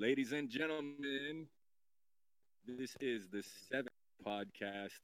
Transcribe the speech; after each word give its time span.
Ladies 0.00 0.32
and 0.32 0.48
gentlemen, 0.48 1.46
this 2.66 2.96
is 3.02 3.28
the 3.30 3.44
seventh 3.68 3.90
podcast, 4.26 4.96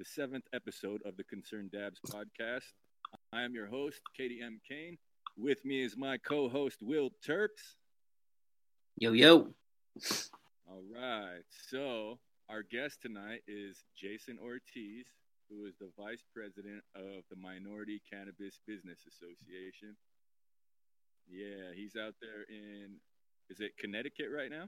the 0.00 0.04
seventh 0.04 0.42
episode 0.52 1.00
of 1.04 1.16
the 1.16 1.22
Concerned 1.22 1.70
Dabs 1.70 2.00
podcast. 2.10 2.66
I 3.32 3.42
am 3.42 3.54
your 3.54 3.68
host, 3.68 4.00
Katie 4.16 4.40
M. 4.44 4.60
Kane. 4.68 4.98
With 5.38 5.64
me 5.64 5.84
is 5.84 5.96
my 5.96 6.18
co 6.18 6.48
host, 6.48 6.78
Will 6.82 7.10
Terps. 7.24 7.76
Yo, 8.98 9.12
yo. 9.12 9.54
All 10.68 10.82
right. 10.92 11.44
So, 11.70 12.18
our 12.48 12.64
guest 12.64 12.98
tonight 13.00 13.42
is 13.46 13.84
Jason 13.96 14.38
Ortiz, 14.42 15.06
who 15.48 15.66
is 15.66 15.74
the 15.78 15.90
vice 15.96 16.24
president 16.34 16.82
of 16.96 17.22
the 17.30 17.36
Minority 17.36 18.02
Cannabis 18.12 18.58
Business 18.66 19.06
Association. 19.06 19.94
Yeah, 21.30 21.70
he's 21.76 21.94
out 21.94 22.16
there 22.20 22.42
in, 22.50 22.96
is 23.52 23.60
it 23.60 23.76
Connecticut 23.76 24.28
right 24.34 24.50
now? 24.50 24.64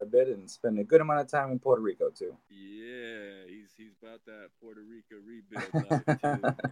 A 0.00 0.04
bit 0.04 0.26
and 0.26 0.50
spend 0.50 0.80
a 0.80 0.84
good 0.84 1.00
amount 1.00 1.20
of 1.20 1.30
time 1.30 1.52
in 1.52 1.60
Puerto 1.60 1.80
Rico 1.80 2.10
too. 2.10 2.34
Yeah, 2.50 3.46
he's 3.48 3.70
he's 3.76 3.92
about 4.02 4.20
that 4.26 4.48
Puerto 4.60 4.80
Rico 4.80 5.22
rebuild 5.24 5.72
life 5.90 6.18
too. 6.20 6.66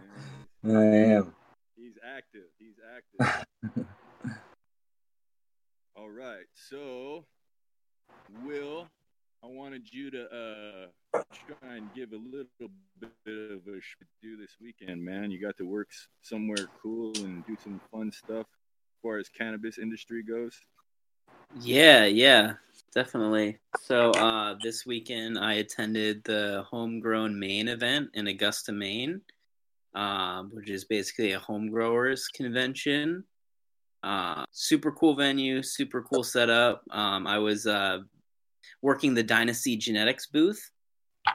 Man. 0.61 0.75
I 0.75 1.13
am. 1.13 1.33
He's 1.77 1.93
active. 2.05 2.49
He's 2.59 2.75
active. 2.97 3.85
All 5.95 6.09
right. 6.09 6.45
So, 6.53 7.23
Will, 8.43 8.87
I 9.41 9.47
wanted 9.47 9.87
you 9.91 10.11
to 10.11 10.23
uh, 10.25 11.21
try 11.33 11.75
and 11.75 11.87
give 11.95 12.11
a 12.11 12.17
little 12.17 12.69
bit 12.99 13.11
of 13.25 13.61
a 13.67 13.79
do 14.21 14.35
this 14.35 14.57
weekend, 14.61 15.01
man. 15.01 15.31
You 15.31 15.39
got 15.39 15.55
to 15.57 15.63
work 15.63 15.87
somewhere 16.21 16.67
cool 16.83 17.13
and 17.23 17.45
do 17.45 17.55
some 17.63 17.79
fun 17.89 18.11
stuff 18.11 18.47
far 19.01 19.17
as 19.17 19.29
cannabis 19.29 19.77
industry 19.77 20.23
goes. 20.23 20.59
Yeah, 21.59 22.05
yeah, 22.05 22.53
definitely. 22.93 23.57
So 23.81 24.11
uh, 24.11 24.55
this 24.63 24.85
weekend 24.85 25.37
I 25.37 25.55
attended 25.55 26.23
the 26.23 26.65
Homegrown 26.69 27.37
Maine 27.37 27.67
event 27.67 28.09
in 28.13 28.27
Augusta, 28.27 28.71
Maine, 28.71 29.21
um, 29.93 30.51
which 30.53 30.69
is 30.69 30.85
basically 30.85 31.33
a 31.33 31.39
home 31.39 31.69
growers 31.69 32.27
convention. 32.27 33.23
Uh, 34.03 34.45
super 34.51 34.91
cool 34.91 35.15
venue, 35.15 35.61
super 35.61 36.01
cool 36.01 36.23
setup. 36.23 36.83
Um, 36.89 37.27
I 37.27 37.37
was 37.37 37.67
uh, 37.67 37.99
working 38.81 39.13
the 39.13 39.23
Dynasty 39.23 39.75
Genetics 39.75 40.27
booth. 40.27 40.71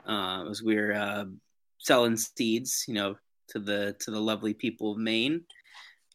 Uh, 0.06 0.48
as 0.50 0.62
we 0.62 0.76
were 0.76 0.92
uh, 0.94 1.24
selling 1.78 2.16
seeds, 2.16 2.84
you 2.88 2.94
know, 2.94 3.16
to 3.48 3.60
the 3.60 3.94
to 4.00 4.10
the 4.10 4.20
lovely 4.20 4.54
people 4.54 4.92
of 4.92 4.98
Maine. 4.98 5.42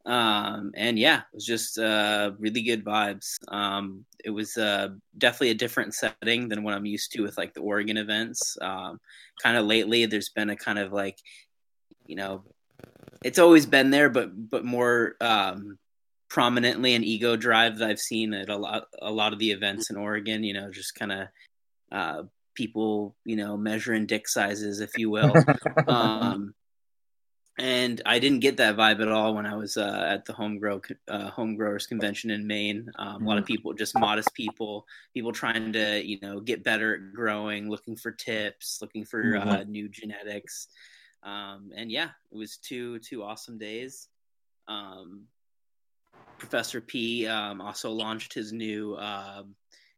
Um 0.06 0.72
and 0.76 0.98
yeah 0.98 1.20
it 1.20 1.36
was 1.36 1.46
just 1.46 1.78
uh 1.78 2.32
really 2.40 2.62
good 2.62 2.84
vibes. 2.84 3.38
Um 3.48 4.06
it 4.24 4.30
was 4.30 4.58
uh 4.58 4.90
definitely 5.18 5.52
a 5.52 5.56
different 5.56 5.94
setting 5.94 6.50
than 6.50 6.64
what 6.64 6.74
i'm 6.74 6.86
used 6.86 7.12
to 7.12 7.22
with 7.22 7.38
like 7.38 7.54
the 7.54 7.62
oregon 7.62 7.98
events. 7.98 8.58
Um 8.62 9.00
kind 9.42 9.58
of 9.58 9.66
lately 9.66 10.06
there's 10.06 10.30
been 10.30 10.50
a 10.50 10.56
kind 10.56 10.80
of 10.80 10.92
like 10.92 11.18
you 12.06 12.16
know 12.16 12.44
it's 13.24 13.40
always 13.40 13.66
been 13.66 13.92
there 13.92 14.10
but 14.10 14.32
but 14.50 14.66
more 14.66 15.16
um 15.22 15.78
prominently 16.30 16.96
an 16.96 17.04
ego 17.04 17.36
drive 17.36 17.78
that 17.78 17.90
i've 17.90 18.00
seen 18.00 18.34
at 18.34 18.50
a 18.50 18.56
lot 18.56 18.86
a 19.02 19.12
lot 19.12 19.34
of 19.34 19.40
the 19.40 19.52
events 19.52 19.90
in 19.90 19.98
oregon 19.98 20.44
you 20.44 20.54
know 20.54 20.72
just 20.72 20.96
kind 20.96 21.12
of 21.12 21.28
uh 21.92 22.24
people 22.54 23.16
you 23.26 23.36
know 23.36 23.58
measuring 23.58 24.06
dick 24.06 24.28
sizes 24.28 24.80
if 24.80 24.98
you 24.98 25.10
will. 25.10 25.34
Um 25.88 26.54
and 27.62 28.02
I 28.08 28.18
didn't 28.18 28.40
get 28.40 28.58
that 28.58 28.76
vibe 28.76 29.02
at 29.02 29.08
all 29.08 29.36
when 29.36 29.46
I 29.46 29.56
was 29.56 29.78
uh, 29.78 30.06
at 30.10 30.26
the 30.26 30.34
home 30.34 30.58
grow 30.58 30.82
uh, 31.08 31.30
home 31.30 31.56
growers 31.56 31.86
convention 31.86 32.32
in 32.32 32.48
Maine. 32.48 32.92
Um, 32.98 33.24
a 33.24 33.30
lot 33.30 33.38
of 33.38 33.46
people, 33.46 33.74
just 33.74 33.98
modest 33.98 34.34
people, 34.34 34.88
people 35.14 35.32
trying 35.32 35.72
to 35.74 36.04
you 36.04 36.18
know 36.22 36.40
get 36.40 36.64
better 36.64 36.96
at 36.96 37.14
growing, 37.14 37.70
looking 37.70 37.96
for 37.96 38.12
tips, 38.12 38.80
looking 38.82 39.06
for 39.06 39.38
uh, 39.38 39.64
new 39.64 39.88
genetics, 39.88 40.70
um, 41.22 41.70
and 41.76 41.92
yeah, 41.92 42.10
it 42.32 42.36
was 42.36 42.58
two 42.58 42.98
two 43.00 43.22
awesome 43.22 43.60
days. 43.60 44.08
Um, 44.68 45.28
Professor 46.40 46.82
P 46.82 47.28
um, 47.28 47.62
also 47.62 47.92
launched 47.92 48.34
his 48.34 48.52
new 48.52 48.96
uh, 48.96 49.44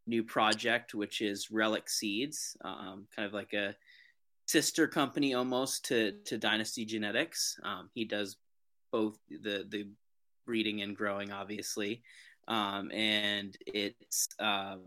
new 0.06 0.22
project, 0.22 0.94
which 0.94 1.22
is 1.22 1.50
Relic 1.50 1.88
Seeds, 1.88 2.58
um, 2.62 3.06
kind 3.16 3.26
of 3.26 3.32
like 3.32 3.54
a 3.54 3.74
sister 4.46 4.86
company 4.86 5.34
almost 5.34 5.84
to 5.86 6.12
to 6.24 6.38
Dynasty 6.38 6.84
Genetics. 6.84 7.58
Um, 7.62 7.90
he 7.94 8.04
does 8.04 8.36
both 8.92 9.18
the 9.28 9.66
the 9.68 9.88
breeding 10.46 10.82
and 10.82 10.96
growing, 10.96 11.32
obviously, 11.32 12.02
um, 12.48 12.90
and 12.92 13.56
it's 13.66 14.28
um, 14.38 14.82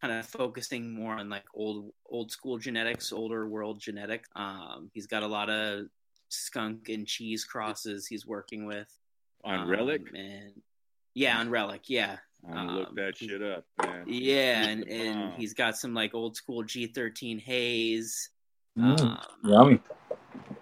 kind 0.00 0.12
of 0.14 0.26
focusing 0.26 0.92
more 0.92 1.14
on 1.14 1.28
like 1.28 1.44
old 1.54 1.92
old 2.06 2.30
school 2.30 2.58
genetics, 2.58 3.12
older 3.12 3.48
world 3.48 3.80
genetics. 3.80 4.28
Um, 4.36 4.90
he's 4.92 5.06
got 5.06 5.22
a 5.22 5.26
lot 5.26 5.50
of 5.50 5.86
skunk 6.28 6.88
and 6.88 7.06
cheese 7.06 7.44
crosses 7.44 8.06
he's 8.06 8.26
working 8.26 8.64
with 8.64 8.88
On 9.44 9.60
um, 9.60 9.68
Relic? 9.68 10.02
and 10.14 10.52
yeah, 11.14 11.38
on 11.38 11.50
Relic, 11.50 11.82
yeah. 11.88 12.18
I'm 12.46 12.54
gonna 12.54 12.78
look 12.78 12.88
um, 12.88 12.94
that 12.94 13.16
shit 13.16 13.42
up, 13.42 13.64
man. 13.82 14.04
Yeah, 14.06 14.64
and, 14.64 14.88
and 14.88 15.34
he's 15.34 15.52
got 15.52 15.76
some 15.76 15.92
like 15.92 16.14
old 16.14 16.36
school 16.36 16.62
G13 16.62 17.40
haze. 17.40 18.30
Mm, 18.80 19.00
Um, 19.00 19.20
yummy. 19.44 19.80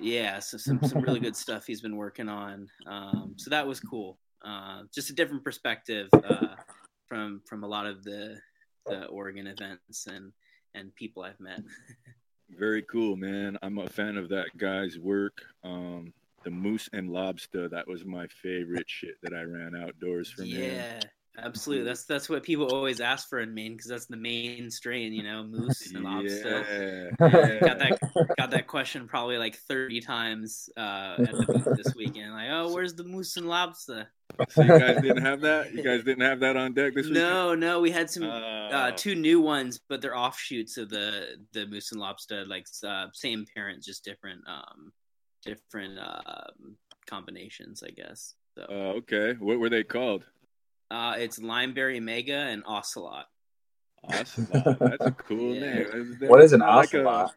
yeah, 0.01 0.39
so 0.39 0.57
some 0.59 0.83
some 0.83 1.01
really 1.03 1.21
good 1.21 1.37
stuff 1.37 1.67
he's 1.67 1.81
been 1.81 1.97
working 1.97 2.29
on. 2.29 2.69
Um, 2.87 3.35
so 3.37 3.51
that 3.51 3.67
was 3.67 3.81
cool. 3.81 4.19
Uh, 4.43 4.83
just 4.95 5.11
a 5.11 5.13
different 5.13 5.45
perspective 5.45 6.09
uh, 6.25 6.55
from 7.07 7.41
from 7.47 7.65
a 7.65 7.67
lot 7.67 7.87
of 7.87 8.05
the 8.05 8.39
the 8.87 9.07
Oregon 9.07 9.47
events 9.47 10.07
and 10.07 10.33
and 10.75 10.95
people 10.95 11.23
I've 11.23 11.41
met. 11.41 11.61
Very 12.51 12.83
cool, 12.83 13.17
man. 13.17 13.59
I'm 13.63 13.79
a 13.79 13.89
fan 13.89 14.17
of 14.17 14.29
that 14.31 14.57
guy's 14.57 14.99
work. 14.99 15.43
Um, 15.65 16.13
the 16.45 16.51
moose 16.51 16.89
and 16.93 17.11
lobster, 17.11 17.69
that 17.69 17.87
was 17.87 18.05
my 18.05 18.27
favorite 18.29 18.89
shit 18.89 19.17
that 19.23 19.35
I 19.35 19.43
ran 19.43 19.75
outdoors 19.77 20.31
from 20.31 20.47
him. 20.47 20.85
Absolutely. 21.43 21.85
That's 21.85 22.05
that's 22.05 22.29
what 22.29 22.43
people 22.43 22.67
always 22.75 23.01
ask 23.01 23.29
for 23.29 23.41
in 23.41 23.55
Maine 23.55 23.73
because 23.73 23.89
that's 23.91 24.07
the 24.07 24.17
main 24.17 24.71
strain, 24.71 25.13
you 25.13 25.23
know, 25.23 25.43
moose 25.45 25.93
and 25.93 26.05
lobster. 26.05 27.13
Yeah, 27.21 27.29
yeah. 27.29 27.61
Got 27.61 27.79
that 27.79 27.99
got 28.39 28.51
that 28.51 28.67
question 28.67 29.07
probably 29.09 29.39
like 29.39 29.57
thirty 29.57 30.01
times 30.01 30.69
uh, 30.77 31.17
at 31.19 31.33
the 31.39 31.47
booth 31.47 31.77
this 31.77 31.95
weekend. 31.95 32.33
Like, 32.33 32.49
oh, 32.51 32.73
where's 32.73 32.95
the 32.95 33.05
moose 33.05 33.37
and 33.37 33.47
lobster? 33.49 34.09
So 34.51 34.63
you 34.63 34.79
guys 34.79 35.01
didn't 35.03 35.23
have 35.23 35.41
that? 35.41 35.73
You 35.75 35.83
guys 35.83 36.05
didn't 36.05 36.23
have 36.23 36.41
that 36.41 36.57
on 36.57 36.73
deck 36.75 36.95
this 36.95 37.07
week? 37.07 37.15
No, 37.19 37.55
no, 37.55 37.81
we 37.81 37.91
had 37.91 38.09
some 38.11 38.25
Oh. 38.25 38.29
uh, 38.29 38.91
two 38.93 39.15
new 39.15 39.41
ones, 39.41 39.81
but 39.89 40.01
they're 40.03 40.17
offshoots 40.17 40.77
of 40.77 40.91
the 40.91 41.39
the 41.53 41.67
moose 41.67 41.93
and 41.93 42.01
lobster, 42.01 42.45
like 42.45 42.67
uh, 42.87 43.07
same 43.13 43.47
parent, 43.55 43.83
just 43.83 44.05
different 44.05 44.43
um 44.47 44.93
different 45.45 45.99
um 45.99 46.77
combinations, 47.07 47.83
I 47.83 47.91
guess. 47.91 48.35
So 48.57 48.67
Oh, 48.69 48.91
okay. 48.99 49.35
What 49.39 49.59
were 49.61 49.71
they 49.71 49.83
called? 49.85 50.25
Uh, 50.91 51.15
it's 51.19 51.39
limeberry 51.39 52.01
mega 52.03 52.35
and 52.37 52.63
ocelot. 52.67 53.27
Ocelot. 54.05 54.79
That's 54.79 55.07
a 55.07 55.11
cool 55.13 55.55
Yeah. 55.55 55.61
name. 55.75 56.17
That- 56.21 56.31
What 56.31 56.41
is 56.43 56.53
an 56.53 56.61
like 56.61 56.95
a- 56.95 56.99
ocelot? 57.01 57.35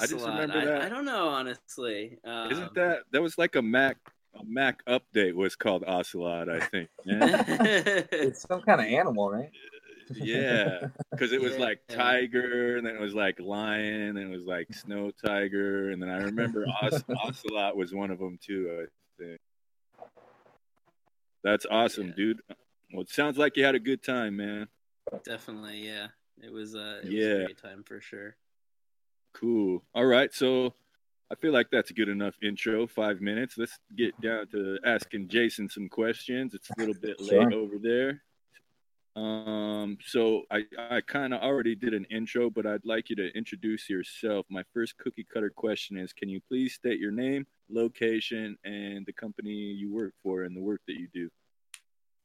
just 0.00 0.12
Ocelot. 0.12 0.28
remember 0.40 0.58
I, 0.58 0.64
that. 0.64 0.82
I 0.82 0.88
don't 0.88 1.04
know 1.04 1.28
honestly. 1.28 2.18
Um, 2.24 2.50
Isn't 2.52 2.74
that 2.74 2.98
that 3.12 3.22
was 3.22 3.38
like 3.38 3.54
a 3.56 3.62
Mac 3.62 3.96
a 4.34 4.44
Mac 4.44 4.84
update 4.86 5.34
was 5.34 5.56
called 5.56 5.84
Ocelot, 5.86 6.48
I 6.50 6.60
think. 6.60 6.88
Yeah, 7.04 7.44
It's 8.12 8.42
some 8.42 8.60
kind 8.60 8.80
of 8.80 8.86
animal, 8.86 9.30
right? 9.30 9.50
yeah. 10.14 10.88
Because 11.10 11.32
it 11.32 11.40
was 11.40 11.54
Yeah. 11.54 11.60
like 11.60 11.80
tiger, 11.88 12.76
and 12.76 12.86
then 12.86 12.94
it 12.96 13.00
was 13.00 13.14
like 13.14 13.40
lion, 13.40 14.16
and 14.16 14.18
it 14.18 14.28
was 14.28 14.44
like 14.44 14.72
snow 14.74 15.10
tiger, 15.24 15.90
and 15.90 16.02
then 16.02 16.08
I 16.10 16.18
remember 16.18 16.66
Oc- 16.82 17.04
Ocelot 17.24 17.76
was 17.76 17.94
one 17.94 18.10
of 18.10 18.18
them 18.18 18.38
too. 18.42 18.86
I 18.86 19.22
think. 19.22 19.40
That's 21.48 21.64
awesome, 21.70 22.08
Yeah. 22.08 22.14
dude. 22.14 22.40
Well, 22.92 23.02
it 23.02 23.08
sounds 23.08 23.38
like 23.38 23.56
you 23.56 23.64
had 23.64 23.74
a 23.74 23.78
good 23.80 24.02
time, 24.02 24.36
man. 24.36 24.68
Definitely, 25.24 25.86
yeah. 25.86 26.08
It 26.42 26.52
was 26.52 26.74
uh, 26.74 27.00
it 27.02 27.10
Yeah. 27.10 27.28
was 27.28 27.38
a 27.38 27.44
great 27.46 27.58
time 27.62 27.84
for 27.84 28.00
sure. 28.02 28.36
Cool. 29.32 29.82
All 29.94 30.04
right. 30.04 30.32
So 30.32 30.74
I 31.30 31.34
feel 31.36 31.52
like 31.52 31.70
that's 31.70 31.90
a 31.90 31.94
good 31.94 32.08
enough 32.10 32.34
intro. 32.42 32.86
Five 32.86 33.20
minutes. 33.22 33.56
Let's 33.56 33.78
get 33.96 34.18
down 34.20 34.48
to 34.48 34.78
asking 34.84 35.28
Jason 35.28 35.68
some 35.70 35.88
questions. 35.88 36.54
It's 36.54 36.68
a 36.70 36.74
little 36.78 36.94
bit 36.94 37.18
late 37.20 37.50
Sure. 37.50 37.54
over 37.54 37.78
there. 37.78 38.22
Um, 39.16 39.98
so 40.04 40.42
I, 40.50 40.64
I 40.78 41.00
kind 41.00 41.34
of 41.34 41.40
already 41.40 41.74
did 41.74 41.92
an 41.92 42.04
intro, 42.04 42.50
but 42.50 42.66
I'd 42.66 42.84
like 42.84 43.10
you 43.10 43.16
to 43.16 43.36
introduce 43.36 43.88
yourself. 43.90 44.46
My 44.48 44.62
first 44.72 44.96
cookie 44.98 45.24
cutter 45.32 45.50
question 45.50 45.96
is 45.96 46.12
Can 46.12 46.28
you 46.28 46.40
please 46.46 46.74
state 46.74 47.00
your 47.00 47.10
name, 47.10 47.46
location, 47.68 48.56
and 48.64 49.04
the 49.06 49.12
company 49.12 49.50
you 49.52 49.90
work 49.92 50.12
for 50.22 50.44
and 50.44 50.54
the 50.56 50.60
work 50.60 50.82
that 50.86 50.94
you 51.00 51.08
do? 51.12 51.30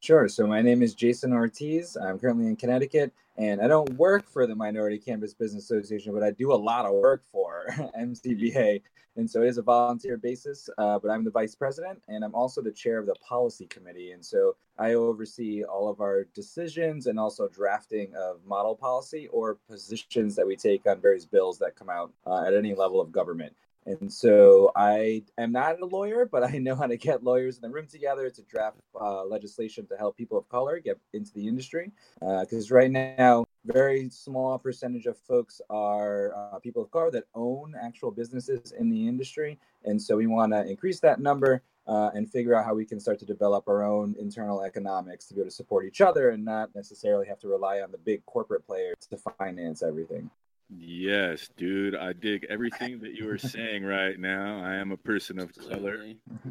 Sure. 0.03 0.27
So 0.27 0.45
my 0.45 0.61
name 0.61 0.83
is 0.83 0.93
Jason 0.93 1.31
Ortiz. 1.31 1.95
I'm 1.95 2.19
currently 2.19 2.47
in 2.47 2.57
Connecticut, 2.57 3.13
and 3.37 3.61
I 3.61 3.69
don't 3.69 3.89
work 3.93 4.27
for 4.27 4.45
the 4.45 4.53
Minority 4.53 4.97
Cannabis 4.97 5.33
Business 5.33 5.63
Association, 5.63 6.13
but 6.13 6.21
I 6.21 6.31
do 6.31 6.51
a 6.51 6.55
lot 6.55 6.85
of 6.85 6.91
work 6.91 7.23
for 7.31 7.67
MCBA. 7.97 8.81
And 9.15 9.31
so 9.31 9.43
it 9.43 9.47
is 9.47 9.57
a 9.57 9.61
volunteer 9.61 10.17
basis, 10.17 10.69
uh, 10.77 10.99
but 10.99 11.09
I'm 11.09 11.23
the 11.23 11.31
vice 11.31 11.55
president 11.55 12.01
and 12.09 12.21
I'm 12.25 12.35
also 12.35 12.61
the 12.61 12.71
chair 12.71 12.99
of 12.99 13.05
the 13.05 13.15
policy 13.25 13.65
committee. 13.67 14.11
And 14.11 14.25
so 14.25 14.57
I 14.77 14.95
oversee 14.95 15.63
all 15.63 15.87
of 15.87 16.01
our 16.01 16.25
decisions 16.35 17.07
and 17.07 17.17
also 17.17 17.47
drafting 17.47 18.13
of 18.13 18.43
model 18.45 18.75
policy 18.75 19.29
or 19.31 19.55
positions 19.69 20.35
that 20.35 20.45
we 20.45 20.57
take 20.57 20.85
on 20.85 20.99
various 20.99 21.25
bills 21.25 21.59
that 21.59 21.77
come 21.77 21.89
out 21.89 22.11
uh, 22.27 22.43
at 22.45 22.53
any 22.53 22.75
level 22.75 22.99
of 22.99 23.13
government. 23.13 23.53
And 23.85 24.11
so 24.11 24.71
I 24.75 25.23
am 25.37 25.51
not 25.51 25.81
a 25.81 25.85
lawyer, 25.85 26.25
but 26.25 26.43
I 26.43 26.57
know 26.57 26.75
how 26.75 26.87
to 26.87 26.97
get 26.97 27.23
lawyers 27.23 27.57
in 27.57 27.61
the 27.61 27.69
room 27.69 27.87
together 27.87 28.29
to 28.29 28.41
draft 28.43 28.77
uh, 28.99 29.25
legislation 29.25 29.85
to 29.87 29.97
help 29.97 30.17
people 30.17 30.37
of 30.37 30.47
color 30.49 30.79
get 30.79 30.99
into 31.13 31.33
the 31.33 31.47
industry. 31.47 31.91
Because 32.19 32.71
uh, 32.71 32.75
right 32.75 32.91
now, 32.91 33.45
very 33.65 34.09
small 34.09 34.57
percentage 34.57 35.05
of 35.05 35.17
folks 35.17 35.61
are 35.69 36.33
uh, 36.35 36.59
people 36.59 36.81
of 36.81 36.91
color 36.91 37.11
that 37.11 37.25
own 37.33 37.75
actual 37.81 38.11
businesses 38.11 38.73
in 38.77 38.89
the 38.89 39.07
industry. 39.07 39.59
And 39.85 40.01
so 40.01 40.17
we 40.17 40.27
want 40.27 40.53
to 40.53 40.65
increase 40.65 40.99
that 41.01 41.19
number 41.19 41.61
uh, 41.87 42.11
and 42.13 42.29
figure 42.29 42.55
out 42.55 42.65
how 42.65 42.73
we 42.73 42.85
can 42.85 42.99
start 42.99 43.19
to 43.19 43.25
develop 43.25 43.67
our 43.67 43.83
own 43.83 44.15
internal 44.19 44.63
economics 44.63 45.25
to 45.25 45.33
be 45.33 45.41
able 45.41 45.49
to 45.49 45.55
support 45.55 45.85
each 45.85 46.01
other 46.01 46.29
and 46.29 46.43
not 46.43 46.73
necessarily 46.75 47.27
have 47.27 47.39
to 47.39 47.47
rely 47.47 47.81
on 47.81 47.91
the 47.91 47.97
big 47.97 48.25
corporate 48.25 48.65
players 48.65 48.95
to 49.09 49.17
finance 49.37 49.83
everything. 49.83 50.29
Yes, 50.77 51.49
dude, 51.57 51.95
I 51.95 52.13
dig 52.13 52.45
everything 52.49 52.99
that 52.99 53.13
you 53.13 53.29
are 53.29 53.37
saying 53.37 53.83
right 53.83 54.19
now. 54.19 54.63
I 54.63 54.75
am 54.75 54.91
a 54.91 54.97
person 54.97 55.39
of 55.39 55.51
color 55.53 56.05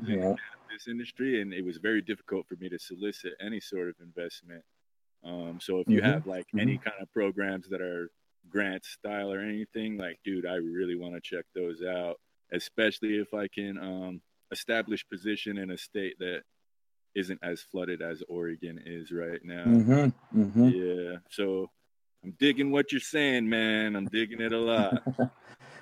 yeah. 0.07 0.15
in 0.15 0.37
this 0.73 0.89
industry, 0.89 1.41
and 1.41 1.53
it 1.53 1.65
was 1.65 1.79
very 1.79 2.03
difficult 2.03 2.47
for 2.47 2.57
me 2.57 2.69
to 2.69 2.79
solicit 2.79 3.33
any 3.41 3.61
sort 3.61 3.89
of 3.89 3.95
investment. 4.01 4.63
Um, 5.25 5.59
so 5.61 5.79
if 5.79 5.89
you 5.89 6.01
mm-hmm. 6.01 6.11
have 6.11 6.27
like 6.27 6.47
mm-hmm. 6.49 6.61
any 6.61 6.79
kind 6.79 6.97
of 7.01 7.13
programs 7.13 7.69
that 7.69 7.81
are 7.81 8.11
grant 8.49 8.85
style 8.85 9.33
or 9.33 9.41
anything, 9.41 9.99
like, 9.99 10.19
dude, 10.25 10.47
I 10.47 10.55
really 10.55 10.97
want 10.97 11.15
to 11.15 11.21
check 11.21 11.45
those 11.55 11.83
out, 11.83 12.17
especially 12.53 13.17
if 13.19 13.33
I 13.35 13.49
can 13.49 13.79
um, 13.79 14.21
establish 14.51 15.09
position 15.09 15.59
in 15.59 15.71
a 15.71 15.79
state 15.79 16.19
that 16.19 16.43
isn't 17.15 17.41
as 17.43 17.61
flooded 17.61 18.03
as 18.03 18.23
Oregon 18.29 18.81
is 18.85 19.13
right 19.13 19.41
now. 19.45 19.65
Mm-hmm. 19.65 20.41
mm-hmm. 20.41 20.69
Yeah, 20.69 21.19
so 21.31 21.71
I'm 22.25 22.35
digging 22.39 22.71
what 22.71 22.93
you're 22.93 23.01
saying, 23.01 23.49
man. 23.49 23.97
I'm 23.97 24.07
digging 24.07 24.41
it 24.41 24.53
a 24.53 24.59
lot. 24.59 25.03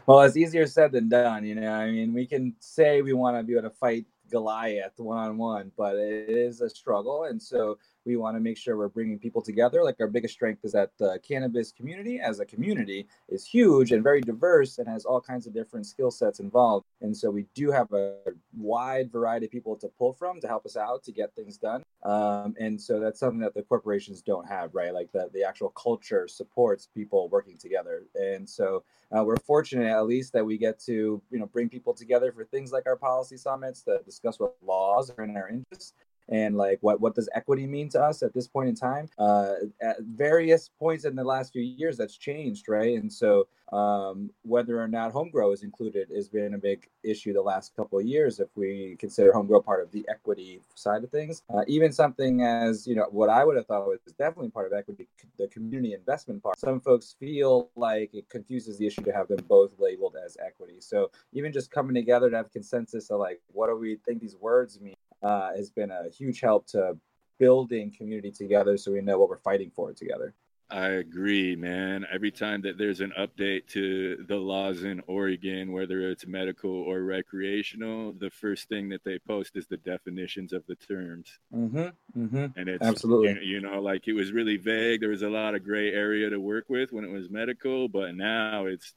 well, 0.06 0.20
it's 0.22 0.36
easier 0.36 0.66
said 0.66 0.92
than 0.92 1.08
done. 1.08 1.44
You 1.44 1.54
know, 1.54 1.72
I 1.72 1.90
mean, 1.90 2.14
we 2.14 2.26
can 2.26 2.54
say 2.60 3.02
we 3.02 3.12
want 3.12 3.36
to 3.36 3.42
be 3.42 3.52
able 3.52 3.68
to 3.68 3.76
fight 3.76 4.06
Goliath 4.30 4.98
one 4.98 5.18
on 5.18 5.36
one, 5.36 5.72
but 5.76 5.96
it 5.96 6.30
is 6.30 6.60
a 6.60 6.70
struggle. 6.70 7.24
And 7.24 7.42
so 7.42 7.78
we 8.04 8.16
want 8.16 8.36
to 8.36 8.40
make 8.40 8.56
sure 8.56 8.76
we're 8.76 8.88
bringing 8.88 9.18
people 9.18 9.42
together. 9.42 9.82
Like 9.82 9.96
our 10.00 10.08
biggest 10.08 10.34
strength 10.34 10.64
is 10.64 10.72
that 10.72 10.90
the 10.98 11.20
cannabis 11.26 11.72
community 11.72 12.20
as 12.20 12.40
a 12.40 12.44
community 12.44 13.06
is 13.28 13.46
huge 13.46 13.92
and 13.92 14.02
very 14.02 14.20
diverse 14.20 14.78
and 14.78 14.88
has 14.88 15.04
all 15.04 15.20
kinds 15.20 15.46
of 15.46 15.54
different 15.54 15.86
skill 15.86 16.10
sets 16.10 16.40
involved. 16.40 16.86
And 17.00 17.16
so 17.16 17.30
we 17.30 17.46
do 17.54 17.70
have 17.70 17.92
a 17.92 18.16
wide 18.56 19.12
variety 19.12 19.46
of 19.46 19.52
people 19.52 19.76
to 19.76 19.88
pull 19.88 20.12
from 20.12 20.40
to 20.40 20.48
help 20.48 20.64
us 20.66 20.76
out 20.76 21.02
to 21.04 21.12
get 21.12 21.34
things 21.34 21.58
done. 21.58 21.82
Um, 22.02 22.54
and 22.58 22.80
so 22.80 22.98
that's 22.98 23.20
something 23.20 23.40
that 23.40 23.54
the 23.54 23.62
corporations 23.62 24.22
don't 24.22 24.48
have, 24.48 24.74
right? 24.74 24.94
Like 24.94 25.12
the, 25.12 25.28
the 25.34 25.44
actual 25.44 25.68
culture 25.70 26.26
supports 26.28 26.88
people 26.94 27.28
working 27.28 27.58
together. 27.58 28.04
And 28.14 28.48
so 28.48 28.84
uh, 29.14 29.22
we're 29.22 29.36
fortunate 29.36 29.86
at 29.86 30.06
least 30.06 30.32
that 30.32 30.44
we 30.44 30.56
get 30.56 30.78
to, 30.80 31.20
you 31.30 31.38
know, 31.38 31.46
bring 31.46 31.68
people 31.68 31.92
together 31.92 32.32
for 32.32 32.44
things 32.44 32.72
like 32.72 32.86
our 32.86 32.96
policy 32.96 33.36
summits 33.36 33.82
to 33.82 34.00
discuss 34.04 34.40
what 34.40 34.54
laws 34.62 35.10
are 35.10 35.24
in 35.24 35.36
our 35.36 35.48
interest 35.48 35.94
and 36.30 36.56
like 36.56 36.78
what 36.80 37.00
what 37.00 37.14
does 37.14 37.28
equity 37.34 37.66
mean 37.66 37.88
to 37.90 38.02
us 38.02 38.22
at 38.22 38.32
this 38.32 38.46
point 38.46 38.68
in 38.68 38.74
time? 38.74 39.08
Uh, 39.18 39.54
at 39.82 40.00
various 40.00 40.70
points 40.78 41.04
in 41.04 41.14
the 41.14 41.24
last 41.24 41.52
few 41.52 41.62
years 41.62 41.96
that's 41.96 42.16
changed 42.16 42.68
right? 42.68 42.98
And 42.98 43.12
so 43.12 43.48
um, 43.72 44.30
whether 44.42 44.80
or 44.80 44.88
not 44.88 45.12
home 45.12 45.30
grow 45.30 45.52
is 45.52 45.62
included 45.62 46.08
has 46.14 46.28
been 46.28 46.54
a 46.54 46.58
big 46.58 46.88
issue 47.04 47.32
the 47.32 47.42
last 47.42 47.74
couple 47.76 47.98
of 47.98 48.04
years 48.04 48.40
if 48.40 48.48
we 48.56 48.96
consider 48.98 49.32
home 49.32 49.46
grow 49.46 49.60
part 49.60 49.82
of 49.82 49.92
the 49.92 50.04
equity 50.08 50.60
side 50.74 51.04
of 51.04 51.10
things. 51.10 51.42
Uh, 51.52 51.62
even 51.66 51.92
something 51.92 52.42
as 52.42 52.86
you 52.86 52.94
know 52.94 53.06
what 53.10 53.28
i 53.28 53.44
would 53.44 53.56
have 53.56 53.66
thought 53.66 53.86
was 53.86 53.98
definitely 54.18 54.50
part 54.50 54.66
of 54.66 54.72
equity 54.72 55.06
the 55.38 55.48
community 55.48 55.94
investment 55.94 56.42
part. 56.42 56.58
Some 56.58 56.80
folks 56.80 57.16
feel 57.18 57.70
like 57.76 58.14
it 58.14 58.28
confuses 58.28 58.78
the 58.78 58.86
issue 58.86 59.02
to 59.02 59.12
have 59.12 59.28
them 59.28 59.44
both 59.48 59.72
labeled 59.78 60.16
as 60.22 60.36
equity. 60.44 60.76
So 60.80 61.10
even 61.32 61.52
just 61.52 61.70
coming 61.70 61.94
together 61.94 62.30
to 62.30 62.36
have 62.36 62.52
consensus 62.52 63.10
of 63.10 63.20
like 63.20 63.40
what 63.52 63.68
do 63.68 63.76
we 63.76 63.96
think 64.06 64.20
these 64.20 64.36
words 64.36 64.80
mean 64.80 64.94
uh, 65.22 65.50
has 65.56 65.70
been 65.70 65.90
a 65.90 66.08
huge 66.10 66.40
help 66.40 66.66
to 66.68 66.96
building 67.38 67.92
community 67.96 68.30
together 68.30 68.76
so 68.76 68.92
we 68.92 69.00
know 69.00 69.18
what 69.18 69.28
we're 69.28 69.38
fighting 69.38 69.70
for 69.74 69.92
together. 69.92 70.34
I 70.72 70.88
agree, 70.90 71.56
man. 71.56 72.06
Every 72.12 72.30
time 72.30 72.62
that 72.62 72.78
there's 72.78 73.00
an 73.00 73.12
update 73.18 73.66
to 73.70 74.24
the 74.28 74.36
laws 74.36 74.84
in 74.84 75.02
Oregon, 75.08 75.72
whether 75.72 76.08
it's 76.08 76.28
medical 76.28 76.70
or 76.70 77.02
recreational, 77.02 78.12
the 78.12 78.30
first 78.30 78.68
thing 78.68 78.88
that 78.90 79.02
they 79.02 79.18
post 79.18 79.56
is 79.56 79.66
the 79.66 79.78
definitions 79.78 80.52
of 80.52 80.64
the 80.68 80.76
terms. 80.76 81.40
Mm-hmm, 81.52 82.22
mm-hmm. 82.22 82.46
And 82.56 82.68
it's 82.68 82.86
absolutely, 82.86 83.44
you, 83.44 83.54
you 83.56 83.60
know, 83.60 83.80
like 83.80 84.06
it 84.06 84.12
was 84.12 84.30
really 84.30 84.58
vague. 84.58 85.00
There 85.00 85.10
was 85.10 85.22
a 85.22 85.28
lot 85.28 85.56
of 85.56 85.64
gray 85.64 85.92
area 85.92 86.30
to 86.30 86.38
work 86.38 86.66
with 86.68 86.92
when 86.92 87.04
it 87.04 87.10
was 87.10 87.28
medical, 87.30 87.88
but 87.88 88.14
now 88.14 88.66
it's 88.66 88.94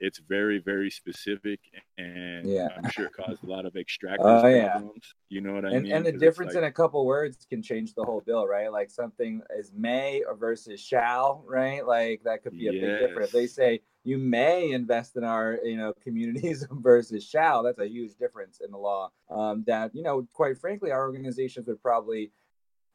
it's 0.00 0.18
very 0.18 0.58
very 0.58 0.90
specific 0.90 1.60
and 1.98 2.48
yeah. 2.48 2.68
i'm 2.76 2.90
sure 2.90 3.06
it 3.06 3.12
caused 3.12 3.42
a 3.44 3.46
lot 3.46 3.64
of 3.64 3.74
extractors 3.74 4.40
problems 4.40 5.14
yeah. 5.28 5.36
you 5.36 5.40
know 5.40 5.54
what 5.54 5.64
i 5.64 5.70
and, 5.70 5.84
mean 5.84 5.92
and 5.92 6.04
the 6.06 6.12
difference 6.12 6.54
like... 6.54 6.62
in 6.62 6.64
a 6.64 6.72
couple 6.72 7.04
words 7.06 7.46
can 7.48 7.62
change 7.62 7.94
the 7.94 8.04
whole 8.04 8.22
bill 8.26 8.46
right 8.46 8.70
like 8.70 8.90
something 8.90 9.40
is 9.58 9.72
may 9.74 10.22
or 10.28 10.36
versus 10.36 10.80
shall 10.80 11.44
right 11.46 11.86
like 11.86 12.22
that 12.24 12.42
could 12.42 12.52
be 12.52 12.68
a 12.68 12.72
yes. 12.72 12.82
big 12.82 13.08
difference 13.08 13.28
if 13.28 13.32
they 13.32 13.46
say 13.46 13.80
you 14.04 14.18
may 14.18 14.70
invest 14.70 15.16
in 15.16 15.24
our 15.24 15.58
you 15.64 15.76
know 15.76 15.92
communities 16.02 16.66
versus 16.70 17.24
shall 17.24 17.62
that's 17.62 17.78
a 17.78 17.88
huge 17.88 18.16
difference 18.16 18.60
in 18.64 18.70
the 18.70 18.78
law 18.78 19.10
um, 19.30 19.64
that 19.66 19.94
you 19.94 20.02
know 20.02 20.26
quite 20.32 20.58
frankly 20.58 20.90
our 20.90 21.02
organizations 21.02 21.66
would 21.66 21.82
probably 21.82 22.30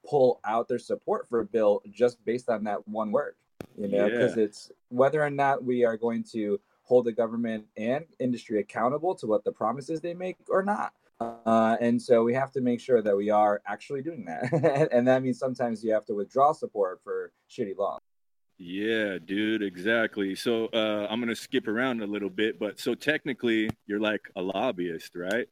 pull 0.07 0.39
out 0.45 0.67
their 0.67 0.79
support 0.79 1.27
for 1.27 1.41
a 1.41 1.45
bill 1.45 1.81
just 1.91 2.23
based 2.25 2.49
on 2.49 2.63
that 2.63 2.87
one 2.87 3.11
word 3.11 3.35
you 3.77 3.87
know 3.87 4.09
because 4.09 4.35
yeah. 4.37 4.43
it's 4.43 4.71
whether 4.89 5.21
or 5.21 5.29
not 5.29 5.63
we 5.63 5.83
are 5.83 5.97
going 5.97 6.23
to 6.23 6.59
hold 6.91 7.05
the 7.05 7.11
government 7.13 7.63
and 7.77 8.03
industry 8.19 8.59
accountable 8.59 9.15
to 9.15 9.25
what 9.25 9.45
the 9.45 9.51
promises 9.53 10.01
they 10.01 10.13
make 10.13 10.35
or 10.49 10.61
not. 10.61 10.91
Uh, 11.21 11.77
and 11.79 12.01
so 12.01 12.21
we 12.21 12.33
have 12.33 12.51
to 12.51 12.59
make 12.59 12.81
sure 12.81 13.01
that 13.01 13.15
we 13.15 13.29
are 13.29 13.61
actually 13.65 14.01
doing 14.01 14.25
that. 14.25 14.89
and 14.91 15.07
that 15.07 15.23
means 15.23 15.39
sometimes 15.39 15.81
you 15.85 15.93
have 15.93 16.03
to 16.03 16.13
withdraw 16.13 16.51
support 16.51 16.99
for 17.01 17.31
shitty 17.49 17.77
laws. 17.77 18.01
Yeah, 18.57 19.19
dude, 19.23 19.63
exactly. 19.63 20.35
So 20.35 20.65
uh, 20.73 21.07
I'm 21.09 21.21
going 21.21 21.33
to 21.33 21.41
skip 21.47 21.69
around 21.69 22.01
a 22.03 22.07
little 22.07 22.29
bit, 22.29 22.59
but 22.59 22.77
so 22.77 22.93
technically 22.93 23.69
you're 23.87 24.01
like 24.01 24.29
a 24.35 24.41
lobbyist, 24.41 25.15
right? 25.15 25.47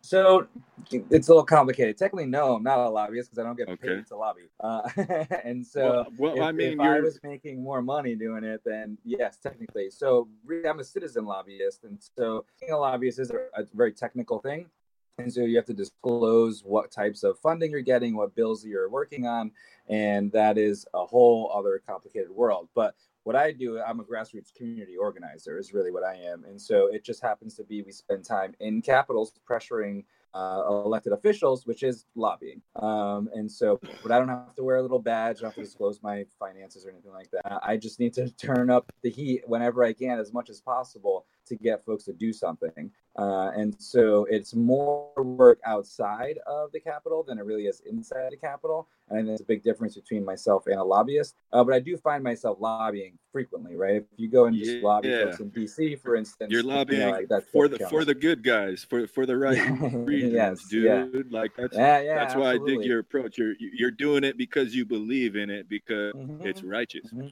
So 0.00 0.46
it's 0.90 1.28
a 1.28 1.30
little 1.30 1.44
complicated. 1.44 1.96
Technically, 1.96 2.26
no, 2.26 2.54
I'm 2.56 2.62
not 2.62 2.78
a 2.78 2.88
lobbyist 2.88 3.30
because 3.30 3.38
I 3.38 3.46
don't 3.46 3.56
get 3.56 3.68
okay. 3.68 3.96
paid 3.96 4.06
to 4.08 4.16
lobby. 4.16 4.50
Uh, 4.60 4.82
and 5.44 5.64
so, 5.64 6.06
well, 6.18 6.34
well 6.34 6.36
if, 6.36 6.42
I 6.42 6.52
mean, 6.52 6.72
if 6.74 6.80
I 6.80 7.00
was 7.00 7.20
making 7.22 7.62
more 7.62 7.82
money 7.82 8.14
doing 8.14 8.44
it, 8.44 8.62
then 8.64 8.98
yes, 9.04 9.38
technically. 9.38 9.90
So 9.90 10.28
really, 10.44 10.68
I'm 10.68 10.80
a 10.80 10.84
citizen 10.84 11.24
lobbyist, 11.24 11.84
and 11.84 11.98
so 12.16 12.44
being 12.60 12.72
a 12.72 12.78
lobbyist 12.78 13.18
is 13.18 13.30
a, 13.30 13.36
a 13.54 13.64
very 13.74 13.92
technical 13.92 14.38
thing. 14.40 14.66
And 15.18 15.32
so 15.32 15.42
you 15.42 15.56
have 15.56 15.66
to 15.66 15.74
disclose 15.74 16.62
what 16.64 16.90
types 16.90 17.22
of 17.22 17.38
funding 17.38 17.70
you're 17.70 17.82
getting, 17.82 18.16
what 18.16 18.34
bills 18.34 18.64
you're 18.64 18.88
working 18.88 19.26
on, 19.26 19.52
and 19.88 20.32
that 20.32 20.58
is 20.58 20.86
a 20.94 21.04
whole 21.04 21.52
other 21.54 21.82
complicated 21.86 22.30
world. 22.30 22.68
But 22.74 22.94
what 23.24 23.36
I 23.36 23.52
do, 23.52 23.80
I'm 23.80 24.00
a 24.00 24.04
grassroots 24.04 24.54
community 24.54 24.96
organizer, 24.96 25.58
is 25.58 25.72
really 25.72 25.92
what 25.92 26.04
I 26.04 26.14
am. 26.14 26.44
And 26.44 26.60
so 26.60 26.88
it 26.88 27.04
just 27.04 27.22
happens 27.22 27.54
to 27.56 27.64
be 27.64 27.82
we 27.82 27.92
spend 27.92 28.24
time 28.24 28.54
in 28.60 28.82
capitals 28.82 29.32
pressuring 29.48 30.04
uh, 30.34 30.62
elected 30.66 31.12
officials, 31.12 31.66
which 31.66 31.82
is 31.82 32.06
lobbying. 32.14 32.62
Um, 32.76 33.28
and 33.34 33.50
so, 33.50 33.78
but 34.02 34.10
I 34.10 34.18
don't 34.18 34.28
have 34.28 34.54
to 34.54 34.64
wear 34.64 34.76
a 34.76 34.82
little 34.82 34.98
badge. 34.98 35.38
I 35.38 35.40
don't 35.40 35.50
have 35.50 35.54
to 35.56 35.62
disclose 35.62 36.02
my 36.02 36.24
finances 36.38 36.86
or 36.86 36.90
anything 36.90 37.12
like 37.12 37.30
that. 37.32 37.60
I 37.62 37.76
just 37.76 38.00
need 38.00 38.14
to 38.14 38.30
turn 38.30 38.70
up 38.70 38.90
the 39.02 39.10
heat 39.10 39.42
whenever 39.46 39.84
I 39.84 39.92
can, 39.92 40.18
as 40.18 40.32
much 40.32 40.48
as 40.48 40.60
possible, 40.60 41.26
to 41.46 41.56
get 41.56 41.84
folks 41.84 42.04
to 42.04 42.12
do 42.12 42.32
something. 42.32 42.90
Uh, 43.16 43.50
and 43.54 43.74
so 43.78 44.26
it's 44.30 44.54
more 44.54 45.12
work 45.16 45.60
outside 45.66 46.38
of 46.46 46.72
the 46.72 46.80
capital 46.80 47.22
than 47.22 47.38
it 47.38 47.44
really 47.44 47.64
is 47.64 47.82
inside 47.84 48.30
the 48.30 48.36
capital. 48.36 48.88
And 49.10 49.28
there's 49.28 49.42
a 49.42 49.44
big 49.44 49.62
difference 49.62 49.94
between 49.94 50.24
myself 50.24 50.66
and 50.66 50.76
a 50.76 50.82
lobbyist. 50.82 51.34
Uh, 51.52 51.62
but 51.62 51.74
I 51.74 51.80
do 51.80 51.96
find 51.98 52.24
myself 52.24 52.56
lobbying 52.60 53.18
frequently, 53.30 53.76
right? 53.76 53.96
If 53.96 54.04
you 54.16 54.28
go 54.28 54.46
and 54.46 54.56
just 54.56 54.70
yeah. 54.70 54.80
lobby 54.82 55.10
folks 55.10 55.40
in 55.40 55.50
DC, 55.50 56.00
for 56.00 56.16
instance, 56.16 56.50
you're 56.50 56.62
lobbying 56.62 57.00
you 57.00 57.06
know, 57.06 57.26
like 57.30 57.50
for 57.52 57.68
the 57.68 57.78
for 57.90 58.06
the 58.06 58.14
good 58.14 58.42
guys, 58.42 58.86
for 58.88 59.06
for 59.06 59.26
the 59.26 59.36
right 59.36 59.58
reasons, 59.92 60.32
yes, 60.32 60.64
dude. 60.68 60.84
Yeah. 60.84 61.20
Like 61.30 61.50
that's 61.56 61.76
yeah, 61.76 62.00
yeah, 62.00 62.14
that's 62.14 62.34
absolutely. 62.34 62.58
why 62.58 62.64
I 62.64 62.76
dig 62.76 62.86
your 62.86 63.00
approach. 63.00 63.36
You're 63.36 63.54
you're 63.58 63.90
doing 63.90 64.24
it 64.24 64.38
because 64.38 64.74
you 64.74 64.86
believe 64.86 65.36
in 65.36 65.50
it 65.50 65.68
because 65.68 66.14
mm-hmm. 66.14 66.46
it's 66.46 66.62
righteous. 66.62 67.12
Mm-hmm. 67.12 67.28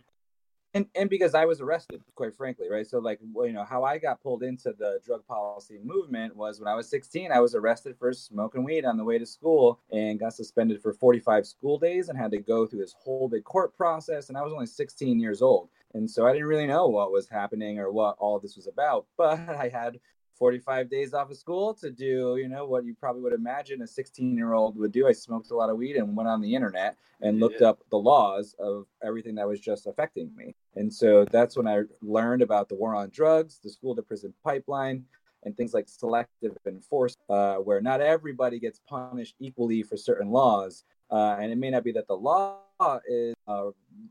And 0.75 0.87
and 0.95 1.11
because 1.11 1.35
I 1.35 1.45
was 1.45 1.61
arrested, 1.61 2.03
quite 2.15 2.35
frankly, 2.35 2.69
right? 2.71 2.87
So 2.87 2.99
like, 2.99 3.19
well, 3.33 3.47
you 3.47 3.53
know, 3.53 3.65
how 3.65 3.83
I 3.85 3.99
got 3.99 4.23
pulled 4.23 4.43
into 4.43 4.73
the 4.79 5.01
drug 5.05 5.27
policy 5.27 5.79
movement 5.83 6.37
was 6.37 6.61
when 6.61 6.69
I 6.69 6.75
was 6.75 6.89
16, 6.89 7.33
I 7.33 7.41
was 7.41 7.55
arrested 7.55 7.97
for 7.99 8.13
smoking 8.13 8.65
weed 8.65 8.85
on 8.85 8.97
the 8.97 9.05
way 9.05 9.19
to 9.19 9.27
school 9.27 9.81
and 9.91 10.19
got 10.19 10.35
suspended 10.35 10.81
for 10.81 10.93
45 10.93 11.47
school 11.47 11.79
days 11.79 12.09
and 12.09 12.19
had 12.19 12.31
to 12.33 12.39
go 12.39 12.67
through 12.67 12.81
this 12.81 12.95
whole 12.99 13.29
big 13.29 13.45
court 13.45 13.77
process. 13.77 14.29
And 14.29 14.39
I 14.39 14.43
was 14.43 14.53
only 14.53 14.67
16 14.67 15.19
years 15.19 15.43
old, 15.43 15.69
and 15.95 16.11
so 16.11 16.27
I 16.27 16.33
didn't 16.33 16.49
really 16.49 16.67
know 16.67 16.87
what 16.87 17.13
was 17.13 17.29
happening 17.29 17.79
or 17.79 17.91
what 17.91 18.17
all 18.19 18.39
this 18.39 18.57
was 18.57 18.67
about. 18.67 19.07
But 19.17 19.41
I 19.49 19.69
had 19.69 19.99
45 20.41 20.89
days 20.89 21.13
off 21.13 21.31
of 21.31 21.37
school 21.37 21.75
to 21.75 21.91
do, 21.91 22.39
you 22.39 22.49
know, 22.49 22.65
what 22.65 22.87
you 22.87 22.95
probably 22.95 23.21
would 23.21 23.35
imagine 23.35 23.83
a 23.83 23.87
16 23.87 24.35
year 24.35 24.55
old 24.55 24.77
would 24.79 24.91
do. 24.91 25.07
I 25.07 25.13
smoked 25.13 25.51
a 25.51 25.55
lot 25.55 25.69
of 25.69 25.77
weed 25.77 25.97
and 25.97 26.17
went 26.17 26.31
on 26.31 26.41
the 26.41 26.55
internet 26.55 26.97
and 27.21 27.37
yeah. 27.37 27.45
looked 27.45 27.61
up 27.61 27.85
the 27.91 27.99
laws 27.99 28.57
of 28.59 28.87
everything 29.05 29.35
that 29.35 29.47
was 29.47 29.61
just 29.61 29.87
affecting 29.87 30.35
me. 30.35 30.55
And 30.77 30.93
so 30.93 31.27
that's 31.27 31.59
when 31.59 31.69
I 31.69 31.83
learned 32.01 32.41
about 32.41 32.71
the 32.71 32.75
war 32.75 32.95
on 32.95 33.11
drugs, 33.11 33.61
the 33.63 33.69
school 33.69 33.95
to 33.95 34.03
prison 34.03 34.33
pipeline, 34.43 35.05
and 35.45 35.55
things 35.55 35.75
like 35.75 35.89
selective 35.89 36.57
enforcement, 36.67 37.31
uh, 37.31 37.57
where 37.57 37.83
not 37.83 38.01
everybody 38.01 38.59
gets 38.59 38.81
punished 38.89 39.35
equally 39.41 39.83
for 39.83 39.99
certain 39.99 40.31
laws. 40.31 40.85
Uh, 41.11 41.37
and 41.39 41.53
it 41.53 41.59
may 41.59 41.71
not 41.71 41.85
be 41.85 41.93
that 41.93 42.09
the 42.09 42.17
law 42.17 42.61
is 43.07 43.35
uh, 43.47 43.67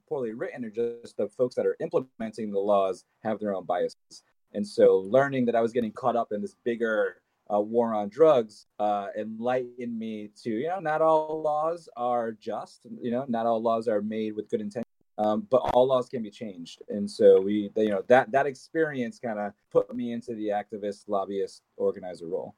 poorly 0.07 0.33
written 0.33 0.63
or 0.63 0.69
just 0.69 1.17
the 1.17 1.27
folks 1.29 1.55
that 1.55 1.65
are 1.65 1.75
implementing 1.79 2.51
the 2.51 2.59
laws 2.59 3.05
have 3.23 3.39
their 3.39 3.55
own 3.55 3.65
biases. 3.65 4.23
And 4.53 4.65
so 4.65 4.97
learning 4.97 5.45
that 5.45 5.55
I 5.55 5.61
was 5.61 5.71
getting 5.71 5.91
caught 5.91 6.15
up 6.15 6.31
in 6.31 6.41
this 6.41 6.55
bigger 6.63 7.21
uh, 7.53 7.59
war 7.59 7.93
on 7.93 8.09
drugs 8.09 8.67
uh, 8.79 9.07
enlightened 9.17 9.97
me 9.97 10.29
to, 10.43 10.49
you 10.49 10.67
know, 10.67 10.79
not 10.79 11.01
all 11.01 11.41
laws 11.41 11.89
are 11.95 12.31
just, 12.31 12.85
you 13.01 13.11
know, 13.11 13.25
not 13.27 13.45
all 13.45 13.61
laws 13.61 13.87
are 13.87 14.01
made 14.01 14.35
with 14.35 14.49
good 14.49 14.61
intention. 14.61 14.85
Um, 15.17 15.45
but 15.51 15.57
all 15.57 15.85
laws 15.85 16.07
can 16.07 16.23
be 16.23 16.31
changed, 16.31 16.81
and 16.87 17.11
so 17.11 17.41
we, 17.41 17.69
you 17.75 17.89
know, 17.89 18.01
that 18.07 18.31
that 18.31 18.45
experience 18.45 19.19
kind 19.19 19.37
of 19.37 19.51
put 19.69 19.93
me 19.93 20.13
into 20.13 20.33
the 20.33 20.47
activist, 20.47 21.09
lobbyist, 21.09 21.61
organizer 21.75 22.25
role. 22.25 22.55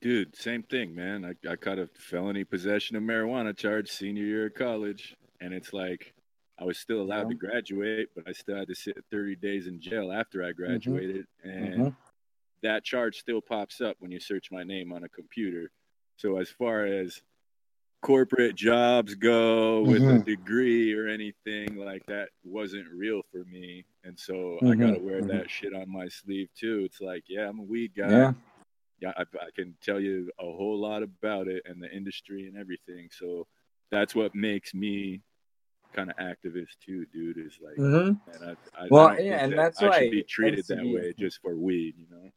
Dude, 0.00 0.36
same 0.36 0.62
thing, 0.62 0.94
man. 0.94 1.24
I, 1.24 1.50
I 1.50 1.56
caught 1.56 1.80
a 1.80 1.88
felony 1.98 2.44
possession 2.44 2.94
of 2.94 3.02
marijuana 3.02 3.56
charge 3.56 3.90
senior 3.90 4.22
year 4.22 4.46
of 4.46 4.54
college, 4.54 5.16
and 5.40 5.52
it's 5.52 5.72
like 5.72 6.14
I 6.58 6.64
was 6.64 6.78
still 6.78 7.00
allowed 7.00 7.24
yeah. 7.24 7.28
to 7.28 7.34
graduate, 7.34 8.08
but 8.14 8.24
I 8.26 8.32
still 8.32 8.56
had 8.56 8.68
to 8.68 8.74
sit 8.74 8.96
30 9.10 9.36
days 9.36 9.66
in 9.66 9.80
jail 9.80 10.12
after 10.12 10.42
I 10.42 10.50
mm-hmm. 10.50 10.62
graduated. 10.62 11.26
Mm-hmm. 11.46 11.58
And 11.58 11.74
mm-hmm. 11.74 11.88
that 12.62 12.84
charge 12.84 13.18
still 13.18 13.40
pops 13.40 13.80
up 13.80 13.96
when 13.98 14.10
you 14.10 14.20
search 14.20 14.50
my 14.50 14.62
name 14.62 14.92
on 14.92 15.04
a 15.04 15.08
computer. 15.08 15.70
So, 16.16 16.38
as 16.38 16.48
far 16.48 16.86
as 16.86 17.20
corporate 18.02 18.54
jobs 18.54 19.14
go 19.14 19.82
with 19.82 20.02
mm-hmm. 20.02 20.18
a 20.20 20.24
degree 20.24 20.94
or 20.94 21.08
anything 21.08 21.76
like 21.76 22.04
that 22.06 22.28
wasn't 22.44 22.86
real 22.94 23.22
for 23.32 23.44
me. 23.44 23.84
And 24.04 24.18
so 24.18 24.58
I 24.62 24.74
got 24.76 24.94
to 24.94 25.00
wear 25.00 25.20
mm-hmm. 25.20 25.36
that 25.36 25.50
shit 25.50 25.74
on 25.74 25.90
my 25.90 26.08
sleeve 26.08 26.48
too. 26.56 26.82
It's 26.84 27.00
like, 27.00 27.24
yeah, 27.28 27.48
I'm 27.48 27.58
a 27.58 27.64
weed 27.64 27.92
guy. 27.96 28.10
Yeah. 28.10 28.32
Yeah, 29.00 29.12
I, 29.16 29.22
I 29.22 29.50
can 29.54 29.74
tell 29.82 30.00
you 30.00 30.30
a 30.38 30.44
whole 30.44 30.80
lot 30.80 31.02
about 31.02 31.48
it 31.48 31.64
and 31.66 31.82
the 31.82 31.90
industry 31.90 32.46
and 32.46 32.56
everything. 32.56 33.08
So 33.10 33.46
that's 33.90 34.14
what 34.14 34.34
makes 34.34 34.72
me 34.72 35.20
kind 35.96 36.10
of 36.10 36.16
activist 36.16 36.78
too, 36.84 37.06
dude. 37.12 37.38
Is 37.38 37.58
like, 37.62 37.76
mm-hmm. 37.76 38.44
man, 38.44 38.56
I, 38.76 38.82
I, 38.82 38.86
well, 38.90 39.08
I 39.08 39.18
yeah, 39.18 39.42
and 39.42 39.52
that 39.52 39.56
that's 39.56 39.82
I 39.82 39.88
why 39.88 39.98
should 40.00 40.10
be 40.10 40.22
treated 40.22 40.66
that 40.68 40.84
way 40.84 41.14
just 41.18 41.40
for 41.40 41.56
weed, 41.56 41.94
you 41.98 42.06
know. 42.10 42.30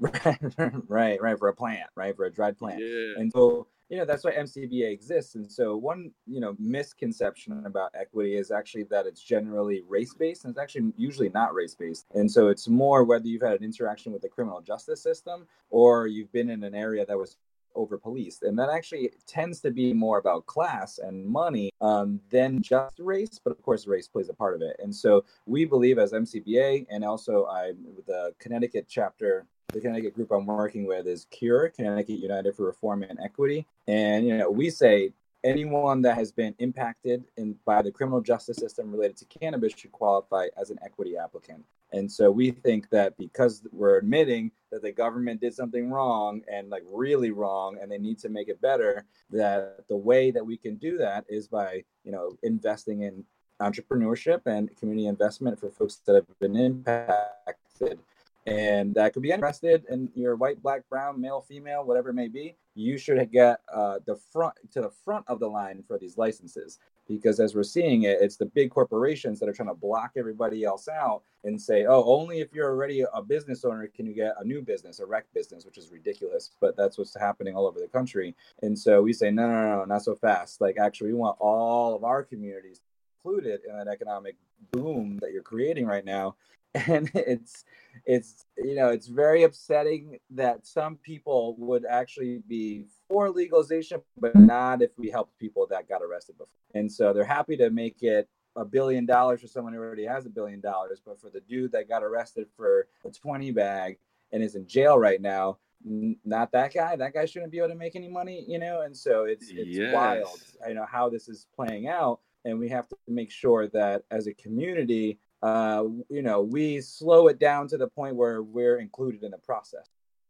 right, 0.88 1.20
right, 1.22 1.38
for 1.38 1.48
a 1.48 1.54
plant, 1.54 1.88
right, 1.94 2.14
for 2.16 2.24
a 2.24 2.32
dried 2.32 2.58
plant, 2.58 2.80
yeah. 2.80 3.14
and 3.16 3.30
so 3.32 3.68
you 3.88 3.96
know 3.96 4.04
that's 4.04 4.24
why 4.24 4.32
MCBA 4.32 4.92
exists. 4.92 5.36
And 5.36 5.50
so 5.50 5.76
one, 5.76 6.10
you 6.26 6.40
know, 6.40 6.56
misconception 6.58 7.64
about 7.64 7.92
equity 7.94 8.36
is 8.36 8.50
actually 8.50 8.84
that 8.84 9.06
it's 9.06 9.22
generally 9.22 9.82
race 9.88 10.12
based, 10.12 10.44
and 10.44 10.50
it's 10.50 10.58
actually 10.58 10.92
usually 10.96 11.28
not 11.28 11.54
race 11.54 11.74
based. 11.74 12.06
And 12.14 12.30
so 12.30 12.48
it's 12.48 12.68
more 12.68 13.04
whether 13.04 13.26
you've 13.26 13.42
had 13.42 13.52
an 13.52 13.64
interaction 13.64 14.12
with 14.12 14.22
the 14.22 14.28
criminal 14.28 14.60
justice 14.60 15.02
system 15.02 15.46
or 15.70 16.06
you've 16.06 16.32
been 16.32 16.50
in 16.50 16.64
an 16.64 16.74
area 16.74 17.06
that 17.06 17.16
was 17.16 17.36
over 17.74 17.98
policed. 17.98 18.42
And 18.42 18.58
that 18.58 18.70
actually 18.70 19.10
tends 19.26 19.60
to 19.60 19.70
be 19.70 19.92
more 19.92 20.18
about 20.18 20.46
class 20.46 20.98
and 20.98 21.26
money 21.26 21.70
um, 21.80 22.20
than 22.30 22.62
just 22.62 22.98
race. 22.98 23.40
But 23.42 23.50
of 23.50 23.62
course, 23.62 23.86
race 23.86 24.08
plays 24.08 24.28
a 24.28 24.34
part 24.34 24.54
of 24.54 24.62
it. 24.62 24.76
And 24.82 24.94
so 24.94 25.24
we 25.46 25.64
believe 25.64 25.98
as 25.98 26.12
MCBA 26.12 26.86
and 26.90 27.04
also 27.04 27.46
I, 27.46 27.72
the 28.06 28.32
Connecticut 28.38 28.86
chapter 28.88 29.46
the 29.72 29.80
Connecticut 29.80 30.14
group 30.14 30.30
I'm 30.30 30.46
working 30.46 30.86
with 30.86 31.06
is 31.06 31.26
CURE, 31.30 31.70
Connecticut 31.70 32.20
United 32.20 32.54
for 32.54 32.66
Reform 32.66 33.02
and 33.02 33.18
Equity. 33.18 33.66
And, 33.88 34.26
you 34.26 34.36
know, 34.36 34.48
we 34.48 34.70
say 34.70 35.12
anyone 35.44 36.02
that 36.02 36.16
has 36.16 36.32
been 36.32 36.54
impacted 36.58 37.24
in, 37.36 37.54
by 37.64 37.82
the 37.82 37.90
criminal 37.90 38.20
justice 38.20 38.56
system 38.56 38.90
related 38.90 39.16
to 39.18 39.24
cannabis 39.26 39.74
should 39.76 39.92
qualify 39.92 40.46
as 40.60 40.70
an 40.70 40.78
equity 40.82 41.16
applicant. 41.16 41.64
And 41.92 42.10
so 42.10 42.30
we 42.30 42.50
think 42.50 42.90
that 42.90 43.16
because 43.18 43.62
we're 43.70 43.98
admitting 43.98 44.50
that 44.72 44.82
the 44.82 44.90
government 44.90 45.40
did 45.40 45.54
something 45.54 45.90
wrong 45.90 46.42
and 46.50 46.68
like 46.70 46.82
really 46.90 47.30
wrong 47.30 47.78
and 47.80 47.90
they 47.90 47.98
need 47.98 48.18
to 48.20 48.28
make 48.28 48.48
it 48.48 48.60
better, 48.60 49.04
that 49.30 49.84
the 49.88 49.96
way 49.96 50.32
that 50.32 50.44
we 50.44 50.56
can 50.56 50.74
do 50.76 50.98
that 50.98 51.24
is 51.28 51.46
by, 51.46 51.84
you 52.02 52.10
know, 52.10 52.36
investing 52.42 53.02
in 53.02 53.24
entrepreneurship 53.62 54.40
and 54.46 54.74
community 54.76 55.06
investment 55.06 55.60
for 55.60 55.70
folks 55.70 56.00
that 56.06 56.16
have 56.16 56.26
been 56.40 56.56
impacted. 56.56 58.00
And 58.46 58.94
that 58.94 59.12
could 59.12 59.22
be 59.22 59.30
interested 59.30 59.84
in 59.88 60.10
your 60.14 60.36
white, 60.36 60.62
black, 60.62 60.82
brown, 60.90 61.20
male, 61.20 61.42
female, 61.42 61.84
whatever 61.84 62.10
it 62.10 62.14
may 62.14 62.28
be. 62.28 62.56
You 62.74 62.98
should 62.98 63.30
get 63.30 63.60
uh, 63.72 64.00
the 64.06 64.16
front 64.16 64.54
to 64.72 64.80
the 64.80 64.90
front 64.90 65.24
of 65.28 65.40
the 65.40 65.48
line 65.48 65.84
for 65.86 65.98
these 65.98 66.18
licenses 66.18 66.78
because 67.08 67.40
as 67.40 67.54
we're 67.54 67.62
seeing 67.62 68.04
it, 68.04 68.18
it's 68.20 68.36
the 68.36 68.46
big 68.46 68.70
corporations 68.70 69.38
that 69.40 69.48
are 69.48 69.52
trying 69.52 69.68
to 69.68 69.74
block 69.74 70.12
everybody 70.16 70.64
else 70.64 70.88
out 70.88 71.22
and 71.44 71.60
say, 71.60 71.84
oh, 71.84 72.02
only 72.04 72.40
if 72.40 72.52
you're 72.52 72.70
already 72.70 73.04
a 73.12 73.22
business 73.22 73.64
owner 73.64 73.86
can 73.86 74.06
you 74.06 74.14
get 74.14 74.34
a 74.40 74.44
new 74.44 74.62
business, 74.62 75.00
a 75.00 75.06
rec 75.06 75.26
business, 75.34 75.64
which 75.66 75.78
is 75.78 75.90
ridiculous. 75.90 76.50
But 76.60 76.76
that's 76.76 76.96
what's 76.96 77.14
happening 77.18 77.54
all 77.54 77.66
over 77.66 77.78
the 77.78 77.88
country. 77.88 78.34
And 78.62 78.78
so 78.78 79.02
we 79.02 79.12
say, 79.12 79.30
no, 79.30 79.46
no, 79.46 79.62
no, 79.62 79.76
no 79.78 79.84
not 79.84 80.02
so 80.02 80.14
fast. 80.14 80.60
Like, 80.60 80.78
actually, 80.78 81.08
we 81.08 81.18
want 81.18 81.36
all 81.40 81.94
of 81.94 82.04
our 82.04 82.22
communities 82.22 82.80
included 83.18 83.60
in 83.68 83.76
that 83.76 83.88
economic 83.88 84.36
boom 84.72 85.18
that 85.20 85.32
you're 85.32 85.42
creating 85.42 85.86
right 85.86 86.04
now. 86.04 86.36
And 86.88 87.08
it's, 87.14 87.64
it's, 88.04 88.46
you 88.58 88.74
know, 88.74 88.88
it's 88.88 89.06
very 89.06 89.44
upsetting 89.44 90.18
that 90.30 90.66
some 90.66 90.96
people 90.96 91.54
would 91.58 91.84
actually 91.88 92.42
be 92.48 92.86
for 93.08 93.30
legalization, 93.30 94.00
but 94.18 94.34
not 94.34 94.82
if 94.82 94.90
we 94.98 95.08
help 95.08 95.30
people 95.38 95.68
that 95.70 95.88
got 95.88 96.02
arrested 96.02 96.32
before. 96.32 96.48
And 96.74 96.90
so 96.90 97.12
they're 97.12 97.24
happy 97.24 97.56
to 97.58 97.70
make 97.70 98.02
it 98.02 98.28
a 98.56 98.64
billion 98.64 99.06
dollars 99.06 99.40
for 99.40 99.46
someone 99.46 99.72
who 99.72 99.78
already 99.78 100.04
has 100.04 100.26
a 100.26 100.30
billion 100.30 100.60
dollars, 100.60 101.00
but 101.04 101.20
for 101.20 101.30
the 101.30 101.40
dude 101.40 101.72
that 101.72 101.88
got 101.88 102.02
arrested 102.02 102.48
for 102.56 102.88
a 103.04 103.10
20 103.10 103.52
bag 103.52 103.98
and 104.32 104.42
is 104.42 104.56
in 104.56 104.66
jail 104.66 104.98
right 104.98 105.20
now, 105.20 105.58
not 105.84 106.50
that 106.52 106.72
guy. 106.72 106.96
That 106.96 107.12
guy 107.12 107.26
shouldn't 107.26 107.52
be 107.52 107.58
able 107.58 107.68
to 107.68 107.74
make 107.74 107.94
any 107.94 108.08
money, 108.08 108.44
you 108.48 108.58
know. 108.58 108.82
And 108.82 108.96
so 108.96 109.24
it's 109.24 109.50
it's 109.50 109.76
yes. 109.76 109.94
wild, 109.94 110.40
you 110.66 110.74
know, 110.74 110.86
how 110.90 111.10
this 111.10 111.28
is 111.28 111.46
playing 111.54 111.88
out, 111.88 112.20
and 112.44 112.58
we 112.58 112.68
have 112.70 112.88
to 112.88 112.96
make 113.06 113.30
sure 113.30 113.68
that 113.68 114.04
as 114.10 114.26
a 114.26 114.32
community, 114.34 115.18
uh, 115.44 115.84
you 116.08 116.22
know, 116.22 116.40
we 116.40 116.80
slow 116.80 117.28
it 117.28 117.38
down 117.38 117.68
to 117.68 117.76
the 117.76 117.86
point 117.86 118.16
where 118.16 118.42
we're 118.42 118.78
included 118.78 119.22
in 119.22 119.30
the 119.30 119.38
process. 119.38 119.86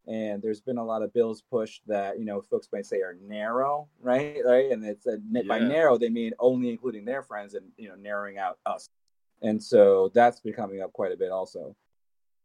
And 0.09 0.43
there's 0.43 0.61
been 0.61 0.77
a 0.77 0.85
lot 0.85 1.03
of 1.03 1.15
bills 1.15 1.43
pushed 1.51 1.83
that 1.87 2.19
you 2.19 2.27
know 2.27 2.43
folks 2.43 2.69
might 2.73 2.85
say 2.85 2.99
are 2.99 3.17
narrow 3.23 3.89
right? 4.03 4.37
Right? 4.45 4.71
And 4.71 4.85
it's 4.85 5.07
a, 5.07 5.19
yeah. 5.31 5.43
by 5.49 5.61
narrow 5.61 5.97
they 5.97 6.11
mean 6.11 6.33
only 6.39 6.69
including 6.69 7.07
their 7.07 7.23
friends 7.23 7.55
and 7.55 7.67
you 7.79 7.89
know 7.89 7.95
narrowing 7.95 8.37
out 8.37 8.59
us. 8.67 8.91
And 9.41 9.63
so 9.63 10.11
that's 10.13 10.41
been 10.41 10.53
coming 10.53 10.83
up 10.83 10.93
quite 10.93 11.13
a 11.13 11.17
bit 11.17 11.31
also. 11.31 11.75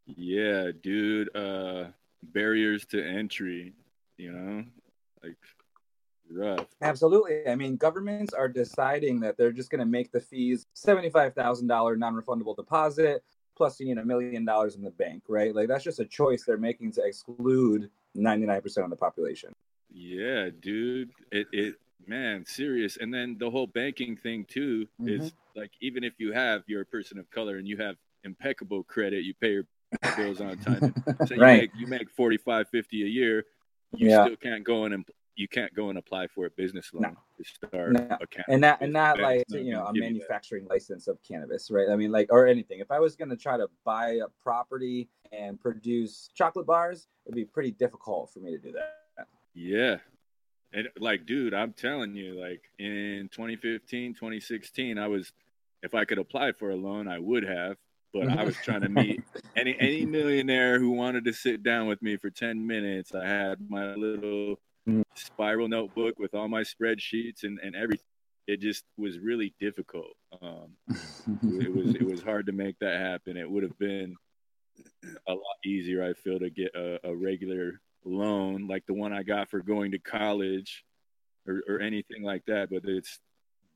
Yeah 0.05 0.71
dude 0.81 1.35
uh 1.35 1.87
barriers 2.23 2.85
to 2.87 3.03
entry 3.03 3.73
you 4.15 4.31
know? 4.31 4.63
Like 5.23 5.37
rough 6.31 6.67
absolutely 6.81 7.47
i 7.47 7.55
mean 7.55 7.75
governments 7.75 8.33
are 8.33 8.47
deciding 8.47 9.19
that 9.19 9.37
they're 9.37 9.51
just 9.51 9.69
going 9.69 9.79
to 9.79 9.85
make 9.85 10.11
the 10.11 10.19
fees 10.19 10.67
$75000 10.75 11.97
non-refundable 11.97 12.55
deposit 12.55 13.23
plus 13.59 13.77
you 13.79 13.85
need 13.85 13.97
a 13.97 14.05
million 14.05 14.45
dollars 14.45 14.75
in 14.75 14.81
the 14.81 14.89
bank, 14.89 15.21
right? 15.27 15.53
Like 15.53 15.67
that's 15.67 15.83
just 15.83 15.99
a 15.99 16.05
choice 16.05 16.45
they're 16.45 16.57
making 16.57 16.93
to 16.93 17.03
exclude 17.03 17.91
99% 18.17 18.83
of 18.83 18.89
the 18.89 18.95
population. 18.95 19.51
Yeah, 19.91 20.49
dude. 20.59 21.11
It 21.31 21.47
it 21.51 21.75
man, 22.07 22.45
serious. 22.45 22.97
And 22.97 23.13
then 23.13 23.35
the 23.37 23.51
whole 23.51 23.67
banking 23.67 24.15
thing 24.15 24.45
too 24.45 24.87
mm-hmm. 24.99 25.09
is 25.09 25.33
like 25.55 25.71
even 25.81 26.03
if 26.05 26.13
you 26.19 26.31
have 26.31 26.63
you're 26.67 26.81
a 26.81 26.85
person 26.85 27.19
of 27.19 27.29
color 27.29 27.57
and 27.57 27.67
you 27.67 27.77
have 27.77 27.97
impeccable 28.23 28.83
credit, 28.83 29.25
you 29.25 29.33
pay 29.33 29.51
your 29.51 29.65
bills 30.15 30.39
on 30.41 30.57
time. 30.59 30.95
So 31.27 31.35
you 31.35 31.41
right. 31.41 31.61
make 31.61 31.71
you 31.77 31.87
make 31.87 32.09
45 32.09 32.69
50 32.69 33.03
a 33.03 33.07
year, 33.07 33.45
you 33.93 34.09
yeah. 34.09 34.23
still 34.23 34.37
can't 34.37 34.63
go 34.63 34.85
in 34.85 34.93
and 34.93 35.05
you 35.35 35.47
can't 35.47 35.73
go 35.73 35.89
and 35.89 35.97
apply 35.97 36.27
for 36.27 36.45
a 36.45 36.49
business 36.51 36.91
loan 36.93 37.03
no. 37.03 37.17
to 37.37 37.43
start 37.43 37.93
no. 37.93 38.17
account. 38.21 38.47
And 38.49 38.61
not 38.61 38.81
and 38.81 38.93
not 38.93 39.19
like 39.19 39.45
you 39.49 39.71
know 39.71 39.85
a 39.85 39.93
manufacturing 39.93 40.67
license 40.69 41.07
of 41.07 41.17
cannabis, 41.23 41.71
right? 41.71 41.89
I 41.89 41.95
mean, 41.95 42.11
like 42.11 42.27
or 42.31 42.47
anything. 42.47 42.79
If 42.79 42.91
I 42.91 42.99
was 42.99 43.15
going 43.15 43.29
to 43.29 43.37
try 43.37 43.57
to 43.57 43.67
buy 43.85 44.19
a 44.23 44.27
property 44.41 45.09
and 45.31 45.59
produce 45.59 46.29
chocolate 46.33 46.65
bars, 46.65 47.07
it'd 47.25 47.35
be 47.35 47.45
pretty 47.45 47.71
difficult 47.71 48.31
for 48.31 48.39
me 48.39 48.51
to 48.51 48.57
do 48.57 48.71
that. 48.73 49.27
Yeah. 49.53 49.97
And 50.71 50.87
like, 50.99 51.25
dude, 51.25 51.53
I'm 51.53 51.73
telling 51.73 52.13
you, 52.13 52.39
like 52.39 52.61
in 52.77 53.29
2015, 53.31 54.13
2016, 54.13 54.99
I 54.99 55.07
was 55.07 55.31
if 55.81 55.95
I 55.95 56.05
could 56.05 56.19
apply 56.19 56.51
for 56.53 56.71
a 56.71 56.75
loan, 56.75 57.07
I 57.07 57.19
would 57.19 57.43
have. 57.43 57.77
But 58.11 58.29
I 58.29 58.43
was 58.43 58.55
trying 58.63 58.81
to 58.81 58.89
meet 58.89 59.23
any 59.55 59.75
any 59.79 60.05
millionaire 60.05 60.79
who 60.79 60.91
wanted 60.91 61.25
to 61.25 61.33
sit 61.33 61.61
down 61.61 61.87
with 61.87 62.01
me 62.01 62.17
for 62.17 62.29
ten 62.29 62.65
minutes. 62.65 63.13
I 63.13 63.25
had 63.25 63.69
my 63.69 63.93
little. 63.93 64.59
Spiral 65.15 65.67
notebook 65.67 66.19
with 66.19 66.33
all 66.33 66.47
my 66.47 66.61
spreadsheets 66.61 67.43
and, 67.43 67.59
and 67.59 67.75
everything. 67.75 68.05
It 68.47 68.61
just 68.61 68.83
was 68.97 69.19
really 69.19 69.53
difficult. 69.59 70.15
Um, 70.41 70.69
it 71.43 71.71
was 71.71 71.93
it 71.93 72.05
was 72.05 72.23
hard 72.23 72.47
to 72.47 72.51
make 72.51 72.79
that 72.79 72.99
happen. 72.99 73.37
It 73.37 73.49
would 73.49 73.61
have 73.61 73.77
been 73.77 74.15
a 75.27 75.33
lot 75.33 75.57
easier, 75.63 76.03
I 76.03 76.13
feel, 76.13 76.39
to 76.39 76.49
get 76.49 76.73
a, 76.73 76.99
a 77.03 77.15
regular 77.15 77.79
loan 78.05 78.67
like 78.67 78.85
the 78.87 78.93
one 78.93 79.13
I 79.13 79.21
got 79.21 79.51
for 79.51 79.59
going 79.59 79.91
to 79.91 79.99
college 79.99 80.83
or, 81.45 81.61
or 81.67 81.79
anything 81.79 82.23
like 82.23 82.43
that. 82.47 82.69
But 82.71 82.85
it's 82.85 83.19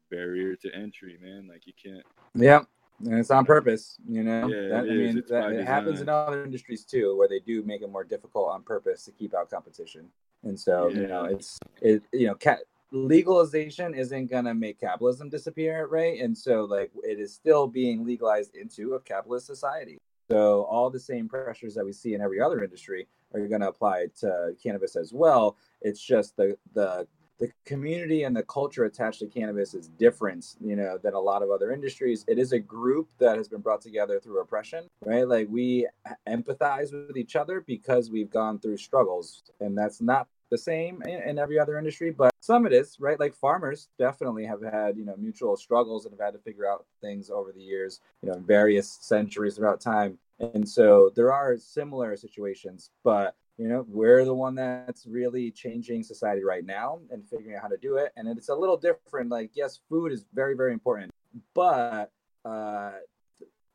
barrier 0.10 0.56
to 0.56 0.74
entry, 0.74 1.20
man. 1.22 1.48
Like 1.48 1.68
you 1.68 1.74
can't. 1.82 2.06
Yeah, 2.34 2.62
and 3.06 3.20
it's 3.20 3.30
on 3.30 3.46
purpose. 3.46 3.98
You 4.08 4.24
know, 4.24 4.48
yeah, 4.48 4.70
that, 4.70 4.80
I 4.80 4.94
mean, 4.94 5.24
that, 5.30 5.52
it 5.52 5.68
happens 5.68 6.02
in 6.02 6.10
other 6.10 6.44
industries 6.44 6.84
too, 6.84 7.16
where 7.16 7.28
they 7.28 7.40
do 7.40 7.62
make 7.62 7.84
it 7.84 7.92
more 7.92 8.04
difficult 8.04 8.50
on 8.50 8.64
purpose 8.64 9.06
to 9.06 9.12
keep 9.12 9.36
out 9.36 9.52
competition. 9.52 10.10
And 10.44 10.60
so, 10.60 10.90
yeah. 10.90 11.02
you 11.02 11.08
know, 11.08 11.26
it's 11.26 11.60
it. 11.82 12.04
You 12.12 12.28
know, 12.28 12.36
cat 12.36 12.60
legalization 12.92 13.94
isn't 13.94 14.30
going 14.30 14.46
to 14.46 14.54
make 14.54 14.80
capitalism 14.80 15.30
disappear, 15.30 15.88
right? 15.88 16.20
And 16.20 16.38
so, 16.38 16.66
like, 16.66 16.92
it 17.04 17.20
is 17.20 17.34
still 17.34 17.68
being 17.68 18.06
legalized 18.06 18.56
into 18.56 18.94
a 18.94 19.00
capitalist 19.00 19.48
society. 19.48 19.98
So, 20.30 20.64
all 20.66 20.90
the 20.90 21.00
same 21.00 21.28
pressures 21.28 21.76
that 21.76 21.86
we 21.86 21.92
see 21.92 22.14
in 22.14 22.22
every 22.22 22.40
other 22.40 22.64
industry 22.64 23.08
are 23.34 23.48
going 23.48 23.62
to 23.62 23.70
apply 23.70 24.08
to 24.20 24.56
cannabis 24.62 24.96
as 24.96 25.12
well. 25.14 25.58
It's 25.82 26.02
just 26.02 26.36
the 26.38 26.58
the 26.74 27.08
the 27.40 27.52
community 27.66 28.24
and 28.24 28.36
the 28.36 28.44
culture 28.44 28.86
attached 28.86 29.20
to 29.20 29.28
cannabis 29.28 29.74
is 29.74 29.90
different, 30.00 30.56
you 30.62 30.76
know, 30.76 30.98
than 31.02 31.14
a 31.14 31.20
lot 31.20 31.42
of 31.42 31.50
other 31.50 31.72
industries. 31.72 32.24
It 32.28 32.38
is 32.38 32.54
a 32.54 32.60
group 32.60 33.10
that 33.20 33.38
has 33.38 33.50
been 33.50 33.60
brought 33.60 33.82
together 33.82 34.20
through 34.20 34.40
oppression, 34.40 34.88
right? 35.04 35.28
Like 35.28 35.48
we 35.50 35.88
empathize 36.28 36.94
with 36.94 37.18
each 37.18 37.36
other 37.36 37.62
because 37.62 38.12
we've 38.12 38.30
gone 38.30 38.60
through 38.60 38.78
struggles, 38.78 39.44
and 39.60 39.78
that's 39.78 40.00
not 40.00 40.28
the 40.50 40.58
same 40.58 41.02
in, 41.04 41.22
in, 41.22 41.40
every 41.40 41.60
other 41.60 41.78
industry, 41.78 42.12
but 42.12 42.32
some 42.40 42.66
it 42.66 42.74
is, 42.74 42.98
right? 43.00 43.20
Like 43.20 43.34
farmers 43.34 43.90
definitely 43.98 44.46
have 44.46 44.62
had, 44.62 44.98
you 44.98 45.06
know, 45.06 45.16
mutual 45.18 45.58
struggles 45.58 46.06
and 46.06 46.14
have 46.14 46.20
had 46.20 46.34
to 46.34 46.40
figure 46.40 46.70
out 46.70 46.86
things 47.02 47.30
over 47.30 47.52
the 47.52 47.62
years, 47.62 48.02
you 48.22 48.30
know, 48.30 48.40
various 48.40 48.90
centuries 49.02 49.56
throughout 49.56 49.82
time. 49.82 50.18
And 50.40 50.68
so 50.68 51.12
there 51.16 51.32
are 51.32 51.58
similar 51.58 52.16
situations, 52.18 52.92
but 53.04 53.36
you 53.58 53.68
know 53.68 53.86
we're 53.88 54.26
the 54.26 54.34
one 54.34 54.56
that's 54.56 55.06
really 55.06 55.52
changing 55.52 56.04
society 56.04 56.44
right 56.44 56.66
now 56.66 57.00
and 57.12 57.28
figuring 57.28 57.56
out 57.56 57.62
how 57.62 57.68
to 57.68 57.78
do 57.78 57.98
it 57.98 58.12
and 58.18 58.28
it's 58.28 58.50
a 58.50 58.56
little 58.56 58.78
different 58.78 59.30
like 59.30 59.52
yes 59.54 59.80
food 59.90 60.12
is 60.12 60.26
very 60.34 60.56
very 60.56 60.74
important 60.74 61.12
but 61.54 62.12
uh 62.46 62.92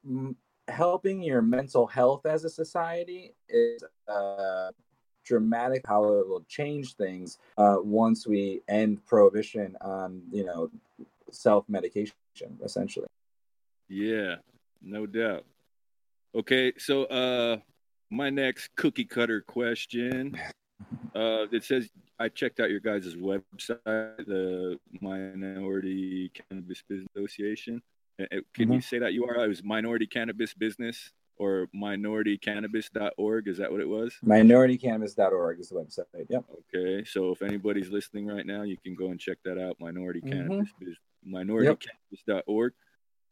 m- 0.05 0.37
helping 0.67 1.23
your 1.23 1.41
mental 1.41 1.87
health 1.87 2.27
as 2.27 2.45
a 2.45 2.51
society 2.51 3.35
is 3.49 3.83
uh 4.09 4.71
dramatic 5.29 5.83
how 5.87 6.05
it 6.05 6.29
will 6.29 6.45
change 6.49 6.95
things 6.95 7.39
uh 7.59 7.77
once 7.83 8.27
we 8.27 8.61
end 8.69 9.05
prohibition 9.07 9.77
on 9.81 10.23
you 10.33 10.45
know 10.45 10.71
self-medication 11.31 12.15
essentially 12.65 13.07
yeah 13.89 14.37
no 14.83 15.07
doubt 15.07 15.45
okay 16.35 16.73
so 16.79 17.05
uh 17.05 17.59
my 18.11 18.31
next 18.31 18.75
cookie 18.77 19.05
cutter 19.05 19.41
question. 19.41 20.39
Uh, 21.13 21.47
it 21.51 21.65
says 21.65 21.89
I 22.21 22.29
checked 22.29 22.61
out 22.61 22.71
your 22.71 22.79
guys' 22.79 23.17
website, 23.17 23.81
the 23.85 24.79
Minority 25.01 26.31
Cannabis 26.31 26.85
Business 26.89 27.09
Association. 27.17 27.83
Can 28.17 28.29
mm-hmm. 28.57 28.73
you 28.75 28.81
say 28.81 29.01
that 29.01 29.13
URL? 29.13 29.45
It 29.45 29.49
was 29.49 29.65
Minority 29.65 30.07
Cannabis 30.07 30.55
Business 30.55 31.11
or 31.39 31.69
minoritycannabis.org. 31.75 33.49
Is 33.49 33.59
that 33.59 33.71
what 33.71 33.81
it 33.81 33.89
was? 33.89 34.15
Minoritycannabis.org 34.25 35.61
is 35.61 35.69
the 35.69 35.75
website. 35.75 36.27
Yep. 36.29 36.45
Okay. 36.75 37.05
So 37.05 37.33
if 37.33 37.43
anybody's 37.43 37.91
listening 37.91 38.27
right 38.27 38.47
now, 38.47 38.63
you 38.63 38.77
can 38.77 38.95
go 38.95 39.07
and 39.07 39.19
check 39.19 39.39
that 39.45 39.59
out. 39.59 39.77
Minority 39.81 40.21
mm-hmm. 40.21 40.49
Cannabis, 40.49 40.69
minoritycannabis.org. 41.27 42.73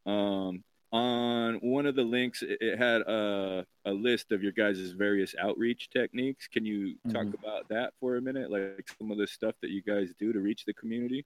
Yep. 0.06 0.12
Um, 0.14 0.62
on 0.92 1.56
one 1.56 1.84
of 1.84 1.96
the 1.96 2.02
links 2.02 2.42
it 2.46 2.78
had 2.78 3.02
a, 3.02 3.66
a 3.84 3.90
list 3.90 4.30
of 4.30 4.42
your 4.42 4.52
guys' 4.52 4.92
various 4.92 5.34
outreach 5.40 5.90
techniques 5.90 6.46
can 6.46 6.64
you 6.64 6.94
talk 7.12 7.25
mm-hmm. 7.25 7.44
about 7.44 7.68
that 7.68 7.92
for 7.98 8.16
a 8.16 8.20
minute 8.20 8.50
like 8.50 8.88
some 8.98 9.10
of 9.10 9.18
the 9.18 9.26
stuff 9.26 9.54
that 9.62 9.70
you 9.70 9.82
guys 9.82 10.10
do 10.18 10.32
to 10.32 10.38
reach 10.38 10.64
the 10.64 10.72
community 10.75 11.25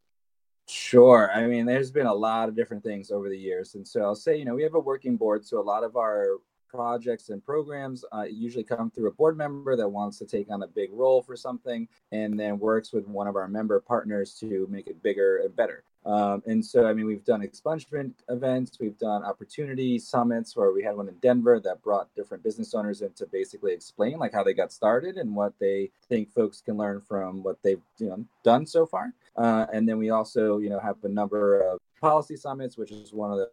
sure 0.67 1.31
i 1.35 1.47
mean 1.47 1.67
there's 1.67 1.91
been 1.91 2.07
a 2.07 2.15
lot 2.15 2.49
of 2.49 2.57
different 2.57 2.83
things 2.83 3.11
over 3.11 3.29
the 3.29 3.37
years 3.37 3.75
and 3.75 3.87
so 3.87 4.01
i'll 4.03 4.15
say 4.15 4.37
you 4.37 4.45
know 4.45 4.55
we 4.55 4.63
have 4.63 4.75
a 4.75 4.81
working 4.81 5.17
board 5.17 5.45
so 5.45 5.61
a 5.61 5.63
lot 5.63 5.85
of 5.85 5.97
our 5.97 6.39
projects 6.71 7.31
and 7.31 7.45
programs 7.45 8.05
uh, 8.13 8.23
usually 8.23 8.65
come 8.65 8.91
through 8.91 9.09
a 9.09 9.13
board 9.13 9.37
member 9.37 9.77
that 9.77 9.89
wants 9.89 10.19
to 10.19 10.25
take 10.25 10.51
on 10.51 10.63
a 10.63 10.67
big 10.67 10.91
role 10.93 11.23
for 11.23 11.37
something 11.37 11.89
and 12.13 12.39
then 12.39 12.59
works 12.59 12.93
with 12.93 13.07
one 13.09 13.27
of 13.27 13.37
our 13.37 13.49
member 13.49 13.81
partners 13.81 14.35
to 14.35 14.67
make 14.71 14.87
it 14.87 15.03
bigger 15.03 15.39
and 15.39 15.55
better. 15.57 15.83
Um, 16.07 16.43
and 16.47 16.65
so, 16.65 16.87
I 16.87 16.95
mean, 16.95 17.05
we've 17.05 17.25
done 17.25 17.43
expungement 17.43 18.15
events, 18.31 18.79
we've 18.81 18.99
done 18.99 19.23
opportunity 19.23 19.99
summits 19.99 20.57
where 20.57 20.73
we 20.73 20.83
had 20.83 20.97
one 20.97 21.09
in 21.09 21.17
Denver 21.17 21.61
that 21.61 21.83
brought 21.83 22.15
different 22.15 22.43
business 22.43 22.73
owners 22.75 23.03
in 23.03 23.13
to 23.15 23.27
basically 23.27 23.73
explain 23.73 24.19
like 24.19 24.33
how 24.33 24.43
they 24.43 24.55
got 24.55 24.73
started 24.73 25.17
and 25.17 25.35
what 25.35 25.53
they 25.59 25.91
think 26.09 26.33
folks 26.33 26.63
can 26.63 26.79
learn 26.79 27.03
from 27.03 27.43
what 27.43 27.59
they've 27.63 27.83
you 27.99 28.09
know 28.09 28.25
done 28.45 28.65
so 28.65 28.87
far. 28.87 29.13
Uh, 29.37 29.67
and 29.73 29.87
then 29.89 29.99
we 29.99 30.11
also, 30.11 30.59
you 30.59 30.71
know, 30.71 30.81
have 30.81 30.97
a 31.05 31.09
number 31.09 31.61
of 31.61 31.79
policy 32.01 32.37
summits, 32.37 32.79
which 32.79 32.91
is 32.91 33.13
one 33.13 33.31
of 33.31 33.37
the 33.37 33.51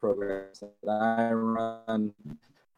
programs 0.00 0.60
that 0.60 0.90
I 0.90 1.32
run 1.32 2.12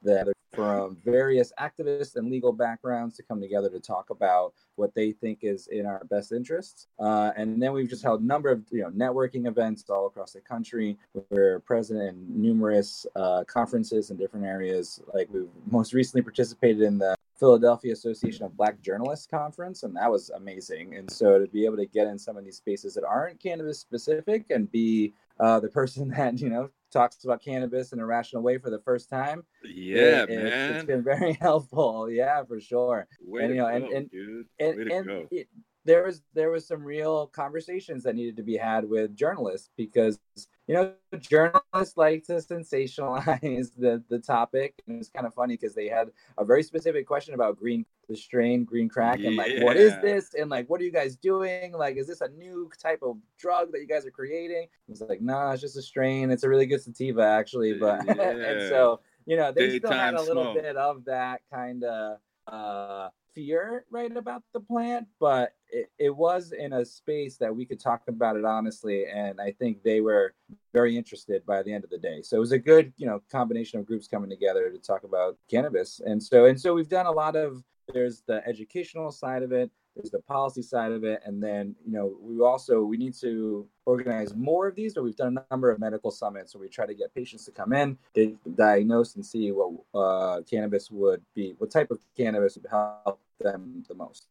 that 0.07 0.29
from 0.57 0.97
various 1.05 1.53
activists 1.61 2.17
and 2.17 2.31
legal 2.31 2.51
backgrounds 2.51 3.15
to 3.15 3.23
come 3.23 3.41
together 3.41 3.69
to 3.69 3.79
talk 3.79 4.09
about 4.09 4.55
what 4.77 4.95
they 4.95 5.13
think 5.13 5.41
is 5.43 5.69
in 5.69 5.85
our 5.85 6.03
best 6.11 6.33
interests. 6.33 6.89
Uh, 6.99 7.31
and 7.37 7.63
then 7.63 7.73
we've 7.73 7.91
just 7.91 8.03
held 8.03 8.23
a 8.23 8.25
number 8.25 8.51
of 8.51 8.63
you 8.71 8.81
know 8.81 8.91
networking 8.91 9.47
events 9.47 9.85
all 9.91 10.07
across 10.07 10.33
the 10.33 10.41
country. 10.41 10.97
We're 11.31 11.61
present 11.61 12.01
in 12.01 12.25
numerous 12.29 13.07
uh, 13.15 13.45
conferences 13.45 14.11
in 14.11 14.17
different 14.17 14.47
areas. 14.47 15.01
Like 15.13 15.29
we've 15.31 15.49
most 15.71 15.93
recently 15.93 16.23
participated 16.23 16.81
in 16.81 16.99
the 16.99 17.15
Philadelphia 17.39 17.93
Association 17.93 18.45
of 18.47 18.57
Black 18.57 18.81
Journalists 18.81 19.27
conference, 19.27 19.83
and 19.83 19.95
that 19.97 20.11
was 20.11 20.31
amazing. 20.31 20.95
And 20.97 21.11
so 21.11 21.39
to 21.39 21.47
be 21.47 21.67
able 21.67 21.77
to 21.77 21.87
get 21.87 22.07
in 22.07 22.19
some 22.19 22.39
of 22.39 22.45
these 22.45 22.57
spaces 22.57 22.95
that 22.95 23.05
aren't 23.05 23.39
cannabis 23.41 23.79
specific 23.79 24.47
and 24.49 24.71
be 24.73 25.13
uh, 25.39 25.61
the 25.61 25.69
person 25.69 26.09
that 26.17 26.41
you 26.41 26.49
know 26.49 26.71
talks 26.93 27.25
about 27.25 27.43
cannabis 27.43 27.93
in 27.93 28.01
a 28.01 28.07
rational 28.07 28.43
way 28.43 28.59
for 28.59 28.71
the 28.71 28.81
first 28.81 29.09
time. 29.09 29.45
Yeah, 29.65 30.23
it, 30.23 30.31
man, 30.31 30.47
it's, 30.47 30.77
it's 30.77 30.85
been 30.85 31.03
very 31.03 31.33
helpful. 31.41 32.11
Yeah, 32.11 32.45
for 32.45 32.61
sure. 32.61 33.07
Way 33.25 33.45
and, 33.45 33.55
you 33.55 33.61
know, 33.61 33.69
go, 33.69 33.75
and, 33.75 33.95
and, 33.95 34.11
dude. 34.11 34.47
and, 34.59 34.93
and 34.93 35.29
it, 35.31 35.49
there 35.87 36.05
was 36.05 36.23
there 36.35 36.51
was 36.51 36.67
some 36.67 36.83
real 36.83 37.29
conversations 37.29 38.03
that 38.03 38.17
needed 38.17 38.37
to 38.37 38.43
be 38.43 38.57
had 38.57 38.89
with 38.89 39.17
journalists 39.17 39.71
because 39.77 40.19
you 40.67 40.75
know 40.75 40.93
journalists 41.21 41.97
like 41.97 42.25
to 42.25 42.35
sensationalize 42.35 43.71
the 43.79 44.03
the 44.11 44.19
topic. 44.19 44.83
And 44.87 44.99
it's 44.99 45.09
kind 45.09 45.27
of 45.27 45.33
funny 45.33 45.55
because 45.55 45.75
they 45.75 45.89
had 45.89 46.11
a 46.37 46.45
very 46.45 46.65
specific 46.65 47.07
question 47.07 47.35
about 47.35 47.57
green 47.57 47.87
the 48.09 48.17
strain 48.17 48.65
green 48.65 48.89
crack 48.89 49.21
and 49.21 49.37
like 49.37 49.63
what 49.63 49.77
is 49.77 49.93
this? 50.03 50.35
And 50.35 50.51
like 50.51 50.69
what 50.69 50.81
are 50.81 50.85
you 50.85 50.93
guys 50.93 51.17
doing? 51.17 51.73
Like 51.73 51.97
is 51.97 52.09
this 52.09 52.21
a 52.21 52.29
new 52.29 52.69
type 52.83 53.01
of 53.03 53.17
drug 53.39 53.73
that 53.73 53.81
you 53.81 53.87
guys 53.87 54.05
are 54.05 54.11
creating? 54.11 54.67
It's 54.89 55.01
like 55.01 55.23
no 55.23 55.35
nah, 55.35 55.53
it's 55.53 55.63
just 55.63 55.77
a 55.77 55.83
strain. 55.83 56.31
It's 56.31 56.43
a 56.43 56.49
really 56.49 56.67
good 56.67 56.83
sativa 56.83 57.23
actually 57.23 57.79
but 57.79 58.05
yeah. 58.05 58.13
and 58.31 58.69
so 58.69 59.01
you 59.25 59.37
know 59.37 59.53
they 59.53 59.69
Daytime 59.69 59.79
still 59.79 59.99
had 59.99 60.15
a 60.15 60.23
little 60.23 60.53
smoke. 60.53 60.63
bit 60.63 60.77
of 60.77 61.05
that 61.05 61.43
kind 61.53 61.85
of 61.85 62.19
uh 62.49 63.09
fear 63.37 63.85
right 63.91 64.17
about 64.17 64.43
the 64.55 64.61
plant, 64.61 65.07
but 65.21 65.53
it, 65.69 65.91
it 65.99 66.17
was 66.17 66.53
in 66.53 66.73
a 66.73 66.85
space 66.85 67.37
that 67.37 67.55
we 67.55 67.67
could 67.67 67.79
talk 67.79 68.01
about 68.09 68.37
it 68.37 68.45
honestly, 68.47 69.05
and 69.07 69.41
I 69.41 69.53
think 69.53 69.83
they 69.83 70.01
were 70.01 70.35
very 70.73 70.97
interested 70.97 71.45
by 71.45 71.63
the 71.63 71.73
end 71.73 71.85
of 71.85 71.91
the 71.91 71.99
day. 71.99 72.23
So 72.23 72.39
it 72.39 72.41
was 72.41 72.53
a 72.53 72.59
good, 72.59 72.93
you 72.97 73.07
know, 73.07 73.21
combination 73.31 73.79
of 73.79 73.87
groups 73.87 74.09
coming 74.09 74.31
together 74.31 74.71
to 74.71 74.79
talk 74.79 75.05
about 75.05 75.37
cannabis, 75.51 76.01
and 76.05 76.21
so 76.21 76.47
and 76.47 76.59
so 76.59 76.75
we've 76.75 76.89
done 76.89 77.07
a 77.07 77.13
lot 77.13 77.37
of. 77.37 77.63
There's 77.95 78.23
the 78.27 78.43
educational 78.49 79.13
side 79.13 79.45
of 79.45 79.53
it 79.53 79.71
there's 79.97 80.11
the 80.11 80.21
policy 80.21 80.63
side 80.63 80.93
of 80.93 81.05
it 81.05 81.23
and 81.25 81.43
then 81.43 81.75
you 81.85 81.93
know 81.93 82.15
we 82.21 82.41
also 82.41 82.83
we 82.83 82.97
need 82.97 83.15
to 83.15 83.67
organize 83.87 84.35
more 84.35 84.69
of 84.69 84.77
these 84.77 84.95
but 84.95 85.03
we've 85.03 85.17
done 85.17 85.37
a 85.37 85.45
number 85.51 85.71
of 85.71 85.81
medical 85.81 86.11
summits 86.11 86.55
where 86.55 86.61
we 86.61 86.69
try 86.69 86.87
to 86.87 86.95
get 86.95 87.15
patients 87.15 87.45
to 87.47 87.51
come 87.51 87.73
in 87.73 87.97
they 88.15 88.35
diagnose 88.55 89.15
and 89.15 89.25
see 89.25 89.51
what 89.51 89.73
uh, 89.95 90.43
cannabis 90.43 90.91
would 90.91 91.23
be 91.35 91.55
what 91.59 91.71
type 91.71 91.91
of 91.91 91.99
cannabis 92.17 92.57
would 92.57 92.67
help 92.71 93.21
them 93.41 93.85
the 93.89 93.95
most 93.95 94.29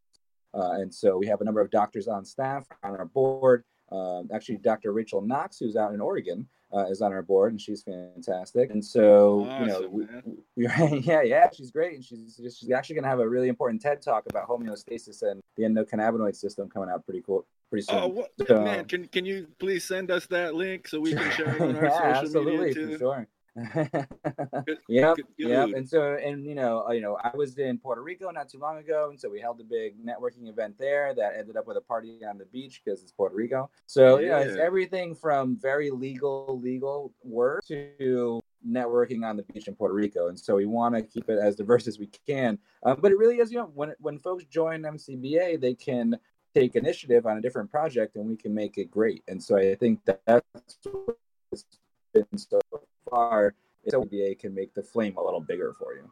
uh, 0.53 0.71
and 0.79 0.93
so 0.93 1.17
we 1.17 1.27
have 1.27 1.41
a 1.41 1.43
number 1.43 1.59
of 1.61 1.69
doctors 1.69 2.07
on 2.07 2.23
staff 2.25 2.65
on 2.83 2.91
our 2.95 3.05
board 3.05 3.63
Um, 3.91 4.29
actually, 4.33 4.57
Dr. 4.57 4.93
Rachel 4.93 5.21
Knox, 5.21 5.59
who's 5.59 5.75
out 5.75 5.93
in 5.93 6.01
Oregon, 6.01 6.47
uh, 6.73 6.85
is 6.89 7.01
on 7.01 7.13
our 7.13 7.21
board, 7.21 7.51
and 7.53 7.61
she's 7.61 7.83
fantastic. 7.83 8.71
And 8.71 8.83
so, 8.83 9.45
Awesome, 9.45 9.61
you 9.61 9.67
know, 9.69 9.87
we, 9.87 10.03
we, 10.55 10.99
yeah, 11.11 11.21
yeah, 11.21 11.49
she's 11.53 11.69
great, 11.69 11.93
and 11.93 12.03
she's 12.03 12.35
she's 12.57 12.71
actually 12.71 12.95
going 12.95 13.03
to 13.03 13.09
have 13.09 13.19
a 13.19 13.29
really 13.29 13.47
important 13.47 13.81
TED 13.83 14.01
talk 14.01 14.23
about 14.27 14.47
homeostasis 14.47 15.21
and 15.21 15.39
the 15.55 15.63
endocannabinoid 15.63 16.35
system 16.35 16.67
coming 16.67 16.89
out 16.89 17.05
pretty 17.05 17.21
cool, 17.21 17.45
pretty 17.69 17.85
soon. 17.85 17.99
Oh, 17.99 18.07
what, 18.07 18.31
So- 18.47 18.63
man! 18.63 18.85
Can 18.85 19.07
can 19.07 19.23
you 19.23 19.47
please 19.59 19.83
send 19.83 20.09
us 20.09 20.25
that 20.27 20.55
link 20.55 20.87
so 20.87 20.99
we 20.99 21.13
can 21.13 21.29
share 21.37 21.55
it 21.55 21.61
on 21.61 21.75
our 21.75 21.83
yeah, 21.93 22.13
social 22.15 22.25
absolutely, 22.25 22.57
media 22.69 22.73
too? 22.73 22.97
sure. 22.97 23.27
Yep, 24.87 25.17
yep. 25.37 25.69
And 25.75 25.87
so, 25.87 26.15
and 26.15 26.45
you 26.45 26.55
know, 26.55 26.85
uh, 26.87 26.91
you 26.91 27.01
know, 27.01 27.17
I 27.23 27.31
was 27.35 27.57
in 27.57 27.77
Puerto 27.77 28.01
Rico 28.01 28.29
not 28.31 28.49
too 28.49 28.59
long 28.59 28.77
ago, 28.77 29.09
and 29.09 29.19
so 29.19 29.29
we 29.29 29.39
held 29.39 29.59
a 29.61 29.63
big 29.63 30.03
networking 30.03 30.49
event 30.49 30.77
there 30.77 31.13
that 31.15 31.35
ended 31.37 31.55
up 31.55 31.67
with 31.67 31.77
a 31.77 31.81
party 31.81 32.19
on 32.25 32.37
the 32.37 32.45
beach 32.45 32.81
because 32.83 33.01
it's 33.01 33.11
Puerto 33.11 33.35
Rico. 33.35 33.69
So 33.85 34.19
you 34.19 34.29
know, 34.29 34.37
it's 34.37 34.55
Yeah. 34.57 34.63
everything 34.63 35.15
from 35.15 35.57
very 35.57 35.89
legal, 35.91 36.59
legal 36.61 37.13
work 37.23 37.63
to 37.67 38.41
networking 38.67 39.23
on 39.23 39.37
the 39.37 39.43
beach 39.43 39.67
in 39.67 39.75
Puerto 39.75 39.93
Rico, 39.93 40.27
and 40.27 40.39
so 40.39 40.55
we 40.55 40.65
want 40.65 40.95
to 40.95 41.01
keep 41.01 41.29
it 41.29 41.39
as 41.39 41.55
diverse 41.55 41.87
as 41.87 41.99
we 41.99 42.07
can. 42.27 42.57
Um, 42.83 42.99
but 42.99 43.11
it 43.11 43.17
really 43.17 43.37
is, 43.39 43.51
you 43.51 43.57
know, 43.59 43.71
when 43.73 43.93
when 43.99 44.17
folks 44.17 44.45
join 44.45 44.81
MCBA, 44.83 45.59
they 45.61 45.75
can 45.75 46.19
take 46.53 46.75
initiative 46.75 47.25
on 47.25 47.37
a 47.37 47.41
different 47.41 47.69
project, 47.69 48.15
and 48.15 48.27
we 48.27 48.35
can 48.35 48.53
make 48.53 48.77
it 48.77 48.89
great. 48.91 49.23
And 49.27 49.41
so 49.41 49.57
I 49.57 49.75
think 49.75 50.03
that 50.05 50.21
that's 50.25 50.77
been 52.13 52.37
so 52.37 52.59
far. 53.09 53.55
is 53.83 53.93
MCBA 53.93 54.39
can 54.39 54.53
make 54.53 54.73
the 54.73 54.83
flame 54.83 55.15
a 55.17 55.23
little 55.23 55.41
bigger 55.41 55.73
for 55.73 55.93
you. 55.93 56.09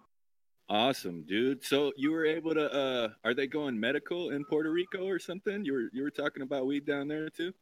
Awesome, 0.69 1.23
dude. 1.23 1.63
So 1.63 1.91
you 1.97 2.12
were 2.12 2.25
able 2.25 2.53
to 2.53 2.71
uh 2.71 3.10
are 3.23 3.34
they 3.34 3.47
going 3.47 3.79
medical 3.79 4.32
in 4.32 4.45
Puerto 4.45 4.71
Rico 4.71 5.06
or 5.06 5.19
something? 5.19 5.65
You 5.65 5.73
were 5.73 5.89
you 5.91 6.03
were 6.03 6.12
talking 6.12 6.41
about 6.41 6.65
weed 6.65 6.86
down 6.86 7.08
there 7.08 7.29
too? 7.29 7.53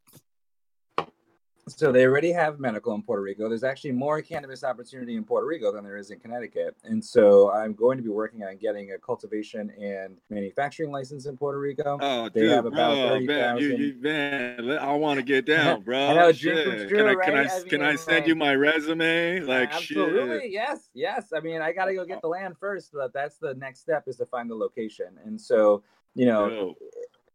So 1.67 1.91
they 1.91 2.06
already 2.06 2.32
have 2.32 2.60
medical 2.60 2.93
in 2.95 3.04
Puerto 3.04 3.21
Rico. 3.21 3.47
There's 3.47 3.63
actually 3.63 3.91
more 3.91 4.21
cannabis 4.21 4.63
opportunity 4.63 5.15
in 5.15 5.24
Puerto 5.24 5.45
Rico 5.45 5.71
than 5.71 5.84
there 5.84 5.97
is 5.97 6.10
in 6.10 6.19
Connecticut. 6.19 6.76
And 6.84 7.04
so 7.04 7.52
I'm 7.52 7.74
going 7.74 7.97
to 7.97 8.04
be 8.04 8.10
working 8.10 8.43
on 8.43 8.58
getting 8.58 8.91
a 8.93 8.97
cultivation 8.97 9.69
and 9.80 10.17
manufacturing 10.30 10.91
license 10.91 11.28
in 11.28 11.38
Puerto 11.38 11.60
Rico. 11.60 12.00
Oh, 12.02 12.30
They 12.30 12.41
dude, 12.41 12.52
have 12.52 12.65
about 12.65 12.95
bro, 12.95 13.19
man, 13.21 13.58
you, 13.60 13.76
you, 13.78 13.95
man, 14.02 14.78
I 14.80 14.93
want 14.93 15.19
to 15.19 15.24
get 15.24 15.45
down, 15.47 15.82
bro. 15.82 16.08
I 16.08 16.13
know, 16.13 16.21
comes 16.26 16.41
can 16.41 16.58
I, 16.58 16.88
can 16.88 17.08
I, 17.08 17.13
right? 17.13 17.52
I 17.52 17.69
can 17.69 17.82
I 17.84 17.89
mean, 17.89 17.97
send 17.97 18.28
you 18.28 18.36
my 18.36 18.56
resume? 18.56 19.41
Like, 19.41 19.74
Absolutely, 19.74 20.41
shit. 20.41 20.52
yes, 20.52 20.89
yes. 20.93 21.32
I 21.36 21.41
mean, 21.41 21.62
I 21.62 21.71
got 21.74 21.86
to 21.86 21.93
go 21.93 22.06
get 22.06 22.21
the 22.21 22.28
land 22.28 22.56
first, 22.60 22.91
but 22.93 23.13
that's 23.13 23.38
the 23.38 23.54
next 23.54 23.82
step 23.82 24.06
is 24.08 24.17
to 24.17 24.26
find 24.26 24.50
the 24.50 24.56
location. 24.56 25.19
And 25.26 25.39
so, 25.39 25.84
you 26.15 26.26
know. 26.26 26.76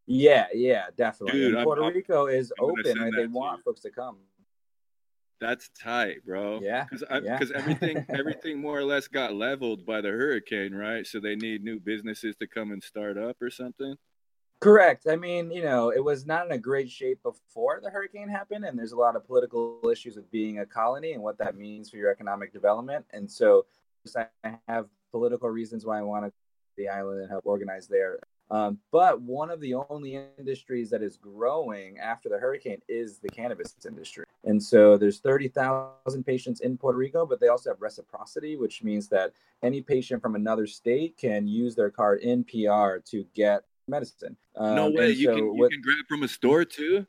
Yeah, 0.07 0.47
yeah, 0.55 0.85
definitely. 0.97 1.41
Dude, 1.41 1.65
Puerto 1.65 1.83
I'm- 1.85 1.95
Rico 1.95 2.27
is 2.27 2.53
open, 2.59 2.99
right? 2.99 3.13
They 3.15 3.27
want 3.27 3.65
folks 3.65 3.81
to 3.83 3.91
come. 3.91 4.19
That's 5.39 5.69
tight, 5.79 6.25
bro. 6.25 6.61
Yeah, 6.63 6.87
because 6.91 7.05
yeah. 7.23 7.39
everything 7.55 8.07
everything 8.09 8.59
more 8.59 8.79
or 8.79 8.85
less 8.85 9.07
got 9.07 9.35
leveled 9.35 9.85
by 9.85 10.01
the 10.01 10.09
hurricane, 10.09 10.75
right? 10.75 11.07
So 11.07 11.21
they 11.21 11.37
need 11.37 11.63
new 11.63 11.79
businesses 11.79 12.37
to 12.37 12.47
come 12.47 12.73
and 12.73 12.83
start 12.83 13.19
up 13.19 13.37
or 13.43 13.51
something. 13.51 13.97
Correct. 14.61 15.07
I 15.07 15.17
mean, 15.17 15.51
you 15.51 15.63
know, 15.63 15.91
it 15.91 16.03
was 16.03 16.25
not 16.25 16.47
in 16.47 16.53
a 16.53 16.59
great 16.59 16.91
shape 16.91 17.23
before 17.23 17.81
the 17.83 17.91
hurricane 17.91 18.29
happened, 18.31 18.65
and 18.65 18.79
there's 18.79 18.93
a 18.93 18.97
lot 18.97 19.15
of 19.15 19.27
political 19.27 19.81
issues 19.93 20.17
with 20.17 20.31
being 20.31 20.61
a 20.61 20.67
colony 20.67 21.13
and 21.13 21.23
what 21.23 21.37
that 21.39 21.57
means 21.57 21.91
for 21.91 21.99
your 21.99 22.11
economic 22.11 22.55
development. 22.55 23.05
And 23.13 23.31
so, 23.31 23.67
I 24.17 24.29
have 24.69 24.87
political 25.11 25.51
reasons 25.51 25.85
why 25.85 25.99
I 25.99 26.03
want 26.03 26.25
to 26.25 26.33
the 26.77 26.89
island 26.89 27.21
and 27.21 27.31
help 27.31 27.45
organize 27.45 27.89
there. 27.89 28.19
Um, 28.51 28.79
but 28.93 29.21
one 29.21 29.51
of 29.51 29.61
the 29.61 29.75
only 29.75 30.21
industries 30.39 30.91
that 30.91 31.03
is 31.03 31.17
growing 31.17 31.99
after 31.99 32.29
the 32.29 32.39
hurricane 32.39 32.81
is 32.89 33.19
the 33.19 33.29
cannabis 33.29 33.75
industry. 33.87 34.25
And 34.45 34.63
so 34.63 34.97
there's 34.97 35.19
30,000 35.19 36.25
patients 36.25 36.61
in 36.61 36.79
Puerto 36.79 36.97
Rico, 36.99 37.27
but 37.27 37.41
they 37.41 37.49
also 37.49 37.71
have 37.71 37.81
reciprocity, 37.81 38.57
which 38.57 38.85
means 38.85 39.09
that 39.09 39.33
any 39.63 39.83
patient 39.83 40.23
from 40.23 40.37
another 40.37 40.67
state 40.67 41.17
can 41.17 41.49
use 41.49 41.75
their 41.75 41.91
card 41.91 42.21
in 42.21 42.45
PR 42.45 42.99
to 43.11 43.27
get 43.35 43.65
medicine. 43.89 44.37
no 44.57 44.87
Um, 44.87 44.95
way, 44.95 45.11
you 45.11 45.27
so 45.27 45.35
can 45.35 45.57
you 45.57 45.69
can 45.69 45.81
grab 45.81 46.07
from 46.09 46.23
a 46.23 46.29
store 46.29 46.65
too. 46.65 47.07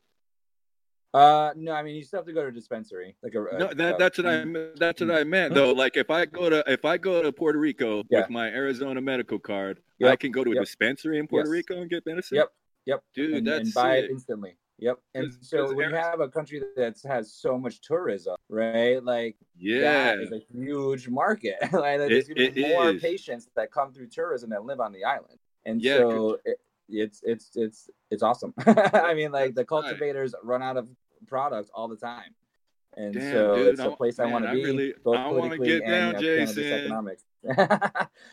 Uh, 1.14 1.52
no, 1.56 1.72
I 1.74 1.84
mean 1.84 1.96
you 1.96 2.04
still 2.04 2.20
have 2.20 2.26
to 2.28 2.34
go 2.34 2.42
to 2.44 2.48
a 2.48 2.52
dispensary. 2.52 3.16
Like 3.24 3.34
a, 3.34 3.58
No, 3.58 3.68
a- 3.70 3.76
that 3.76 3.98
that's 3.98 4.18
what 4.18 4.28
I 4.28 4.46
that's 4.76 5.02
what 5.02 5.12
I 5.12 5.24
meant 5.24 5.54
though. 5.54 5.72
Like 5.72 5.98
if 5.98 6.10
I 6.10 6.26
go 6.26 6.50
to 6.50 6.64
if 6.68 6.86
I 6.86 6.98
go 6.98 7.22
to 7.24 7.32
Puerto 7.32 7.60
Rico 7.60 8.04
Yeah. 8.10 8.22
with 8.22 8.30
my 8.30 8.48
Arizona 8.50 9.02
medical 9.02 9.40
card, 9.40 9.80
I 10.04 10.16
can 10.16 10.32
go 10.32 10.44
to 10.44 10.52
a 10.52 10.56
yep. 10.56 10.64
dispensary 10.66 11.18
in 11.20 11.28
Puerto 11.28 11.48
Yes. 11.50 11.52
Rico 11.54 11.82
and 11.82 11.90
get 11.90 12.06
medicine. 12.06 12.38
Yep, 12.38 12.50
yep. 12.86 13.04
dude, 13.16 13.34
and, 13.36 13.48
that's 13.48 13.60
and 13.70 13.74
buy 13.74 13.98
it 13.98 14.02
sick. 14.04 14.12
instantly. 14.12 14.58
Yep. 14.80 15.00
And 15.16 15.34
so 15.42 15.74
when 15.74 15.90
you 15.90 15.96
have 15.96 16.20
a 16.20 16.28
country 16.30 16.62
that 16.76 16.96
has 17.08 17.34
so 17.34 17.58
much 17.58 17.82
tourism, 17.82 18.36
right? 18.48 19.04
Like 19.04 19.36
Yeah, 19.58 20.14
is 20.22 20.32
a 20.32 20.42
huge 20.54 21.08
market. 21.08 21.56
like 21.74 21.98
there's 21.98 22.30
It- 22.30 22.36
gonna 22.36 22.52
be 22.52 22.66
it 22.66 22.70
more 22.76 22.90
is. 22.92 23.02
patients 23.02 23.48
that 23.56 23.72
come 23.72 23.92
through 23.92 24.08
tourism 24.10 24.52
that 24.52 24.66
live 24.66 24.80
on 24.80 24.92
the 24.92 25.04
island. 25.04 25.40
And 25.66 25.82
Yeah, 25.82 25.98
so 25.98 26.38
it, 26.46 26.60
it's 26.90 27.22
it's 27.24 27.52
it's 27.56 27.90
it's 28.12 28.24
awesome. 28.24 28.54
I 28.66 29.14
mean, 29.14 29.32
like 29.32 29.56
the 29.56 29.62
That's 29.62 29.72
right. 29.72 29.84
cultivators 29.84 30.34
run 30.44 30.62
out 30.62 30.78
of 30.78 30.88
product 31.28 31.70
all 31.74 31.88
the 31.88 31.96
time. 31.98 32.34
And 32.96 33.14
Damn, 33.14 33.32
so 33.32 33.56
dude, 33.56 33.68
it's 33.68 33.80
a 33.80 33.92
place 33.92 34.18
I 34.18 34.26
want 34.26 34.46
to 34.46 34.54
be, 34.54 34.64
really- 34.64 34.94
both 35.04 35.18
politically 35.18 35.68
get 35.68 35.84
and 35.84 36.14
down, 36.14 36.24
you 36.24 36.38
know, 36.40 36.46
Jason. 36.46 36.64
economics. 36.74 37.24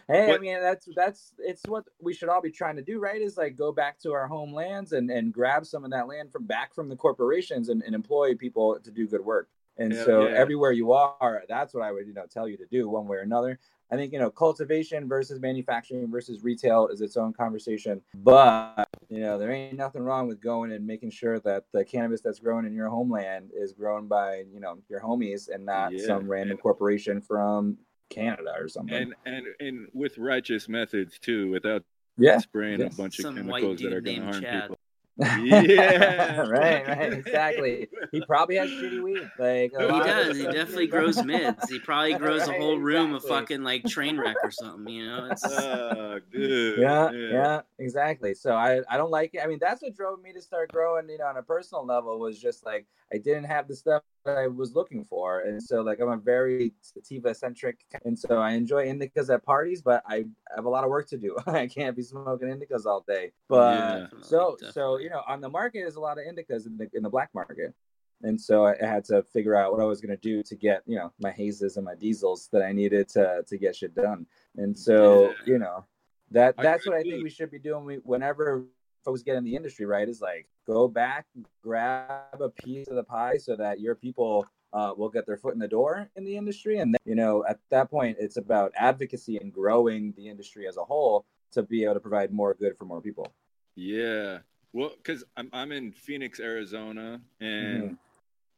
hey, 0.08 0.34
I 0.34 0.38
mean 0.38 0.60
that's 0.60 0.88
that's 0.96 1.34
it's 1.38 1.62
what 1.66 1.84
we 2.00 2.14
should 2.14 2.30
all 2.30 2.40
be 2.40 2.50
trying 2.50 2.76
to 2.76 2.82
do, 2.82 2.98
right? 2.98 3.20
Is 3.20 3.36
like 3.36 3.56
go 3.56 3.72
back 3.72 3.98
to 4.00 4.12
our 4.12 4.26
homelands 4.26 4.92
and 4.92 5.10
and 5.10 5.32
grab 5.32 5.66
some 5.66 5.84
of 5.84 5.90
that 5.90 6.08
land 6.08 6.32
from 6.32 6.46
back 6.46 6.74
from 6.74 6.88
the 6.88 6.96
corporations 6.96 7.68
and, 7.68 7.82
and 7.82 7.94
employ 7.94 8.34
people 8.34 8.78
to 8.82 8.90
do 8.90 9.06
good 9.06 9.20
work. 9.24 9.48
And 9.76 9.92
Hell 9.92 10.04
so 10.04 10.28
yeah. 10.28 10.34
everywhere 10.36 10.72
you 10.72 10.92
are, 10.92 11.42
that's 11.48 11.74
what 11.74 11.82
I 11.82 11.90
would 11.92 12.06
you 12.06 12.14
know 12.14 12.26
tell 12.30 12.48
you 12.48 12.56
to 12.58 12.66
do 12.70 12.88
one 12.88 13.06
way 13.06 13.16
or 13.18 13.20
another. 13.22 13.58
I 13.90 13.96
think 13.96 14.12
you 14.12 14.18
know 14.18 14.30
cultivation 14.30 15.08
versus 15.08 15.40
manufacturing 15.40 16.10
versus 16.10 16.42
retail 16.42 16.88
is 16.88 17.00
its 17.00 17.16
own 17.16 17.32
conversation, 17.32 18.00
but 18.14 18.88
you 19.08 19.20
know 19.20 19.38
there 19.38 19.52
ain't 19.52 19.76
nothing 19.76 20.02
wrong 20.02 20.26
with 20.26 20.40
going 20.40 20.72
and 20.72 20.86
making 20.86 21.10
sure 21.10 21.38
that 21.40 21.64
the 21.72 21.84
cannabis 21.84 22.20
that's 22.20 22.38
grown 22.38 22.66
in 22.66 22.72
your 22.74 22.88
homeland 22.88 23.50
is 23.54 23.72
grown 23.72 24.06
by 24.08 24.44
you 24.52 24.60
know 24.60 24.78
your 24.88 25.00
homies 25.00 25.48
and 25.52 25.64
not 25.66 25.92
Yeah, 25.92 26.06
some 26.06 26.28
random 26.28 26.52
and- 26.52 26.60
corporation 26.62 27.20
from 27.20 27.76
Canada 28.10 28.54
or 28.58 28.68
something. 28.68 28.94
and 28.96 29.14
and 29.26 29.44
and 29.60 29.88
with 29.92 30.18
righteous 30.18 30.68
methods 30.68 31.18
too, 31.18 31.50
without 31.50 31.82
yeah, 32.16 32.38
spraying 32.38 32.80
yeah. 32.80 32.86
a 32.86 32.90
bunch 32.90 33.18
of 33.18 33.24
Some 33.24 33.46
white 33.46 33.62
chemicals 33.62 33.80
that 33.80 33.92
are 33.92 34.00
going 34.00 34.20
to 34.20 34.24
harm 34.24 34.40
Chad. 34.42 34.62
people. 34.62 34.78
Yeah, 35.16 36.40
right, 36.48 36.86
right, 36.88 37.12
exactly. 37.12 37.88
He 38.10 38.20
probably 38.22 38.56
has 38.56 38.68
shitty 38.68 39.00
weed. 39.02 39.30
Like 39.38 39.70
He 39.72 39.76
does. 40.00 40.36
He 40.36 40.44
definitely 40.44 40.86
grows 40.88 41.14
grows- 41.16 41.24
mids. 41.26 41.68
He 41.68 41.78
probably 41.78 42.14
grows 42.18 42.46
a 42.48 42.50
Right, 42.50 42.60
whole 42.60 42.78
room 42.78 43.14
of 43.14 43.24
fucking 43.24 43.62
like 43.62 43.84
train 43.86 44.18
wreck 44.18 44.36
or 44.42 44.50
something. 44.50 44.92
You 44.92 45.06
know, 45.06 45.28
it's 45.30 45.42
Fuck, 45.42 45.52
oh, 45.60 46.20
dude. 46.32 46.78
yeah, 46.80 47.10
yeah, 47.12 47.60
exactly. 47.78 48.34
So 48.34 48.54
I, 48.54 48.80
I 48.88 48.96
don't 48.96 49.10
like 49.10 49.34
it. 49.34 49.40
I 49.42 49.46
mean, 49.46 49.58
that's 49.60 49.82
what 49.82 49.94
drove 49.94 50.20
me 50.20 50.32
to 50.32 50.40
start 50.42 50.72
growing. 50.72 51.08
You 51.08 51.18
know, 51.18 51.26
on 51.26 51.36
a 51.36 51.42
personal 51.42 51.86
level, 51.86 52.18
was 52.18 52.38
just 52.40 52.64
like 52.64 52.86
I 53.12 53.18
didn't 53.18 53.44
have 53.44 53.68
the 53.68 53.76
stuff 53.76 54.02
that 54.02 54.13
I 54.26 54.46
was 54.46 54.74
looking 54.74 55.04
for, 55.04 55.40
and 55.40 55.62
so 55.62 55.82
like 55.82 56.00
I'm 56.00 56.08
a 56.08 56.16
very 56.16 56.72
sativa 56.80 57.34
centric, 57.34 57.84
and 58.04 58.18
so 58.18 58.38
I 58.38 58.52
enjoy 58.52 58.86
indicas 58.86 59.32
at 59.32 59.42
parties, 59.44 59.82
but 59.82 60.02
I 60.06 60.24
have 60.54 60.64
a 60.64 60.68
lot 60.68 60.84
of 60.84 60.90
work 60.90 61.08
to 61.10 61.18
do. 61.18 61.36
I 61.46 61.66
can't 61.66 61.94
be 61.94 62.02
smoking 62.02 62.48
indicas 62.48 62.86
all 62.86 63.04
day. 63.06 63.32
But 63.48 63.78
Yeah. 63.78 64.06
so 64.22 64.52
Definitely, 64.52 64.72
so 64.72 64.98
you 64.98 65.10
know, 65.10 65.22
on 65.28 65.40
the 65.40 65.48
market 65.48 65.80
is 65.86 65.96
a 65.96 66.00
lot 66.00 66.18
of 66.18 66.24
indicas 66.24 66.66
in 66.66 66.76
the 66.76 66.88
in 66.94 67.02
the 67.02 67.10
black 67.10 67.30
market. 67.34 67.74
And 68.22 68.40
so 68.40 68.64
I 68.64 68.74
I 68.82 68.86
had 68.86 69.04
to 69.06 69.22
figure 69.22 69.54
out 69.54 69.72
what 69.72 69.80
I 69.82 69.84
was 69.84 70.00
going 70.00 70.16
to 70.16 70.20
do 70.20 70.42
to 70.42 70.56
get, 70.56 70.82
you 70.86 70.96
know, 70.96 71.12
my 71.20 71.30
hazes 71.30 71.76
and 71.76 71.84
my 71.84 71.94
diesels 71.94 72.48
that 72.52 72.62
I 72.62 72.72
needed 72.72 73.08
to 73.10 73.44
to 73.46 73.58
get 73.58 73.76
shit 73.76 73.94
done. 73.94 74.26
And 74.56 74.76
so, 74.78 75.22
Yeah. 75.22 75.52
you 75.52 75.58
know, 75.58 75.84
that 76.30 76.56
that's 76.56 76.84
could 76.84 76.90
what 76.92 76.98
I 76.98 77.02
think 77.02 77.22
we 77.22 77.28
should 77.30 77.50
be 77.50 77.58
doing 77.58 77.84
we- 77.84 77.96
whenever 78.04 78.64
folks 79.04 79.22
get 79.22 79.36
in 79.36 79.44
the 79.44 79.54
industry, 79.54 79.84
right? 79.84 80.08
Is 80.08 80.22
like 80.22 80.48
go 80.66 80.88
back, 80.88 81.26
grab 81.62 82.40
a 82.40 82.48
piece 82.48 82.88
of 82.88 82.96
the 82.96 83.04
pie 83.04 83.36
so 83.36 83.56
that 83.56 83.80
your 83.80 83.94
people 83.94 84.46
uh, 84.72 84.92
will 84.96 85.08
get 85.08 85.26
their 85.26 85.36
foot 85.36 85.54
in 85.54 85.60
the 85.60 85.68
door 85.68 86.08
in 86.16 86.24
the 86.24 86.36
industry. 86.36 86.78
And 86.78 86.94
then, 86.94 87.00
you 87.04 87.14
know, 87.14 87.44
at 87.48 87.58
that 87.70 87.90
point, 87.90 88.16
it's 88.18 88.36
about 88.36 88.72
advocacy 88.76 89.38
and 89.38 89.52
growing 89.52 90.12
the 90.16 90.28
industry 90.28 90.66
as 90.66 90.76
a 90.76 90.84
whole 90.84 91.24
to 91.52 91.62
be 91.62 91.84
able 91.84 91.94
to 91.94 92.00
provide 92.00 92.32
more 92.32 92.54
good 92.54 92.76
for 92.76 92.84
more 92.84 93.00
people. 93.00 93.32
Yeah. 93.76 94.38
Well, 94.72 94.92
because 94.96 95.24
I'm 95.36 95.48
I'm 95.52 95.70
in 95.72 95.92
Phoenix, 95.92 96.40
Arizona, 96.40 97.20
and 97.40 97.82
Mm-hmm. 97.82 97.94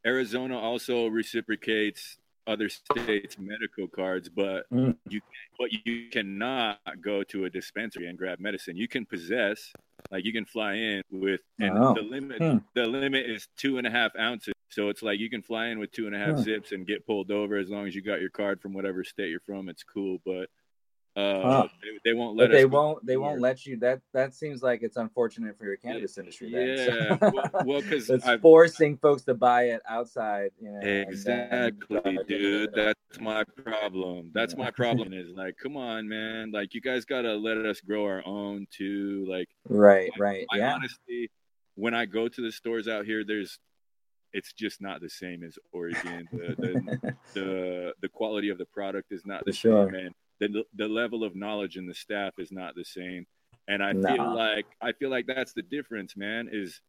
Arizona 0.06 0.58
also 0.58 1.08
reciprocates 1.08 2.18
other 2.46 2.68
states' 2.68 3.36
medical 3.38 3.88
cards, 3.88 4.28
but 4.28 4.66
Mm. 4.72 4.96
you 5.08 5.20
but 5.58 5.70
you 5.72 6.08
cannot 6.10 6.78
go 7.00 7.22
to 7.24 7.44
a 7.44 7.50
dispensary 7.50 8.06
and 8.08 8.16
grab 8.16 8.40
medicine. 8.40 8.76
You 8.76 8.88
can 8.88 9.04
possess, 9.04 9.72
like 10.10 10.24
you 10.24 10.32
can 10.32 10.44
fly 10.44 10.74
in 10.74 11.02
with, 11.10 11.40
and 11.58 11.76
Oh. 11.76 11.94
the 11.94 12.02
limit 12.02 12.40
Hmm. 12.42 12.58
the 12.74 12.86
limit 12.86 13.26
is 13.28 13.48
two 13.56 13.78
and 13.78 13.86
a 13.86 13.90
half 13.90 14.14
ounces. 14.16 14.54
So 14.68 14.88
it's 14.88 15.02
like 15.02 15.18
you 15.20 15.30
can 15.30 15.42
fly 15.42 15.68
in 15.68 15.78
with 15.78 15.92
two 15.92 16.06
and 16.06 16.14
a 16.14 16.18
half 16.18 16.36
Hmm. 16.36 16.42
zips 16.42 16.72
and 16.72 16.86
get 16.86 17.06
pulled 17.06 17.30
over 17.30 17.56
as 17.56 17.68
long 17.70 17.86
as 17.86 17.94
you 17.94 18.02
got 18.02 18.20
your 18.20 18.30
card 18.30 18.60
from 18.60 18.72
whatever 18.72 19.04
state 19.04 19.30
you're 19.30 19.40
from. 19.40 19.68
It's 19.68 19.82
cool, 19.84 20.20
but 20.24 20.50
Uh, 21.16 21.40
Huh. 21.42 21.68
they, 21.82 22.10
they 22.10 22.14
won't 22.14 22.36
let 22.36 22.50
But 22.50 22.52
they 22.52 22.66
won't. 22.66 23.06
They 23.06 23.16
won't 23.16 23.40
let 23.40 23.64
you. 23.64 23.78
That 23.78 24.02
that 24.12 24.34
seems 24.34 24.62
like 24.62 24.82
it's 24.82 24.98
unfortunate 24.98 25.56
for 25.56 25.64
your 25.64 25.76
cannabis 25.76 26.18
industry. 26.18 26.50
Then. 26.52 26.76
Yeah, 26.76 27.30
well, 27.32 27.50
well, 27.64 27.80
because 27.82 28.10
it's 28.10 28.26
I 28.26 28.36
forcing 28.36 28.98
folks 28.98 29.22
to 29.22 29.32
buy 29.32 29.68
it 29.70 29.80
outside. 29.88 30.50
You 30.60 30.72
know, 30.72 30.80
exactly, 30.82 32.18
dude. 32.28 32.70
That's 32.74 33.18
my 33.18 33.44
problem. 33.44 34.30
That's 34.34 34.58
my 34.58 34.70
problem. 34.70 35.12
Is 35.14 35.30
like, 35.34 35.56
come 35.56 35.78
on, 35.78 36.06
man. 36.06 36.50
Like, 36.52 36.74
you 36.74 36.82
guys 36.82 37.06
gotta 37.06 37.34
let 37.34 37.56
us 37.56 37.80
grow 37.80 38.04
our 38.04 38.22
own 38.26 38.66
too. 38.70 39.24
Like, 39.26 39.48
right, 39.66 40.10
right, 40.18 40.44
I 40.52 40.58
yeah. 40.58 40.74
honestly, 40.74 41.30
when 41.76 41.94
I 41.94 42.04
go 42.04 42.28
to 42.28 42.40
the 42.42 42.52
stores 42.52 42.88
out 42.88 43.06
here, 43.06 43.24
there's, 43.24 43.58
it's 44.34 44.52
just 44.52 44.82
not 44.82 45.00
the 45.00 45.08
same 45.08 45.42
as 45.42 45.58
Oregon. 45.72 46.28
The 46.30 46.56
the 46.58 47.16
the, 47.34 47.94
the 48.02 48.08
quality 48.10 48.50
of 48.50 48.58
the 48.58 48.66
product 48.66 49.12
is 49.12 49.24
not 49.24 49.46
the 49.46 49.52
For 49.52 49.56
sure. 49.56 49.86
same, 49.86 49.94
and 49.94 50.14
the 50.40 50.64
the 50.74 50.88
level 50.88 51.24
of 51.24 51.34
knowledge 51.34 51.76
in 51.76 51.86
the 51.86 51.94
staff 51.94 52.34
is 52.38 52.52
not 52.52 52.74
the 52.74 52.84
same. 52.84 53.26
And 53.68 53.82
I 53.82 53.92
Nah. 53.92 54.14
feel 54.14 54.34
like 54.34 54.66
I 54.80 54.92
feel 54.92 55.10
like 55.10 55.26
that's 55.26 55.52
the 55.52 55.62
difference, 55.62 56.16
man. 56.16 56.48
Is 56.52 56.80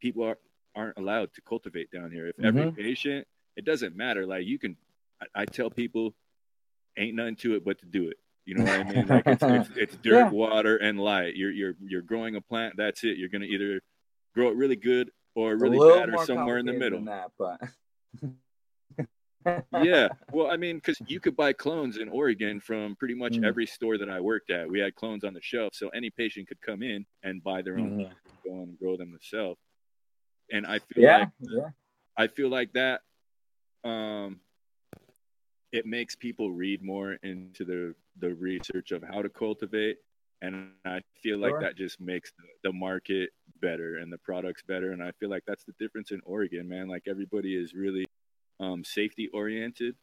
people 0.00 0.24
are, 0.24 0.38
aren't 0.74 0.96
allowed 0.98 1.32
to 1.34 1.40
cultivate 1.42 1.90
down 1.90 2.10
here. 2.10 2.28
If 2.28 2.38
every 2.40 2.66
Mhm. 2.66 2.76
patient, 2.76 3.26
it 3.56 3.64
doesn't 3.64 3.96
matter. 3.96 4.26
Like 4.26 4.46
you 4.46 4.58
can, 4.58 4.76
I, 5.20 5.42
I 5.42 5.44
tell 5.44 5.70
people, 5.70 6.14
ain't 6.96 7.16
nothing 7.16 7.36
to 7.36 7.56
it 7.56 7.64
but 7.64 7.78
to 7.80 7.86
do 7.86 8.08
it. 8.08 8.16
You 8.44 8.54
know 8.54 8.64
what 8.64 8.78
I 8.80 8.84
mean? 8.84 9.06
Like 9.08 9.24
it's 9.26 9.42
it's, 9.44 9.70
it's 9.76 9.96
dirt, 10.02 10.14
Yeah. 10.14 10.30
water, 10.30 10.76
and 10.76 10.98
light. 10.98 11.36
You're 11.36 11.50
you're 11.50 11.74
you're 11.80 12.02
growing 12.02 12.36
a 12.36 12.40
plant. 12.40 12.76
That's 12.76 13.04
it. 13.04 13.18
You're 13.18 13.28
gonna 13.28 13.44
either 13.46 13.82
grow 14.34 14.48
it 14.48 14.56
really 14.56 14.76
good 14.76 15.10
or 15.34 15.56
really 15.56 15.78
bad 15.78 16.08
or 16.08 16.24
somewhere 16.24 16.58
in 16.58 16.66
the 16.66 16.72
middle. 16.72 17.04
that, 17.04 17.32
but 17.38 17.60
yeah. 19.46 20.08
Well, 20.32 20.50
I 20.50 20.56
mean, 20.56 20.76
because 20.76 20.98
you 21.06 21.20
could 21.20 21.36
buy 21.36 21.52
clones 21.52 21.96
in 21.96 22.08
Oregon 22.08 22.60
from 22.60 22.96
pretty 22.96 23.14
much 23.14 23.34
Mm. 23.34 23.44
every 23.46 23.66
store 23.66 23.96
that 23.98 24.08
I 24.10 24.20
worked 24.20 24.50
at. 24.50 24.68
We 24.68 24.78
had 24.80 24.94
clones 24.94 25.24
on 25.24 25.32
the 25.34 25.40
shelf, 25.42 25.74
so 25.74 25.88
any 25.90 26.10
patient 26.10 26.48
could 26.48 26.60
come 26.60 26.82
in 26.82 27.06
and 27.22 27.42
buy 27.42 27.62
their 27.62 27.78
own, 27.78 28.00
and 28.00 28.14
go 28.44 28.62
and 28.62 28.78
grow 28.78 28.96
them 28.96 29.10
themselves. 29.12 29.60
And 30.52 30.66
I 30.66 30.78
feel 30.78 31.04
yeah, 31.04 31.18
like 31.18 31.28
yeah, 31.40 31.68
I 32.16 32.26
feel 32.28 32.48
like 32.48 32.72
that 32.72 33.00
um 33.84 34.40
it 35.72 35.86
makes 35.86 36.16
people 36.16 36.50
read 36.50 36.82
more 36.82 37.12
into 37.22 37.64
the 37.64 37.94
the 38.18 38.34
research 38.34 38.90
of 38.90 39.02
how 39.02 39.22
to 39.22 39.28
cultivate 39.28 39.98
and 40.40 40.70
I 40.84 41.00
feel 41.22 41.38
like 41.38 41.50
Sure. 41.52 41.60
that 41.60 41.76
just 41.76 42.00
makes 42.00 42.32
the, 42.38 42.44
the 42.64 42.72
market 42.72 43.30
better 43.60 43.96
and 43.98 44.12
the 44.12 44.18
products 44.18 44.62
better 44.62 44.92
and 44.92 45.02
I 45.02 45.12
feel 45.12 45.28
like 45.30 45.44
that's 45.46 45.64
the 45.64 45.74
difference 45.78 46.10
in 46.10 46.20
Oregon 46.24 46.68
man 46.68 46.88
like 46.88 47.04
everybody 47.06 47.54
is 47.54 47.74
really 47.74 48.06
um 48.60 48.84
safety 48.84 49.28
oriented 49.32 49.96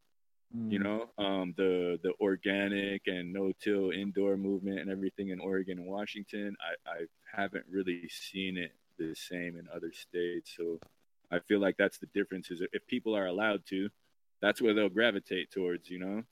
you 0.69 0.79
Mm. 0.79 0.79
know 0.79 1.11
um 1.17 1.53
the 1.57 1.99
the 2.03 2.13
organic 2.21 3.03
and 3.07 3.31
no-till 3.33 3.91
indoor 3.91 4.37
movement 4.37 4.79
and 4.79 4.89
everything 4.91 5.29
in 5.29 5.39
Oregon 5.39 5.79
and 5.79 5.87
Washington 5.87 6.55
I 6.61 6.91
I 6.91 6.99
haven't 7.35 7.65
really 7.69 8.07
seen 8.09 8.57
it 8.57 8.73
the 8.97 9.15
same 9.15 9.57
in 9.57 9.67
other 9.73 9.91
states 9.93 10.53
so 10.57 10.81
I 11.31 11.39
feel 11.39 11.59
like 11.59 11.77
that's 11.77 11.99
the 11.99 12.07
difference 12.13 12.51
is 12.51 12.61
if 12.73 12.87
people 12.87 13.15
are 13.15 13.27
allowed 13.27 13.65
to 13.67 13.89
that's 14.41 14.61
where 14.61 14.73
they'll 14.73 14.89
gravitate 14.89 15.51
towards 15.51 15.89
you 15.89 15.99
know 15.99 16.23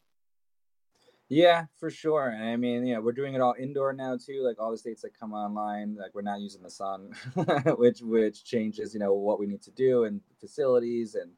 Yeah, 1.30 1.66
for 1.78 1.90
sure. 1.90 2.30
And 2.30 2.44
I 2.44 2.56
mean, 2.58 2.86
yeah, 2.86 3.00
we're 3.00 3.14
doing 3.14 3.34
it 3.34 3.42
all 3.42 3.56
indoor 3.58 3.94
now 3.94 4.18
too. 4.18 4.42
Like 4.44 4.60
all 4.60 4.72
the 4.72 4.78
states 4.78 5.02
that 5.02 5.18
come 5.18 5.34
online, 5.34 5.96
like 5.96 6.14
we're 6.14 6.22
not 6.22 6.42
using 6.42 6.62
the 6.62 6.70
sun, 6.70 7.14
which 7.78 8.02
which 8.02 8.44
changes, 8.44 8.94
you 8.94 9.00
know, 9.00 9.14
what 9.14 9.40
we 9.40 9.48
need 9.48 9.62
to 9.64 9.72
do 9.72 10.04
and 10.04 10.22
facilities 10.40 11.16
and 11.16 11.32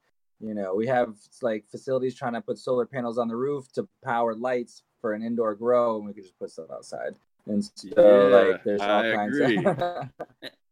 you 0.46 0.54
know, 0.54 0.76
we 0.76 0.86
have 0.88 1.16
like 1.42 1.66
facilities 1.70 2.16
trying 2.16 2.34
to 2.34 2.42
put 2.42 2.58
solar 2.58 2.86
panels 2.86 3.18
on 3.18 3.28
the 3.28 3.36
roof 3.36 3.72
to 3.74 3.88
power 4.04 4.36
lights 4.36 4.84
for 5.02 5.14
an 5.14 5.24
indoor 5.24 5.56
grow, 5.56 5.98
and 5.98 6.06
we 6.06 6.14
could 6.14 6.24
just 6.24 6.38
put 6.38 6.52
stuff 6.52 6.70
outside. 6.72 7.16
And 7.48 7.64
so, 7.64 7.88
Yeah, 7.98 8.36
like, 8.52 8.64
there's 8.64 8.82
all 8.82 8.88
I 8.88 9.16
kinds 9.16 9.40
agree. 9.40 9.58
of 9.66 10.10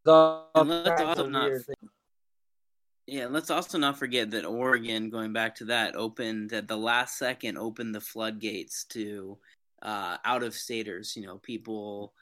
all 0.06 0.50
kinds 0.66 1.02
also 1.02 1.26
of 1.26 1.32
not. 1.32 1.52
Yeah, 3.06 3.28
let's 3.28 3.50
also 3.50 3.78
not 3.78 4.00
forget 4.00 4.32
that 4.32 4.46
Oregon, 4.46 5.10
going 5.10 5.34
back 5.34 5.56
to 5.56 5.66
that, 5.66 5.96
opened 5.96 6.54
at 6.54 6.68
the 6.68 6.78
last 6.78 7.18
second, 7.18 7.58
opened 7.58 7.94
the 7.94 8.00
floodgates 8.00 8.86
to 8.86 9.38
uh, 9.82 10.18
out 10.24 10.42
of 10.44 10.54
staters. 10.54 11.16
You 11.16 11.26
know, 11.26 11.38
people, 11.38 12.14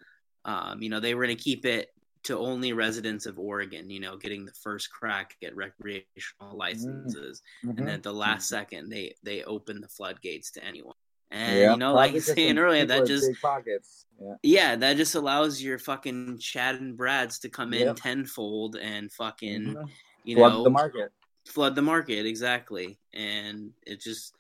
um, 0.44 0.82
you 0.82 0.90
know, 0.90 1.00
they 1.00 1.14
were 1.14 1.24
going 1.24 1.38
to 1.38 1.44
keep 1.44 1.66
it 1.66 1.90
to 2.24 2.38
only 2.38 2.74
residents 2.74 3.26
of 3.26 3.40
Oregon. 3.40 3.90
You 3.90 4.00
know, 4.00 4.18
getting 4.18 4.46
the 4.46 4.54
first 4.54 4.92
crack 4.92 5.36
at 5.44 5.56
recreational 5.56 6.56
licenses, 6.56 7.42
and 7.64 7.76
then 7.78 7.88
Mhm. 7.88 7.94
at 7.94 8.04
the 8.04 8.14
last 8.14 8.48
second, 8.48 8.90
they 8.90 9.16
they 9.24 9.44
open 9.44 9.82
the 9.82 9.88
floodgates 9.88 10.52
to 10.52 10.64
anyone. 10.64 10.96
And 11.32 11.58
Yeah, 11.60 11.72
you 11.72 11.78
know, 11.78 11.94
like 11.94 12.14
you 12.14 12.20
saying 12.20 12.58
earlier, 12.58 12.86
that 12.86 13.06
just 13.08 13.30
pockets. 13.42 14.06
Yeah. 14.20 14.36
yeah, 14.44 14.76
that 14.76 14.98
just 14.98 15.16
allows 15.16 15.62
your 15.64 15.80
fucking 15.80 16.40
Chad 16.40 16.76
and 16.76 16.96
Brads 16.98 17.40
to 17.40 17.50
come 17.50 17.74
in 17.74 17.82
Yep. 17.88 17.96
tenfold 17.96 18.76
and 18.76 19.12
fucking 19.12 19.64
Mhm. 19.76 19.90
you 20.26 20.36
Flood 20.36 20.54
know 20.54 20.64
the 20.64 20.70
market. 20.70 21.12
flood 21.46 21.74
the 21.76 21.82
market 21.82 22.26
exactly 22.28 23.00
and 23.14 23.74
it's 23.84 24.04
just 24.04 24.36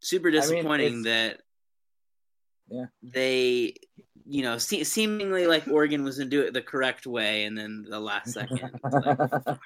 super 0.00 0.30
mean, 0.30 0.40
disappointing 0.40 1.00
it's- 1.00 1.04
that 1.04 1.43
Yeah. 2.68 2.86
they 3.02 3.74
you 4.26 4.42
know 4.42 4.56
se- 4.58 4.84
seemingly 4.84 5.46
like 5.46 5.68
oregon 5.68 6.02
was 6.02 6.16
going 6.18 6.30
to 6.30 6.36
do 6.36 6.42
it 6.42 6.54
the 6.54 6.62
correct 6.62 7.06
way 7.06 7.44
and 7.44 7.56
then 7.58 7.84
the 7.88 8.00
last 8.00 8.32
second 8.32 8.70
like, 8.82 9.18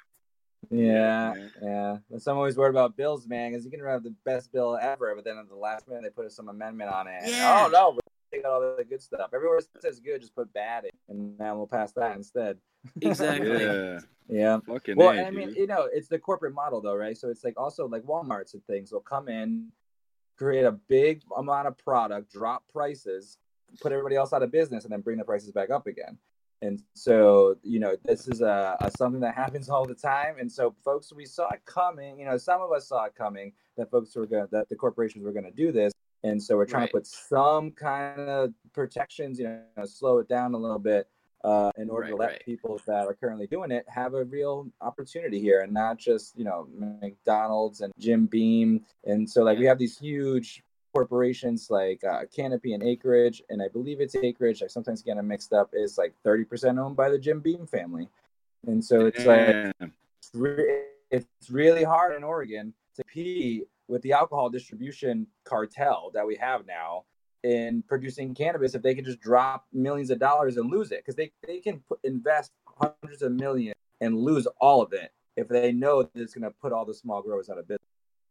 yeah, 0.70 1.34
yeah. 1.62 1.96
But 2.10 2.22
I'm 2.26 2.36
always 2.36 2.56
worried 2.56 2.70
about 2.70 2.96
bills, 2.96 3.26
man, 3.28 3.52
because 3.52 3.64
you 3.64 3.70
can 3.70 3.80
have 3.84 4.02
the 4.02 4.14
best 4.24 4.52
bill 4.52 4.76
ever, 4.80 5.14
but 5.14 5.24
then 5.24 5.38
at 5.38 5.48
the 5.48 5.54
last 5.56 5.86
minute 5.88 6.02
they 6.02 6.10
put 6.10 6.30
some 6.32 6.48
amendment 6.48 6.90
on 6.90 7.06
it. 7.06 7.20
and, 7.22 7.30
Yeah. 7.32 7.64
oh 7.66 7.70
no, 7.70 7.92
but 7.92 8.02
take 8.32 8.44
out 8.44 8.50
all 8.62 8.76
the 8.76 8.84
good 8.84 9.00
stuff. 9.00 9.30
Everywhere 9.32 9.58
it 9.58 9.66
says 9.80 10.00
good, 10.00 10.20
just 10.20 10.34
put 10.34 10.52
bad 10.52 10.84
in, 10.84 10.90
and 11.08 11.38
now 11.38 11.56
we'll 11.56 11.66
pass 11.68 11.92
that 11.92 12.16
instead. 12.16 12.58
Exactly. 13.00 13.62
yeah 13.62 13.98
Yeah. 14.28 14.58
fucking 14.66 14.96
Well, 14.96 15.10
A, 15.10 15.16
and 15.18 15.26
I 15.26 15.30
mean, 15.30 15.48
dude. 15.48 15.56
you 15.56 15.66
know, 15.66 15.88
it's 15.92 16.08
the 16.08 16.18
corporate 16.18 16.54
model 16.54 16.80
though, 16.80 16.94
right? 16.96 17.16
So 17.16 17.28
it's 17.28 17.44
like 17.44 17.54
also 17.56 17.86
like 17.88 18.02
Walmart's 18.02 18.54
and 18.54 18.64
things 18.66 18.92
will 18.92 19.00
come 19.00 19.28
in, 19.28 19.70
create 20.38 20.64
a 20.64 20.72
big 20.72 21.22
amount 21.36 21.66
of 21.66 21.76
product, 21.76 22.32
drop 22.32 22.62
prices, 22.72 23.38
put 23.80 23.92
everybody 23.92 24.16
else 24.16 24.32
out 24.32 24.42
of 24.42 24.50
business, 24.50 24.84
and 24.84 24.92
then 24.92 25.00
bring 25.00 25.18
the 25.18 25.24
prices 25.24 25.50
back 25.52 25.70
up 25.70 25.86
again. 25.86 26.16
And 26.62 26.82
so, 26.94 27.56
you 27.62 27.78
know, 27.78 27.94
this 28.04 28.26
is 28.26 28.40
a, 28.40 28.76
a 28.80 28.90
something 28.90 29.20
that 29.20 29.34
happens 29.34 29.68
all 29.68 29.84
the 29.86 29.94
time. 29.94 30.36
And 30.40 30.50
so, 30.50 30.74
folks, 30.84 31.12
we 31.12 31.24
saw 31.24 31.48
it 31.50 31.60
coming. 31.66 32.18
You 32.18 32.26
know, 32.26 32.36
some 32.36 32.60
of 32.60 32.72
us 32.72 32.88
saw 32.88 33.04
it 33.04 33.14
coming 33.14 33.52
that 33.76 33.90
folks 33.90 34.16
were 34.16 34.26
going 34.26 34.44
to 34.44 34.50
that 34.50 34.68
the 34.68 34.74
corporations 34.74 35.24
were 35.24 35.32
going 35.32 35.44
to 35.44 35.52
do 35.52 35.70
this. 35.70 35.92
And 36.24 36.42
so, 36.42 36.56
we're 36.56 36.66
trying 36.66 36.82
Right. 36.82 36.90
to 36.90 36.92
put 36.94 37.06
some 37.06 37.70
kind 37.70 38.20
of 38.28 38.52
protections, 38.72 39.38
you 39.38 39.44
know, 39.76 39.84
slow 39.84 40.18
it 40.18 40.28
down 40.28 40.54
a 40.54 40.58
little 40.58 40.80
bit 40.80 41.08
uh, 41.44 41.70
in 41.76 41.88
order 41.88 42.08
to 42.08 42.16
let 42.16 42.30
right. 42.30 42.44
people 42.44 42.80
that 42.86 43.06
are 43.06 43.14
currently 43.14 43.46
doing 43.46 43.70
it 43.70 43.84
have 43.88 44.14
a 44.14 44.24
real 44.24 44.68
opportunity 44.80 45.40
here 45.40 45.60
and 45.60 45.72
not 45.72 45.98
just 45.98 46.36
you 46.36 46.44
know 46.44 46.68
McDonald's 47.00 47.80
and 47.80 47.92
Jim 47.98 48.26
Beam. 48.26 48.84
And 49.04 49.28
so 49.28 49.42
like 49.42 49.58
we 49.58 49.66
have 49.66 49.78
these 49.78 49.98
huge 49.98 50.62
corporations 50.92 51.68
like 51.70 52.02
uh, 52.02 52.22
Canopy 52.34 52.74
and 52.74 52.82
Acreage 52.82 53.42
and 53.50 53.62
I 53.62 53.68
believe 53.68 54.00
it's 54.00 54.16
Acreage. 54.16 54.62
I 54.62 54.66
sometimes 54.66 55.02
get 55.02 55.16
them 55.16 55.28
mixed 55.28 55.52
up. 55.52 55.70
Is 55.72 55.96
like 55.96 56.14
30% 56.24 56.82
owned 56.82 56.96
by 56.96 57.08
the 57.08 57.18
Jim 57.18 57.40
Beam 57.40 57.66
family. 57.66 58.08
And 58.66 58.84
so 58.84 59.06
it's 59.06 59.24
like 59.24 59.72
it's 59.80 60.30
re- 60.34 60.82
it's 61.10 61.50
really 61.50 61.84
hard 61.84 62.16
in 62.16 62.24
Oregon 62.24 62.74
to 62.96 63.04
compete 63.04 63.68
with 63.86 64.02
the 64.02 64.12
alcohol 64.12 64.50
distribution 64.50 65.26
cartel 65.44 66.10
that 66.14 66.26
we 66.26 66.36
have 66.36 66.66
now 66.66 67.04
in 67.48 67.82
producing 67.88 68.34
cannabis 68.34 68.74
if 68.74 68.82
they 68.82 68.94
can 68.94 69.06
just 69.06 69.20
drop 69.20 69.64
millions 69.72 70.10
of 70.10 70.18
dollars 70.18 70.58
and 70.58 70.70
lose 70.70 70.92
it 70.92 70.98
because 70.98 71.14
they, 71.14 71.32
they 71.46 71.60
can 71.60 71.80
put, 71.88 71.98
invest 72.04 72.52
hundreds 72.78 73.22
of 73.22 73.32
millions 73.32 73.74
and 74.02 74.18
lose 74.18 74.46
all 74.60 74.82
of 74.82 74.92
it 74.92 75.12
if 75.34 75.48
they 75.48 75.72
know 75.72 76.02
that 76.02 76.10
it's 76.14 76.34
going 76.34 76.44
to 76.44 76.50
put 76.60 76.74
all 76.74 76.84
the 76.84 76.92
small 76.92 77.22
growers 77.22 77.48
out 77.48 77.56
of 77.56 77.66
business 77.66 77.80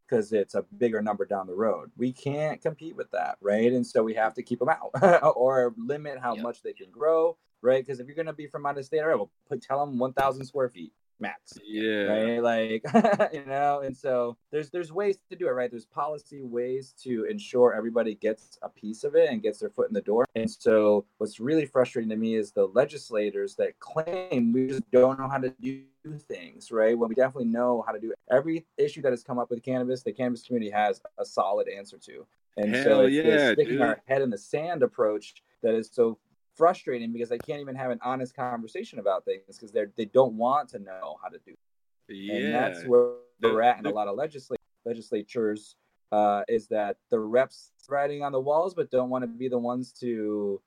because 0.07 0.31
it's 0.33 0.53
a 0.53 0.63
bigger 0.77 1.01
number 1.01 1.25
down 1.25 1.47
the 1.47 1.55
road. 1.55 1.89
We 1.97 2.13
can't 2.13 2.61
compete 2.61 2.95
with 2.95 3.09
that, 3.09 3.39
right? 3.41 3.73
And 3.73 3.85
so 3.85 4.03
we 4.03 4.13
have 4.13 4.35
to 4.35 4.43
keep 4.43 4.59
them 4.59 4.69
out 4.69 4.91
or 5.35 5.73
limit 5.77 6.19
how 6.19 6.35
Yep. 6.35 6.43
much 6.43 6.61
they 6.61 6.73
can 6.73 6.91
grow, 6.91 7.37
right? 7.63 7.83
Because 7.83 7.99
if 7.99 8.05
you're 8.05 8.15
going 8.15 8.27
to 8.27 8.33
be 8.33 8.45
from 8.45 8.67
out 8.67 8.77
of 8.77 8.85
state, 8.85 8.99
all 8.99 9.07
right, 9.07 9.15
well, 9.15 9.31
put, 9.49 9.63
tell 9.63 9.83
them 9.83 9.97
1,000 9.97 10.45
square 10.45 10.69
feet 10.69 10.93
max 11.19 11.53
yeah. 11.65 12.03
right? 12.03 12.43
Like 12.43 12.83
you 13.33 13.45
know 13.45 13.81
and 13.81 13.95
so 13.95 14.37
there's 14.51 14.69
there's 14.69 14.91
ways 14.91 15.17
to 15.29 15.35
do 15.35 15.47
it 15.47 15.51
right? 15.51 15.69
There's 15.69 15.85
policy 15.85 16.41
ways 16.43 16.93
to 17.03 17.25
ensure 17.25 17.73
everybody 17.73 18.15
gets 18.15 18.57
a 18.61 18.69
piece 18.69 19.03
of 19.03 19.15
it 19.15 19.29
and 19.29 19.41
gets 19.41 19.59
their 19.59 19.69
foot 19.69 19.87
in 19.87 19.93
the 19.93 20.01
door. 20.01 20.25
And 20.35 20.49
so 20.49 21.05
what's 21.17 21.39
really 21.39 21.65
frustrating 21.65 22.09
to 22.09 22.15
me 22.15 22.35
is 22.35 22.51
the 22.51 22.67
legislators 22.67 23.55
that 23.55 23.79
claim 23.79 24.53
we 24.53 24.67
just 24.67 24.89
don't 24.91 25.19
know 25.19 25.27
how 25.27 25.39
to 25.39 25.53
do 25.61 25.83
things 26.27 26.71
right? 26.71 26.97
When 26.97 27.09
we 27.09 27.15
definitely 27.15 27.49
know 27.49 27.83
how 27.85 27.93
to 27.93 27.99
do 27.99 28.11
it. 28.11 28.17
every 28.31 28.65
issue 28.77 29.01
that 29.01 29.11
has 29.11 29.23
come 29.23 29.39
up 29.39 29.49
with 29.49 29.63
cannabis 29.63 30.03
the 30.03 30.13
cannabis 30.13 30.43
community 30.43 30.71
has 30.71 31.01
a 31.17 31.25
solid 31.25 31.67
answer 31.67 31.97
to. 31.97 32.25
And 32.57 32.75
so 32.83 33.01
it's 33.01 33.13
yeah, 33.13 33.53
sticking 33.53 33.73
dude. 33.73 33.81
our 33.81 34.01
head 34.05 34.21
in 34.21 34.31
the 34.31 34.37
sand 34.37 34.81
approach 34.81 35.35
that 35.61 35.75
is 35.75 35.89
so 35.91 36.17
frustrating 36.57 37.13
because 37.13 37.29
they 37.29 37.37
can't 37.37 37.61
even 37.61 37.75
have 37.75 37.91
an 37.91 37.99
honest 38.03 38.35
conversation 38.35 38.99
about 38.99 39.23
things 39.25 39.43
because 39.47 39.71
they're 39.71 39.91
they 39.95 40.05
don't 40.05 40.33
want 40.35 40.67
to 40.69 40.79
know 40.79 41.17
how 41.21 41.29
to 41.29 41.37
do 41.45 41.51
it. 41.51 42.15
yeah 42.15 42.35
and 42.35 42.53
that's 42.53 42.83
where 42.85 43.11
The- 43.39 43.53
we're 43.53 43.61
at 43.61 43.77
in 43.77 43.83
the- 43.83 43.91
a 43.91 43.93
lot 43.93 44.07
of 44.07 44.15
legislat- 44.17 44.57
legislatures 44.85 45.75
uh, 46.11 46.43
is 46.47 46.67
that 46.69 46.97
the 47.11 47.19
reps 47.19 47.71
writing 47.89 48.23
on 48.23 48.31
the 48.31 48.39
walls, 48.39 48.73
but 48.73 48.89
don't 48.89 49.09
want 49.09 49.23
to 49.23 49.27
be 49.27 49.49
the 49.49 49.57
ones 49.59 49.91
to, 49.91 50.61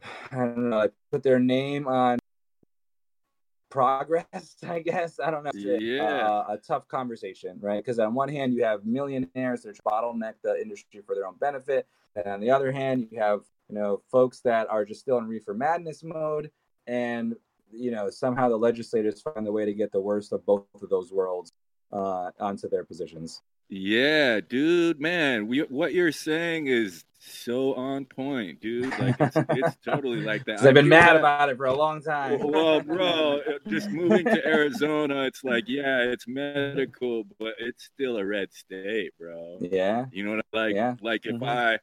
I 0.32 0.36
don't 0.36 0.70
know, 0.70 0.76
like 0.78 0.92
put 1.10 1.22
their 1.24 1.40
name 1.40 1.88
on 1.88 2.18
progress. 3.68 4.56
I 4.68 4.78
guess 4.80 5.18
I 5.20 5.30
don't 5.30 5.44
know. 5.44 5.50
Yeah, 5.54 6.02
uh, 6.02 6.44
a 6.48 6.56
tough 6.56 6.88
conversation, 6.88 7.58
right? 7.60 7.78
Because 7.84 7.98
on 7.98 8.14
one 8.14 8.28
hand, 8.28 8.54
you 8.54 8.64
have 8.64 8.84
millionaires 8.86 9.62
that 9.62 9.76
bottleneck 9.84 10.34
the 10.42 10.60
industry 10.60 11.00
for 11.04 11.14
their 11.14 11.26
own 11.26 11.36
benefit, 11.38 11.86
and 12.16 12.26
on 12.26 12.40
the 12.40 12.50
other 12.50 12.70
hand, 12.72 13.08
you 13.10 13.18
have 13.20 13.40
you 13.68 13.74
know 13.74 14.02
folks 14.10 14.40
that 14.40 14.68
are 14.70 14.84
just 14.84 15.00
still 15.00 15.18
in 15.18 15.26
reefer 15.26 15.54
madness 15.54 16.02
mode, 16.02 16.50
and 16.86 17.34
you 17.70 17.90
know 17.90 18.10
somehow 18.10 18.48
the 18.48 18.56
legislators 18.56 19.20
find 19.20 19.46
the 19.46 19.52
way 19.52 19.64
to 19.64 19.74
get 19.74 19.92
the 19.92 20.00
worst 20.00 20.32
of 20.32 20.44
both 20.46 20.64
of 20.80 20.88
those 20.88 21.12
worlds 21.12 21.52
uh, 21.92 22.30
onto 22.40 22.68
their 22.68 22.84
positions. 22.84 23.42
Yeah, 23.70 24.40
dude, 24.40 24.98
man, 24.98 25.46
we, 25.46 25.60
what 25.60 25.92
you're 25.92 26.12
saying 26.12 26.68
is 26.68 27.04
so 27.18 27.74
on 27.74 28.06
point, 28.06 28.60
dude. 28.60 28.98
Like 28.98 29.16
it's, 29.20 29.36
it's 29.36 29.76
totally 29.84 30.22
like 30.22 30.44
that. 30.46 30.62
I've 30.62 30.72
been 30.72 30.88
mad 30.88 31.08
that. 31.08 31.16
about 31.16 31.50
it 31.50 31.56
for 31.56 31.66
a 31.66 31.74
long 31.74 32.00
time. 32.00 32.38
well, 32.40 32.80
bro, 32.80 33.40
just 33.66 33.90
moving 33.90 34.24
to 34.24 34.46
Arizona, 34.46 35.24
it's 35.24 35.44
like, 35.44 35.64
yeah, 35.66 35.98
it's 36.00 36.26
medical, 36.26 37.24
but 37.38 37.54
it's 37.58 37.84
still 37.84 38.16
a 38.16 38.24
red 38.24 38.52
state, 38.52 39.12
bro. 39.18 39.58
Yeah. 39.60 40.06
You 40.12 40.24
know 40.24 40.36
what 40.36 40.46
I 40.54 40.56
like? 40.56 40.74
Yeah. 40.74 40.94
Like 41.02 41.26
if 41.26 41.34
mm-hmm. 41.34 41.44
I 41.44 41.78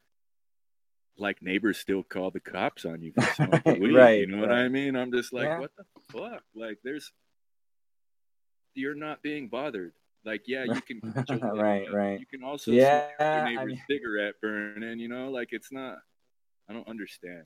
like 1.17 1.41
neighbors 1.41 1.78
still 1.78 2.04
call 2.04 2.32
the 2.32 2.39
cops 2.39 2.86
on 2.86 3.01
you 3.01 3.13
for 3.13 3.21
smoking 3.34 3.80
weed. 3.82 3.95
right, 3.95 4.19
you 4.19 4.28
know 4.28 4.41
right. 4.41 4.49
what 4.49 4.58
I 4.58 4.69
mean? 4.69 4.95
I'm 4.95 5.12
just 5.12 5.34
like, 5.34 5.45
yeah. 5.45 5.60
what 5.60 5.71
the 5.78 5.84
fuck? 6.12 6.43
Like 6.56 6.80
there's 6.84 7.12
you're 8.73 8.95
not 8.95 9.21
being 9.21 9.47
bothered. 9.47 9.93
Like, 10.25 10.43
yeah, 10.47 10.63
you 10.63 10.82
can 10.82 11.01
right, 11.56 11.91
right. 11.91 12.19
You 12.19 12.25
can 12.25 12.43
also 12.43 12.71
yeah, 12.71 13.08
your 13.19 13.45
neighbor's 13.45 13.62
I 13.62 13.65
mean... 13.65 13.82
cigarette 13.89 14.34
burning. 14.41 14.99
You 14.99 15.08
know, 15.08 15.30
like 15.30 15.49
it's 15.51 15.71
not. 15.71 15.97
I 16.67 16.73
don't 16.73 16.88
understand. 16.88 17.43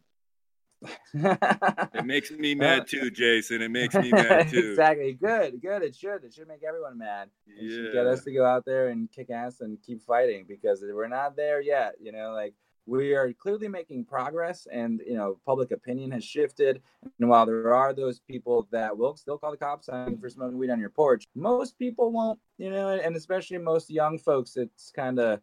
it 1.13 2.05
makes 2.05 2.31
me 2.31 2.53
uh, 2.55 2.55
mad 2.55 2.87
too, 2.87 3.11
Jason. 3.11 3.61
It 3.61 3.69
makes 3.69 3.95
me 3.95 4.11
mad 4.11 4.49
too. 4.49 4.69
exactly. 4.71 5.11
Good. 5.13 5.61
Good. 5.61 5.83
It 5.83 5.95
should. 5.95 6.23
It 6.23 6.33
should 6.33 6.47
make 6.47 6.63
everyone 6.65 6.97
mad. 6.97 7.29
It 7.47 7.63
yeah. 7.63 7.75
should 7.75 7.93
get 7.93 8.07
us 8.07 8.23
to 8.23 8.31
go 8.31 8.45
out 8.45 8.63
there 8.65 8.87
and 8.87 9.11
kick 9.11 9.29
ass 9.29 9.59
and 9.59 9.77
keep 9.85 10.01
fighting 10.01 10.45
because 10.47 10.81
we're 10.81 11.09
not 11.09 11.35
there 11.35 11.59
yet. 11.59 11.95
You 12.01 12.13
know, 12.13 12.31
like 12.31 12.53
we 12.89 13.13
are 13.13 13.31
clearly 13.33 13.67
making 13.67 14.03
progress 14.05 14.67
and 14.71 15.01
you 15.05 15.13
know 15.13 15.39
public 15.45 15.71
opinion 15.71 16.11
has 16.11 16.23
shifted. 16.23 16.81
And 17.19 17.29
while 17.29 17.45
there 17.45 17.73
are 17.73 17.93
those 17.93 18.19
people 18.19 18.67
that 18.71 18.97
will 18.97 19.15
still 19.15 19.37
call 19.37 19.51
the 19.51 19.57
cops 19.57 19.89
on 19.89 20.17
for 20.17 20.29
smoking 20.29 20.57
weed 20.57 20.69
on 20.69 20.79
your 20.79 20.89
porch 20.89 21.25
most 21.35 21.77
people 21.77 22.11
won't 22.11 22.39
you 22.57 22.69
know 22.69 22.89
and 22.89 23.15
especially 23.15 23.57
most 23.57 23.89
young 23.89 24.17
folks 24.17 24.57
it's 24.57 24.91
kind 24.91 25.19
of 25.19 25.39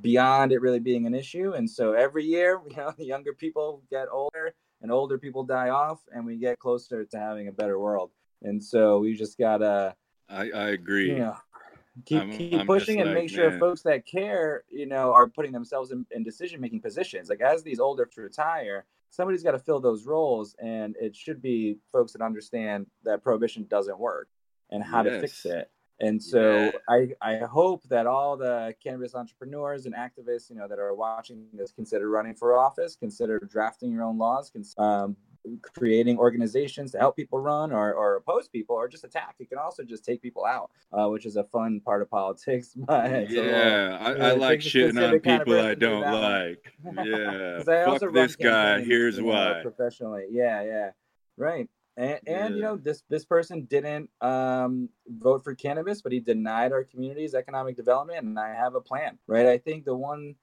beyond 0.00 0.52
it 0.52 0.60
really 0.60 0.80
being 0.80 1.06
an 1.06 1.14
issue. 1.14 1.52
And 1.52 1.68
so 1.68 1.92
every 1.92 2.24
year 2.24 2.60
you 2.68 2.76
know 2.76 2.92
the 2.96 3.04
younger 3.04 3.32
people 3.32 3.82
get 3.90 4.08
older 4.10 4.54
and 4.82 4.90
older 4.90 5.18
people 5.18 5.44
die 5.44 5.70
off 5.70 6.00
and 6.12 6.26
we 6.26 6.36
get 6.36 6.58
closer 6.58 7.04
to 7.04 7.18
having 7.18 7.48
a 7.48 7.52
better 7.52 7.78
world. 7.78 8.10
And 8.42 8.62
so 8.62 8.98
we 8.98 9.14
just 9.14 9.38
gotta 9.38 9.94
I, 10.28 10.50
I 10.50 10.68
agree. 10.70 11.08
You 11.10 11.18
know, 11.18 11.36
keep 12.04 12.22
I'm, 12.22 12.30
keep 12.36 12.60
I'm 12.60 12.66
pushing 12.66 13.00
and 13.00 13.10
like, 13.10 13.18
make 13.18 13.30
sure 13.30 13.50
man. 13.50 13.58
folks 13.58 13.82
that 13.82 14.06
care, 14.06 14.64
you 14.70 14.86
know, 14.86 15.12
are 15.12 15.28
putting 15.28 15.52
themselves 15.52 15.92
in, 15.92 16.04
in 16.10 16.22
decision 16.22 16.60
making 16.60 16.80
positions. 16.80 17.28
Like 17.28 17.40
as 17.40 17.62
these 17.62 17.80
older 17.80 18.08
retire, 18.16 18.84
somebody's 19.10 19.42
got 19.42 19.52
to 19.52 19.58
fill 19.58 19.80
those 19.80 20.04
roles, 20.04 20.54
and 20.58 20.94
it 21.00 21.16
should 21.16 21.40
be 21.40 21.78
folks 21.92 22.12
that 22.12 22.22
understand 22.22 22.86
that 23.04 23.22
prohibition 23.22 23.66
doesn't 23.68 23.98
work 23.98 24.28
and 24.70 24.82
how 24.82 25.02
yes. 25.04 25.12
to 25.12 25.20
fix 25.20 25.44
it. 25.46 25.70
And 25.98 26.22
so 26.22 26.56
yeah. 26.56 26.70
I, 26.90 27.08
I 27.22 27.36
hope 27.38 27.82
that 27.88 28.06
all 28.06 28.36
the 28.36 28.74
cannabis 28.82 29.14
entrepreneurs 29.14 29.86
and 29.86 29.94
activists, 29.94 30.50
you 30.50 30.56
know, 30.56 30.68
that 30.68 30.78
are 30.78 30.94
watching 30.94 31.46
this 31.54 31.72
consider 31.72 32.10
running 32.10 32.34
for 32.34 32.58
office, 32.58 32.96
consider 32.96 33.38
drafting 33.38 33.92
your 33.92 34.02
own 34.02 34.18
laws, 34.18 34.52
um, 34.76 35.16
creating 35.62 36.18
organizations 36.18 36.92
to 36.92 36.98
help 36.98 37.16
people 37.16 37.38
run 37.38 37.72
or, 37.72 37.92
or 37.94 38.16
oppose 38.16 38.48
people 38.48 38.76
or 38.76 38.88
just 38.88 39.04
attack. 39.04 39.36
You 39.38 39.46
can 39.46 39.58
also 39.58 39.82
just 39.82 40.04
take 40.04 40.22
people 40.22 40.44
out, 40.44 40.70
uh, 40.92 41.08
which 41.08 41.26
is 41.26 41.36
a 41.36 41.44
fun 41.44 41.80
part 41.80 42.02
of 42.02 42.10
politics. 42.10 42.74
But 42.86 43.30
yeah, 43.30 43.98
I, 44.00 44.12
I 44.12 44.32
like 44.32 44.60
shitting 44.60 45.02
on 45.02 45.18
people 45.20 45.60
I 45.60 45.74
don't 45.74 46.02
like. 46.02 46.72
Yeah, 47.04 47.62
fuck 47.62 48.12
this 48.12 48.36
guy. 48.36 48.80
Here's 48.82 49.20
why. 49.20 49.60
professionally, 49.62 50.26
yeah, 50.30 50.62
yeah, 50.62 50.90
right. 51.36 51.68
And, 51.96 52.20
and 52.26 52.26
yeah. 52.26 52.48
you 52.48 52.62
know 52.62 52.76
this 52.76 53.02
this 53.08 53.24
person 53.24 53.64
didn't 53.64 54.10
um, 54.20 54.88
vote 55.08 55.42
for 55.42 55.54
cannabis, 55.54 56.02
but 56.02 56.12
he 56.12 56.20
denied 56.20 56.72
our 56.72 56.84
community's 56.84 57.34
economic 57.34 57.76
development, 57.76 58.24
and 58.24 58.38
I 58.38 58.54
have 58.54 58.74
a 58.74 58.80
plan, 58.80 59.18
right? 59.26 59.46
I 59.46 59.58
think 59.58 59.84
the 59.84 59.96
one 59.96 60.34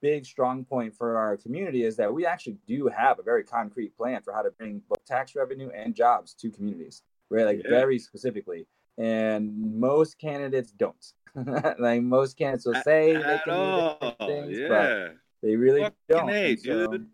big 0.00 0.24
strong 0.24 0.64
point 0.64 0.94
for 0.94 1.16
our 1.16 1.36
community 1.36 1.84
is 1.84 1.96
that 1.96 2.12
we 2.12 2.26
actually 2.26 2.56
do 2.66 2.88
have 2.88 3.18
a 3.18 3.22
very 3.22 3.44
concrete 3.44 3.96
plan 3.96 4.22
for 4.22 4.32
how 4.32 4.42
to 4.42 4.50
bring 4.52 4.82
both 4.88 5.04
tax 5.04 5.34
revenue 5.34 5.70
and 5.74 5.94
jobs 5.94 6.34
to 6.34 6.50
communities, 6.50 7.02
right? 7.30 7.44
Like 7.44 7.62
yeah. 7.64 7.70
very 7.70 7.98
specifically. 7.98 8.66
And 8.96 9.78
most 9.78 10.18
candidates 10.18 10.72
don't. 10.72 11.12
like 11.78 12.02
most 12.02 12.36
candidates 12.36 12.66
will 12.66 12.82
say 12.82 13.14
at, 13.14 13.22
they 13.22 13.40
can 13.44 13.96
do 14.00 14.26
things, 14.26 14.58
yeah. 14.58 14.68
but 14.68 15.16
they 15.42 15.56
really 15.56 15.82
Fucking 15.82 15.96
don't. 16.08 16.30
A, 16.30 16.56
so, 16.56 16.86
dude. 16.90 17.06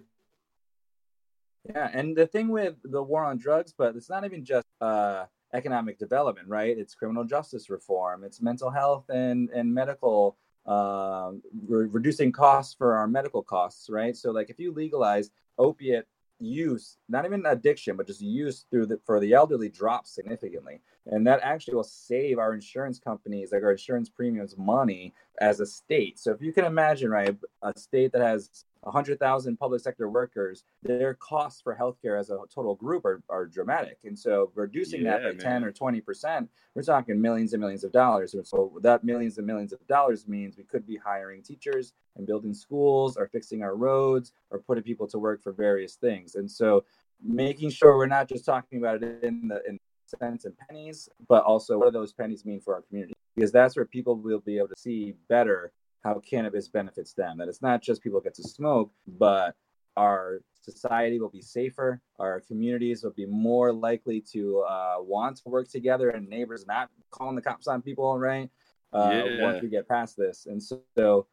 Yeah, 1.68 1.90
and 1.92 2.16
the 2.16 2.27
thing 2.27 2.48
with 2.48 2.77
the 2.85 3.03
war 3.03 3.24
on 3.24 3.38
drugs, 3.38 3.74
but 3.77 3.96
it's 3.96 4.11
not 4.11 4.24
even 4.24 4.44
just 4.44 4.66
uh, 4.81 5.24
economic 5.55 5.98
development, 5.98 6.48
right? 6.48 6.77
It's 6.77 6.94
criminal 6.94 7.24
justice 7.24 7.70
reform, 7.70 8.24
it's 8.24 8.40
mental 8.42 8.70
health 8.70 9.09
and 9.09 9.50
and 9.50 9.72
medical 9.72 10.37
uh, 10.66 11.33
re- 11.66 11.87
reducing 11.87 12.33
costs 12.33 12.74
for 12.74 12.94
our 12.96 13.07
medical 13.07 13.42
costs, 13.42 13.88
right? 13.90 14.16
So, 14.16 14.31
like, 14.31 14.50
if 14.50 14.59
you 14.59 14.72
legalize 14.72 15.31
opiate 15.59 16.05
use, 16.40 16.98
not 17.09 17.24
even 17.24 17.44
addiction, 17.46 17.96
but 17.96 18.07
just 18.07 18.20
use 18.20 18.66
through 18.70 18.87
the 18.87 18.98
for 19.05 19.20
the 19.20 19.33
elderly 19.33 19.68
drops 19.68 20.14
significantly, 20.14 20.81
and 21.07 21.27
that 21.27 21.40
actually 21.42 21.74
will 21.74 21.85
save 21.85 22.38
our 22.38 22.55
insurance 22.55 22.98
companies, 22.98 23.53
like 23.53 23.62
our 23.62 23.72
insurance 23.72 24.09
premiums, 24.09 24.57
money 24.57 25.14
as 25.40 25.61
a 25.61 25.66
state. 25.66 26.18
So, 26.18 26.33
if 26.33 26.40
you 26.40 26.53
can 26.53 26.64
imagine, 26.64 27.11
right, 27.11 27.37
a 27.62 27.79
state 27.79 28.12
that 28.12 28.22
has 28.22 28.64
100,000 28.85 29.57
public 29.57 29.81
sector 29.81 30.09
workers, 30.09 30.64
their 30.83 31.14
costs 31.14 31.61
for 31.61 31.75
healthcare 31.75 32.18
as 32.18 32.31
a 32.31 32.38
total 32.55 32.75
group 32.75 33.05
are, 33.05 33.23
are 33.29 33.47
dramatic. 33.47 33.99
And 34.05 34.18
so 34.18 34.51
reducing 34.55 35.03
yeah, 35.03 35.18
that 35.18 35.23
by 35.23 35.44
man. 35.44 35.62
10 35.62 35.64
or 35.64 35.73
20%, 35.73 36.49
we're 36.75 36.83
talking 36.83 37.20
millions 37.20 37.53
and 37.53 37.61
millions 37.61 37.85
of 37.85 37.92
dollars. 37.92 38.35
And 38.35 38.47
so 38.47 38.79
that 38.83 39.05
millions 39.05 39.38
and 39.38 39.47
millions 39.47 39.73
of 39.73 39.87
dollars 39.87 40.29
means 40.29 40.57
we 40.57 40.64
could 40.64 40.87
be 40.87 40.97
hiring 40.97 41.42
teachers 41.42 41.92
and 42.16 42.27
building 42.27 42.55
schools 42.55 43.16
or 43.16 43.27
fixing 43.27 43.62
our 43.62 43.75
roads 43.75 44.33
or 44.51 44.59
putting 44.59 44.85
people 44.85 45.07
to 45.09 45.18
work 45.18 45.42
for 45.42 45.53
various 45.53 45.94
things. 45.94 46.35
And 46.35 46.51
so 46.51 46.85
making 47.23 47.70
sure 47.70 47.97
we're 47.97 48.07
not 48.07 48.29
just 48.29 48.44
talking 48.44 48.79
about 48.79 49.03
it 49.03 49.23
in 49.23 49.49
the 49.49 49.62
in 49.66 49.79
cents 50.20 50.44
and 50.44 50.55
pennies, 50.57 51.09
but 51.29 51.42
also 51.44 51.79
what 51.79 51.87
do 51.87 51.90
those 51.92 52.12
pennies 52.12 52.44
mean 52.44 52.61
for 52.61 52.75
our 52.75 52.83
community? 52.83 53.14
Because 53.35 53.51
that's 53.51 53.77
where 53.77 53.85
people 53.85 54.16
will 54.16 54.40
be 54.40 54.59
able 54.59 54.68
to 54.68 54.79
see 54.79 55.14
better 55.29 55.73
how 56.04 56.20
cannabis 56.20 56.68
benefits 56.68 57.14
them. 57.14 57.38
That 57.38 57.48
it's 57.48 57.62
not 57.62 57.82
just 57.82 58.02
people 58.02 58.20
get 58.20 58.34
to 58.34 58.42
smoke, 58.42 58.92
but 59.06 59.56
our 59.96 60.40
society 60.60 61.18
will 61.18 61.30
be 61.30 61.42
safer. 61.42 62.00
Our 62.18 62.40
communities 62.40 63.02
will 63.02 63.12
be 63.12 63.26
more 63.26 63.72
likely 63.72 64.20
to 64.32 64.60
uh, 64.60 64.96
want 64.98 65.38
to 65.38 65.48
work 65.48 65.68
together, 65.68 66.10
and 66.10 66.28
neighbors 66.28 66.66
not 66.66 66.90
calling 67.10 67.36
the 67.36 67.42
cops 67.42 67.66
on 67.66 67.82
people, 67.82 68.18
right? 68.18 68.50
Uh, 68.92 69.24
yeah. 69.26 69.42
Once 69.42 69.62
we 69.62 69.68
get 69.68 69.88
past 69.88 70.16
this, 70.16 70.46
and 70.46 70.62
so, 70.62 70.80
so, 70.96 71.26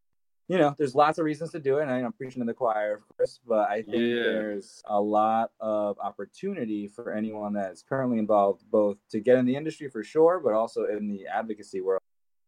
you 0.48 0.58
know, 0.58 0.74
there's 0.78 0.96
lots 0.96 1.18
of 1.18 1.24
reasons 1.24 1.52
to 1.52 1.60
do 1.60 1.78
it. 1.78 1.82
And 1.82 1.92
I'm 1.92 2.12
preaching 2.12 2.40
to 2.40 2.46
the 2.46 2.54
choir, 2.54 2.94
of 2.94 3.16
course, 3.16 3.38
but 3.46 3.70
I 3.70 3.82
think 3.82 3.98
yeah. 3.98 4.24
there's 4.24 4.82
a 4.86 5.00
lot 5.00 5.52
of 5.60 5.96
opportunity 6.00 6.88
for 6.88 7.12
anyone 7.12 7.52
that's 7.52 7.82
currently 7.82 8.18
involved, 8.18 8.64
both 8.70 8.98
to 9.10 9.20
get 9.20 9.38
in 9.38 9.46
the 9.46 9.54
industry 9.54 9.88
for 9.88 10.02
sure, 10.02 10.40
but 10.44 10.54
also 10.54 10.86
in 10.86 11.08
the 11.08 11.26
advocacy 11.26 11.80
world 11.80 12.02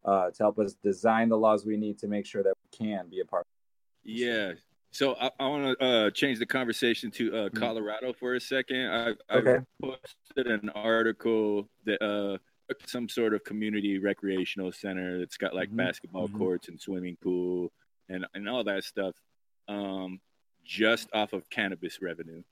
uh, 0.05 0.29
to 0.31 0.43
help 0.43 0.59
us 0.59 0.75
design 0.75 1.29
the 1.29 1.37
laws 1.37 1.65
we 1.65 1.77
need 1.77 1.97
to 1.99 2.07
make 2.07 2.25
sure 2.25 2.43
that 2.43 2.53
we 2.63 2.87
can 2.87 3.07
be 3.09 3.19
a 3.19 3.25
part. 3.25 3.45
Yeah. 4.03 4.53
So 4.91 5.15
I, 5.19 5.29
I 5.39 5.47
want 5.47 5.77
to 5.77 5.85
uh, 5.85 6.11
change 6.11 6.39
the 6.39 6.45
conversation 6.45 7.11
to 7.11 7.27
uh, 7.27 7.35
mm-hmm. 7.35 7.57
Colorado 7.57 8.13
for 8.13 8.35
a 8.35 8.39
second. 8.39 8.85
I, 8.85 9.09
I 9.29 9.37
okay. 9.37 9.65
posted 9.81 10.47
an 10.47 10.69
article 10.69 11.67
that 11.85 12.01
uh, 12.01 12.37
some 12.85 13.09
sort 13.09 13.33
of 13.33 13.43
community 13.43 13.99
recreational 13.99 14.71
center 14.71 15.19
that's 15.19 15.37
got 15.37 15.53
like 15.53 15.69
mm-hmm. 15.69 15.77
basketball 15.77 16.27
mm-hmm. 16.27 16.37
courts 16.37 16.69
and 16.69 16.79
swimming 16.79 17.17
pool 17.21 17.71
and, 18.07 18.25
and 18.33 18.47
all 18.47 18.63
that 18.63 18.83
stuff 18.83 19.15
um, 19.67 20.19
just 20.63 21.09
off 21.13 21.33
of 21.33 21.49
cannabis 21.49 22.01
revenue. 22.01 22.43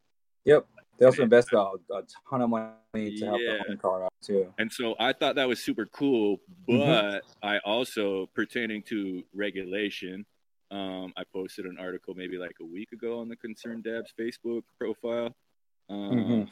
Yep. 0.45 0.65
They 0.99 1.05
also 1.05 1.23
invested 1.23 1.57
a, 1.57 1.71
a 1.93 2.03
ton 2.29 2.41
of 2.41 2.49
money 2.49 3.17
to 3.17 3.25
help 3.25 3.41
yeah. 3.41 3.57
the 3.57 3.63
home 3.67 3.77
card 3.77 4.03
out 4.03 4.13
too. 4.21 4.53
And 4.59 4.71
so 4.71 4.95
I 4.99 5.11
thought 5.13 5.35
that 5.35 5.47
was 5.47 5.61
super 5.61 5.85
cool, 5.87 6.37
mm-hmm. 6.69 6.77
but 6.77 7.23
mm-hmm. 7.23 7.47
I 7.47 7.59
also 7.59 8.29
pertaining 8.35 8.83
to 8.83 9.23
regulation. 9.33 10.25
Um, 10.71 11.13
I 11.17 11.23
posted 11.33 11.65
an 11.65 11.77
article 11.79 12.13
maybe 12.15 12.37
like 12.37 12.55
a 12.61 12.65
week 12.65 12.91
ago 12.93 13.19
on 13.19 13.27
the 13.27 13.35
Concerned 13.35 13.83
Dabs 13.83 14.13
Facebook 14.19 14.63
profile. 14.79 15.35
Um, 15.89 16.11
mm-hmm. 16.11 16.43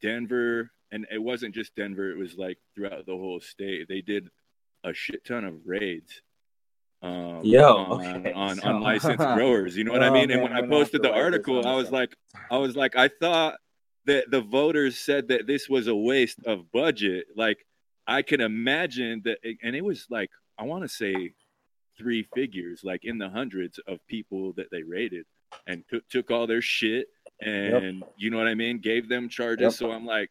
Denver, 0.00 0.70
and 0.92 1.06
it 1.10 1.22
wasn't 1.22 1.54
just 1.54 1.74
Denver; 1.74 2.10
it 2.10 2.16
was 2.16 2.36
like 2.36 2.58
throughout 2.74 3.04
the 3.06 3.16
whole 3.16 3.40
state. 3.40 3.88
They 3.88 4.00
did 4.00 4.28
a 4.84 4.94
shit 4.94 5.24
ton 5.24 5.44
of 5.44 5.54
raids 5.66 6.22
um, 7.02 7.40
Yo, 7.44 7.74
on, 7.76 8.00
okay, 8.20 8.32
on 8.32 8.56
so- 8.56 8.68
unlicensed 8.68 9.18
growers. 9.36 9.76
You 9.76 9.84
know 9.84 9.92
what 9.92 10.02
I 10.02 10.08
Oh, 10.08 10.12
mean? 10.12 10.30
And 10.30 10.42
when 10.42 10.52
I 10.52 10.56
we're 10.56 10.66
gonna 10.66 10.74
have 10.76 10.82
posted 10.84 11.02
the 11.02 11.12
article, 11.12 11.66
I 11.66 11.74
was 11.74 11.90
like, 11.92 12.16
I 12.50 12.56
was 12.58 12.74
like, 12.76 12.96
I 12.96 13.08
thought 13.08 13.56
that 14.06 14.30
the 14.30 14.40
voters 14.40 14.98
said 14.98 15.28
that 15.28 15.46
this 15.46 15.68
was 15.68 15.86
a 15.86 15.94
waste 15.94 16.38
of 16.46 16.70
budget. 16.72 17.26
Like, 17.36 17.64
I 18.06 18.22
can 18.22 18.40
imagine 18.40 19.22
that, 19.24 19.38
and 19.62 19.76
it 19.76 19.84
was 19.84 20.06
like, 20.10 20.30
I 20.58 20.64
want 20.64 20.82
to 20.82 20.88
say 20.88 21.34
three 21.98 22.26
figures, 22.34 22.80
like 22.82 23.04
in 23.04 23.18
the 23.18 23.28
hundreds 23.28 23.78
of 23.86 23.98
people 24.06 24.52
that 24.54 24.70
they 24.70 24.82
rated 24.82 25.24
and 25.66 25.84
took 25.90 26.08
took 26.08 26.30
all 26.30 26.46
their 26.46 26.60
shit 26.62 27.06
and 27.40 28.02
you 28.16 28.30
know 28.30 28.38
what 28.38 28.48
I 28.48 28.54
mean, 28.54 28.78
gave 28.78 29.08
them 29.08 29.28
charges. 29.28 29.62
Yep. 29.62 29.72
So 29.74 29.92
I'm 29.92 30.04
like, 30.06 30.30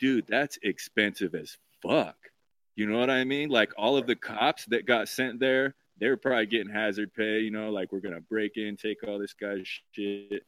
dude, 0.00 0.26
that's 0.26 0.58
expensive 0.62 1.34
as 1.34 1.56
fuck. 1.82 2.16
You 2.76 2.86
know 2.86 2.98
what 2.98 3.10
I 3.10 3.22
mean? 3.24 3.48
Like 3.50 3.72
all 3.76 3.96
of 3.96 4.06
the 4.06 4.16
cops 4.16 4.64
that 4.66 4.86
got 4.86 5.08
sent 5.08 5.38
there, 5.38 5.74
they 5.98 6.08
were 6.08 6.16
probably 6.16 6.46
getting 6.46 6.72
hazard 6.72 7.12
pay. 7.14 7.40
You 7.40 7.50
know, 7.50 7.70
like 7.70 7.92
we're 7.92 8.00
gonna 8.00 8.20
break 8.20 8.56
in, 8.56 8.76
take 8.76 9.06
all 9.06 9.18
this 9.18 9.34
guy's 9.34 9.66
shit. 9.92 10.44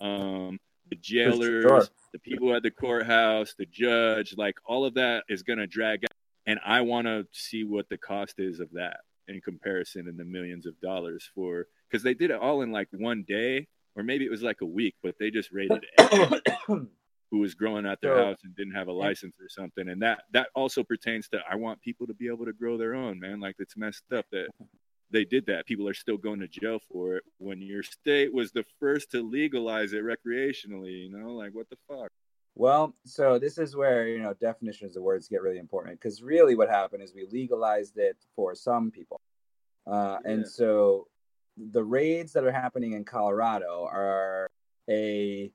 Um, 0.00 0.58
the 0.90 0.96
jailers, 0.96 1.62
sure. 1.62 1.86
the 2.12 2.18
people 2.18 2.54
at 2.54 2.62
the 2.62 2.70
courthouse, 2.70 3.54
the 3.58 3.66
judge, 3.66 4.34
like 4.36 4.56
all 4.66 4.84
of 4.84 4.94
that 4.94 5.24
is 5.28 5.42
gonna 5.42 5.66
drag 5.66 6.04
out. 6.04 6.16
And 6.46 6.60
I 6.64 6.82
want 6.82 7.06
to 7.06 7.26
see 7.32 7.64
what 7.64 7.88
the 7.88 7.96
cost 7.96 8.34
is 8.38 8.60
of 8.60 8.70
that 8.72 9.00
in 9.28 9.40
comparison 9.40 10.06
in 10.08 10.16
the 10.16 10.24
millions 10.24 10.66
of 10.66 10.78
dollars 10.80 11.30
for 11.34 11.66
because 11.90 12.02
they 12.02 12.12
did 12.12 12.30
it 12.30 12.38
all 12.38 12.60
in 12.60 12.70
like 12.70 12.88
one 12.92 13.24
day 13.26 13.66
or 13.96 14.02
maybe 14.02 14.24
it 14.24 14.30
was 14.30 14.42
like 14.42 14.60
a 14.60 14.66
week, 14.66 14.94
but 15.02 15.14
they 15.18 15.30
just 15.30 15.52
rated 15.52 15.84
everyone 15.98 16.40
who 17.30 17.38
was 17.38 17.54
growing 17.54 17.86
at 17.86 18.00
their 18.00 18.16
So- 18.16 18.24
house 18.26 18.38
and 18.44 18.54
didn't 18.54 18.74
have 18.74 18.88
a 18.88 18.92
license 18.92 19.34
or 19.40 19.48
something. 19.48 19.88
And 19.88 20.00
that 20.02 20.24
that 20.32 20.48
also 20.54 20.82
pertains 20.84 21.28
to 21.30 21.40
I 21.48 21.56
want 21.56 21.80
people 21.80 22.06
to 22.06 22.14
be 22.14 22.28
able 22.28 22.44
to 22.44 22.52
grow 22.52 22.76
their 22.76 22.94
own, 22.94 23.18
man. 23.18 23.40
Like 23.40 23.56
it's 23.58 23.76
messed 23.76 24.04
up 24.12 24.26
that 24.30 24.48
they 25.10 25.24
did 25.24 25.46
that. 25.46 25.66
People 25.66 25.88
are 25.88 25.94
still 25.94 26.16
going 26.16 26.40
to 26.40 26.48
jail 26.48 26.78
for 26.90 27.16
it 27.16 27.24
when 27.38 27.60
your 27.60 27.82
state 27.82 28.32
was 28.32 28.52
the 28.52 28.64
first 28.80 29.10
to 29.12 29.22
legalize 29.22 29.92
it 29.92 30.02
recreationally, 30.02 31.02
you 31.04 31.10
know? 31.10 31.32
Like 31.34 31.54
what 31.54 31.68
the 31.70 31.76
fuck? 31.88 32.10
Well, 32.56 32.94
so 33.04 33.38
this 33.38 33.58
is 33.58 33.74
where 33.74 34.06
you 34.06 34.20
know 34.20 34.34
definitions 34.34 34.96
of 34.96 35.02
words 35.02 35.26
get 35.26 35.42
really 35.42 35.58
important 35.58 35.98
because 36.00 36.22
really 36.22 36.54
what 36.54 36.68
happened 36.68 37.02
is 37.02 37.12
we 37.14 37.26
legalized 37.32 37.98
it 37.98 38.16
for 38.36 38.54
some 38.54 38.90
people, 38.92 39.20
uh, 39.88 40.18
Yeah. 40.24 40.32
and 40.32 40.46
so 40.46 41.08
the 41.56 41.82
raids 41.82 42.32
that 42.32 42.44
are 42.44 42.52
happening 42.52 42.92
in 42.92 43.04
Colorado 43.04 43.88
are 43.90 44.48
a 44.88 45.50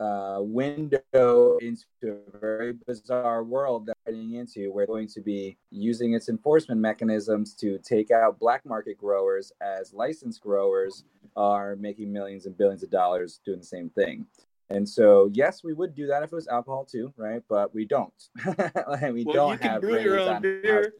uh, 0.00 0.38
window 0.40 1.58
into 1.58 1.84
a 2.02 2.38
very 2.38 2.72
bizarre 2.72 3.44
world 3.44 3.86
that 3.86 3.96
we're 4.06 4.12
getting 4.12 4.34
into. 4.34 4.72
We're 4.72 4.86
going 4.86 5.08
to 5.08 5.20
be 5.20 5.58
using 5.70 6.14
its 6.14 6.28
enforcement 6.28 6.80
mechanisms 6.80 7.54
to 7.56 7.78
take 7.78 8.10
out 8.10 8.38
black 8.38 8.64
market 8.64 8.98
growers 8.98 9.52
as 9.60 9.92
licensed 9.92 10.40
growers 10.40 11.04
are 11.36 11.76
making 11.76 12.12
millions 12.12 12.46
and 12.46 12.56
billions 12.56 12.82
of 12.82 12.90
dollars 12.90 13.40
doing 13.44 13.58
the 13.58 13.66
same 13.66 13.90
thing. 13.90 14.26
And 14.70 14.88
so, 14.88 15.28
yes, 15.32 15.62
we 15.64 15.74
would 15.74 15.94
do 15.94 16.06
that 16.06 16.22
if 16.22 16.32
it 16.32 16.34
was 16.34 16.48
alcohol 16.48 16.84
too, 16.84 17.12
right? 17.16 17.42
But 17.48 17.74
we 17.74 17.84
don't. 17.84 18.12
Like, 18.88 19.12
we 19.12 19.24
well, 19.24 19.34
don't 19.34 19.52
you 19.52 19.58
can 19.58 19.70
have 19.70 19.80
brew 19.80 20.00
your 20.00 20.18
own 20.18 20.40
beer. 20.40 20.94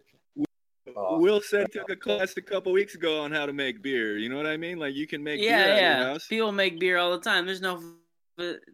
Oh. 0.96 1.18
Will 1.18 1.40
said 1.40 1.70
took 1.72 1.88
a 1.88 1.96
class 1.96 2.36
a 2.36 2.42
couple 2.42 2.72
weeks 2.72 2.94
ago 2.94 3.20
on 3.20 3.30
how 3.30 3.46
to 3.46 3.52
make 3.52 3.80
beer. 3.80 4.18
You 4.18 4.28
know 4.28 4.36
what 4.36 4.46
I 4.46 4.56
mean? 4.56 4.78
Like 4.78 4.94
you 4.94 5.06
can 5.06 5.22
make 5.22 5.40
beer 5.40 5.50
yeah, 5.50 5.58
at 5.58 5.80
yeah. 5.80 6.18
People 6.28 6.52
make 6.52 6.80
beer 6.80 6.98
all 6.98 7.12
the 7.12 7.20
time. 7.20 7.46
There's 7.46 7.60
no. 7.60 7.80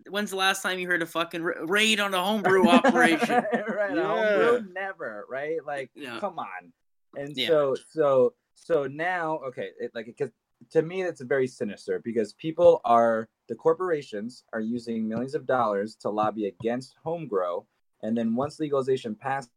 When's 0.09 0.31
the 0.31 0.37
last 0.37 0.63
time 0.63 0.79
you 0.79 0.87
heard 0.87 1.03
a 1.03 1.07
fucking 1.07 1.43
ra- 1.43 1.65
raid 1.67 1.99
on 2.01 2.15
a 2.15 2.23
homebrew 2.23 2.69
operation? 2.69 3.45
right, 3.69 3.97
Yeah. 3.97 4.07
homebrew, 4.07 4.73
never, 4.73 5.25
right? 5.29 5.59
Like, 5.65 5.91
Yeah. 5.95 6.19
come 6.21 6.39
on. 6.39 6.73
And 7.17 7.37
Yeah. 7.37 7.49
so, 7.49 7.77
so, 7.91 8.35
so 8.55 8.87
now, 8.87 9.39
okay, 9.39 9.71
it, 9.81 9.91
like, 9.95 10.07
because 10.07 10.31
to 10.71 10.83
me, 10.83 11.03
that's 11.03 11.21
very 11.21 11.47
sinister 11.47 12.01
because 12.05 12.33
people 12.35 12.81
are 12.85 13.29
the 13.49 13.55
corporations 13.55 14.45
are 14.53 14.61
using 14.61 15.07
millions 15.07 15.35
of 15.35 15.47
dollars 15.47 15.95
to 15.97 16.09
lobby 16.11 16.47
against 16.47 16.95
home 17.03 17.27
grow, 17.27 17.67
and 18.03 18.17
then 18.17 18.35
once 18.35 18.59
legalization 18.59 19.15
passes, 19.15 19.51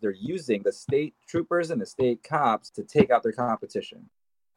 they're 0.00 0.12
using 0.12 0.62
the 0.62 0.72
state 0.72 1.14
troopers 1.26 1.70
and 1.70 1.80
the 1.80 1.86
state 1.86 2.22
cops 2.22 2.70
to 2.70 2.82
take 2.84 3.10
out 3.10 3.22
their 3.22 3.32
competition, 3.32 4.08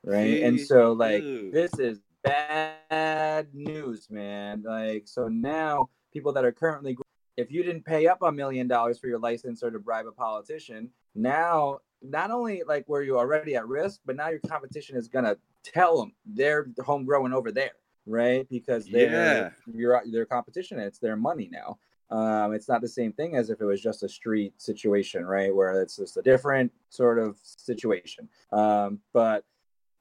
right? 0.06 0.42
and 0.44 0.60
so, 0.60 0.94
like, 0.94 1.24
Ew. 1.24 1.52
this 1.52 1.78
is 1.80 2.00
bad 2.28 3.48
news, 3.54 4.10
man. 4.10 4.64
Like, 4.66 5.08
so 5.08 5.28
now 5.28 5.90
people 6.14 6.34
that 6.34 6.46
are 6.46 6.52
currently, 6.52 6.98
if 7.36 7.52
you 7.52 7.64
didn't 7.64 7.86
pay 7.86 8.08
up 8.08 8.22
a 8.22 8.32
million 8.32 8.68
dollars 8.68 9.00
for 9.00 9.08
your 9.08 9.20
license 9.20 9.64
or 9.64 9.72
to 9.72 9.80
bribe 9.80 10.08
a 10.08 10.12
politician, 10.12 10.90
now 11.16 11.80
not 12.02 12.32
only 12.32 12.64
like 12.68 12.88
were 12.88 13.02
you 13.02 13.18
already 13.18 13.56
at 13.56 13.68
risk, 13.68 14.02
but 14.06 14.16
now 14.16 14.30
your 14.30 14.40
competition 14.48 14.96
is 14.96 15.08
gonna 15.08 15.36
tell 15.64 16.00
them 16.00 16.14
they're 16.26 16.68
homegrown 16.84 17.34
over 17.34 17.52
there, 17.52 17.72
right? 18.06 18.48
Because 18.50 18.88
they're 18.88 19.54
your 19.72 20.02
their 20.12 20.26
competition. 20.26 20.80
It's 20.80 21.00
their 21.00 21.16
money 21.16 21.50
now. 21.52 21.78
Um, 22.10 22.54
it's 22.54 22.70
not 22.70 22.82
the 22.82 22.88
same 22.88 23.12
thing 23.12 23.36
as 23.36 23.50
if 23.50 23.60
it 23.60 23.66
was 23.66 23.82
just 23.82 24.04
a 24.04 24.10
street 24.10 24.54
situation, 24.62 25.26
right? 25.26 25.54
Where 25.54 25.82
it's 25.82 25.98
just 25.98 26.18
a 26.18 26.22
different 26.22 26.72
sort 26.90 27.20
of 27.20 27.38
situation. 27.44 28.30
Um, 28.54 29.00
but 29.14 29.44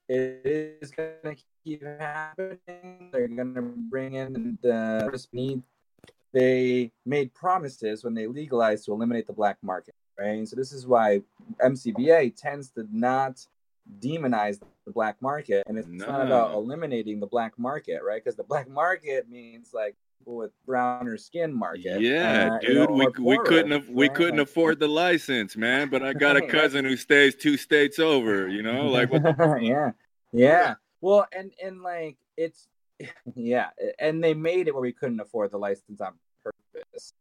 it 0.08 0.42
is 0.44 0.90
going 0.92 1.10
to 1.24 1.36
keep 1.66 1.82
happening. 1.82 3.10
They're 3.12 3.28
going 3.28 3.54
to 3.54 3.62
bring 3.62 4.14
in 4.14 4.58
the 4.62 5.26
need. 5.32 5.62
They 6.32 6.92
made 7.04 7.34
promises 7.34 8.04
when 8.04 8.14
they 8.14 8.26
legalized 8.26 8.84
to 8.86 8.92
eliminate 8.92 9.26
the 9.26 9.32
black 9.32 9.56
market, 9.62 9.94
right? 10.18 10.46
So 10.46 10.54
this 10.54 10.72
is 10.72 10.86
why 10.86 11.22
MCBA 11.60 12.36
tends 12.36 12.70
to 12.70 12.86
not 12.92 13.44
demonize 14.00 14.60
the 14.84 14.92
black 14.92 15.20
market, 15.20 15.64
and 15.66 15.78
it's 15.78 15.88
not 15.88 16.20
about 16.20 16.54
eliminating 16.54 17.20
the 17.20 17.26
black 17.26 17.58
market, 17.58 18.00
right? 18.04 18.22
Because 18.22 18.36
the 18.36 18.44
black 18.44 18.68
market 18.68 19.28
means 19.28 19.70
like 19.72 19.96
people 20.18 20.36
with 20.36 20.50
browner 20.66 21.16
skin 21.16 21.52
market. 21.52 22.00
Yeah, 22.00 22.50
uh, 22.52 22.58
you 22.62 22.74
dude, 22.74 22.90
know, 22.90 22.94
we 22.94 23.36
we 23.36 23.38
couldn't 23.44 23.70
have, 23.70 23.88
we 23.88 24.06
right? 24.06 24.14
couldn't 24.14 24.40
afford 24.40 24.78
the 24.78 24.88
license, 24.88 25.56
man. 25.56 25.88
But 25.88 26.02
I 26.02 26.12
got 26.12 26.36
a 26.36 26.42
cousin 26.46 26.84
who 26.84 26.96
stays 26.96 27.34
two 27.34 27.56
states 27.56 27.98
over. 27.98 28.46
You 28.46 28.62
know, 28.62 28.86
like 28.88 29.10
what 29.10 29.22
the 29.22 29.58
yeah, 29.62 29.92
yeah. 30.32 30.74
Well, 31.00 31.26
and 31.36 31.52
and 31.62 31.82
like 31.82 32.16
it's 32.36 32.68
yeah, 33.34 33.70
and 33.98 34.22
they 34.22 34.34
made 34.34 34.68
it 34.68 34.74
where 34.74 34.82
we 34.82 34.92
couldn't 34.92 35.20
afford 35.20 35.50
the 35.50 35.58
license 35.58 36.00
on 36.00 36.14
purpose. 36.42 37.12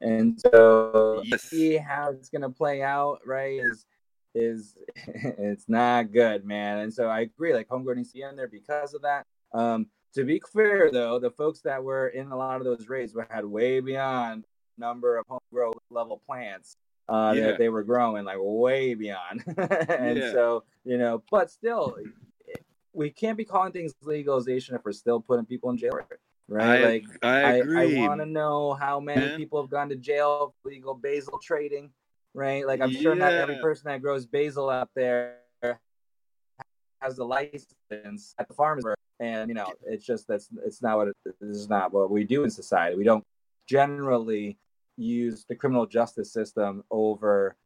And 0.00 0.40
so 0.40 1.22
Yes. 1.24 1.42
see 1.42 1.76
how 1.76 2.10
it's 2.10 2.28
gonna 2.28 2.50
play 2.50 2.82
out, 2.82 3.20
right? 3.26 3.60
Is 3.60 3.86
is 4.34 4.76
it's 5.06 5.68
not 5.68 6.12
good, 6.12 6.44
man. 6.44 6.78
And 6.78 6.92
so 6.92 7.08
I 7.08 7.20
agree, 7.20 7.54
like 7.54 7.68
homegrown 7.68 7.96
needs 7.98 8.10
to 8.10 8.14
be 8.14 8.22
in 8.22 8.36
there 8.36 8.48
because 8.48 8.94
of 8.94 9.02
that. 9.02 9.24
Um, 9.52 9.86
to 10.14 10.24
be 10.24 10.40
fair 10.52 10.90
though, 10.90 11.18
the 11.18 11.30
folks 11.30 11.60
that 11.60 11.82
were 11.82 12.08
in 12.08 12.30
a 12.32 12.36
lot 12.36 12.56
of 12.58 12.64
those 12.64 12.88
raids 12.88 13.14
were 13.14 13.26
had 13.30 13.44
way 13.44 13.80
beyond 13.80 14.44
number 14.78 15.16
of 15.18 15.24
homegrown 15.28 15.72
level 15.90 16.20
plants 16.26 16.76
uh, 17.08 17.32
Yeah. 17.36 17.46
that 17.46 17.58
they 17.58 17.68
were 17.68 17.84
growing, 17.84 18.24
like 18.24 18.38
way 18.40 18.94
beyond. 18.94 19.44
and 19.88 20.18
Yeah. 20.18 20.32
so, 20.32 20.64
you 20.84 20.98
know, 20.98 21.22
but 21.30 21.50
still, 21.50 21.96
we 22.94 23.10
can't 23.10 23.36
be 23.36 23.44
calling 23.44 23.72
things 23.72 23.94
legalization 24.02 24.74
if 24.74 24.84
we're 24.84 24.92
still 24.92 25.20
putting 25.20 25.44
people 25.44 25.70
in 25.70 25.76
jail, 25.76 25.98
right? 26.48 26.80
I, 26.80 26.84
like, 26.84 27.04
I 27.22 27.60
I. 27.60 27.82
I 27.82 27.86
want 27.86 28.20
to 28.20 28.26
know 28.26 28.74
how 28.74 29.00
many 29.00 29.26
man. 29.26 29.36
people 29.36 29.60
have 29.60 29.70
gone 29.70 29.88
to 29.90 29.96
jail 29.96 30.54
for 30.62 30.70
legal 30.70 30.94
basil 30.94 31.38
trading, 31.42 31.90
right? 32.32 32.66
Like, 32.66 32.80
I'm 32.80 32.92
sure 32.92 33.14
not 33.14 33.32
every 33.32 33.56
person 33.56 33.90
that 33.90 34.00
grows 34.00 34.26
basil 34.26 34.70
out 34.70 34.90
there 34.94 35.38
has 37.00 37.16
the 37.16 37.24
license 37.24 38.34
at 38.38 38.48
the 38.48 38.54
farmers 38.54 38.84
and 39.20 39.48
you 39.48 39.54
know 39.54 39.66
it's 39.84 40.06
just 40.06 40.26
that's 40.26 40.48
it's 40.64 40.80
not 40.80 40.96
what 40.96 41.08
it, 41.08 41.16
this 41.24 41.56
is 41.56 41.68
not 41.68 41.92
what 41.92 42.10
we 42.10 42.24
do 42.24 42.44
in 42.44 42.50
society 42.50 42.96
we 42.96 43.04
don't 43.04 43.24
generally 43.68 44.56
use 44.96 45.44
the 45.48 45.54
criminal 45.54 45.86
justice 45.86 46.32
system 46.32 46.82
over 46.90 47.56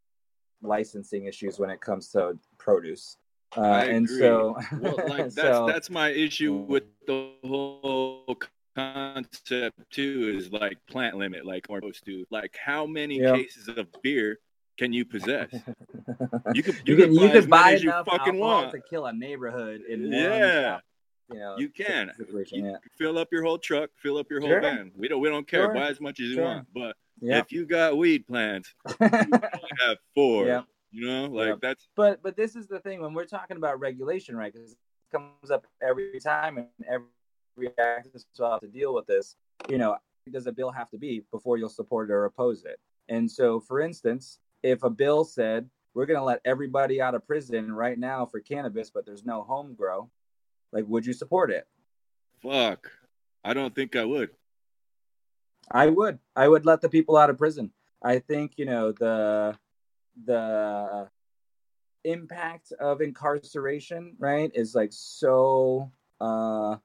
licensing 0.60 1.26
issues 1.26 1.58
when 1.58 1.70
it 1.70 1.80
comes 1.80 2.08
to 2.08 2.36
produce 2.58 3.16
uh, 3.56 3.60
and 3.88 4.08
so 4.08 4.56
well, 4.80 4.96
like 5.08 5.24
that's 5.30 5.34
so- 5.34 5.66
that's 5.66 5.90
my 5.90 6.10
issue 6.10 6.52
with 6.54 6.84
the 7.06 7.32
whole 7.44 8.36
concept 8.76 9.78
too. 9.90 10.34
Is 10.36 10.52
like 10.52 10.78
plant 10.86 11.16
limit, 11.16 11.44
like 11.46 11.66
or 11.68 11.78
supposed 11.78 12.04
to. 12.06 12.24
Like, 12.30 12.56
how 12.62 12.86
many 12.86 13.20
Yeah. 13.20 13.34
cases 13.34 13.68
of 13.68 13.86
beer 14.02 14.38
can 14.76 14.92
you 14.92 15.04
possess? 15.04 15.48
You 16.54 16.62
could 16.62 16.76
you 16.86 16.96
you, 16.96 17.02
can 17.02 17.12
you 17.12 17.20
can 17.20 17.32
many 17.34 17.46
buy 17.46 17.72
as 17.74 17.82
you 17.82 17.90
enough 17.90 18.06
fucking 18.06 18.38
want. 18.38 18.70
to 18.72 18.80
kill 18.88 19.06
a 19.06 19.12
neighborhood 19.12 19.82
in 19.88 20.04
one 20.04 20.12
Yeah. 20.12 20.78
you 21.30 21.38
know 21.38 21.56
You 21.58 21.68
can. 21.68 22.10
You 22.18 22.44
yeah 22.52 22.76
fill 22.96 23.18
up 23.18 23.28
your 23.32 23.42
whole 23.42 23.58
truck, 23.58 23.90
fill 24.02 24.16
up 24.18 24.30
your 24.30 24.40
whole 24.40 24.48
Sure. 24.48 24.60
van. 24.60 24.92
We 24.96 25.08
don't 25.08 25.20
we 25.20 25.28
don't 25.28 25.46
care. 25.46 25.64
Sure. 25.64 25.74
Buy 25.74 25.88
as 25.88 26.00
much 26.00 26.20
as 26.20 26.28
you 26.28 26.40
want. 26.40 26.66
But 26.74 26.96
yeah 27.20 27.38
if 27.38 27.52
you 27.52 27.66
got 27.66 27.96
weed 27.98 28.26
plants, 28.26 28.72
you 29.00 29.08
have 29.10 29.98
four. 30.14 30.46
Yeah. 30.46 30.62
You 30.90 31.06
know, 31.06 31.26
like 31.26 31.48
Yep. 31.48 31.58
that's 31.60 31.88
but 31.94 32.22
but 32.22 32.36
this 32.36 32.56
is 32.56 32.66
the 32.66 32.80
thing 32.80 33.00
when 33.02 33.12
we're 33.12 33.26
talking 33.26 33.56
about 33.56 33.78
regulation, 33.78 34.36
right? 34.36 34.52
Because 34.52 34.72
it 34.72 34.78
comes 35.12 35.50
up 35.50 35.66
every 35.82 36.18
time, 36.20 36.58
and 36.58 36.68
every 36.88 37.68
activist 37.78 38.24
will 38.38 38.50
have 38.52 38.60
to 38.60 38.68
deal 38.68 38.94
with 38.94 39.06
this. 39.06 39.36
You 39.68 39.78
know, 39.78 39.96
does 40.30 40.46
a 40.46 40.52
bill 40.52 40.70
have 40.70 40.90
to 40.90 40.98
be 40.98 41.24
before 41.30 41.58
you'll 41.58 41.68
support 41.68 42.10
it 42.10 42.12
or 42.12 42.24
oppose 42.24 42.64
it? 42.64 42.78
And 43.08 43.30
so, 43.30 43.60
for 43.60 43.80
instance, 43.80 44.38
if 44.62 44.82
a 44.82 44.90
bill 44.90 45.24
said 45.24 45.68
we're 45.94 46.06
going 46.06 46.18
to 46.18 46.24
let 46.24 46.40
everybody 46.44 47.00
out 47.00 47.14
of 47.14 47.26
prison 47.26 47.72
right 47.72 47.98
now 47.98 48.24
for 48.24 48.40
cannabis, 48.40 48.90
but 48.90 49.04
there's 49.04 49.24
no 49.24 49.42
home 49.42 49.74
grow. 49.74 50.08
Like, 50.70 50.84
would 50.86 51.04
you 51.04 51.12
support 51.12 51.50
it? 51.50 51.66
Fuck. 52.40 52.90
I 53.42 53.52
don't 53.54 53.74
think 53.74 53.96
I 53.96 54.04
would. 54.04 54.30
I 55.70 55.88
would. 55.88 56.18
I 56.36 56.48
would 56.48 56.64
let 56.64 56.80
the 56.80 56.88
people 56.88 57.16
out 57.16 57.30
of 57.30 57.38
prison. 57.38 57.72
I 58.02 58.20
think 58.20 58.52
you 58.56 58.64
know 58.64 58.92
the 58.92 59.58
the 60.24 61.08
impact 62.04 62.72
of 62.80 63.00
incarceration, 63.00 64.14
right, 64.18 64.50
is 64.54 64.74
like 64.74 64.90
so. 64.92 65.90
uh 66.20 66.76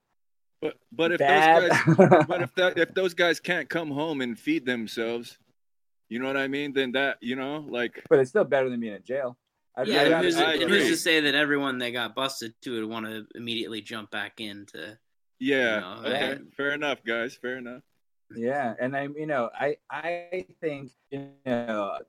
But 0.62 0.76
but 0.92 1.12
if 1.14 1.20
Bad. 1.20 1.64
those 1.64 1.96
guys 1.98 2.26
but 2.28 2.42
if 2.42 2.56
that 2.56 2.78
if 2.78 2.94
those 2.94 3.14
guys 3.14 3.40
can't 3.40 3.70
come 3.70 3.92
home 3.92 4.22
and 4.22 4.38
feed 4.38 4.66
themselves, 4.66 5.38
you 6.10 6.20
know 6.20 6.28
what 6.28 6.38
I 6.38 6.48
mean? 6.48 6.74
Then 6.74 6.92
that 6.94 7.18
you 7.22 7.36
know 7.36 7.66
like 7.70 8.04
but 8.10 8.20
it's 8.20 8.30
still 8.30 8.44
better 8.46 8.70
than 8.70 8.80
being 8.80 8.94
in 8.96 9.04
jail. 9.04 9.38
I'd 9.76 9.88
Yeah, 9.88 10.04
rather- 10.04 10.24
who's, 10.24 10.38
I 10.38 10.58
who's 10.58 10.88
to 10.88 10.98
say 10.98 11.22
that 11.22 11.34
everyone 11.36 11.80
that 11.80 11.90
got 11.92 12.14
busted 12.16 12.54
too 12.62 12.80
would 12.82 12.90
want 12.90 13.06
to 13.08 13.26
immediately 13.36 13.82
jump 13.82 14.12
back 14.12 14.40
into? 14.40 14.98
yeah. 15.40 15.80
No, 15.80 15.94
okay. 16.06 16.30
yeah. 16.30 16.36
Fair 16.56 16.72
enough, 16.74 17.04
guys. 17.04 17.36
Fair 17.36 17.58
enough. 17.58 17.82
yeah 18.36 18.74
and 18.80 18.96
i 18.96 19.04
you 19.04 19.28
know 19.28 19.48
i 19.54 19.78
i 19.92 20.46
think 20.62 20.90
you 21.12 21.28
know 21.46 22.00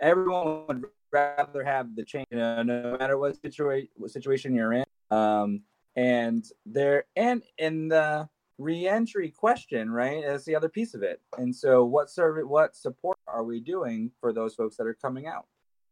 everyone 0.00 0.64
would 0.68 0.84
rather 1.12 1.64
have 1.64 1.94
the 1.96 2.04
change 2.04 2.26
you 2.30 2.38
know, 2.38 2.62
no 2.62 2.96
matter 2.98 3.18
what 3.18 3.40
situation 3.40 3.88
what 3.96 4.10
situation 4.10 4.54
you're 4.54 4.72
in. 4.72 4.84
Um 5.10 5.62
and 5.96 6.44
there 6.66 7.04
and 7.16 7.42
in 7.58 7.88
the 7.88 8.28
reentry 8.58 9.30
question 9.30 9.90
right 9.90 10.22
is 10.22 10.44
the 10.44 10.54
other 10.54 10.68
piece 10.68 10.94
of 10.94 11.02
it. 11.02 11.20
And 11.38 11.54
so 11.54 11.84
what 11.84 12.10
serve 12.10 12.46
what 12.48 12.76
support 12.76 13.18
are 13.26 13.42
we 13.42 13.60
doing 13.60 14.10
for 14.20 14.32
those 14.32 14.54
folks 14.54 14.76
that 14.76 14.86
are 14.86 14.94
coming 14.94 15.26
out? 15.26 15.46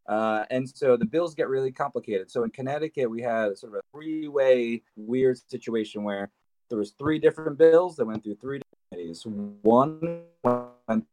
Uh, 0.06 0.44
and 0.50 0.66
so 0.66 0.96
the 0.96 1.04
bills 1.04 1.34
get 1.34 1.48
really 1.48 1.70
complicated. 1.70 2.30
So 2.30 2.42
in 2.42 2.50
connecticut 2.50 3.10
we 3.10 3.22
had 3.22 3.58
sort 3.58 3.74
of 3.74 3.80
a 3.80 3.82
three-way 3.92 4.82
weird 4.96 5.38
situation 5.50 6.02
where 6.02 6.30
there 6.68 6.78
was 6.78 6.92
three 6.92 7.18
different 7.18 7.58
bills 7.58 7.96
that 7.96 8.06
went 8.06 8.22
through 8.22 8.36
three 8.36 8.60
committees. 8.90 9.26
One 9.62 10.24
went 10.44 11.06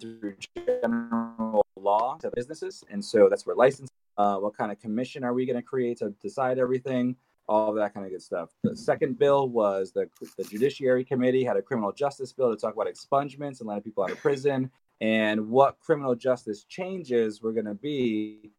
through 0.00 0.36
general 0.56 1.43
law 1.76 2.16
to 2.20 2.30
businesses, 2.34 2.84
and 2.90 3.04
so 3.04 3.28
that's 3.28 3.46
where 3.46 3.56
license. 3.56 3.90
Uh, 4.16 4.36
what 4.36 4.56
kind 4.56 4.70
of 4.70 4.78
commission 4.78 5.24
are 5.24 5.34
we 5.34 5.44
going 5.44 5.56
to 5.56 5.62
create 5.62 5.98
to 5.98 6.10
decide 6.22 6.58
everything? 6.58 7.16
All 7.46 7.72
that 7.74 7.92
kind 7.92 8.06
of 8.06 8.12
good 8.12 8.22
stuff. 8.22 8.50
The 8.62 8.76
second 8.76 9.18
bill 9.18 9.48
was 9.48 9.92
the 9.92 10.08
the 10.38 10.44
Judiciary 10.44 11.04
Committee 11.04 11.44
had 11.44 11.56
a 11.56 11.62
criminal 11.62 11.92
justice 11.92 12.32
bill 12.32 12.50
to 12.50 12.56
talk 12.56 12.74
about 12.74 12.86
expungements 12.86 13.60
and 13.60 13.68
letting 13.68 13.82
people 13.82 14.04
out 14.04 14.10
of 14.10 14.18
prison 14.18 14.70
and 15.00 15.48
what 15.50 15.78
criminal 15.80 16.14
justice 16.14 16.64
changes 16.64 17.42
were 17.42 17.52
going 17.52 17.66
to 17.66 17.74
be 17.74 18.52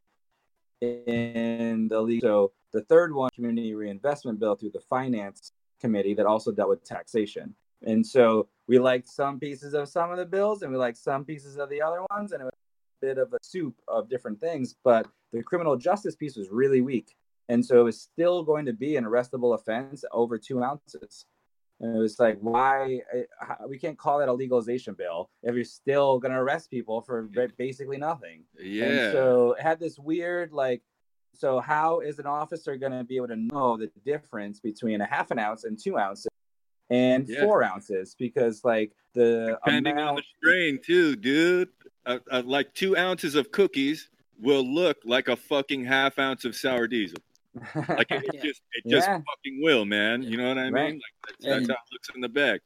in 0.82 1.88
the 1.88 2.00
league. 2.00 2.22
So 2.22 2.52
the 2.74 2.82
third 2.82 3.14
one, 3.14 3.30
community 3.34 3.74
reinvestment 3.74 4.40
bill 4.40 4.56
through 4.56 4.72
the 4.72 4.82
finance 4.82 5.54
committee 5.80 6.14
that 6.14 6.26
also 6.26 6.52
dealt 6.52 6.70
with 6.70 6.84
taxation. 6.84 7.56
And 7.84 8.06
so 8.06 8.48
we 8.68 8.80
liked 8.80 9.08
some 9.08 9.40
pieces 9.40 9.74
of 9.74 9.88
some 9.88 10.12
of 10.12 10.18
the 10.18 10.26
bills 10.26 10.62
and 10.62 10.72
we 10.72 10.78
liked 10.78 10.98
some 10.98 11.24
pieces 11.24 11.58
of 11.58 11.70
the 11.70 11.82
other 11.82 12.04
ones. 12.12 12.32
And 12.32 12.42
it 12.42 12.46
was 12.46 12.54
bit 13.02 13.18
of 13.18 13.34
a 13.34 13.38
soup 13.42 13.76
of 13.88 14.10
different 14.10 14.40
things. 14.40 14.76
But 14.84 15.08
the 15.32 15.44
criminal 15.44 15.76
justice 15.78 16.16
piece 16.16 16.36
was 16.36 16.50
really 16.50 16.82
weak. 16.82 17.16
And 17.50 17.64
so 17.64 17.80
it 17.80 17.84
was 17.84 18.02
still 18.02 18.44
going 18.44 18.66
to 18.66 18.74
be 18.74 18.96
an 18.96 19.04
arrestable 19.06 19.54
offense 19.54 20.04
over 20.12 20.38
two 20.38 20.64
ounces. 20.64 21.26
And 21.82 21.96
it 21.96 22.00
was 22.00 22.20
like, 22.20 22.38
why? 22.40 23.02
eh, 23.14 23.24
We 23.68 23.78
can't 23.78 23.98
call 23.98 24.20
that 24.20 24.30
a 24.30 24.34
legalization 24.34 24.94
bill 24.96 25.30
if 25.44 25.54
you're 25.56 25.64
still 25.66 26.20
going 26.20 26.32
to 26.32 26.40
arrest 26.40 26.72
people 26.72 27.02
for 27.02 27.30
basically 27.58 27.98
nothing. 27.98 28.44
Yeah. 28.60 28.86
And 28.86 29.12
so 29.12 29.54
it 29.54 29.62
had 29.62 29.80
this 29.80 30.00
weird 30.00 30.52
like 30.54 30.82
so 31.38 31.60
how 31.60 32.00
is 32.00 32.18
an 32.18 32.26
officer 32.26 32.78
going 32.78 32.94
to 32.94 33.04
be 33.04 33.18
able 33.18 33.28
to 33.28 33.36
know 33.36 33.76
the 33.76 33.92
difference 34.06 34.62
between 34.62 35.02
a 35.02 35.06
half 35.06 35.32
an 35.32 35.38
ounce 35.38 35.66
and 35.66 35.78
two 35.78 35.98
ounces 35.98 36.30
and 36.90 37.28
Yeah. 37.28 37.42
four 37.44 37.62
ounces? 37.62 38.16
Because 38.18 38.64
like 38.64 38.94
the 39.14 39.60
Depending 39.66 40.00
on 40.00 40.16
the 40.16 40.24
strain, 40.38 40.80
too, 40.84 41.16
dude. 41.18 41.70
Uh, 42.06 42.20
uh, 42.32 42.44
like 42.46 42.74
two 42.74 42.96
ounces 42.98 43.36
of 43.36 43.52
cookies 43.52 44.10
will 44.40 44.64
look 44.64 44.98
like 45.06 45.28
a 45.28 45.36
fucking 45.36 45.84
half 45.86 46.20
ounce 46.20 46.46
of 46.46 46.56
sour 46.56 46.88
diesel. 46.88 47.18
Like 47.88 48.12
it, 48.12 48.24
it 48.26 48.32
Yeah. 48.36 48.42
just, 48.44 48.62
it 48.74 48.90
just 48.90 49.08
Yeah. 49.08 49.18
fucking 49.20 49.62
will, 49.64 49.86
man. 49.86 50.22
You 50.22 50.38
know 50.38 50.48
what 50.50 50.58
I 50.58 50.70
Right. 50.70 50.92
mean? 50.92 50.96
Like 50.96 51.02
that's, 51.28 51.46
that's 51.46 51.58
And- 51.58 51.68
how 51.70 51.74
it 51.76 51.94
looks 51.94 52.10
in 52.14 52.22
the 52.22 52.30
bag. 52.30 52.62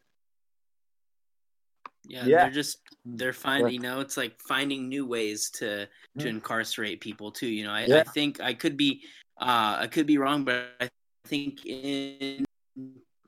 Yeah, 2.07 2.25
Yeah. 2.25 2.37
they're 2.43 2.51
just 2.51 2.79
they're 3.05 3.33
finding 3.33 3.73
you 3.73 3.79
know 3.79 3.99
it's 3.99 4.17
like 4.17 4.39
finding 4.41 4.89
new 4.89 5.05
ways 5.05 5.49
to 5.51 5.85
to 6.17 6.25
Mm. 6.25 6.29
incarcerate 6.29 7.01
people 7.01 7.31
too. 7.31 7.47
You 7.47 7.65
know, 7.65 7.71
I, 7.71 7.83
I 7.99 8.03
think 8.03 8.41
I 8.41 8.53
could 8.53 8.75
be 8.77 9.03
uh 9.39 9.77
I 9.81 9.87
could 9.87 10.07
be 10.07 10.17
wrong, 10.17 10.43
but 10.43 10.69
I 10.81 10.89
think 11.25 11.65
in 11.65 12.45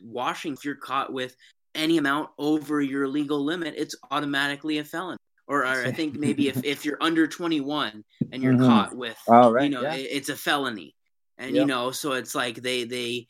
Washington, 0.02 0.58
if 0.58 0.66
you're 0.66 0.76
caught 0.76 1.14
with 1.14 1.36
any 1.76 1.98
amount 2.00 2.32
over 2.38 2.82
your 2.82 3.08
legal 3.08 3.44
limit, 3.44 3.76
it's 3.78 3.96
automatically 4.10 4.80
a 4.80 4.84
felon. 4.84 5.18
Or, 5.52 5.64
or 5.64 5.86
I 5.86 5.92
think 5.92 6.16
maybe 6.18 6.48
if, 6.48 6.64
if 6.64 6.86
you're 6.86 6.98
under 7.02 7.28
21 7.28 8.04
and 8.32 8.42
you're 8.42 8.54
Mhm. 8.54 8.66
caught 8.66 8.96
with 8.96 9.18
oh 9.28 9.52
right, 9.52 9.64
you 9.66 9.70
know 9.70 9.82
yeah. 9.84 9.96
it, 9.96 10.08
it's 10.18 10.30
a 10.30 10.36
felony 10.38 10.96
and 11.38 11.54
Yep. 11.56 11.62
you 11.62 11.66
know 11.68 11.92
so 11.92 12.14
it's 12.14 12.34
like 12.34 12.56
they 12.62 12.86
they 12.86 13.28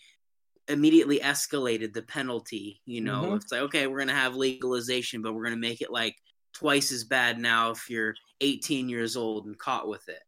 immediately 0.68 1.20
escalated 1.20 1.94
the 1.94 2.04
penalty 2.04 2.80
you 2.86 3.02
know 3.02 3.24
Mhm. 3.24 3.36
it's 3.38 3.52
like 3.52 3.62
okay 3.62 3.88
we're 3.88 3.98
gonna 4.00 4.14
have 4.14 4.36
legalization 4.36 5.22
but 5.24 5.34
we're 5.34 5.44
gonna 5.44 5.58
make 5.70 5.82
it 5.82 5.92
like 5.92 6.16
twice 6.54 6.92
as 6.92 7.04
bad 7.06 7.40
now 7.40 7.72
if 7.72 7.90
you're 7.90 8.14
18 8.42 8.88
years 8.88 9.18
old 9.18 9.48
and 9.48 9.58
caught 9.58 9.88
with 9.88 10.08
it 10.08 10.22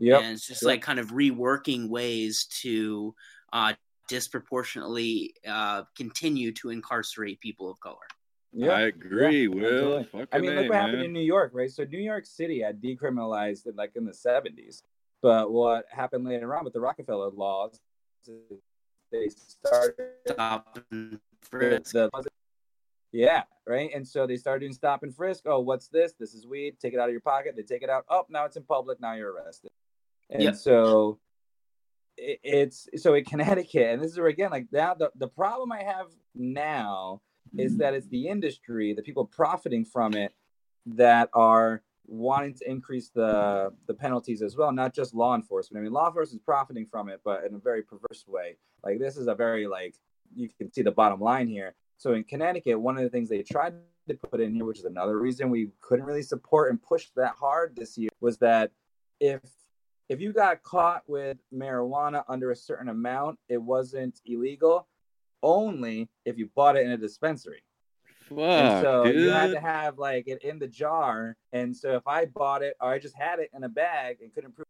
Yeah, 0.00 0.18
and 0.20 0.34
it's 0.36 0.46
just 0.46 0.62
Yep. 0.62 0.68
like 0.68 0.82
kind 0.82 1.00
of 1.00 1.12
reworking 1.12 1.88
ways 1.88 2.44
to 2.62 3.14
uh 3.54 3.72
disproportionately 4.08 5.34
uh 5.46 5.82
continue 5.96 6.52
to 6.52 6.70
incarcerate 6.70 7.40
people 7.40 7.70
of 7.70 7.80
color 7.80 8.06
Yep. 8.52 8.70
I 8.72 8.80
agree, 8.82 9.42
Yeah, 9.42 9.48
Will. 9.48 10.06
I 10.32 10.38
mean, 10.38 10.54
look 10.54 10.64
A, 10.64 10.68
what 10.68 10.74
happened 10.76 10.96
man. 10.98 11.04
in 11.06 11.12
New 11.12 11.20
York, 11.20 11.50
right? 11.54 11.70
So 11.70 11.84
New 11.84 11.98
York 11.98 12.24
City 12.26 12.60
had 12.60 12.80
decriminalized 12.80 13.66
it 13.66 13.76
like 13.76 13.92
in 13.94 14.04
the 14.04 14.14
seventies, 14.14 14.82
but 15.22 15.52
what 15.52 15.84
happened 15.90 16.24
later 16.24 16.54
on 16.56 16.64
with 16.64 16.72
the 16.72 16.80
Rockefeller 16.80 17.30
laws? 17.30 17.78
They 19.12 19.28
started 19.28 19.94
stop 20.26 20.78
and 20.90 21.18
frisk. 21.40 21.92
the 21.92 22.10
yeah 23.12 23.44
right 23.66 23.90
and 23.94 24.06
so 24.06 24.26
they 24.26 24.36
started 24.36 24.60
doing 24.60 24.72
stop 24.72 25.02
and 25.02 25.14
frisk 25.16 25.44
oh 25.46 25.60
what's 25.60 25.88
this 25.88 26.12
this 26.20 26.34
is 26.34 26.46
weed 26.46 26.78
take 26.78 26.92
it 26.92 26.98
out 27.00 27.08
of 27.08 27.12
your 27.12 27.22
pocket 27.22 27.54
they 27.56 27.62
take 27.62 27.82
it 27.82 27.88
out 27.88 28.04
oh 28.10 28.26
now 28.28 28.44
it's 28.44 28.56
in 28.58 28.62
public 28.64 29.00
now 29.00 29.14
you're 29.14 29.32
arrested 29.32 29.70
and 30.28 30.42
Yep. 30.42 30.56
so 30.56 31.18
it, 32.18 32.38
it's 32.42 32.86
so 32.96 33.14
in 33.14 33.24
connecticut 33.24 33.86
and 33.94 34.02
this 34.02 34.12
is 34.12 34.18
where 34.18 34.26
again 34.28 34.50
like 34.50 34.66
now 34.72 34.92
the, 34.92 35.10
the 35.16 35.28
problem 35.28 35.72
i 35.72 35.82
have 35.82 36.08
now 36.34 37.22
is 37.56 37.74
mm. 37.74 37.78
that 37.78 37.94
it's 37.94 38.08
the 38.08 38.28
industry 38.28 38.92
the 38.92 39.02
people 39.02 39.24
profiting 39.24 39.84
from 39.84 40.14
it 40.14 40.34
that 40.86 41.28
are 41.32 41.82
wanting 42.06 42.54
to 42.54 42.70
increase 42.70 43.10
the 43.10 43.72
the 43.86 43.94
penalties 43.94 44.42
as 44.42 44.56
well 44.56 44.72
not 44.72 44.94
just 44.94 45.14
law 45.14 45.34
enforcement. 45.34 45.80
I 45.80 45.84
mean 45.84 45.92
law 45.92 46.06
enforcement 46.06 46.40
is 46.40 46.44
profiting 46.44 46.86
from 46.86 47.08
it 47.08 47.20
but 47.24 47.44
in 47.44 47.54
a 47.54 47.58
very 47.58 47.82
perverse 47.82 48.24
way. 48.26 48.56
Like 48.82 48.98
this 48.98 49.16
is 49.16 49.26
a 49.26 49.34
very 49.34 49.66
like 49.66 49.94
you 50.34 50.48
can 50.58 50.72
see 50.72 50.82
the 50.82 50.92
bottom 50.92 51.20
line 51.20 51.48
here. 51.48 51.74
So 51.96 52.14
in 52.14 52.24
Connecticut, 52.24 52.80
one 52.80 52.96
of 52.96 53.02
the 53.02 53.10
things 53.10 53.28
they 53.28 53.42
tried 53.42 53.74
to 54.08 54.14
put 54.14 54.40
in 54.40 54.54
here, 54.54 54.64
which 54.64 54.78
is 54.78 54.84
another 54.84 55.18
reason 55.18 55.50
we 55.50 55.70
couldn't 55.80 56.06
really 56.06 56.22
support 56.22 56.70
and 56.70 56.80
push 56.80 57.08
that 57.16 57.34
hard 57.34 57.74
this 57.76 57.98
year, 57.98 58.10
was 58.20 58.38
that 58.38 58.70
if 59.20 59.40
if 60.08 60.20
you 60.20 60.32
got 60.32 60.62
caught 60.62 61.02
with 61.06 61.36
marijuana 61.54 62.24
under 62.28 62.50
a 62.50 62.56
certain 62.56 62.88
amount, 62.88 63.38
it 63.48 63.60
wasn't 63.60 64.20
illegal 64.24 64.87
only 65.42 66.08
if 66.24 66.38
you 66.38 66.48
bought 66.54 66.76
it 66.76 66.84
in 66.84 66.92
a 66.92 66.96
dispensary. 66.96 67.62
and 68.30 68.38
Fuck, 68.38 68.82
so 68.82 69.04
dude. 69.04 69.16
you 69.16 69.30
had 69.30 69.52
to 69.52 69.60
have 69.60 69.98
like 69.98 70.28
it 70.28 70.42
in 70.42 70.58
the 70.58 70.68
jar. 70.68 71.36
And 71.52 71.76
so 71.76 71.96
if 71.96 72.06
I 72.06 72.26
bought 72.26 72.62
it 72.62 72.74
or 72.80 72.90
I 72.90 72.98
just 72.98 73.16
had 73.16 73.38
it 73.38 73.50
in 73.54 73.64
a 73.64 73.68
bag 73.68 74.18
and 74.20 74.34
couldn't 74.34 74.54
prove 74.54 74.66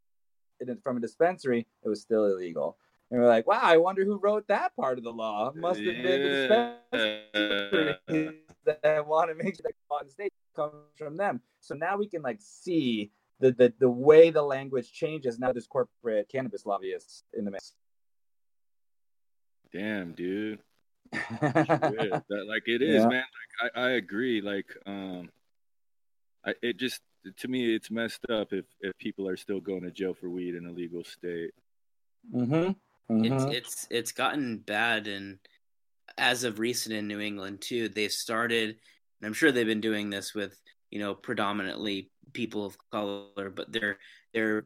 it 0.60 0.78
from 0.82 0.96
a 0.96 1.00
dispensary, 1.00 1.66
it 1.82 1.88
was 1.88 2.00
still 2.00 2.24
illegal. 2.26 2.76
And 3.10 3.20
we're 3.20 3.28
like, 3.28 3.46
wow, 3.46 3.60
I 3.62 3.78
wonder 3.78 4.04
who 4.04 4.18
wrote 4.18 4.46
that 4.48 4.76
part 4.76 4.98
of 4.98 5.04
the 5.04 5.12
law. 5.12 5.52
Must 5.54 5.80
have 5.80 6.02
been 6.02 6.02
the 6.02 6.78
dispensary 6.92 8.38
that 8.64 9.06
want 9.06 9.30
to 9.30 9.34
make 9.34 9.56
sure 9.56 9.62
that 9.64 9.74
law 9.90 10.00
in 10.00 10.06
the 10.06 10.12
state 10.12 10.32
comes 10.54 10.72
from 10.96 11.16
them. 11.16 11.40
So 11.60 11.74
now 11.74 11.96
we 11.96 12.06
can 12.06 12.22
like 12.22 12.38
see 12.40 13.10
the, 13.40 13.52
the 13.52 13.72
the 13.78 13.88
way 13.88 14.30
the 14.30 14.42
language 14.42 14.92
changes. 14.92 15.38
Now 15.38 15.52
there's 15.52 15.66
corporate 15.66 16.28
cannabis 16.28 16.66
lobbyists 16.66 17.24
in 17.32 17.44
the 17.44 17.50
mix. 17.50 17.74
Damn, 19.72 20.12
dude. 20.12 20.60
That, 21.40 22.44
like 22.48 22.64
it 22.66 22.82
is, 22.82 23.02
Yeah. 23.02 23.08
man. 23.08 23.24
Like 23.62 23.72
I, 23.74 23.80
I 23.80 23.90
agree. 23.92 24.40
Like 24.40 24.66
um, 24.86 25.30
I 26.44 26.54
it 26.62 26.76
just 26.78 27.00
to 27.38 27.48
me 27.48 27.74
it's 27.74 27.90
messed 27.90 28.28
up 28.30 28.52
if 28.52 28.64
if 28.80 28.96
people 28.98 29.28
are 29.28 29.36
still 29.36 29.60
going 29.60 29.82
to 29.82 29.90
jail 29.90 30.14
for 30.14 30.28
weed 30.28 30.54
in 30.54 30.66
a 30.66 30.72
legal 30.72 31.04
state. 31.04 31.52
mm-hmm. 32.32 33.24
it's 33.24 33.44
it's 33.44 33.86
it's 33.90 34.12
gotten 34.12 34.58
bad 34.58 35.06
and 35.06 35.38
as 36.16 36.44
of 36.44 36.58
recent 36.58 36.94
in 36.94 37.06
New 37.08 37.20
England 37.20 37.60
too 37.60 37.88
they've 37.88 38.12
started 38.12 38.70
and 38.70 39.26
I'm 39.26 39.32
sure 39.32 39.50
they've 39.52 39.66
been 39.66 39.80
doing 39.80 40.10
this 40.10 40.34
with 40.34 40.60
you 40.90 40.98
know 40.98 41.14
predominantly 41.14 42.10
people 42.32 42.66
of 42.66 42.76
color 42.90 43.50
but 43.54 43.72
they're 43.72 43.98
they're 44.34 44.64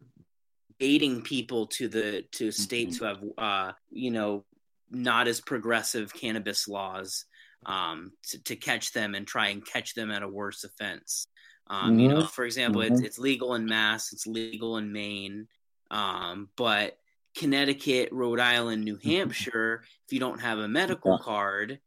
aiding 0.80 1.22
people 1.22 1.66
to 1.68 1.88
the 1.88 2.24
to 2.32 2.50
states 2.50 2.98
who 2.98 3.05
have 3.05 3.18
uh, 3.38 3.72
you 3.90 4.11
know 4.11 4.44
not 4.93 5.26
as 5.26 5.40
progressive 5.40 6.12
cannabis 6.12 6.68
laws 6.68 7.24
um, 7.66 8.12
to, 8.28 8.43
to, 8.45 8.57
catch 8.57 8.93
them 8.93 9.14
and 9.14 9.26
try 9.26 9.49
and 9.49 9.64
catch 9.64 9.95
them 9.95 10.11
at 10.11 10.22
a 10.22 10.28
worse 10.28 10.64
offense. 10.64 11.26
Um, 11.68 11.93
mm-hmm. 11.93 11.99
You 12.01 12.09
know, 12.09 12.16
mm-hmm. 12.16 12.26
for 12.26 12.45
example, 12.45 12.82
mm-hmm. 12.82 12.95
it's, 12.95 13.03
it's 13.03 13.18
legal 13.18 13.55
in 13.55 13.66
Mass, 13.66 14.12
it's 14.12 14.26
legal 14.26 14.76
in 14.78 14.93
Maine, 14.93 15.47
um, 15.90 16.49
but 16.57 16.99
Connecticut, 17.36 18.11
Rhode 18.12 18.40
Island, 18.40 18.84
New 18.84 18.97
mm-hmm. 18.97 19.11
Hampshire, 19.11 19.84
if 20.07 20.12
you 20.12 20.20
don't 20.20 20.40
have 20.40 20.59
a 20.59 20.68
medical 20.68 21.12
yeah. 21.12 21.24
card, 21.24 21.78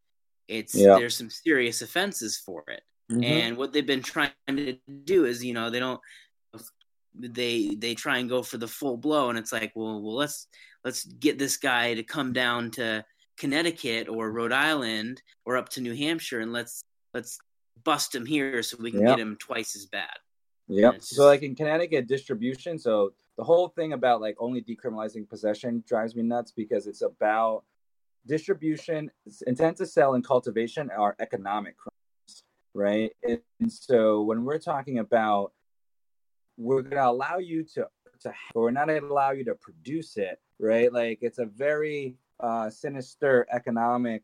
it's 0.47 0.75
yeah. 0.75 0.95
there's 0.95 1.17
some 1.17 1.29
serious 1.29 1.81
offenses 1.81 2.37
for 2.37 2.63
it. 2.67 2.81
Mm-hmm. 3.11 3.23
And 3.23 3.57
what 3.57 3.73
they've 3.73 3.85
been 3.85 4.01
trying 4.01 4.31
to 4.47 4.77
do 5.03 5.25
is, 5.25 5.43
you 5.43 5.53
know, 5.53 5.69
they 5.69 5.79
don't 5.79 6.01
they 7.17 7.75
they 7.75 7.95
try 7.95 8.17
and 8.17 8.29
go 8.29 8.43
for 8.43 8.57
the 8.57 8.67
full 8.67 8.97
blow 8.97 9.29
and 9.29 9.37
it's 9.37 9.51
like, 9.51 9.71
well, 9.75 10.01
well 10.01 10.15
let's 10.15 10.47
let's 10.85 11.03
get 11.03 11.39
this 11.39 11.57
guy 11.57 11.95
to 11.95 12.03
come 12.03 12.31
down 12.31 12.71
to 12.71 13.03
Connecticut 13.37 14.07
or 14.07 14.31
Rhode 14.31 14.53
Island 14.53 15.21
or 15.43 15.57
up 15.57 15.67
to 15.69 15.81
New 15.81 15.95
Hampshire 15.95 16.39
and 16.39 16.53
let's 16.53 16.83
let's 17.13 17.39
bust 17.83 18.15
him 18.15 18.25
here 18.25 18.63
so 18.63 18.77
we 18.79 18.91
can 18.91 19.01
yep. 19.01 19.17
get 19.17 19.19
him 19.19 19.35
twice 19.39 19.75
as 19.75 19.87
bad. 19.87 20.15
Yep. 20.67 20.95
Just... 20.95 21.15
So 21.15 21.25
like 21.25 21.43
in 21.43 21.55
Connecticut 21.55 22.07
distribution, 22.07 22.79
so 22.79 23.13
the 23.37 23.43
whole 23.43 23.69
thing 23.69 23.93
about 23.93 24.21
like 24.21 24.35
only 24.39 24.61
decriminalizing 24.61 25.27
possession 25.27 25.83
drives 25.87 26.15
me 26.15 26.23
nuts 26.23 26.51
because 26.51 26.87
it's 26.87 27.01
about 27.01 27.63
distribution, 28.25 29.11
intent 29.45 29.77
to 29.77 29.85
sell, 29.85 30.13
and 30.13 30.25
cultivation 30.25 30.89
are 30.89 31.15
economic 31.19 31.75
crimes, 31.77 32.43
right? 32.73 33.11
And 33.23 33.71
so 33.71 34.21
when 34.21 34.45
we're 34.45 34.59
talking 34.59 34.99
about 34.99 35.51
we're 36.57 36.81
going 36.81 36.95
to 36.95 37.09
allow 37.09 37.37
you 37.37 37.63
to 37.73 37.87
to 38.21 38.33
or 38.53 38.63
we're 38.63 38.71
not 38.71 38.87
going 38.87 39.01
to 39.01 39.07
allow 39.07 39.31
you 39.31 39.43
to 39.45 39.55
produce 39.55 40.15
it, 40.15 40.39
right? 40.59 40.91
Like 40.91 41.19
it's 41.21 41.39
a 41.39 41.45
very 41.45 42.15
uh, 42.39 42.69
sinister 42.69 43.47
economic 43.51 44.23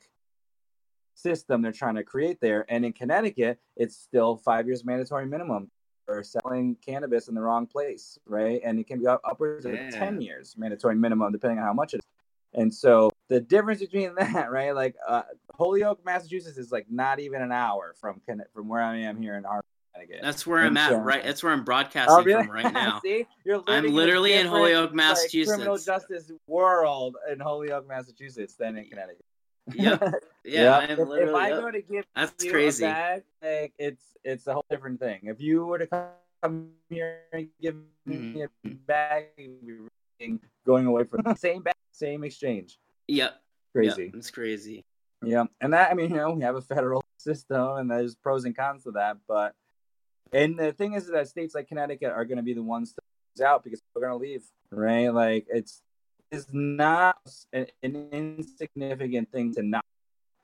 system 1.13 1.61
they're 1.61 1.71
trying 1.71 1.95
to 1.95 2.03
create 2.03 2.39
there. 2.41 2.65
And 2.69 2.85
in 2.85 2.93
Connecticut, 2.93 3.59
it's 3.75 3.95
still 3.95 4.37
five 4.37 4.67
years 4.67 4.83
mandatory 4.85 5.25
minimum 5.25 5.69
for 6.05 6.23
selling 6.23 6.75
cannabis 6.85 7.27
in 7.27 7.35
the 7.35 7.41
wrong 7.41 7.67
place, 7.67 8.17
right? 8.25 8.61
And 8.63 8.79
it 8.79 8.87
can 8.87 8.99
be 8.99 9.07
upwards 9.07 9.65
yeah. 9.65 9.73
of 9.73 9.93
10 9.93 10.21
years 10.21 10.55
mandatory 10.57 10.95
minimum, 10.95 11.31
depending 11.31 11.59
on 11.59 11.65
how 11.65 11.73
much 11.73 11.93
it 11.93 11.97
is. 11.97 12.03
And 12.53 12.73
so 12.73 13.11
the 13.29 13.39
difference 13.39 13.79
between 13.79 14.13
that, 14.19 14.51
right? 14.51 14.75
Like 14.75 14.95
uh, 15.07 15.23
Holyoke, 15.55 16.03
Massachusetts 16.05 16.57
is 16.57 16.71
like 16.71 16.87
not 16.89 17.19
even 17.19 17.41
an 17.41 17.51
hour 17.51 17.95
from 17.99 18.21
from 18.53 18.67
where 18.67 18.81
I 18.81 18.97
am 18.97 19.21
here 19.21 19.35
in 19.35 19.43
Hartford. 19.43 19.70
That's 20.21 20.45
where 20.45 20.59
I'm 20.59 20.77
at, 20.77 21.03
right? 21.03 21.23
That's 21.23 21.43
where 21.43 21.51
I'm 21.51 21.63
broadcasting 21.63 22.15
oh, 22.17 22.23
really? 22.23 22.43
from 22.43 22.51
right 22.51 22.73
now. 22.73 22.99
See, 23.03 23.25
you're 23.45 23.63
I'm 23.67 23.87
literally 23.87 24.33
in 24.33 24.47
Holyoke, 24.47 24.93
Massachusetts. 24.93 25.49
Like, 25.49 25.57
criminal 25.57 25.77
justice 25.77 26.31
world 26.47 27.17
in 27.31 27.39
Holyoke, 27.39 27.87
Massachusetts, 27.87 28.55
than 28.55 28.77
in 28.77 28.85
Connecticut. 28.85 29.25
Yep. 29.73 30.13
Yeah. 30.43 30.81
yep. 30.81 30.89
if, 30.89 30.99
if, 30.99 31.35
I 31.35 31.49
yep. 31.49 31.61
go 31.61 31.69
to 31.69 31.81
give 31.83 32.05
that's 32.15 32.43
crazy. 32.43 32.83
Bag, 32.83 33.21
like, 33.43 33.73
it's 33.77 34.03
it's 34.23 34.47
a 34.47 34.53
whole 34.53 34.65
different 34.71 34.99
thing. 34.99 35.19
If 35.23 35.39
you 35.39 35.67
were 35.67 35.77
to 35.77 36.11
come 36.41 36.69
here 36.89 37.19
and 37.31 37.47
give 37.61 37.75
mm-hmm. 38.09 38.33
me 38.33 38.43
a 38.43 38.69
bag, 38.69 39.27
be 39.37 40.39
going 40.65 40.87
away 40.87 41.03
from 41.03 41.21
the 41.23 41.35
same 41.35 41.61
bag, 41.61 41.75
same 41.91 42.23
exchange. 42.23 42.79
Yep. 43.07 43.39
Crazy. 43.71 44.05
Yep. 44.05 44.15
It's 44.15 44.31
crazy. 44.31 44.83
Yeah, 45.23 45.45
and 45.59 45.73
that 45.73 45.91
I 45.91 45.93
mean, 45.93 46.09
you 46.09 46.17
know, 46.17 46.31
we 46.31 46.41
have 46.41 46.55
a 46.55 46.61
federal 46.61 47.03
system, 47.17 47.77
and 47.77 47.89
there's 47.91 48.15
pros 48.15 48.45
and 48.45 48.55
cons 48.55 48.83
to 48.83 48.91
that. 48.91 49.17
But 49.27 49.53
and 50.31 50.57
the 50.57 50.71
thing 50.73 50.93
is 50.93 51.07
that 51.07 51.27
states 51.27 51.55
like 51.55 51.67
Connecticut 51.67 52.11
are 52.11 52.25
going 52.25 52.37
to 52.37 52.43
be 52.43 52.53
the 52.53 52.63
ones 52.63 52.93
to 52.93 53.01
lose 53.35 53.45
out 53.45 53.63
because 53.63 53.81
we're 53.93 54.01
going 54.01 54.13
to 54.13 54.17
leave, 54.17 54.43
right? 54.71 55.09
Like 55.09 55.47
it's 55.49 55.81
is 56.31 56.47
not 56.51 57.17
an, 57.51 57.67
an 57.83 58.07
insignificant 58.11 59.31
thing 59.31 59.53
to 59.53 59.61
not, 59.61 59.85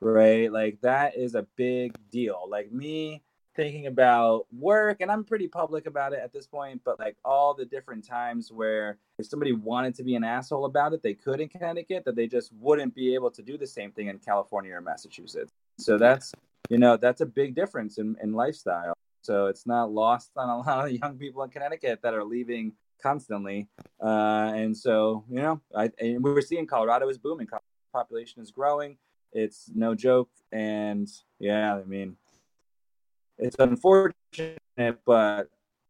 right? 0.00 0.52
Like 0.52 0.80
that 0.82 1.16
is 1.16 1.34
a 1.34 1.46
big 1.56 1.96
deal. 2.10 2.44
Like 2.48 2.70
me 2.70 3.22
thinking 3.56 3.86
about 3.86 4.46
work, 4.52 4.98
and 5.00 5.10
I'm 5.10 5.24
pretty 5.24 5.48
public 5.48 5.86
about 5.86 6.12
it 6.12 6.20
at 6.22 6.32
this 6.32 6.46
point, 6.46 6.82
but 6.84 6.98
like 7.00 7.16
all 7.24 7.54
the 7.54 7.64
different 7.64 8.06
times 8.06 8.52
where 8.52 8.98
if 9.18 9.26
somebody 9.26 9.52
wanted 9.52 9.94
to 9.96 10.04
be 10.04 10.14
an 10.14 10.22
asshole 10.22 10.66
about 10.66 10.92
it, 10.92 11.02
they 11.02 11.14
could 11.14 11.40
in 11.40 11.48
Connecticut, 11.48 12.04
that 12.04 12.14
they 12.14 12.26
just 12.26 12.52
wouldn't 12.60 12.94
be 12.94 13.14
able 13.14 13.30
to 13.32 13.42
do 13.42 13.58
the 13.58 13.66
same 13.66 13.90
thing 13.90 14.08
in 14.08 14.18
California 14.18 14.74
or 14.74 14.80
Massachusetts. 14.80 15.50
So 15.78 15.98
that's, 15.98 16.32
you 16.68 16.78
know, 16.78 16.96
that's 16.96 17.20
a 17.20 17.26
big 17.26 17.54
difference 17.54 17.98
in, 17.98 18.16
in 18.22 18.32
lifestyle. 18.32 18.94
So 19.22 19.46
it's 19.46 19.66
not 19.66 19.90
lost 19.90 20.30
on 20.36 20.48
a 20.48 20.58
lot 20.68 20.86
of 20.86 20.92
young 20.92 21.18
people 21.18 21.42
in 21.42 21.50
Connecticut 21.50 22.00
that 22.02 22.14
are 22.14 22.24
leaving 22.24 22.72
constantly. 23.02 23.68
Uh, 24.02 24.52
and 24.54 24.76
so, 24.76 25.24
you 25.30 25.40
know, 25.40 25.60
I, 25.76 25.90
and 25.98 26.22
we 26.22 26.32
were 26.32 26.42
seeing 26.42 26.66
Colorado 26.66 27.08
is 27.08 27.18
booming. 27.18 27.48
Population 27.92 28.42
is 28.42 28.50
growing. 28.50 28.96
It's 29.32 29.70
no 29.74 29.94
joke. 29.94 30.30
And 30.52 31.08
yeah, 31.38 31.76
I 31.76 31.84
mean, 31.84 32.16
it's 33.38 33.56
unfortunate, 33.58 34.58
but 35.04 35.48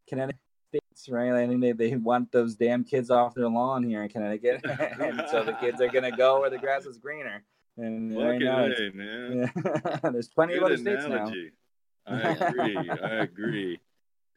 Connecticut 0.08 0.40
states, 0.68 1.08
right? 1.08 1.32
I 1.32 1.46
think 1.46 1.60
they, 1.60 1.72
they 1.72 1.96
want 1.96 2.32
those 2.32 2.56
damn 2.56 2.84
kids 2.84 3.10
off 3.10 3.34
their 3.34 3.48
lawn 3.48 3.84
here 3.84 4.02
in 4.02 4.08
Connecticut. 4.08 4.60
and 5.00 5.22
so 5.30 5.44
the 5.44 5.52
kids 5.52 5.80
are 5.80 5.88
going 5.88 6.10
to 6.10 6.16
go 6.16 6.40
where 6.40 6.50
the 6.50 6.58
grass 6.58 6.84
is 6.84 6.98
greener. 6.98 7.42
And 7.76 8.16
right 8.16 8.40
now, 8.40 8.66
man. 8.92 9.52
Yeah, 9.64 10.00
there's 10.10 10.28
plenty 10.28 10.54
Good 10.54 10.62
of 10.62 10.66
other 10.66 10.76
states 10.76 11.04
analogy. 11.04 11.44
now. 11.44 11.50
I 12.10 12.30
agree. 12.30 12.90
I 12.90 13.14
agree. 13.22 13.80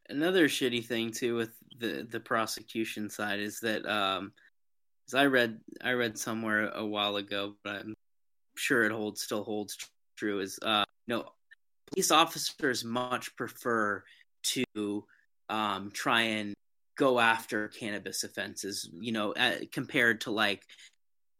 Another 0.09 0.47
shitty 0.47 0.85
thing 0.85 1.11
too 1.11 1.35
with 1.35 1.51
the 1.79 2.07
the 2.09 2.19
prosecution 2.19 3.09
side 3.09 3.39
is 3.39 3.59
that 3.61 3.85
um, 3.85 4.33
as 5.07 5.13
I 5.13 5.25
read 5.25 5.59
I 5.81 5.91
read 5.91 6.17
somewhere 6.17 6.69
a 6.69 6.85
while 6.85 7.15
ago, 7.15 7.55
but 7.63 7.77
I'm 7.77 7.95
sure 8.55 8.83
it 8.83 8.91
holds 8.91 9.21
still 9.21 9.43
holds 9.43 9.77
true. 10.17 10.39
Is 10.39 10.59
uh, 10.61 10.83
know, 11.07 11.25
police 11.91 12.11
officers 12.11 12.83
much 12.83 13.35
prefer 13.35 14.03
to 14.43 15.05
um, 15.49 15.91
try 15.91 16.21
and 16.21 16.53
go 16.97 17.19
after 17.19 17.67
cannabis 17.69 18.23
offenses. 18.23 18.89
You 18.99 19.11
know, 19.11 19.33
compared 19.71 20.21
to 20.21 20.31
like 20.31 20.63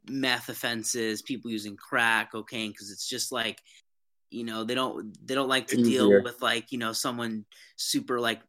meth 0.07 0.49
offenses, 0.49 1.21
people 1.21 1.51
using 1.51 1.75
crack, 1.75 2.31
cocaine, 2.31 2.71
because 2.71 2.91
it's 2.91 3.07
just 3.07 3.31
like 3.31 3.61
you 4.31 4.43
know 4.43 4.63
they 4.63 4.75
don't 4.75 5.15
they 5.27 5.35
don't 5.35 5.49
like 5.49 5.67
to 5.67 5.77
deal 5.77 6.09
with 6.23 6.41
like 6.41 6.71
you 6.71 6.77
know 6.77 6.93
someone 6.93 7.45
super 7.75 8.19
like 8.19 8.41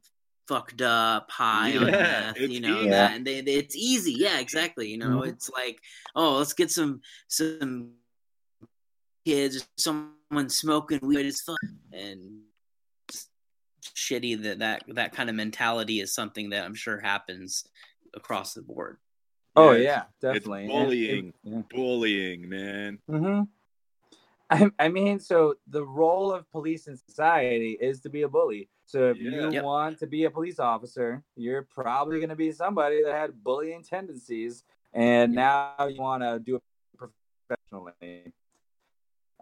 fucked 0.48 0.82
up, 0.82 1.30
high 1.30 1.68
yeah, 1.68 1.80
on 1.80 1.90
meth, 1.90 2.40
you 2.40 2.60
know, 2.60 2.88
that, 2.88 3.14
and 3.14 3.26
they, 3.26 3.40
they, 3.40 3.54
it's 3.54 3.76
easy. 3.76 4.12
Yeah, 4.12 4.38
exactly. 4.38 4.88
You 4.88 4.98
know, 4.98 5.20
mm-hmm. 5.20 5.30
it's 5.30 5.48
like, 5.50 5.80
oh, 6.14 6.38
let's 6.38 6.52
get 6.52 6.70
some 6.70 7.00
some 7.28 7.92
kids, 9.24 9.66
someone 9.76 10.48
smoking 10.48 11.00
weed. 11.02 11.26
It's 11.26 11.42
fun 11.42 11.56
and 11.92 12.40
shitty 13.82 14.42
that 14.42 14.58
that 14.60 14.84
that 14.88 15.12
kind 15.12 15.28
of 15.28 15.36
mentality 15.36 16.00
is 16.00 16.14
something 16.14 16.50
that 16.50 16.64
I'm 16.64 16.74
sure 16.74 17.00
happens 17.00 17.64
across 18.14 18.54
the 18.54 18.62
board. 18.62 18.98
Oh 19.54 19.72
yeah, 19.72 20.04
definitely. 20.20 20.64
It's 20.64 20.72
bullying, 20.72 21.28
it, 21.28 21.34
yeah. 21.44 21.62
bullying, 21.70 22.48
man. 22.48 22.98
Mm-hmm. 23.10 23.42
I, 24.52 24.70
I 24.78 24.88
mean, 24.88 25.18
so 25.18 25.54
the 25.66 25.84
role 25.84 26.30
of 26.30 26.50
police 26.50 26.86
in 26.86 26.96
society 26.96 27.78
is 27.80 28.00
to 28.00 28.10
be 28.10 28.22
a 28.22 28.28
bully. 28.28 28.68
So 28.84 29.10
if 29.10 29.16
yeah. 29.16 29.30
you 29.30 29.50
yep. 29.50 29.64
want 29.64 29.98
to 30.00 30.06
be 30.06 30.24
a 30.24 30.30
police 30.30 30.58
officer, 30.58 31.22
you're 31.36 31.62
probably 31.62 32.18
going 32.18 32.28
to 32.28 32.36
be 32.36 32.52
somebody 32.52 33.02
that 33.02 33.14
had 33.14 33.42
bullying 33.42 33.82
tendencies, 33.82 34.64
and 34.92 35.32
now 35.32 35.74
you 35.88 35.98
want 35.98 36.22
to 36.22 36.38
do 36.38 36.56
it 36.56 36.62
professionally. 36.98 38.32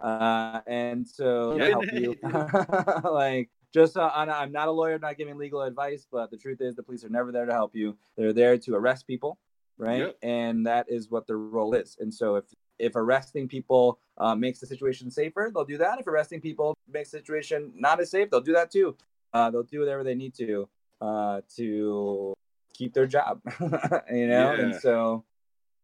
Uh, 0.01 0.61
and 0.67 1.07
so 1.07 1.57
yeah. 1.57 1.71
help 1.71 1.93
you, 1.93 2.17
like 3.11 3.51
just 3.75 3.97
uh, 3.97 4.11
I'm 4.15 4.53
not 4.53 4.69
a 4.69 4.71
lawyer, 4.71 4.95
I'm 4.95 5.01
not 5.01 5.19
giving 5.19 5.37
legal 5.37 5.63
advice, 5.63 6.07
but 6.11 6.31
the 6.31 6.37
truth 6.37 6.61
is 6.61 6.77
the 6.77 6.85
police 6.85 7.05
are 7.05 7.09
never 7.09 7.33
there 7.33 7.47
to 7.47 7.53
help 7.53 7.75
you. 7.75 7.99
They're 8.17 8.33
there 8.33 8.57
to 8.59 8.77
arrest 8.77 9.09
people, 9.09 9.39
right? 9.77 9.99
Yep. 9.99 10.19
And 10.23 10.67
that 10.67 10.87
is 10.89 11.11
what 11.11 11.27
their 11.27 11.39
role 11.39 11.75
is. 11.75 11.97
And 11.99 12.15
so 12.15 12.37
if 12.37 12.45
if 12.81 12.97
arresting 12.97 13.47
people 13.49 13.99
uh, 14.19 14.35
makes 14.35 14.61
the 14.61 14.67
situation 14.67 15.11
safer, 15.11 15.51
they'll 15.55 15.65
do 15.65 15.79
that. 15.79 16.01
If 16.01 16.07
arresting 16.07 16.41
people 16.41 16.77
makes 16.91 17.11
the 17.11 17.19
situation 17.19 17.73
not 17.77 18.01
as 18.01 18.11
safe, 18.11 18.31
they'll 18.31 18.41
do 18.41 18.55
that 18.55 18.71
too 18.71 18.97
uh, 19.33 19.51
they'll 19.51 19.63
do 19.63 19.81
whatever 19.81 20.05
they 20.05 20.15
need 20.15 20.35
to 20.35 20.69
uh, 21.01 21.41
to 21.57 22.35
keep 22.75 22.95
their 22.95 23.07
job, 23.07 23.41
you 23.61 24.29
know. 24.29 24.53
Yeah. 24.53 24.61
And 24.61 24.75
so 24.75 25.25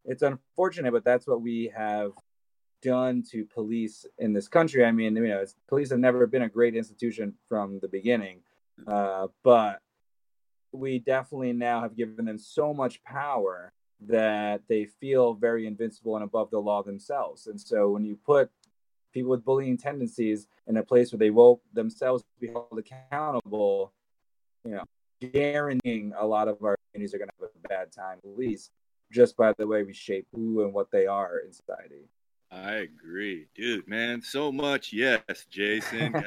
it's 0.05 0.23
unfortunate, 0.23 0.93
but 0.93 1.05
that's 1.05 1.27
what 1.27 1.41
we 1.41 1.73
have 1.77 2.13
done 2.83 3.23
to 3.31 3.45
police 3.45 4.07
in 4.19 4.33
this 4.33 4.49
country. 4.49 4.85
I 4.85 4.93
mean, 4.93 5.17
you 5.17 5.29
know, 5.29 5.45
police 5.69 5.91
have 5.91 5.99
never 5.99 6.27
been 6.27 6.43
a 6.43 6.49
great 6.49 6.77
institution 6.77 7.35
from 7.49 7.79
the 7.81 7.89
beginning, 7.89 8.41
uh, 8.87 9.29
but 9.43 9.81
we 10.73 10.99
definitely 10.99 11.53
now 11.53 11.81
have 11.81 11.97
given 11.97 12.27
them 12.27 12.39
so 12.39 12.75
much 12.75 13.03
power 13.03 13.73
that 14.01 14.63
they 14.69 14.85
feel 14.85 15.35
very 15.35 15.67
invincible 15.67 16.17
and 16.17 16.25
above 16.25 16.51
the 16.51 16.59
law 16.59 16.83
themselves. 16.83 17.47
And 17.47 17.61
so 17.61 17.91
when 17.91 18.05
you 18.05 18.19
put 18.25 18.51
people 19.13 19.31
with 19.31 19.45
bullying 19.45 19.79
tendencies 19.79 20.47
in 20.67 20.77
a 20.77 20.83
place 20.83 21.13
where 21.13 21.19
they 21.19 21.31
will 21.31 21.63
themselves 21.73 22.25
be 22.39 22.49
held 22.49 22.79
accountable, 22.79 23.93
you 24.65 24.73
know, 24.73 24.85
guaranteeing 25.21 26.13
a 26.19 26.27
lot 26.27 26.49
of 26.49 26.63
our 26.63 26.77
communities 26.93 27.15
are 27.15 27.19
going 27.19 27.29
to 27.29 27.35
have 27.41 27.51
a 27.65 27.69
bad 27.69 27.91
time 27.91 28.19
at 28.23 28.37
least 28.37 28.71
just 29.11 29.37
by 29.37 29.53
the 29.59 29.67
way 29.67 29.83
we 29.83 29.93
shape 29.93 30.27
who 30.33 30.65
and 30.65 30.73
what 30.73 30.91
they 30.91 31.07
are 31.07 31.39
in 31.39 31.53
society. 31.53 32.09
I 32.51 32.75
agree, 32.75 33.47
dude, 33.55 33.89
man. 33.89 34.23
So 34.23 34.53
much, 34.53 34.93
yes, 34.93 35.23
Jason. 35.51 36.15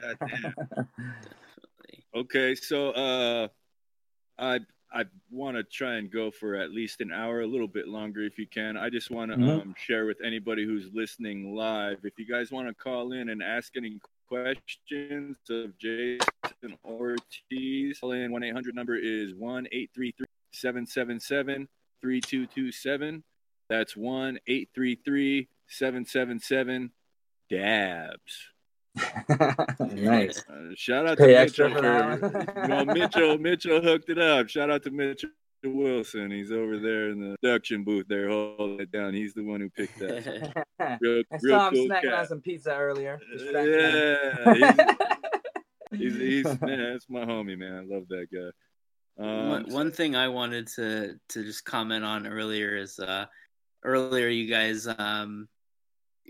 okay, 2.15 2.55
so 2.55 2.91
uh, 2.91 3.47
I 4.37 4.59
I 4.91 5.05
want 5.29 5.55
to 5.55 5.63
try 5.63 5.95
and 5.95 6.11
go 6.11 6.31
for 6.31 6.55
at 6.55 6.71
least 6.71 7.01
an 7.01 7.11
hour, 7.11 7.41
a 7.41 7.47
little 7.47 7.67
bit 7.67 7.87
longer 7.87 8.23
if 8.23 8.39
you 8.39 8.47
can. 8.47 8.75
I 8.75 8.89
just 8.89 9.11
want 9.11 9.31
to 9.31 9.37
mm-hmm. 9.37 9.49
um, 9.49 9.75
share 9.77 10.05
with 10.05 10.17
anybody 10.25 10.65
who's 10.65 10.89
listening 10.93 11.55
live. 11.55 11.99
If 12.03 12.13
you 12.17 12.25
guys 12.25 12.51
want 12.51 12.67
to 12.67 12.73
call 12.73 13.11
in 13.11 13.29
and 13.29 13.43
ask 13.43 13.77
any 13.77 13.99
questions 14.27 15.37
of 15.49 15.77
Jason 15.77 16.77
Ortiz, 16.83 17.99
call 17.99 18.11
in 18.13 18.31
1 18.31 18.43
800 18.43 18.75
number 18.75 18.95
is 18.95 19.35
1 19.35 19.67
833 19.71 20.25
777 20.53 21.67
3227. 22.01 23.23
That's 23.69 23.95
1 23.95 24.39
833 24.47 25.47
777 25.67 26.91
DABS. 27.51 28.17
nice. 29.79 30.43
Uh, 30.49 30.73
shout 30.75 31.07
out 31.07 31.17
Pay 31.17 31.33
to 31.33 31.69
Mitchell. 31.69 31.69
For, 31.69 32.61
you 32.61 32.67
know, 32.67 32.85
Mitchell. 32.85 33.37
Mitchell 33.37 33.81
hooked 33.81 34.09
it 34.09 34.17
up. 34.17 34.49
Shout 34.49 34.69
out 34.69 34.83
to 34.83 34.91
Mitchell 34.91 35.29
Wilson. 35.63 36.31
He's 36.31 36.51
over 36.51 36.79
there 36.79 37.09
in 37.09 37.19
the 37.19 37.35
production 37.41 37.83
booth 37.83 38.07
there 38.07 38.29
holding 38.29 38.79
it 38.79 38.91
down. 38.91 39.13
He's 39.13 39.33
the 39.33 39.43
one 39.43 39.61
who 39.61 39.69
picked 39.69 39.99
that. 39.99 40.65
Real, 41.01 41.23
I 41.31 41.37
real 41.41 41.59
saw 41.59 41.67
him 41.67 41.73
cool 41.73 41.87
snacking 41.87 42.01
cat. 42.03 42.13
on 42.13 42.27
some 42.27 42.41
pizza 42.41 42.75
earlier. 42.75 43.19
Yeah. 43.37 44.53
He's, 45.91 46.13
he's, 46.13 46.15
he's, 46.15 46.61
man, 46.61 46.91
that's 46.93 47.09
my 47.09 47.25
homie, 47.25 47.57
man. 47.57 47.75
I 47.75 47.95
love 47.95 48.07
that 48.09 48.27
guy. 48.31 49.23
Um, 49.23 49.49
one, 49.49 49.69
one 49.69 49.91
thing 49.91 50.15
I 50.15 50.29
wanted 50.29 50.67
to 50.75 51.19
to 51.29 51.43
just 51.43 51.65
comment 51.65 52.05
on 52.05 52.25
earlier 52.25 52.77
is 52.77 52.99
uh 52.99 53.25
earlier 53.83 54.29
you 54.29 54.49
guys 54.49 54.87
um 54.87 55.49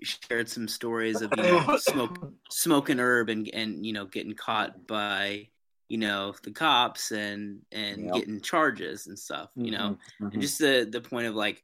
shared 0.04 0.50
some 0.50 0.68
stories 0.68 1.22
of 1.22 1.32
you 1.38 1.44
know 1.44 1.78
smoke 1.78 2.34
smoking 2.50 3.00
herb 3.00 3.30
and 3.30 3.50
and 3.54 3.86
you 3.86 3.94
know 3.94 4.06
getting 4.06 4.34
caught 4.34 4.88
by 4.88 5.48
you 5.88 5.98
know 5.98 6.34
the 6.44 6.52
cops 6.52 7.12
and 7.12 7.60
and 7.72 8.06
yep. 8.06 8.14
getting 8.14 8.40
charges 8.40 9.08
and 9.08 9.18
stuff 9.18 9.50
you 9.56 9.72
know 9.72 9.78
mm-hmm. 9.78 10.24
and 10.24 10.32
mm-hmm. 10.32 10.42
just 10.42 10.60
the 10.60 10.88
the 10.90 11.02
point 11.02 11.28
of 11.28 11.36
like 11.36 11.64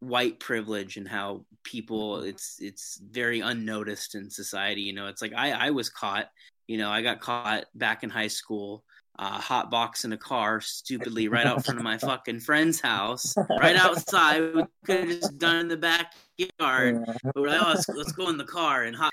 white 0.00 0.40
privilege 0.40 0.96
and 0.96 1.06
how 1.06 1.44
people 1.62 2.22
it's 2.22 2.56
it's 2.60 3.00
very 3.10 3.40
unnoticed 3.40 4.14
in 4.14 4.30
society 4.30 4.80
you 4.80 4.92
know 4.92 5.06
it's 5.06 5.22
like 5.22 5.32
i 5.36 5.52
i 5.52 5.70
was 5.70 5.88
caught 5.88 6.28
you 6.66 6.76
know 6.76 6.90
i 6.90 7.02
got 7.02 7.20
caught 7.20 7.64
back 7.74 8.02
in 8.02 8.10
high 8.10 8.28
school 8.28 8.84
uh, 9.18 9.40
hot 9.40 9.70
box 9.70 10.04
in 10.04 10.12
a 10.12 10.16
car 10.16 10.60
stupidly 10.60 11.28
right 11.28 11.46
out 11.46 11.64
front 11.64 11.78
of 11.78 11.84
my 11.84 11.98
fucking 11.98 12.40
friend's 12.40 12.80
house, 12.80 13.34
right 13.60 13.76
outside. 13.76 14.54
We 14.54 14.64
could 14.84 15.00
have 15.00 15.08
just 15.08 15.38
done 15.38 15.56
in 15.56 15.68
the 15.68 15.76
backyard, 15.76 17.04
but 17.22 17.36
we're 17.36 17.48
like, 17.48 17.62
oh, 17.62 17.68
let's, 17.68 17.88
let's 17.88 18.12
go 18.12 18.28
in 18.28 18.38
the 18.38 18.44
car 18.44 18.84
and 18.84 18.96
hot. 18.96 19.12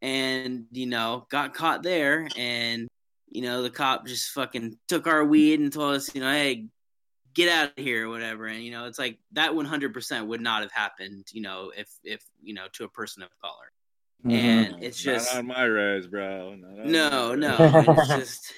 And 0.00 0.66
you 0.72 0.86
know, 0.86 1.26
got 1.30 1.54
caught 1.54 1.82
there, 1.82 2.28
and 2.36 2.88
you 3.30 3.42
know, 3.42 3.62
the 3.62 3.70
cop 3.70 4.06
just 4.06 4.30
fucking 4.30 4.78
took 4.86 5.06
our 5.06 5.24
weed 5.24 5.60
and 5.60 5.72
told 5.72 5.94
us, 5.94 6.14
you 6.14 6.20
know, 6.20 6.30
hey, 6.30 6.66
get 7.34 7.48
out 7.48 7.72
of 7.76 7.84
here 7.84 8.06
or 8.06 8.10
whatever. 8.10 8.46
And 8.46 8.62
you 8.62 8.70
know, 8.70 8.86
it's 8.86 8.98
like 8.98 9.18
that 9.32 9.52
100% 9.52 10.26
would 10.26 10.40
not 10.40 10.62
have 10.62 10.72
happened, 10.72 11.26
you 11.32 11.42
know, 11.42 11.72
if 11.76 11.88
if 12.04 12.22
you 12.42 12.54
know 12.54 12.66
to 12.74 12.84
a 12.84 12.88
person 12.88 13.22
of 13.22 13.30
color. 13.40 13.72
Mm-hmm. 14.26 14.30
And 14.30 14.82
it's 14.82 15.00
just 15.00 15.32
not 15.32 15.38
on 15.38 15.46
my 15.46 15.62
res, 15.62 16.08
bro. 16.08 16.56
No, 16.56 17.34
no, 17.36 17.56
it's 17.60 18.08
just 18.16 18.52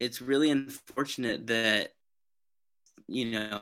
it's 0.00 0.20
really 0.20 0.50
unfortunate 0.50 1.46
that 1.46 1.90
you 3.08 3.30
know 3.30 3.60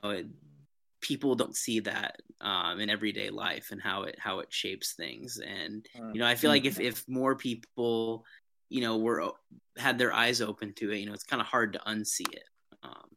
people 1.00 1.34
don't 1.34 1.56
see 1.56 1.80
that 1.80 2.16
um, 2.40 2.80
in 2.80 2.90
everyday 2.90 3.30
life 3.30 3.68
and 3.70 3.80
how 3.80 4.02
it 4.02 4.18
how 4.18 4.40
it 4.40 4.52
shapes 4.52 4.94
things. 4.94 5.38
And 5.38 5.86
you 6.12 6.20
know 6.20 6.26
i 6.26 6.34
feel 6.34 6.50
like 6.50 6.64
if 6.64 6.80
if 6.80 7.08
more 7.08 7.34
people 7.34 8.24
you 8.68 8.80
know 8.80 8.96
were 8.96 9.32
had 9.76 9.98
their 9.98 10.12
eyes 10.12 10.40
open 10.40 10.72
to 10.74 10.90
it 10.90 10.98
you 10.98 11.06
know 11.06 11.12
it's 11.12 11.24
kind 11.24 11.40
of 11.40 11.46
hard 11.46 11.72
to 11.74 11.78
unsee 11.80 12.32
it 12.32 12.44
um, 12.82 13.08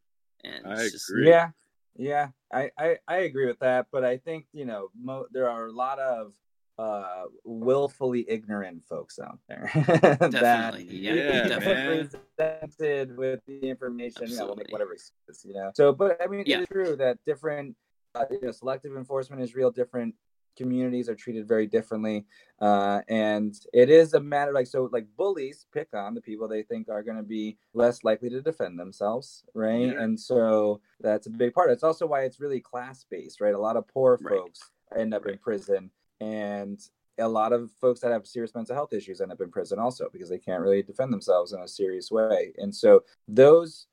and 0.43 0.65
I 0.65 0.75
just, 0.89 1.09
agree. 1.09 1.29
yeah. 1.29 1.49
Yeah. 1.95 2.29
I, 2.51 2.71
I 2.77 2.97
i 3.07 3.15
agree 3.17 3.45
with 3.45 3.59
that 3.59 3.87
but 3.91 4.03
i 4.03 4.17
think 4.17 4.45
you 4.51 4.65
know 4.65 4.89
mo- 4.99 5.27
there 5.31 5.49
are 5.49 5.67
a 5.67 5.71
lot 5.71 5.99
of 5.99 6.33
uh 6.79 7.23
willfully 7.43 8.25
ignorant 8.27 8.83
folks 8.87 9.19
out 9.19 9.37
there 9.47 9.69
that 9.75 10.75
yeah, 10.89 11.47
definitely 11.47 12.19
presented 12.37 13.15
with 13.15 13.39
the 13.45 13.69
information 13.69 14.27
you 14.27 14.35
know, 14.37 14.47
we'll 14.47 14.55
make 14.55 14.71
whatever 14.71 14.93
excuse 14.93 15.45
you 15.45 15.53
know 15.53 15.71
so 15.75 15.93
but 15.93 16.17
i 16.23 16.25
mean 16.25 16.43
yeah. 16.47 16.59
it's 16.59 16.69
true 16.71 16.95
that 16.95 17.17
different 17.27 17.75
uh, 18.15 18.25
you 18.31 18.39
know 18.41 18.51
selective 18.51 18.95
enforcement 18.95 19.41
is 19.41 19.53
real 19.53 19.69
different 19.69 20.15
communities 20.55 21.09
are 21.09 21.15
treated 21.15 21.47
very 21.47 21.67
differently 21.67 22.25
uh, 22.61 23.01
and 23.07 23.55
it 23.73 23.89
is 23.89 24.13
a 24.13 24.19
matter 24.19 24.53
like 24.53 24.67
so 24.67 24.89
like 24.91 25.05
bullies 25.17 25.65
pick 25.73 25.87
on 25.93 26.13
the 26.13 26.21
people 26.21 26.47
they 26.47 26.63
think 26.63 26.89
are 26.89 27.03
going 27.03 27.17
to 27.17 27.23
be 27.23 27.57
less 27.73 28.03
likely 28.03 28.29
to 28.29 28.41
defend 28.41 28.79
themselves 28.79 29.43
right 29.53 29.87
yeah. 29.87 30.01
and 30.01 30.19
so 30.19 30.79
that's 31.01 31.27
a 31.27 31.29
big 31.29 31.53
part 31.53 31.71
it's 31.71 31.83
also 31.83 32.05
why 32.05 32.21
it's 32.21 32.39
really 32.39 32.59
class 32.59 33.05
based 33.09 33.41
right 33.41 33.55
a 33.55 33.59
lot 33.59 33.77
of 33.77 33.87
poor 33.87 34.19
right. 34.21 34.37
folks 34.37 34.59
end 34.97 35.13
up 35.13 35.25
right. 35.25 35.33
in 35.33 35.39
prison 35.39 35.89
and 36.23 36.79
a 37.19 37.27
lot 37.27 37.53
of 37.53 37.69
folks 37.79 37.99
that 37.99 38.11
have 38.11 38.25
serious 38.25 38.55
mental 38.55 38.75
health 38.75 38.93
issues 38.93 39.21
end 39.21 39.31
up 39.31 39.41
in 39.41 39.51
prison 39.51 39.77
also 39.77 40.09
because 40.11 40.29
they 40.29 40.39
can't 40.39 40.61
really 40.61 40.81
defend 40.81 41.13
themselves 41.13 41.53
in 41.53 41.59
a 41.59 41.67
serious 41.67 42.09
way. 42.09 42.53
And 42.57 42.73
so 42.73 43.03
those 43.27 43.87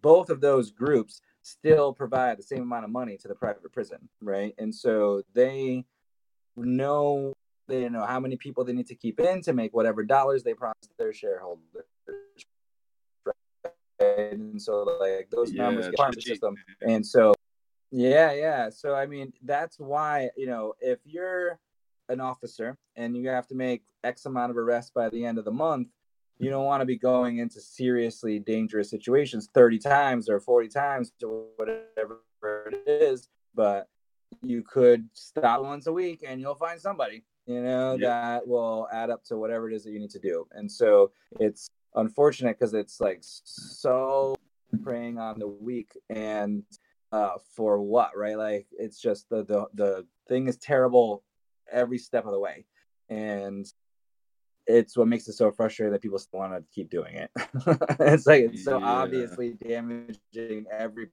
both 0.00 0.30
of 0.30 0.40
those 0.40 0.70
groups 0.70 1.20
still 1.42 1.92
provide 1.92 2.38
the 2.38 2.42
same 2.42 2.62
amount 2.62 2.84
of 2.84 2.90
money 2.90 3.16
to 3.16 3.28
the 3.28 3.34
private 3.34 3.72
prison, 3.72 4.08
right? 4.20 4.54
And 4.58 4.74
so 4.74 5.22
they 5.34 5.84
know 6.56 7.32
they 7.68 7.88
know 7.88 8.04
how 8.04 8.20
many 8.20 8.36
people 8.36 8.64
they 8.64 8.72
need 8.72 8.88
to 8.88 8.94
keep 8.94 9.20
in 9.20 9.40
to 9.42 9.52
make 9.52 9.72
whatever 9.72 10.02
dollars 10.02 10.42
they 10.42 10.54
promise 10.54 10.76
their 10.98 11.12
shareholders. 11.12 11.62
Right? 13.24 13.74
And 14.00 14.60
so 14.60 14.82
like 15.00 15.30
those 15.30 15.52
yeah, 15.52 15.62
numbers 15.62 15.86
get 15.86 15.96
part 15.96 16.10
of 16.10 16.16
the 16.16 16.22
system. 16.22 16.56
And 16.82 17.06
so 17.06 17.34
yeah, 17.92 18.32
yeah. 18.32 18.70
So 18.70 18.94
I 18.94 19.06
mean, 19.06 19.32
that's 19.42 19.78
why 19.78 20.30
you 20.36 20.46
know 20.46 20.74
if 20.80 20.98
you're 21.04 21.60
an 22.08 22.20
officer 22.20 22.76
and 22.96 23.16
you 23.16 23.28
have 23.28 23.46
to 23.48 23.54
make 23.54 23.82
X 24.02 24.26
amount 24.26 24.50
of 24.50 24.56
arrests 24.56 24.90
by 24.90 25.08
the 25.10 25.24
end 25.24 25.38
of 25.38 25.44
the 25.44 25.52
month, 25.52 25.88
you 26.38 26.50
don't 26.50 26.64
want 26.64 26.80
to 26.80 26.86
be 26.86 26.96
going 26.96 27.38
into 27.38 27.60
seriously 27.60 28.38
dangerous 28.38 28.90
situations 28.90 29.48
30 29.54 29.78
times 29.78 30.28
or 30.28 30.40
40 30.40 30.68
times 30.68 31.12
or 31.22 31.46
whatever 31.56 32.22
it 32.72 32.82
is. 32.86 33.28
But 33.54 33.88
you 34.42 34.62
could 34.62 35.08
stop 35.12 35.62
once 35.62 35.86
a 35.86 35.92
week 35.92 36.24
and 36.26 36.40
you'll 36.40 36.54
find 36.54 36.80
somebody, 36.80 37.22
you 37.46 37.62
know, 37.62 37.92
yep. 37.92 38.00
that 38.00 38.48
will 38.48 38.88
add 38.92 39.10
up 39.10 39.22
to 39.24 39.36
whatever 39.36 39.70
it 39.70 39.74
is 39.74 39.84
that 39.84 39.92
you 39.92 40.00
need 40.00 40.10
to 40.10 40.18
do. 40.18 40.46
And 40.52 40.70
so 40.70 41.12
it's 41.38 41.68
unfortunate 41.94 42.58
because 42.58 42.74
it's 42.74 43.00
like 43.00 43.18
so 43.22 44.34
preying 44.82 45.18
on 45.18 45.38
the 45.38 45.46
weak 45.46 45.96
and 46.08 46.64
uh, 47.12 47.32
for 47.54 47.80
what, 47.80 48.16
right? 48.16 48.36
Like 48.36 48.66
it's 48.72 49.00
just 49.00 49.28
the 49.28 49.44
the 49.44 49.66
the 49.74 50.06
thing 50.28 50.48
is 50.48 50.56
terrible 50.56 51.22
every 51.70 51.98
step 51.98 52.24
of 52.24 52.32
the 52.32 52.38
way, 52.38 52.64
and 53.08 53.66
it's 54.66 54.96
what 54.96 55.08
makes 55.08 55.28
it 55.28 55.34
so 55.34 55.50
frustrating 55.50 55.92
that 55.92 56.02
people 56.02 56.18
still 56.18 56.40
want 56.40 56.52
to 56.52 56.64
keep 56.74 56.90
doing 56.90 57.14
it. 57.14 57.30
it's 58.00 58.26
like 58.26 58.44
it's 58.44 58.64
so 58.64 58.78
yeah. 58.78 58.86
obviously 58.86 59.50
damaging 59.52 60.66
everybody. 60.70 61.12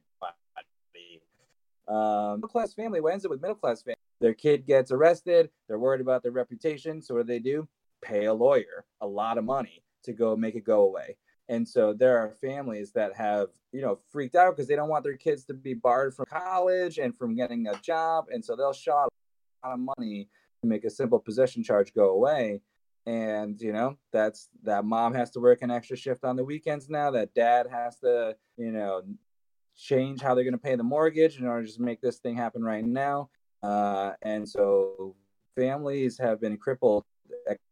Um, 1.88 2.36
middle 2.36 2.50
class 2.50 2.74
family. 2.74 3.02
What 3.02 3.14
ends 3.14 3.26
up 3.26 3.32
with 3.32 3.42
middle 3.42 3.56
class 3.56 3.82
family? 3.82 3.96
Their 4.22 4.36
kid 4.36 4.68
gets 4.68 4.92
arrested. 4.92 5.50
They're 5.68 5.80
worried 5.80 6.02
about 6.02 6.22
their 6.22 6.32
reputation. 6.32 7.02
So 7.02 7.16
what 7.16 7.26
do 7.26 7.34
they 7.34 7.40
do? 7.40 7.68
Pay 8.02 8.26
a 8.26 8.34
lawyer 8.34 8.86
a 9.02 9.08
lot 9.08 9.40
of 9.40 9.44
money 9.44 9.82
to 10.04 10.14
go 10.14 10.36
make 10.36 10.56
it 10.56 10.64
go 10.64 10.82
away. 10.82 11.18
And 11.50 11.68
so 11.68 11.94
there 11.94 12.18
are 12.20 12.30
families 12.30 12.92
that 12.92 13.16
have, 13.16 13.48
you 13.72 13.82
know, 13.82 13.98
freaked 14.12 14.36
out 14.36 14.56
because 14.56 14.68
they 14.68 14.76
don't 14.76 14.88
want 14.88 15.04
their 15.04 15.18
kids 15.18 15.46
to 15.46 15.56
be 15.56 15.74
barred 15.74 16.14
from 16.14 16.26
college 16.30 17.00
and 17.00 17.16
from 17.18 17.36
getting 17.36 17.68
a 17.68 17.76
job. 17.82 18.26
And 18.32 18.46
so 18.46 18.56
they'll 18.56 18.72
shell 18.72 19.10
a 19.64 19.68
lot 19.68 19.74
of 19.74 19.80
money 19.80 20.30
to 20.62 20.68
make 20.68 20.86
a 20.86 20.92
simple 20.92 21.20
possession 21.20 21.64
charge 21.64 21.94
go 21.96 22.12
away. 22.12 22.62
And, 23.08 23.60
you 23.60 23.74
know, 23.74 23.98
that's 24.14 24.50
that 24.64 24.86
mom 24.86 25.16
has 25.16 25.32
to 25.32 25.40
work 25.40 25.64
an 25.64 25.72
extra 25.72 25.98
shift 25.98 26.24
on 26.24 26.36
the 26.36 26.44
weekends 26.44 26.88
now. 26.88 27.10
That 27.10 27.34
dad 27.34 27.66
has 27.72 27.98
to, 28.00 28.36
you 28.56 28.72
know, 28.72 29.02
change 29.76 30.22
how 30.22 30.36
they're 30.36 30.44
going 30.44 30.52
to 30.54 30.60
pay 30.60 30.76
the 30.76 30.84
mortgage 30.84 31.40
in 31.40 31.48
order 31.48 31.62
to 31.62 31.68
just 31.68 31.80
make 31.80 32.00
this 32.00 32.20
thing 32.20 32.36
happen 32.36 32.64
right 32.64 32.86
now. 32.86 33.30
Uh, 33.64 34.12
and 34.22 34.48
so 34.48 35.16
families 35.56 36.20
have 36.20 36.40
been 36.40 36.58
crippled 36.58 37.04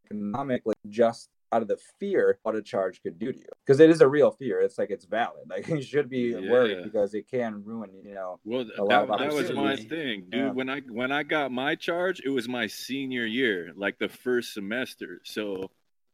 economically 0.10 0.74
just 0.90 1.30
out 1.52 1.62
of 1.62 1.68
the 1.68 1.78
fear 2.00 2.40
what 2.44 2.56
a 2.56 2.62
charge 2.62 3.02
could 3.02 3.18
do 3.18 3.32
to 3.32 3.40
you 3.40 3.46
because 3.66 3.80
it 3.80 3.90
is 3.90 4.02
a 4.02 4.08
real 4.08 4.32
fear 4.32 4.60
it's 4.60 4.78
like 4.78 4.90
it's 4.90 5.06
valid 5.06 5.44
like 5.50 5.68
you 5.68 5.82
should 5.82 6.10
be 6.10 6.36
yeah. 6.40 6.52
worried 6.52 6.84
because 6.84 7.14
it 7.14 7.28
can 7.30 7.64
ruin 7.64 7.90
you 8.04 8.14
know 8.14 8.40
well 8.44 8.66
that, 8.66 9.08
that 9.20 9.34
was 9.34 9.52
my 9.52 9.76
thing 9.76 10.26
dude 10.30 10.34
yeah. 10.34 10.52
when 10.52 10.70
i 10.70 10.80
when 10.90 11.12
i 11.12 11.24
got 11.24 11.52
my 11.52 11.76
charge 11.76 12.22
it 12.26 12.30
was 12.30 12.48
my 12.48 12.68
senior 12.68 13.26
year 13.26 13.72
like 13.76 13.98
the 14.00 14.10
first 14.10 14.54
semester 14.54 15.22
so 15.24 15.70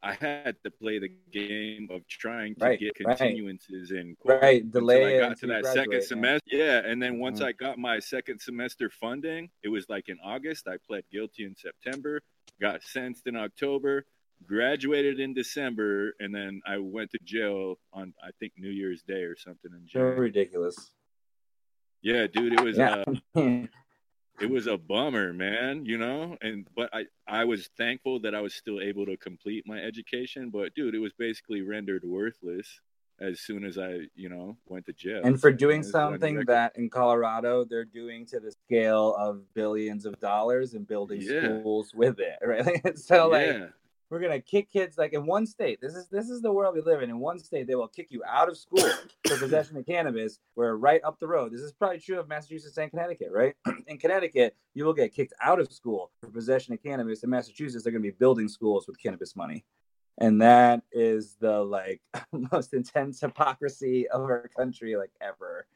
I 0.06 0.12
had 0.20 0.56
to 0.64 0.70
play 0.70 0.98
the 0.98 1.08
game 1.32 1.88
of 1.90 2.06
trying 2.06 2.56
to 2.56 2.64
Right, 2.66 2.78
get 2.78 2.92
right. 3.06 3.18
continuances 3.18 3.90
in 3.90 4.14
court 4.16 4.42
Right, 4.42 4.70
delay 4.70 5.16
I 5.16 5.28
got 5.28 5.38
to 5.38 5.46
that 5.46 5.64
second 5.64 5.74
graduate, 5.86 6.02
yeah. 6.02 6.06
semester. 6.06 6.56
Yeah, 6.56 6.82
and 6.84 7.02
then 7.02 7.18
once 7.18 7.40
Mhm. 7.40 7.46
I 7.46 7.52
got 7.52 7.78
my 7.78 8.00
second 8.00 8.38
semester 8.38 8.90
funding, 8.90 9.48
it 9.62 9.68
was 9.70 9.88
like 9.88 10.10
in 10.10 10.18
August. 10.22 10.68
I 10.68 10.76
pled 10.86 11.04
guilty 11.10 11.44
in 11.44 11.56
September, 11.56 12.20
got 12.60 12.82
sentenced 12.82 13.26
in 13.26 13.34
October, 13.34 14.04
graduated 14.46 15.20
in 15.20 15.34
December, 15.34 16.14
and 16.20 16.34
then 16.34 16.60
I 16.66 16.78
went 16.78 17.10
to 17.12 17.18
jail 17.24 17.78
on 17.92 18.14
I 18.22 18.30
think 18.38 18.52
New 18.56 18.70
Year's 18.70 19.02
Day 19.02 19.22
or 19.24 19.36
something 19.36 19.70
in 19.72 19.86
jail. 19.86 20.02
So 20.14 20.20
ridiculous. 20.20 20.92
Yeah, 22.02 22.26
dude, 22.26 22.52
it 22.52 22.60
was 22.60 22.76
Yeah. 22.76 23.02
uh, 23.34 23.66
it 24.40 24.50
was 24.50 24.66
a 24.66 24.76
bummer, 24.76 25.32
man, 25.32 25.86
you 25.86 25.96
know? 25.96 26.36
And 26.42 26.66
but 26.76 26.90
I 26.92 27.06
I 27.26 27.44
was 27.44 27.68
thankful 27.78 28.20
that 28.20 28.34
I 28.34 28.40
was 28.40 28.54
still 28.54 28.80
able 28.80 29.06
to 29.06 29.16
complete 29.16 29.64
my 29.66 29.78
education, 29.78 30.50
but 30.50 30.74
dude, 30.74 30.94
it 30.94 30.98
was 30.98 31.12
basically 31.12 31.62
rendered 31.62 32.04
worthless 32.04 32.80
as 33.20 33.38
soon 33.40 33.64
as 33.64 33.78
I, 33.78 34.00
you 34.16 34.28
know, 34.28 34.56
went 34.66 34.86
to 34.86 34.92
jail. 34.92 35.20
and 35.24 35.40
for 35.40 35.52
doing 35.52 35.78
on 35.78 35.84
something 35.84 36.44
that 36.46 36.76
in 36.76 36.90
Colorado 36.90 37.64
they're 37.64 37.84
doing 37.84 38.26
to 38.26 38.40
the 38.40 38.50
scale 38.50 39.14
of 39.14 39.54
billions 39.54 40.04
of 40.04 40.18
dollars 40.18 40.74
and 40.74 40.84
building 40.86 41.20
Yeah. 41.22 41.60
schools 41.60 41.92
with 41.94 42.18
it, 42.18 42.36
right? 42.44 42.98
so 42.98 43.28
like 43.28 43.46
yeah. 43.46 43.66
We're 44.10 44.20
gonna 44.20 44.40
kick 44.40 44.70
kids 44.70 44.96
like 44.98 45.12
in 45.12 45.26
one 45.26 45.46
state. 45.46 45.80
This 45.80 45.94
is 45.94 46.08
this 46.08 46.28
is 46.28 46.40
the 46.42 46.52
world 46.52 46.74
we 46.74 46.82
live 46.82 47.02
in. 47.02 47.10
In 47.10 47.18
one 47.18 47.38
state, 47.38 47.66
they 47.66 47.74
will 47.74 47.88
kick 47.88 48.08
you 48.10 48.22
out 48.28 48.48
of 48.48 48.56
school 48.56 48.86
for 49.26 49.36
possession 49.38 49.76
of 49.76 49.86
cannabis. 49.86 50.38
We're 50.56 50.74
right 50.76 51.00
up 51.04 51.18
the 51.18 51.26
road, 51.26 51.52
this 51.52 51.60
is 51.60 51.72
probably 51.72 51.98
true 52.00 52.18
of 52.20 52.28
Massachusetts 52.28 52.76
and 52.76 52.90
Connecticut, 52.90 53.28
right? 53.32 53.54
in 53.86 53.98
Connecticut, 53.98 54.56
you 54.74 54.84
will 54.84 54.92
get 54.92 55.14
kicked 55.14 55.32
out 55.42 55.58
of 55.58 55.72
school 55.72 56.10
for 56.20 56.28
possession 56.28 56.74
of 56.74 56.82
cannabis. 56.82 57.22
In 57.24 57.30
Massachusetts, 57.30 57.84
they're 57.84 57.92
gonna 57.92 58.02
be 58.02 58.10
building 58.10 58.48
schools 58.48 58.86
with 58.86 59.00
cannabis 59.02 59.34
money, 59.34 59.64
and 60.18 60.40
that 60.42 60.82
is 60.92 61.36
the 61.40 61.60
like 61.64 62.00
most 62.52 62.74
intense 62.74 63.20
hypocrisy 63.20 64.08
of 64.08 64.20
our 64.22 64.48
country 64.56 64.96
like 64.96 65.12
ever. 65.20 65.66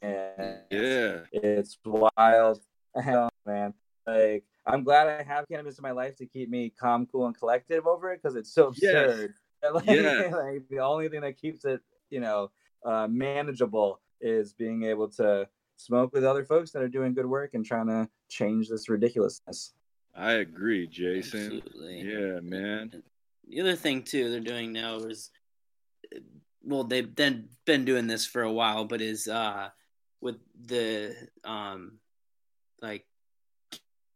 And 0.00 0.60
Yeah. 0.70 1.20
it's 1.32 1.78
wild. 1.84 2.60
Hell, 3.02 3.28
man. 3.44 3.74
Like, 4.06 4.44
I'm 4.68 4.84
glad 4.84 5.08
I 5.08 5.22
have 5.22 5.48
cannabis 5.48 5.78
in 5.78 5.82
my 5.82 5.92
life 5.92 6.16
to 6.16 6.26
keep 6.26 6.50
me 6.50 6.72
calm, 6.78 7.06
cool, 7.06 7.26
and 7.26 7.36
collective 7.36 7.86
over 7.86 8.12
it 8.12 8.20
because 8.22 8.36
it's 8.36 8.52
so 8.52 8.72
Yes. 8.76 8.92
absurd. 8.92 9.34
Like, 9.74 9.84
Yeah. 9.86 10.30
like, 10.36 10.68
the 10.68 10.78
only 10.78 11.08
thing 11.08 11.22
that 11.22 11.36
keeps 11.36 11.64
it, 11.64 11.80
you 12.10 12.20
know, 12.20 12.52
uh, 12.84 13.08
manageable 13.10 14.00
is 14.20 14.52
being 14.52 14.84
able 14.84 15.08
to 15.08 15.48
smoke 15.76 16.12
with 16.12 16.22
other 16.24 16.44
folks 16.44 16.70
that 16.72 16.82
are 16.82 16.88
doing 16.88 17.12
good 17.12 17.26
work 17.26 17.54
and 17.54 17.64
trying 17.66 17.88
to 17.88 18.08
change 18.28 18.68
this 18.68 18.88
ridiculousness. 18.88 19.74
I 20.14 20.32
agree, 20.34 20.86
Jason. 20.86 21.54
Absolutely. 21.56 22.02
Yeah, 22.02 22.40
man. 22.40 23.02
The 23.48 23.60
other 23.60 23.74
thing 23.74 24.02
too 24.02 24.30
they're 24.30 24.40
doing 24.40 24.72
now 24.72 24.98
is, 24.98 25.30
well, 26.62 26.84
they've 26.84 27.14
been 27.14 27.48
been 27.64 27.84
doing 27.84 28.06
this 28.06 28.26
for 28.26 28.42
a 28.42 28.52
while, 28.52 28.84
but 28.84 29.00
is 29.00 29.26
uh 29.26 29.70
with 30.20 30.36
the 30.60 31.16
um 31.44 31.98
like 32.82 33.06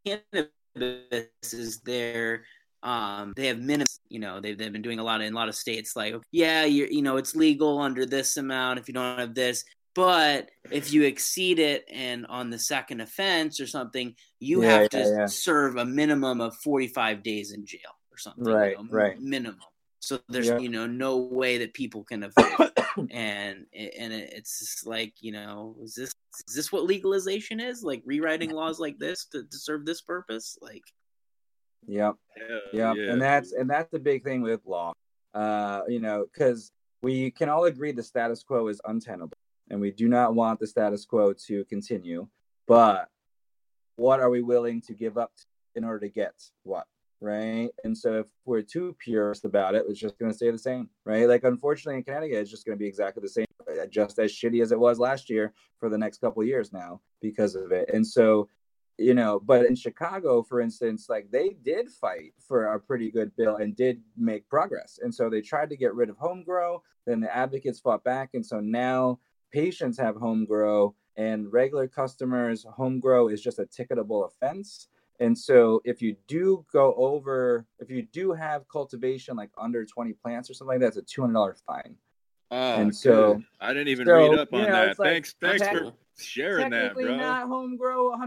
cannabis 0.05 1.29
is 1.53 1.81
there. 1.81 2.45
um 2.83 3.33
they 3.37 3.47
have 3.47 3.59
minimum 3.61 3.87
you 4.09 4.19
know 4.19 4.41
they've, 4.41 4.59
they've 4.59 4.73
been 4.73 4.83
doing 4.83 4.99
a 4.99 5.05
lot 5.05 5.21
in 5.21 5.33
a 5.33 5.37
lot 5.37 5.49
of 5.49 5.55
states 5.55 5.95
like 5.95 6.15
yeah 6.33 6.65
you're 6.65 6.89
you 6.89 7.03
know 7.03 7.17
it's 7.17 7.37
legal 7.37 7.79
under 7.79 8.05
this 8.07 8.37
amount 8.37 8.79
if 8.79 8.89
you 8.89 8.95
don't 8.95 9.19
have 9.19 9.35
this 9.35 9.65
but 9.95 10.51
if 10.71 10.93
you 10.93 11.05
exceed 11.05 11.59
it 11.59 11.85
and 11.93 12.27
on 12.27 12.51
the 12.51 12.59
second 12.59 13.01
offense 13.01 13.61
or 13.61 13.67
something 13.67 14.15
you 14.41 14.63
Yeah, 14.63 14.71
have 14.81 14.89
to 14.91 14.99
yeah, 14.99 15.09
yeah. 15.19 15.27
serve 15.27 15.77
a 15.77 15.85
minimum 15.85 16.41
of 16.41 16.57
45 16.57 17.23
days 17.23 17.53
in 17.53 17.65
jail 17.67 17.95
or 18.11 18.19
something 18.19 18.43
you 18.45 18.55
Right, 18.55 18.77
know, 18.77 18.85
right. 18.91 19.21
minimum 19.21 19.61
so 20.01 20.19
there's 20.29 20.49
Yeah. 20.49 20.59
you 20.59 20.69
know 20.69 20.87
no 20.87 21.19
way 21.19 21.59
that 21.59 21.75
people 21.75 22.03
can 22.05 22.25
avoid 22.29 22.73
and 23.11 23.67
and 23.75 24.13
it's 24.13 24.59
just 24.59 24.87
like 24.87 25.15
you 25.21 25.31
know 25.33 25.77
is 25.83 25.95
this 25.95 26.13
is 26.49 26.55
this 26.55 26.73
what 26.73 26.85
legalization 26.85 27.61
is? 27.61 27.83
Like 27.83 28.03
rewriting 28.05 28.51
laws 28.51 28.79
like 28.81 28.99
this 28.99 29.27
to, 29.27 29.45
to 29.45 29.59
serve 29.59 29.85
this 29.85 30.01
purpose? 30.01 30.59
Like 30.61 30.83
Yep. 31.87 32.15
Hell 32.37 32.61
yeah, 32.73 32.95
yeah, 32.95 33.13
and 33.13 33.21
that's 33.21 33.53
and 33.53 33.69
that's 33.69 33.91
the 33.91 33.99
big 33.99 34.25
thing 34.25 34.43
with 34.43 34.61
law. 34.65 34.93
Uh 35.35 35.83
you 35.89 36.01
know 36.01 36.27
because 36.33 36.71
we 37.03 37.31
can 37.31 37.49
all 37.49 37.65
agree 37.65 37.93
the 37.93 38.03
status 38.03 38.43
quo 38.43 38.69
is 38.69 38.81
untenable 38.85 39.37
and 39.71 39.81
we 39.81 39.91
do 39.91 40.09
not 40.09 40.35
want 40.35 40.61
the 40.61 40.67
status 40.67 41.05
quo 41.05 41.33
to 41.33 41.65
continue. 41.65 42.29
But 42.67 43.09
what 43.97 44.21
are 44.21 44.31
we 44.31 44.43
willing 44.43 44.81
to 44.83 44.95
give 44.95 45.19
up 45.19 45.33
in 45.75 45.85
order 45.85 46.01
to 46.01 46.09
get 46.09 46.35
what 46.63 46.87
right? 47.21 47.71
And 47.85 47.97
so 47.97 48.21
if 48.21 48.27
we're 48.45 48.63
too 48.63 48.97
purist 48.99 49.45
about 49.45 49.75
it 49.75 49.85
it's 49.89 50.01
just 50.01 50.19
going 50.19 50.31
to 50.31 50.37
stay 50.37 50.51
the 50.51 50.59
same 50.59 50.89
right? 51.05 51.27
Like 51.29 51.45
unfortunately 51.45 51.99
in 51.99 52.05
connecticut 52.05 52.39
it's 52.39 52.51
just 52.51 52.65
going 52.65 52.79
to 52.79 52.83
be 52.83 52.89
exactly 52.89 53.21
the 53.21 53.29
same. 53.29 53.47
uh, 53.47 53.52
Uh, 53.81 53.87
just 53.87 54.19
as 54.19 54.33
shitty 54.33 54.63
as 54.63 54.73
it 54.73 54.79
was 54.79 54.99
last 54.99 55.31
year 55.31 55.53
for 55.79 55.89
the 55.89 55.99
next 55.99 56.21
couple 56.21 56.43
years 56.45 56.73
now 56.73 57.01
because 57.21 57.55
of 57.55 57.73
it. 57.73 57.91
And 57.93 58.07
so 58.07 58.49
you 58.99 59.15
know 59.15 59.41
but 59.41 59.65
in 59.65 59.75
chicago 59.75 60.43
for 60.43 60.61
instance 60.61 61.07
like 61.09 61.27
they 61.31 61.57
did 61.65 61.89
fight 61.89 62.35
for 62.39 62.75
a 62.75 62.79
pretty 62.79 63.11
good 63.11 63.35
bill 63.37 63.57
and 63.57 63.75
did 63.75 64.01
make 64.17 64.47
progress. 64.49 64.99
And 65.03 65.15
so 65.15 65.31
they 65.31 65.41
tried 65.41 65.71
to 65.71 65.77
get 65.77 65.95
rid 65.95 66.11
of 66.11 66.19
home 66.19 66.45
grow 66.45 66.83
then 67.07 67.21
the 67.21 67.35
advocates 67.35 67.81
fought 67.81 68.05
back. 68.05 68.31
And 68.35 68.45
so 68.45 68.61
now 68.61 69.19
patients 69.53 69.99
have 69.99 70.17
home 70.17 70.45
grow 70.45 70.95
and 71.17 71.53
regular 71.53 71.89
customers 71.89 72.65
home 72.65 73.01
grow 73.01 73.29
is 73.29 73.43
just 73.43 73.59
a 73.59 73.65
ticketable 73.65 74.27
offense. 74.27 74.89
And 75.21 75.37
so 75.37 75.81
if 75.85 76.01
you 76.01 76.17
do 76.27 76.65
go 76.73 76.95
over 76.95 77.67
if 77.79 77.91
you 77.91 78.03
do 78.03 78.33
have 78.33 78.69
cultivation 78.69 79.37
like 79.37 79.51
under 79.57 79.85
20 79.85 80.13
plants 80.15 80.51
or 80.51 80.55
something 80.55 80.81
like 80.81 80.93
that 80.93 80.99
it's 80.99 81.15
a 81.15 81.21
$200 81.21 81.63
fine 81.67 81.97
Oh, 82.53 82.75
and 82.81 82.95
so- 82.95 83.35
good. 83.35 83.45
I 83.61 83.69
didn't 83.73 83.89
even 83.89 84.07
so, 84.07 84.15
read 84.31 84.39
up 84.39 84.49
you 84.53 84.59
on 84.59 84.65
know, 84.67 84.73
that. 84.73 84.99
like, 84.99 85.09
thanks, 85.09 85.35
thanks 85.41 85.63
okay, 85.63 85.79
for 85.79 85.93
sharing 86.19 86.71
that, 86.71 86.81
technically 86.89 87.05
bro. 87.05 87.17
not 87.17 87.49
home 87.49 87.77
grow 87.79 88.11
100% 88.11 88.19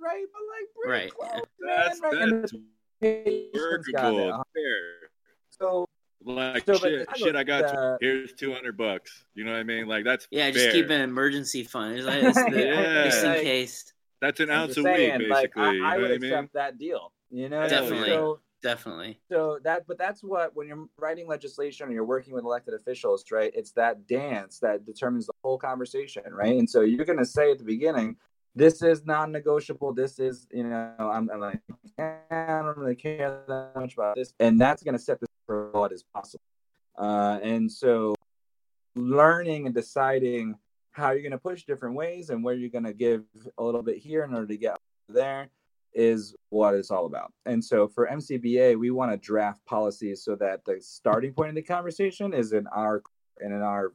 right 0.00 0.24
but 0.32 0.42
like 0.48 0.88
Right. 0.90 1.10
close, 1.14 1.30
man, 1.30 1.42
That's 1.60 2.00
right? 2.00 2.14
And 2.14 2.42
that's 2.42 2.52
the 2.52 2.62
patients 3.00 3.54
workable. 3.54 4.32
Uh, 4.32 4.42
fair. 4.54 5.10
So 5.50 5.86
Like 6.24 6.64
So, 6.64 6.74
shit, 6.74 7.06
I 7.08 7.16
shit. 7.18 7.36
I 7.36 7.42
got 7.44 7.64
the- 7.72 7.98
here's 8.00 8.32
two 8.32 8.52
hundred 8.54 8.76
bucks. 8.76 9.24
You 9.34 9.42
know 9.44 9.50
what 9.52 9.58
I 9.58 9.64
mean? 9.64 9.86
Like 9.86 10.04
that's 10.04 10.26
yeah 10.30 10.50
just 10.52 10.70
keep 10.70 10.88
an 10.88 11.00
emergency 11.02 11.64
fund 11.64 11.96
It's 11.98 12.06
like- 12.06 12.22
it's 12.22 12.36
the- 12.44 12.58
Yeah. 12.64 13.04
just 13.04 13.24
in 13.24 13.34
case 13.42 13.92
That's 14.20 14.38
an 14.40 14.50
I'm 14.50 14.60
ounce 14.60 14.76
just 14.76 14.86
a 14.86 14.90
week, 14.92 14.96
basically. 15.18 15.28
like 15.28 15.56
I, 15.58 15.72
you 15.72 15.84
I 15.84 15.90
know 15.96 16.02
would 16.02 16.10
what 16.10 16.14
I 16.14 16.18
mean? 16.18 16.32
accept 16.32 16.52
that 16.54 16.78
deal. 16.78 17.12
You 17.30 17.48
know, 17.48 17.68
Definitely. 17.68 18.08
So, 18.10 18.40
definitely 18.62 19.18
so 19.30 19.58
that, 19.64 19.86
but 19.86 19.98
that's 19.98 20.22
what 20.22 20.54
when 20.54 20.68
you're 20.68 20.86
writing 20.98 21.26
legislation 21.26 21.88
or 21.88 21.92
you're 21.92 22.04
working 22.04 22.32
with 22.32 22.44
elected 22.44 22.74
officials, 22.74 23.24
right? 23.30 23.52
It's 23.54 23.72
that 23.72 24.06
dance 24.06 24.58
that 24.60 24.84
determines 24.84 25.26
the 25.26 25.32
whole 25.42 25.58
conversation, 25.58 26.22
right? 26.30 26.56
And 26.56 26.68
so 26.68 26.82
you're 26.82 27.04
gonna 27.04 27.24
say 27.24 27.50
at 27.50 27.58
the 27.58 27.64
beginning, 27.64 28.16
this 28.54 28.82
is 28.82 29.04
non-negotiable. 29.04 29.94
This 29.94 30.18
is, 30.18 30.46
you 30.52 30.64
know, 30.64 30.94
I'm, 30.98 31.30
I'm 31.30 31.40
like, 31.40 31.60
eh, 31.98 32.14
I 32.30 32.62
don't 32.62 32.76
really 32.76 32.94
care 32.94 33.42
that 33.48 33.72
much 33.74 33.94
about 33.94 34.16
this, 34.16 34.32
and 34.38 34.60
that's 34.60 34.82
gonna 34.82 34.98
set 34.98 35.20
the 35.20 35.26
for 35.46 35.70
what 35.72 35.92
is 35.92 36.04
possible. 36.14 36.42
Uh, 36.96 37.38
and 37.42 37.70
so 37.70 38.14
learning 38.94 39.66
and 39.66 39.74
deciding 39.74 40.54
how 40.92 41.10
you're 41.10 41.22
going 41.22 41.32
to 41.32 41.38
push 41.38 41.64
different 41.64 41.94
ways 41.94 42.30
and 42.30 42.44
where 42.44 42.54
you're 42.54 42.70
going 42.70 42.84
to 42.84 42.92
give 42.92 43.24
a 43.58 43.62
little 43.62 43.82
bit 43.82 43.96
here 43.96 44.24
in 44.24 44.34
order 44.34 44.46
to 44.46 44.56
get 44.56 44.78
there 45.08 45.48
is 45.94 46.34
what 46.50 46.74
it's 46.74 46.90
all 46.90 47.06
about. 47.06 47.32
And 47.46 47.64
so 47.64 47.88
for 47.88 48.08
MCBA, 48.08 48.78
we 48.78 48.90
want 48.90 49.12
to 49.12 49.16
draft 49.16 49.64
policies 49.66 50.24
so 50.24 50.34
that 50.36 50.64
the 50.64 50.78
starting 50.80 51.32
point 51.32 51.50
of 51.50 51.54
the 51.54 51.62
conversation 51.62 52.32
is 52.32 52.52
in 52.52 52.66
our 52.68 53.02
and 53.40 53.52
in 53.52 53.62
our 53.62 53.92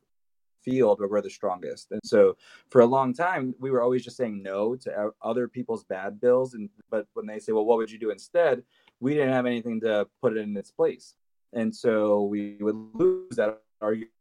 field 0.64 1.00
where 1.00 1.08
we're 1.08 1.22
the 1.22 1.30
strongest. 1.30 1.92
And 1.92 2.02
so 2.04 2.36
for 2.70 2.82
a 2.82 2.86
long 2.86 3.14
time, 3.14 3.56
we 3.60 3.72
were 3.72 3.82
always 3.82 4.04
just 4.04 4.18
saying 4.18 4.44
no 4.44 4.76
to 4.76 5.12
other 5.22 5.48
people's 5.48 5.84
bad 5.86 6.20
bills. 6.20 6.54
And 6.56 6.70
but 6.90 7.08
when 7.14 7.26
they 7.26 7.40
say, 7.40 7.54
well, 7.54 7.66
what 7.66 7.78
would 7.78 7.92
you 7.92 8.00
do 8.00 8.12
instead? 8.12 8.64
We 9.00 9.14
didn't 9.14 9.34
have 9.34 9.46
anything 9.46 9.80
to 9.82 10.08
put 10.22 10.36
it 10.36 10.42
in 10.42 10.58
its 10.58 10.72
place. 10.72 11.16
And 11.54 11.74
so 11.74 12.24
we 12.24 12.58
would 12.60 12.76
lose 12.94 13.36
that 13.38 13.62
argument 13.82 14.12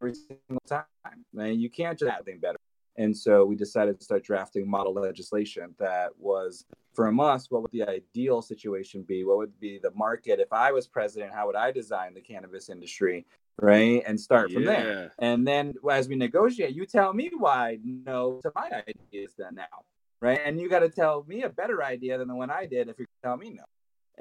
every 0.00 0.14
single 0.14 0.62
time. 0.66 0.84
Man, 1.32 1.60
you 1.60 1.68
can't 1.68 1.98
just 1.98 2.10
have 2.10 2.22
anything 2.26 2.40
better. 2.40 2.58
And 2.96 3.16
so 3.16 3.44
we 3.44 3.56
decided 3.56 3.98
to 3.98 4.04
start 4.04 4.24
drafting 4.24 4.68
model 4.68 4.92
legislation 4.94 5.74
that 5.78 6.10
was 6.18 6.64
from 6.94 7.20
us, 7.20 7.50
what 7.50 7.62
would 7.62 7.72
the 7.72 7.84
ideal 7.84 8.42
situation 8.42 9.02
be? 9.02 9.24
What 9.24 9.38
would 9.38 9.58
be 9.60 9.78
the 9.82 9.92
market? 9.92 10.40
If 10.40 10.52
I 10.52 10.72
was 10.72 10.86
president, 10.86 11.32
how 11.32 11.46
would 11.46 11.56
I 11.56 11.72
design 11.72 12.12
the 12.12 12.20
cannabis 12.20 12.68
industry? 12.68 13.26
Right. 13.60 14.02
And 14.06 14.20
start 14.20 14.52
from 14.52 14.64
there. 14.64 15.12
And 15.18 15.46
then 15.46 15.74
as 15.90 16.08
we 16.08 16.16
negotiate, 16.16 16.74
you 16.74 16.86
tell 16.86 17.12
me 17.12 17.30
why 17.36 17.78
no 17.82 18.40
to 18.42 18.52
my 18.54 18.82
ideas 18.88 19.34
then 19.38 19.54
now. 19.54 19.84
Right. 20.20 20.40
And 20.44 20.60
you 20.60 20.68
got 20.68 20.80
to 20.80 20.88
tell 20.88 21.24
me 21.26 21.42
a 21.42 21.48
better 21.48 21.82
idea 21.82 22.18
than 22.18 22.28
the 22.28 22.34
one 22.34 22.50
I 22.50 22.66
did 22.66 22.88
if 22.88 22.98
you 22.98 23.06
tell 23.24 23.36
me 23.36 23.50
no. 23.50 23.64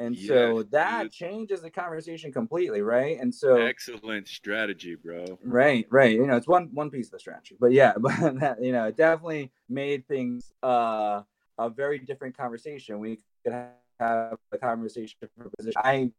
And 0.02 0.18
so 0.18 0.64
that 0.72 1.04
dude. 1.04 1.12
changes 1.12 1.62
the 1.62 1.70
conversation 1.70 2.32
completely. 2.32 2.82
Right. 2.82 3.20
And 3.20 3.34
so 3.34 3.58
Excellent 3.58 4.28
strategy, 4.28 4.96
bro. 4.96 5.40
Right, 5.44 5.86
right. 5.90 6.14
You 6.14 6.26
know, 6.26 6.36
it's 6.36 6.48
one 6.48 6.70
one 6.74 6.90
piece 6.90 7.08
of 7.08 7.12
the 7.12 7.20
strategy, 7.20 7.56
but 7.60 7.72
yeah, 7.72 7.94
but 7.98 8.40
that, 8.40 8.58
you 8.62 8.72
know, 8.72 8.86
it 8.86 8.98
definitely 8.98 9.52
made 9.70 10.08
things 10.08 10.52
uh, 10.64 11.22
a 11.58 11.70
very 11.70 12.00
different 12.00 12.36
conversation. 12.36 13.00
We 13.00 13.20
could 13.44 13.54
have 14.00 14.38
a 14.52 14.58
conversation 14.58 15.18
a 15.22 15.50
position. 15.58 15.82
I 15.84 16.12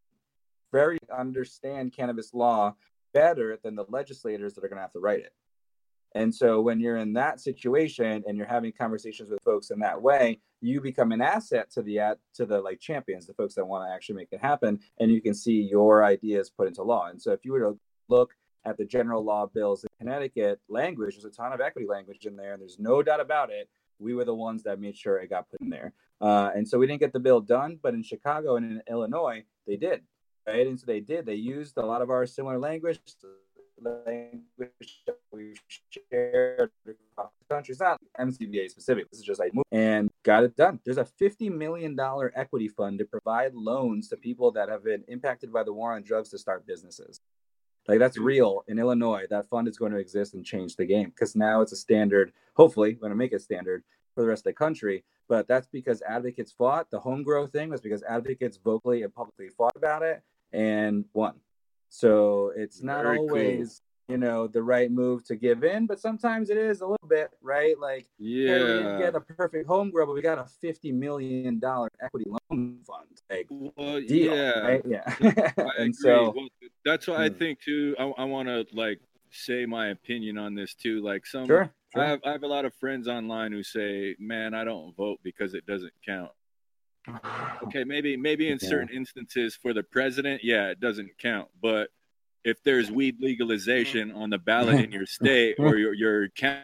very 0.70 0.98
understand 1.14 1.92
cannabis 1.92 2.32
law 2.32 2.74
better 3.12 3.58
than 3.62 3.74
the 3.74 3.84
legislators 3.88 4.54
that 4.54 4.64
are 4.64 4.68
going 4.68 4.78
to 4.78 4.82
have 4.82 4.92
to 4.92 5.00
write 5.00 5.20
it. 5.20 5.34
And 6.14 6.34
so 6.34 6.60
when 6.60 6.80
you're 6.80 6.98
in 6.98 7.12
that 7.14 7.40
situation 7.40 8.22
and 8.26 8.36
you're 8.36 8.46
having 8.46 8.72
conversations 8.72 9.30
with 9.30 9.42
folks 9.42 9.70
in 9.70 9.78
that 9.80 10.00
way, 10.00 10.40
you 10.60 10.80
become 10.80 11.12
an 11.12 11.20
asset 11.20 11.70
to 11.72 11.82
the 11.82 12.16
to 12.34 12.46
the 12.46 12.60
like 12.60 12.80
champions, 12.80 13.26
the 13.26 13.34
folks 13.34 13.54
that 13.54 13.66
want 13.66 13.88
to 13.88 13.94
actually 13.94 14.16
make 14.16 14.28
it 14.32 14.40
happen, 14.40 14.78
and 15.00 15.10
you 15.10 15.20
can 15.20 15.34
see 15.34 15.60
your 15.62 16.04
ideas 16.04 16.50
put 16.50 16.68
into 16.68 16.82
law. 16.82 17.06
And 17.08 17.20
so 17.20 17.32
if 17.32 17.44
you 17.44 17.52
were 17.52 17.60
to 17.60 17.78
look 18.08 18.34
at 18.64 18.76
the 18.76 18.84
general 18.84 19.24
law 19.24 19.46
bills 19.46 19.84
in 19.84 19.90
Connecticut 19.98 20.60
language, 20.68 21.14
there's 21.14 21.24
a 21.24 21.36
ton 21.36 21.52
of 21.52 21.60
equity 21.60 21.88
language 21.88 22.26
in 22.26 22.36
there, 22.36 22.52
and 22.52 22.60
there's 22.60 22.78
no 22.78 23.02
doubt 23.02 23.20
about 23.20 23.50
it. 23.50 23.68
We 23.98 24.14
were 24.14 24.24
the 24.24 24.34
ones 24.34 24.62
that 24.64 24.80
made 24.80 24.96
sure 24.96 25.18
it 25.18 25.30
got 25.30 25.50
put 25.50 25.60
in 25.60 25.70
there. 25.70 25.92
Uh, 26.20 26.50
and 26.54 26.66
so 26.66 26.78
we 26.78 26.86
didn't 26.86 27.00
get 27.00 27.12
the 27.12 27.20
bill 27.20 27.40
done, 27.40 27.78
but 27.82 27.94
in 27.94 28.02
Chicago 28.02 28.56
and 28.56 28.64
in 28.64 28.82
Illinois, 28.88 29.44
they 29.66 29.76
did. 29.76 30.02
Right. 30.46 30.66
And 30.66 30.78
so 30.78 30.86
they 30.86 31.00
did. 31.00 31.24
They 31.24 31.36
used 31.36 31.76
a 31.78 31.86
lot 31.86 32.02
of 32.02 32.10
our 32.10 32.26
similar 32.26 32.58
language 32.58 33.00
language 33.80 35.02
that 35.06 35.18
we 35.32 35.54
shared 36.10 36.70
across 36.86 37.30
the 37.40 37.54
country. 37.54 37.72
It's 37.72 37.80
not 37.80 38.00
MCBA 38.18 38.70
specific. 38.70 39.10
This 39.10 39.20
is 39.20 39.26
just 39.26 39.40
like 39.40 39.52
and 39.70 40.10
got 40.22 40.44
it 40.44 40.56
done. 40.56 40.80
There's 40.84 40.98
a 40.98 41.04
fifty 41.04 41.48
million 41.48 41.96
dollar 41.96 42.32
equity 42.36 42.68
fund 42.68 42.98
to 42.98 43.04
provide 43.04 43.54
loans 43.54 44.08
to 44.08 44.16
people 44.16 44.52
that 44.52 44.68
have 44.68 44.84
been 44.84 45.04
impacted 45.08 45.52
by 45.52 45.62
the 45.62 45.72
war 45.72 45.92
on 45.94 46.02
drugs 46.02 46.30
to 46.30 46.38
start 46.38 46.66
businesses. 46.66 47.20
Like 47.88 47.98
that's 47.98 48.18
real 48.18 48.64
in 48.68 48.78
Illinois. 48.78 49.24
That 49.28 49.48
fund 49.48 49.66
is 49.66 49.76
going 49.76 49.92
to 49.92 49.98
exist 49.98 50.34
and 50.34 50.44
change 50.44 50.76
the 50.76 50.86
game 50.86 51.10
because 51.10 51.34
now 51.34 51.62
it's 51.62 51.72
a 51.72 51.76
standard. 51.76 52.32
Hopefully, 52.54 52.94
we're 52.94 53.00
going 53.00 53.10
to 53.10 53.16
make 53.16 53.32
it 53.32 53.42
standard 53.42 53.82
for 54.14 54.22
the 54.22 54.28
rest 54.28 54.40
of 54.40 54.50
the 54.50 54.52
country. 54.52 55.04
But 55.28 55.48
that's 55.48 55.66
because 55.66 56.02
advocates 56.02 56.52
fought. 56.52 56.90
The 56.90 57.00
home 57.00 57.22
grow 57.22 57.46
thing 57.46 57.70
was 57.70 57.80
because 57.80 58.02
advocates 58.02 58.58
vocally 58.62 59.02
and 59.02 59.14
publicly 59.14 59.48
fought 59.48 59.76
about 59.76 60.02
it 60.02 60.22
and 60.52 61.04
won. 61.12 61.34
So 61.92 62.52
it's 62.56 62.82
not 62.82 63.02
Very 63.02 63.18
always, 63.18 63.82
cool. 64.08 64.14
you 64.14 64.18
know, 64.18 64.46
the 64.46 64.62
right 64.62 64.90
move 64.90 65.26
to 65.26 65.36
give 65.36 65.62
in, 65.62 65.86
but 65.86 66.00
sometimes 66.00 66.48
it 66.48 66.56
is 66.56 66.80
a 66.80 66.86
little 66.86 67.06
bit, 67.06 67.28
right? 67.42 67.78
Like, 67.78 68.06
yeah, 68.18 68.48
hey, 68.48 68.62
we 68.62 68.68
didn't 68.68 68.98
get 68.98 69.14
a 69.14 69.20
perfect 69.20 69.66
home 69.66 69.90
grow, 69.90 70.06
but 70.06 70.14
we 70.14 70.22
got 70.22 70.38
a 70.38 70.46
fifty 70.46 70.90
million 70.90 71.58
dollar 71.58 71.90
equity 72.02 72.30
loan 72.30 72.78
fund. 72.86 73.20
Like, 73.28 73.46
well, 73.50 74.00
deal, 74.00 74.34
yeah, 74.34 74.58
right? 74.60 74.82
yeah. 74.86 75.52
and 75.78 75.94
so 75.94 76.32
well, 76.34 76.48
that's 76.82 77.06
why 77.06 77.16
hmm. 77.16 77.34
I 77.34 77.38
think 77.38 77.60
too. 77.60 77.94
I, 77.98 78.04
I 78.04 78.24
want 78.24 78.48
to 78.48 78.64
like 78.72 78.98
say 79.30 79.66
my 79.66 79.88
opinion 79.88 80.38
on 80.38 80.54
this 80.54 80.72
too. 80.72 81.02
Like 81.02 81.26
some, 81.26 81.46
sure, 81.46 81.70
sure. 81.94 82.02
I 82.02 82.08
have 82.08 82.20
I 82.24 82.32
have 82.32 82.42
a 82.42 82.48
lot 82.48 82.64
of 82.64 82.74
friends 82.76 83.06
online 83.06 83.52
who 83.52 83.62
say, 83.62 84.16
"Man, 84.18 84.54
I 84.54 84.64
don't 84.64 84.96
vote 84.96 85.18
because 85.22 85.52
it 85.52 85.66
doesn't 85.66 85.92
count." 86.06 86.32
Okay, 87.64 87.84
maybe 87.84 88.16
maybe 88.16 88.48
in 88.48 88.58
yeah. 88.60 88.68
certain 88.68 88.88
instances 88.88 89.54
for 89.54 89.72
the 89.72 89.82
president, 89.82 90.42
yeah, 90.44 90.68
it 90.68 90.80
doesn't 90.80 91.18
count. 91.18 91.48
But 91.60 91.88
if 92.44 92.62
there's 92.62 92.90
weed 92.90 93.16
legalization 93.20 94.12
on 94.12 94.30
the 94.30 94.38
ballot 94.38 94.80
in 94.80 94.92
your 94.92 95.06
state 95.06 95.56
or 95.58 95.76
your 95.76 95.94
your 95.94 96.28
county, 96.30 96.62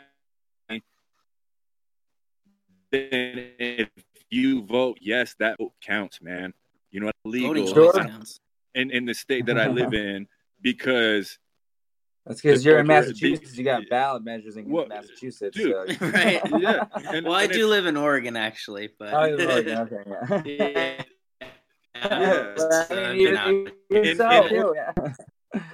then 2.91 3.51
if 3.59 3.91
you 4.31 4.63
vote 4.63 4.99
yes, 5.01 5.35
that 5.39 5.59
vote 5.59 5.73
counts, 5.81 6.21
man. 6.21 6.55
You 6.91 7.01
know, 7.01 7.11
legal 7.25 7.93
counts. 7.93 8.41
in 8.75 8.91
in 8.91 9.05
the 9.05 9.15
state 9.15 9.47
that 9.47 9.59
I 9.59 9.69
live 9.69 9.93
in 9.93 10.27
because 10.63 11.39
that's 12.29 12.43
because 12.43 12.65
you're 12.65 12.79
in 12.79 12.87
Massachusetts. 12.87 13.57
you 13.57 13.65
got 13.65 13.89
ballot 13.89 14.23
measures 14.23 14.57
in 14.57 14.69
well, 14.69 14.87
Massachusetts. 14.87 15.57
Dude, 15.57 15.99
so. 15.99 16.07
right? 16.11 16.43
yeah. 16.59 16.85
And, 17.11 17.25
well, 17.27 17.35
and 17.35 17.37
I 17.37 17.47
do 17.47 17.67
live 17.67 17.87
in 17.87 17.97
Oregon, 17.97 18.37
actually, 18.37 18.91
but. 18.99 19.15
Oh, 19.15 19.23
in 19.25 19.51
Oregon. 19.51 19.89
Okay. 21.99 22.05
Yeah. 22.05 22.05
yeah. 22.05 22.55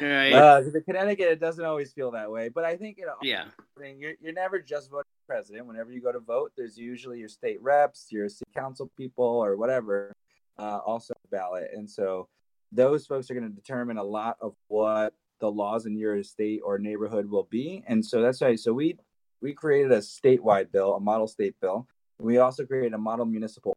Right. 0.00 0.32
Uh, 0.32 0.62
in 0.64 0.82
Connecticut, 0.84 1.26
it 1.26 1.40
doesn't 1.40 1.64
always 1.64 1.92
feel 1.92 2.12
that 2.12 2.30
way, 2.30 2.48
but 2.48 2.64
I 2.64 2.76
think 2.76 2.96
you 2.96 3.06
know. 3.06 3.16
Yeah. 3.20 3.46
You're, 3.78 4.14
you're 4.20 4.32
never 4.32 4.60
just 4.60 4.90
voting 4.90 5.04
president. 5.26 5.66
Whenever 5.66 5.92
you 5.92 6.00
go 6.00 6.12
to 6.12 6.20
vote, 6.20 6.52
there's 6.56 6.78
usually 6.78 7.18
your 7.18 7.28
state 7.28 7.60
reps, 7.60 8.06
your 8.10 8.28
city 8.28 8.50
council 8.54 8.90
people, 8.96 9.24
or 9.24 9.56
whatever, 9.56 10.14
uh, 10.58 10.78
also 10.78 11.12
ballot, 11.30 11.70
and 11.74 11.90
so 11.90 12.28
those 12.72 13.06
folks 13.06 13.30
are 13.30 13.34
going 13.34 13.48
to 13.48 13.54
determine 13.54 13.98
a 13.98 14.04
lot 14.04 14.36
of 14.40 14.54
what 14.68 15.12
the 15.40 15.50
laws 15.50 15.86
in 15.86 15.96
your 15.96 16.22
state 16.22 16.60
or 16.64 16.78
neighborhood 16.78 17.28
will 17.28 17.48
be. 17.50 17.82
And 17.86 18.04
so 18.04 18.22
that's 18.22 18.40
why. 18.40 18.56
So 18.56 18.72
we 18.72 18.98
we 19.40 19.52
created 19.52 19.92
a 19.92 19.98
statewide 19.98 20.72
bill, 20.72 20.94
a 20.94 21.00
model 21.00 21.26
state 21.26 21.54
bill. 21.60 21.86
We 22.18 22.38
also 22.38 22.64
created 22.64 22.94
a 22.94 22.98
model 22.98 23.26
municipal 23.26 23.76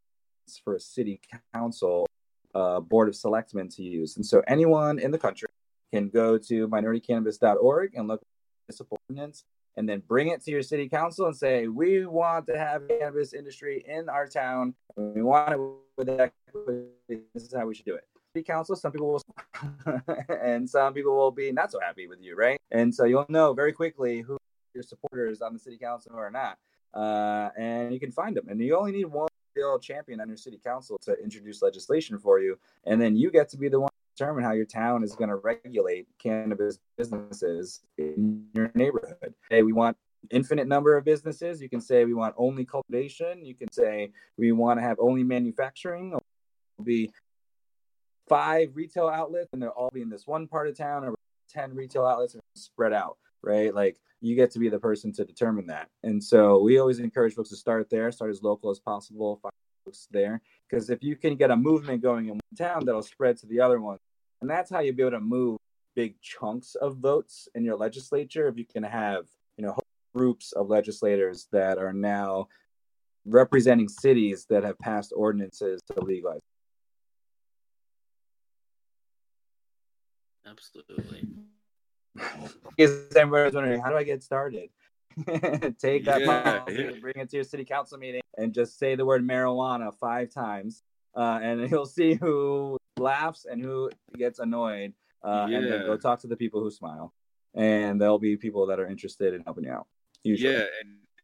for 0.64 0.76
a 0.76 0.80
city 0.80 1.20
council 1.53 2.08
uh, 2.55 2.80
board 2.80 3.10
of 3.10 3.16
selectmen 3.16 3.68
to 3.70 3.84
use. 3.84 4.16
And 4.16 4.26
so 4.26 4.41
anyone 4.47 4.99
in 4.99 5.12
the 5.12 5.18
country 5.18 5.49
can 5.91 6.10
go 6.10 6.38
to 6.38 6.68
minoritycannabis.org 6.68 7.95
and 7.95 8.08
look 8.08 8.22
at 8.22 8.28
municipal 8.68 8.99
ordinance 9.10 9.43
and 9.76 9.88
then 9.88 10.01
bring 10.08 10.30
it 10.30 10.43
to 10.45 10.51
your 10.51 10.62
city 10.62 10.88
council 10.88 11.26
and 11.26 11.36
say, 11.36 11.68
we 11.68 12.05
want 12.05 12.47
to 12.47 12.58
have 12.58 12.88
cannabis 12.88 13.34
industry 13.34 13.84
in 13.88 14.10
our 14.10 14.28
town. 14.28 14.74
We 14.95 15.22
want 15.22 15.53
it 15.53 15.60
with 15.97 16.10
equity. 16.10 16.88
This 17.10 17.43
is 17.43 17.53
how 17.53 17.68
we 17.68 17.76
should 17.76 17.86
do 17.86 17.95
it 17.95 18.05
council. 18.43 18.75
Some 18.75 18.91
people 18.91 19.11
will, 19.11 20.01
and 20.41 20.69
some 20.69 20.93
people 20.93 21.15
will 21.15 21.31
be 21.31 21.51
not 21.51 21.71
so 21.71 21.79
happy 21.79 22.07
with 22.07 22.19
you, 22.21 22.35
right? 22.35 22.59
And 22.71 22.93
so 22.93 23.05
you'll 23.05 23.25
know 23.29 23.53
very 23.53 23.73
quickly 23.73 24.21
who 24.21 24.38
your 24.73 24.83
supporters 24.83 25.41
on 25.41 25.53
the 25.53 25.59
city 25.59 25.77
council 25.77 26.15
are 26.15 26.31
not, 26.31 26.57
uh, 26.93 27.49
and 27.57 27.93
you 27.93 27.99
can 27.99 28.11
find 28.11 28.35
them. 28.35 28.47
And 28.49 28.59
you 28.61 28.77
only 28.77 28.91
need 28.91 29.05
one 29.05 29.29
real 29.55 29.79
champion 29.79 30.21
on 30.21 30.27
your 30.27 30.38
city 30.38 30.59
council 30.63 30.97
to 31.01 31.15
introduce 31.23 31.61
legislation 31.61 32.19
for 32.19 32.39
you, 32.39 32.57
and 32.85 33.01
then 33.01 33.15
you 33.15 33.31
get 33.31 33.49
to 33.49 33.57
be 33.57 33.69
the 33.69 33.79
one 33.79 33.89
to 33.89 34.23
determine 34.23 34.43
how 34.43 34.51
your 34.53 34.65
town 34.65 35.03
is 35.03 35.15
going 35.15 35.29
to 35.29 35.35
regulate 35.38 36.07
cannabis 36.19 36.79
businesses 36.97 37.81
in 37.97 38.45
your 38.53 38.71
neighborhood. 38.75 39.33
Hey, 39.49 39.63
we 39.63 39.73
want 39.73 39.97
infinite 40.31 40.67
number 40.67 40.95
of 40.97 41.05
businesses. 41.05 41.61
You 41.61 41.69
can 41.69 41.81
say 41.81 42.05
we 42.05 42.13
want 42.13 42.35
only 42.38 42.65
cultivation. 42.65 43.45
You 43.45 43.55
can 43.55 43.71
say 43.71 44.11
we 44.38 44.51
want 44.51 44.79
to 44.79 44.83
have 44.83 44.97
only 44.99 45.23
manufacturing. 45.23 46.17
Be 46.83 47.11
five 48.28 48.75
retail 48.75 49.07
outlets 49.07 49.49
and 49.53 49.61
they'll 49.61 49.69
all 49.69 49.89
be 49.93 50.01
in 50.01 50.09
this 50.09 50.28
one 50.28 50.47
part 50.47 50.67
of 50.67 50.78
town 50.78 51.03
or 51.03 51.15
10 51.49 51.75
retail 51.75 52.05
outlets 52.05 52.36
are 52.36 52.41
spread 52.55 52.93
out, 52.93 53.17
right? 53.41 53.73
Like 53.73 53.97
you 54.21 54.36
get 54.36 54.51
to 54.51 54.59
be 54.59 54.69
the 54.69 54.80
person 54.80 55.11
to 55.13 55.25
determine 55.25 55.67
that. 55.67 55.89
And 56.03 56.23
so 56.23 56.59
we 56.59 56.80
always 56.80 56.99
encourage 56.99 57.36
folks 57.36 57.49
to 57.49 57.55
start 57.55 57.89
there, 57.89 58.11
start 58.11 58.32
as 58.32 58.43
local 58.43 58.69
as 58.69 58.80
possible, 58.80 59.39
find 59.41 59.53
folks 59.86 60.07
there. 60.11 60.41
Because 60.69 60.89
if 60.89 61.03
you 61.03 61.15
can 61.15 61.36
get 61.36 61.51
a 61.51 61.55
movement 61.55 62.01
going 62.01 62.25
in 62.25 62.32
one 62.32 62.57
town, 62.57 62.86
that'll 62.86 63.03
spread 63.03 63.38
to 63.38 63.45
the 63.45 63.59
other 63.59 63.80
one. 63.80 63.97
And 64.41 64.49
that's 64.49 64.69
how 64.69 64.80
you'll 64.80 64.95
be 64.95 65.03
able 65.03 65.11
to 65.11 65.19
move 65.19 65.57
big 65.95 66.19
chunks 66.21 66.75
of 66.75 66.97
votes 66.97 67.47
in 67.55 67.63
your 67.63 67.75
legislature 67.75 68.47
if 68.47 68.57
you 68.57 68.65
can 68.65 68.84
have, 68.84 69.25
you 69.57 69.65
know, 69.65 69.75
groups 70.13 70.51
of 70.51 70.69
legislators 70.69 71.47
that 71.51 71.78
are 71.78 71.93
now 71.93 72.47
representing 73.25 73.89
cities 73.89 74.45
that 74.49 74.63
have 74.63 74.78
passed 74.80 75.13
ordinances 75.15 75.82
to 75.91 75.99
legalize 76.01 76.39
Absolutely. 80.50 81.26
Because 82.76 83.16
everybody's 83.16 83.54
wondering, 83.54 83.82
how 83.82 83.89
do 83.89 83.98
I 83.98 84.04
get 84.04 84.24
started? 84.24 84.70
Take 85.80 86.06
that 86.06 86.22
yeah, 86.22 86.64
yeah. 86.70 86.91
bring 87.02 87.16
it 87.16 87.30
to 87.32 87.38
your 87.38 87.43
city 87.43 87.66
council 87.66 87.98
meeting, 87.98 88.22
and 88.38 88.54
just 88.54 88.78
say 88.78 88.95
the 88.95 89.06
word 89.06 89.28
marijuana 89.28 89.91
five 89.95 90.32
times, 90.32 90.84
uh, 91.16 91.39
and 91.41 91.70
you'll 91.72 91.88
see 91.88 92.14
who 92.14 92.78
laughs 93.00 93.45
and 93.50 93.62
who 93.62 93.89
gets 94.16 94.38
annoyed. 94.39 94.93
Uh, 95.24 95.48
yeah. 95.50 95.58
And 95.58 95.72
then 95.72 95.86
go 95.86 95.98
talk 95.98 96.20
to 96.22 96.28
the 96.28 96.36
people 96.36 96.62
who 96.62 96.70
smile, 96.70 97.14
and 97.56 98.00
there'll 98.00 98.20
be 98.20 98.38
people 98.38 98.68
that 98.68 98.80
are 98.80 98.88
interested 98.88 99.34
in 99.34 99.41
helping 99.41 99.64
you 99.64 99.72
out. 99.72 99.88
Usually. 100.24 100.54
Yeah, 100.54 100.66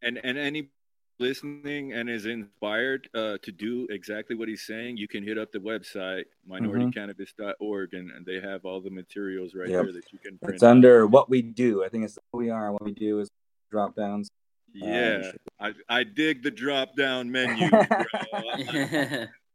and 0.02 0.18
and 0.18 0.18
and 0.24 0.38
any 0.38 0.70
listening 1.18 1.92
and 1.92 2.08
is 2.08 2.26
inspired 2.26 3.08
uh, 3.14 3.38
to 3.42 3.52
do 3.52 3.86
exactly 3.90 4.36
what 4.36 4.48
he's 4.48 4.62
saying, 4.62 4.96
you 4.96 5.08
can 5.08 5.22
hit 5.22 5.38
up 5.38 5.52
the 5.52 5.58
website 5.58 6.24
minoritycannabis.org 6.50 7.94
and, 7.94 8.10
and 8.10 8.26
they 8.26 8.40
have 8.40 8.64
all 8.64 8.80
the 8.80 8.90
materials 8.90 9.54
right 9.54 9.68
yep. 9.68 9.84
there 9.84 9.92
that 9.92 10.12
you 10.12 10.18
can 10.18 10.38
print. 10.38 10.54
It's 10.54 10.62
under 10.62 11.06
what 11.06 11.30
we 11.30 11.42
do. 11.42 11.84
I 11.84 11.88
think 11.88 12.04
it's 12.04 12.18
what 12.30 12.38
we 12.38 12.50
are. 12.50 12.72
What 12.72 12.84
we 12.84 12.92
do 12.92 13.20
is 13.20 13.30
drop 13.70 13.96
downs. 13.96 14.30
Yeah, 14.72 15.30
uh, 15.60 15.70
I, 15.88 15.98
I 16.00 16.04
dig 16.04 16.42
the 16.42 16.50
drop 16.50 16.96
down 16.96 17.30
menu. 17.32 17.70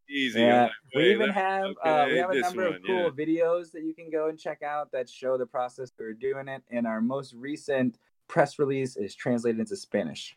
Easy. 0.10 0.40
Yeah. 0.40 0.70
we 0.96 1.12
even 1.12 1.30
have 1.30 1.66
okay, 1.66 1.90
uh, 1.90 2.08
we 2.08 2.18
have 2.18 2.32
a 2.32 2.40
number 2.40 2.66
one, 2.66 2.76
of 2.76 2.84
cool 2.84 3.04
yeah. 3.04 3.10
videos 3.10 3.72
that 3.74 3.84
you 3.84 3.94
can 3.94 4.10
go 4.10 4.30
and 4.30 4.40
check 4.40 4.64
out 4.64 4.92
that 4.92 5.08
show 5.08 5.38
the 5.38 5.46
process 5.46 5.92
we're 6.00 6.14
doing 6.14 6.48
it. 6.48 6.64
And 6.72 6.88
our 6.88 7.00
most 7.00 7.34
recent 7.34 8.00
press 8.28 8.58
release 8.58 8.96
is 8.96 9.14
translated 9.14 9.60
into 9.60 9.76
Spanish. 9.76 10.36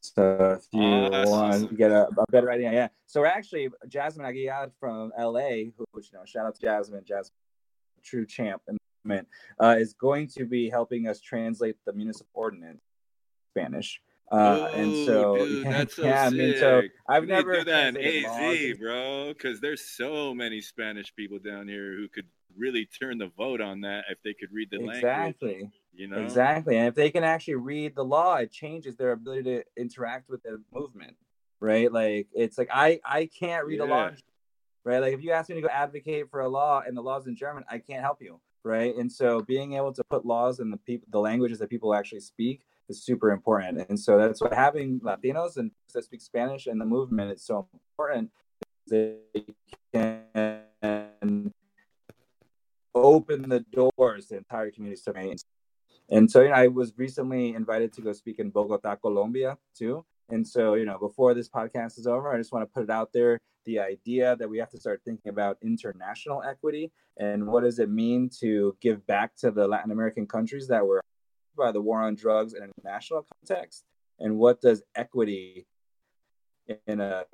So 0.00 0.58
if 0.58 0.66
you 0.72 0.82
awesome. 0.82 1.30
want 1.30 1.68
to 1.70 1.74
get 1.74 1.90
a, 1.90 2.08
a, 2.08 2.30
better 2.30 2.50
idea, 2.50 2.72
yeah. 2.72 2.88
So 3.06 3.20
we're 3.20 3.26
actually, 3.26 3.68
Jasmine 3.88 4.26
Aguilar 4.26 4.70
from 4.78 5.12
LA, 5.18 5.70
who 5.76 5.86
you 5.94 6.02
know, 6.12 6.24
shout 6.24 6.46
out 6.46 6.54
to 6.56 6.60
Jasmine, 6.60 7.04
Jasmine, 7.04 7.32
true 8.02 8.26
champ, 8.26 8.62
uh, 9.60 9.76
is 9.78 9.94
going 9.94 10.28
to 10.28 10.44
be 10.44 10.68
helping 10.68 11.08
us 11.08 11.20
translate 11.20 11.76
the 11.86 11.92
municipal 11.92 12.30
ordinance 12.34 12.82
Spanish. 13.50 14.00
Uh, 14.32 14.70
and 14.74 15.06
so, 15.06 15.36
dude, 15.36 15.64
yeah, 15.64 15.84
so 15.88 16.02
yeah 16.02 16.26
I 16.26 16.30
mean, 16.30 16.56
so 16.58 16.82
I've 17.08 17.26
never 17.26 17.58
do 17.58 17.64
that 17.64 17.96
in 17.96 18.24
AZ, 18.24 18.78
bro, 18.78 19.28
because 19.28 19.60
there's 19.60 19.82
so 19.82 20.34
many 20.34 20.60
Spanish 20.60 21.14
people 21.14 21.38
down 21.38 21.68
here 21.68 21.94
who 21.94 22.08
could 22.08 22.26
really 22.56 22.86
turn 22.86 23.18
the 23.18 23.30
vote 23.36 23.60
on 23.60 23.82
that 23.82 24.04
if 24.10 24.18
they 24.22 24.34
could 24.34 24.50
read 24.52 24.70
the 24.70 24.78
language. 24.78 24.96
exactly. 24.96 25.70
You 25.96 26.08
know, 26.08 26.18
Exactly. 26.18 26.76
And 26.76 26.88
if 26.88 26.94
they 26.94 27.10
can 27.10 27.24
actually 27.24 27.54
read 27.54 27.94
the 27.94 28.04
law, 28.04 28.36
it 28.36 28.50
changes 28.50 28.96
their 28.96 29.12
ability 29.12 29.42
to 29.44 29.64
interact 29.76 30.28
with 30.28 30.42
the 30.42 30.60
movement. 30.72 31.16
Right? 31.60 31.90
Like 31.90 32.28
it's 32.34 32.58
like 32.58 32.68
I 32.72 33.00
I 33.04 33.26
can't 33.26 33.66
read 33.66 33.80
a 33.80 33.84
law. 33.84 34.10
Right? 34.84 34.98
Like 34.98 35.14
if 35.14 35.22
you 35.22 35.32
ask 35.32 35.48
me 35.48 35.54
to 35.54 35.62
go 35.62 35.68
advocate 35.68 36.30
for 36.30 36.40
a 36.40 36.48
law 36.48 36.82
and 36.86 36.96
the 36.96 37.00
law's 37.00 37.26
in 37.26 37.36
German, 37.36 37.64
I 37.70 37.78
can't 37.78 38.02
help 38.02 38.18
you. 38.20 38.40
Right? 38.64 38.94
And 38.96 39.10
so 39.10 39.40
being 39.40 39.74
able 39.74 39.92
to 39.92 40.04
put 40.04 40.26
laws 40.26 40.60
in 40.60 40.70
the 40.70 40.76
people 40.78 41.08
the 41.10 41.20
languages 41.20 41.58
that 41.60 41.70
people 41.70 41.94
actually 41.94 42.20
speak 42.20 42.64
is 42.88 43.02
super 43.02 43.30
important. 43.30 43.86
And 43.88 43.98
so 43.98 44.18
that's 44.18 44.40
why 44.40 44.54
having 44.54 45.00
Latinos 45.00 45.56
and 45.56 45.70
that 45.94 46.04
speak 46.04 46.20
Spanish 46.20 46.66
in 46.66 46.78
the 46.78 46.84
movement 46.84 47.32
is 47.32 47.42
so 47.42 47.66
important. 47.72 48.30
They 48.86 49.16
can 49.92 50.64
open 52.94 53.48
the 53.48 53.64
doors 53.72 54.26
to 54.26 54.36
entire 54.36 54.70
communities 54.70 55.02
to. 55.04 55.12
And 56.10 56.30
so, 56.30 56.42
you 56.42 56.48
know, 56.48 56.54
I 56.54 56.68
was 56.68 56.92
recently 56.96 57.54
invited 57.54 57.92
to 57.94 58.02
go 58.02 58.12
speak 58.12 58.38
in 58.38 58.50
Bogota, 58.50 58.96
Colombia, 58.96 59.58
too. 59.76 60.04
And 60.28 60.46
so, 60.46 60.74
you 60.74 60.84
know, 60.84 60.98
before 60.98 61.34
this 61.34 61.48
podcast 61.48 61.98
is 61.98 62.06
over, 62.06 62.32
I 62.32 62.38
just 62.38 62.52
want 62.52 62.68
to 62.68 62.72
put 62.72 62.84
it 62.84 62.90
out 62.90 63.10
there 63.12 63.38
the 63.64 63.78
idea 63.78 64.36
that 64.36 64.48
we 64.48 64.58
have 64.58 64.70
to 64.70 64.78
start 64.78 65.00
thinking 65.04 65.30
about 65.30 65.56
international 65.62 66.42
equity 66.42 66.92
and 67.16 67.46
what 67.46 67.62
does 67.62 67.78
it 67.78 67.88
mean 67.88 68.28
to 68.40 68.76
give 68.80 69.06
back 69.06 69.34
to 69.36 69.50
the 69.50 69.66
Latin 69.66 69.90
American 69.90 70.26
countries 70.26 70.68
that 70.68 70.86
were 70.86 71.00
by 71.56 71.72
the 71.72 71.80
war 71.80 72.02
on 72.02 72.14
drugs 72.14 72.54
in 72.54 72.62
a 72.62 72.68
national 72.82 73.26
context. 73.40 73.84
And 74.18 74.36
what 74.38 74.60
does 74.60 74.82
equity 74.94 75.66
in 76.86 77.00
a 77.00 77.24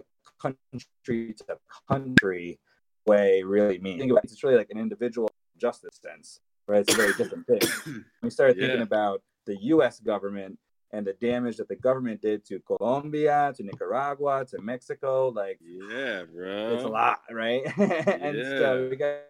country 0.40 1.34
to 1.34 1.58
country 1.88 2.58
way 3.06 3.42
really 3.42 3.78
mean? 3.78 3.98
Think 3.98 4.12
about 4.12 4.24
it, 4.24 4.30
it's 4.30 4.42
really 4.42 4.56
like 4.56 4.70
an 4.70 4.78
individual 4.78 5.30
justice 5.58 5.98
sense, 6.02 6.40
right? 6.70 6.80
It's 6.80 6.92
a 6.92 6.96
very 6.96 7.12
different 7.14 7.46
thing. 7.46 7.60
We 8.22 8.30
started 8.30 8.56
thinking 8.58 8.78
Yeah. 8.78 8.82
about 8.92 9.22
the 9.46 9.56
US 9.74 9.98
government 9.98 10.58
and 10.92 11.06
the 11.06 11.14
damage 11.14 11.56
that 11.56 11.68
the 11.68 11.76
government 11.76 12.20
did 12.20 12.44
to 12.46 12.60
Colombia, 12.60 13.52
to 13.56 13.62
Nicaragua, 13.62 14.44
to 14.50 14.60
Mexico, 14.60 15.28
like 15.28 15.58
yeah, 15.60 16.24
bro. 16.24 16.74
it's 16.74 16.84
a 16.84 16.88
lot, 16.88 17.20
right? 17.30 17.62
and 17.78 18.36
Yeah. 18.36 18.58
so 18.58 18.88
we 18.90 18.96
gotta 18.96 19.24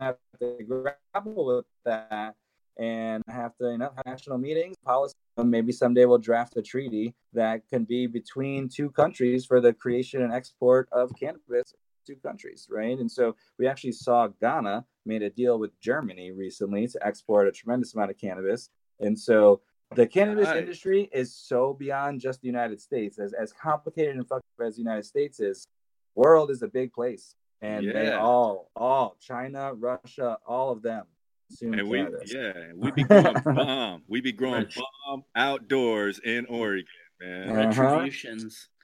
have 0.00 0.16
to 0.40 0.58
grapple 0.70 1.44
with 1.46 1.66
that 1.84 2.34
and 2.76 3.22
have 3.28 3.56
to, 3.58 3.70
you 3.70 3.78
know, 3.78 3.92
have 3.96 4.04
national 4.06 4.38
meetings, 4.38 4.76
policy. 4.84 5.14
Maybe 5.36 5.72
someday 5.72 6.04
we'll 6.06 6.18
draft 6.18 6.56
a 6.56 6.62
treaty 6.62 7.14
that 7.32 7.66
can 7.68 7.84
be 7.84 8.06
between 8.06 8.68
two 8.68 8.90
countries 8.90 9.46
for 9.46 9.60
the 9.60 9.72
creation 9.72 10.22
and 10.22 10.32
export 10.32 10.88
of 10.92 11.10
cannabis 11.18 11.72
two 12.04 12.16
countries, 12.16 12.68
right? 12.70 12.98
And 12.98 13.10
so 13.10 13.36
we 13.58 13.66
actually 13.66 13.92
saw 13.92 14.28
Ghana 14.40 14.84
made 15.06 15.22
a 15.22 15.30
deal 15.30 15.58
with 15.58 15.78
Germany 15.80 16.30
recently 16.30 16.86
to 16.88 17.06
export 17.06 17.48
a 17.48 17.52
tremendous 17.52 17.94
amount 17.94 18.10
of 18.10 18.18
cannabis. 18.18 18.70
And 19.00 19.18
so 19.18 19.60
the 19.94 20.06
cannabis 20.06 20.46
Nice. 20.46 20.58
industry 20.58 21.10
is 21.12 21.34
so 21.34 21.74
beyond 21.74 22.20
just 22.20 22.40
the 22.40 22.46
United 22.46 22.80
States. 22.80 23.18
As 23.18 23.32
as 23.32 23.52
complicated 23.52 24.16
and 24.16 24.26
fucked 24.26 24.44
up 24.58 24.66
as 24.66 24.76
the 24.76 24.82
United 24.82 25.04
States 25.04 25.40
is, 25.40 25.66
world 26.14 26.50
is 26.50 26.62
a 26.62 26.68
big 26.68 26.92
place. 26.92 27.34
And 27.62 27.88
they 27.88 28.12
all, 28.12 28.70
all 28.76 29.16
China, 29.20 29.72
Russia, 29.74 30.38
all 30.46 30.70
of 30.70 30.82
them 30.82 31.06
consume 31.48 31.74
and 31.74 31.88
we, 31.88 31.98
cannabis. 31.98 32.34
yeah, 32.34 32.52
we 32.76 32.90
be 32.90 33.04
growing 33.08 33.34
bomb. 33.44 34.02
We 34.06 34.20
be 34.20 34.32
growing 34.32 34.66
bomb 35.06 35.24
outdoors 35.34 36.18
in 36.22 36.44
Oregon, 36.46 36.84
man. 37.20 37.48
Uh-huh. 37.50 38.06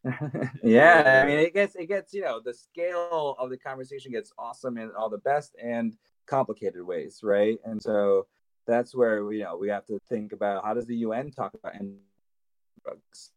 Yeah, 0.63 1.23
I 1.23 1.27
mean, 1.27 1.39
it 1.39 1.55
gets 1.55 1.75
it 1.75 1.87
gets 1.87 2.15
you 2.15 2.23
know 2.23 2.41
the 2.41 2.55
scale 2.55 3.37
of 3.39 3.51
the 3.51 3.59
conversation 3.59 4.13
gets 4.13 4.33
awesome 4.39 4.79
in 4.79 4.91
all 4.93 5.11
the 5.11 5.19
best 5.19 5.55
and 5.63 5.97
complicated 6.27 6.83
ways, 6.83 7.21
right? 7.23 7.59
And 7.65 7.83
so 7.83 8.27
that's 8.67 8.95
where 8.95 9.31
you 9.33 9.45
know 9.45 9.57
we 9.57 9.69
have 9.69 9.87
to 9.87 9.99
think 10.09 10.33
about 10.33 10.65
how 10.65 10.75
does 10.75 10.87
the 10.87 10.97
UN 10.97 11.31
talk 11.31 11.55
about 11.55 11.75
end 11.75 11.99
drugs, 12.85 13.33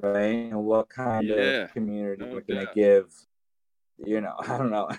right? 0.00 0.50
And 0.52 0.64
what 0.64 0.88
kind 0.88 1.28
Yeah, 1.28 1.64
of 1.64 1.72
community 1.72 2.24
no 2.24 2.32
we're 2.32 2.40
going 2.40 2.66
to 2.66 2.72
give. 2.74 3.12
You 4.04 4.20
know, 4.20 4.34
I 4.40 4.58
don't 4.58 4.70
know. 4.70 4.88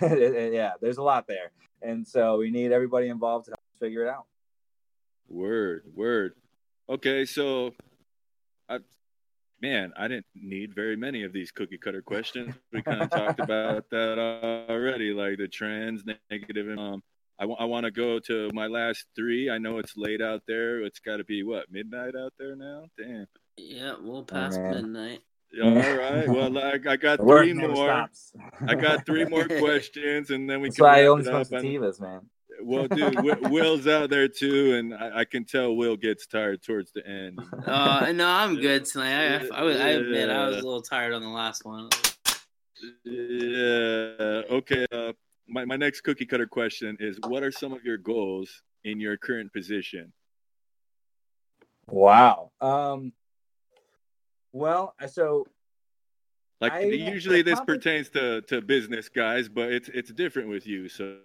yeah, 0.52 0.72
there's 0.80 0.98
a 0.98 1.02
lot 1.02 1.26
there, 1.26 1.52
and 1.82 2.06
so 2.06 2.38
we 2.38 2.50
need 2.50 2.72
everybody 2.72 3.08
involved 3.08 3.46
to 3.46 3.50
help 3.52 3.60
figure 3.80 4.06
it 4.06 4.08
out. 4.08 4.26
Word, 5.28 5.84
word. 5.94 6.34
Okay, 6.88 7.24
so, 7.24 7.74
I, 8.68 8.78
man, 9.62 9.92
I 9.96 10.08
didn't 10.08 10.26
need 10.34 10.74
very 10.74 10.96
many 10.96 11.24
of 11.24 11.32
these 11.32 11.50
cookie 11.50 11.78
cutter 11.78 12.02
questions. 12.02 12.54
We 12.72 12.82
kind 12.82 13.02
of 13.02 13.10
talked 13.10 13.40
about 13.40 13.88
that 13.90 14.18
already, 14.68 15.12
like 15.12 15.38
the 15.38 15.48
trans, 15.48 16.04
negative, 16.04 16.66
negative. 16.66 16.78
um. 16.78 17.02
I 17.38 17.44
want 17.44 17.84
to 17.84 17.90
go 17.90 18.18
to 18.18 18.48
my 18.54 18.66
last 18.66 19.04
three. 19.14 19.50
I 19.50 19.58
know 19.58 19.76
it's 19.76 19.94
late 19.94 20.22
out 20.22 20.44
there. 20.48 20.80
It's 20.80 21.00
got 21.00 21.18
to 21.18 21.24
be 21.24 21.42
what 21.42 21.70
midnight 21.70 22.14
out 22.18 22.32
there 22.38 22.56
now. 22.56 22.84
Damn. 22.96 23.26
Yeah, 23.58 23.96
we'll 24.00 24.22
pass 24.24 24.56
man. 24.56 24.70
midnight. 24.74 25.20
All 25.62 25.70
right. 25.70 26.26
Well, 26.26 26.56
I, 26.56 26.78
I 26.88 26.96
got 26.96 27.18
three 27.26 27.52
more. 27.52 28.08
I 28.66 28.74
got 28.74 29.04
three 29.04 29.26
more 29.26 29.44
questions, 29.58 30.30
and 30.30 30.48
then 30.48 30.62
we 30.62 30.68
That's 30.68 30.76
can 30.76 30.84
why 30.84 31.00
I 31.00 31.02
wrap 31.02 31.10
only 31.10 31.22
it 31.24 31.26
smoke 31.26 31.46
up. 31.46 31.52
And- 31.52 31.64
sativas, 31.68 32.00
man. 32.00 32.20
Well, 32.62 32.88
dude, 32.88 33.18
Will's 33.50 33.86
out 33.86 34.10
there 34.10 34.28
too, 34.28 34.74
and 34.74 34.94
I, 34.94 35.20
I 35.20 35.24
can 35.24 35.44
tell 35.44 35.74
Will 35.74 35.96
gets 35.96 36.26
tired 36.26 36.62
towards 36.62 36.92
the 36.92 37.06
end. 37.06 37.40
Uh, 37.66 38.12
no, 38.12 38.26
I'm 38.28 38.56
good 38.56 38.84
tonight. 38.84 39.48
I, 39.52 39.58
I, 39.58 39.62
was, 39.62 39.76
I 39.80 39.88
admit 39.88 40.30
I 40.30 40.46
was 40.46 40.56
a 40.56 40.62
little 40.62 40.82
tired 40.82 41.12
on 41.14 41.22
the 41.22 41.28
last 41.28 41.64
one. 41.64 41.88
Yeah. 43.04 44.42
Okay. 44.50 44.86
Uh, 44.92 45.12
my 45.48 45.64
my 45.64 45.76
next 45.76 46.02
cookie 46.02 46.26
cutter 46.26 46.46
question 46.46 46.96
is: 47.00 47.18
What 47.26 47.42
are 47.42 47.50
some 47.50 47.72
of 47.72 47.84
your 47.84 47.96
goals 47.98 48.62
in 48.84 49.00
your 49.00 49.16
current 49.16 49.52
position? 49.52 50.12
Wow. 51.88 52.52
Um. 52.60 53.12
Well, 54.52 54.94
so 55.08 55.46
Like 56.60 56.72
I- 56.72 56.80
usually 56.84 57.42
this 57.42 57.56
probably- 57.56 57.76
pertains 57.76 58.08
to 58.10 58.42
to 58.42 58.60
business 58.60 59.08
guys, 59.08 59.48
but 59.48 59.72
it's 59.72 59.88
it's 59.88 60.10
different 60.12 60.48
with 60.48 60.66
you. 60.66 60.88
So 60.88 61.04
you 61.04 61.18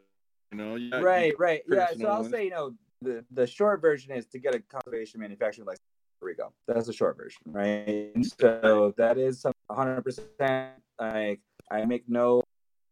know, 0.57 0.75
you 0.75 0.91
got- 0.91 1.03
right, 1.03 1.33
right, 1.39 1.61
yeah. 1.67 1.93
So 1.93 2.07
I'll 2.07 2.23
say, 2.23 2.45
you 2.45 2.49
know, 2.51 2.73
the 3.01 3.25
the 3.31 3.47
short 3.47 3.81
version 3.81 4.11
is 4.11 4.25
to 4.27 4.39
get 4.39 4.53
a 4.55 4.59
conservation 4.59 5.19
manufacturing 5.19 5.65
license 5.65 5.81
in 5.81 6.19
Puerto 6.19 6.31
Rico. 6.31 6.53
That's 6.67 6.87
the 6.87 6.93
short 6.93 7.17
version, 7.17 7.41
right? 7.47 8.13
So 8.39 8.93
that 8.97 9.17
is 9.17 9.43
100. 9.67 10.01
percent 10.03 10.73
Like 10.99 11.41
I 11.69 11.85
make 11.85 12.07
no 12.07 12.43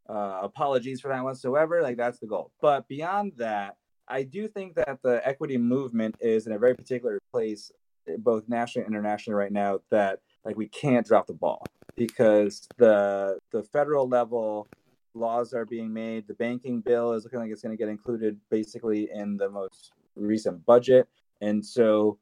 uh, 0.10 0.40
apologies 0.42 1.02
for 1.02 1.10
that 1.10 1.24
whatsoever. 1.24 1.82
Like 1.82 1.98
that's 1.98 2.20
the 2.20 2.28
goal. 2.28 2.52
But 2.62 2.88
beyond 2.88 3.34
that, 3.38 3.78
I 4.08 4.24
do 4.24 4.48
think 4.48 4.76
that 4.76 5.00
the 5.04 5.22
equity 5.28 5.58
movement 5.58 6.16
is 6.20 6.48
in 6.48 6.54
a 6.54 6.58
very 6.60 6.76
particular 6.76 7.20
place, 7.32 7.72
both 8.18 8.50
nationally 8.50 8.86
and 8.86 8.96
internationally, 8.96 9.36
right 9.36 9.52
now. 9.52 9.80
That 9.92 10.20
like 10.44 10.58
we 10.58 10.68
can't 10.68 11.06
drop 11.06 11.28
the 11.28 11.34
ball 11.34 11.64
because 11.96 12.68
the 12.78 13.38
the 13.52 13.62
federal 13.62 14.08
level 14.08 14.68
laws 15.14 15.54
are 15.54 15.66
being 15.66 15.92
made. 15.92 16.28
The 16.28 16.34
banking 16.36 16.82
bill 16.82 17.14
is 17.14 17.24
looking 17.24 17.40
like 17.40 17.52
it's 17.52 17.62
going 17.62 17.76
to 17.76 17.82
get 17.82 17.90
included 17.90 18.40
basically 18.50 19.10
in 19.14 19.38
the 19.38 19.50
most 19.50 19.92
recent 20.16 20.66
budget, 20.66 21.08
and 21.42 21.66
so 21.66 22.20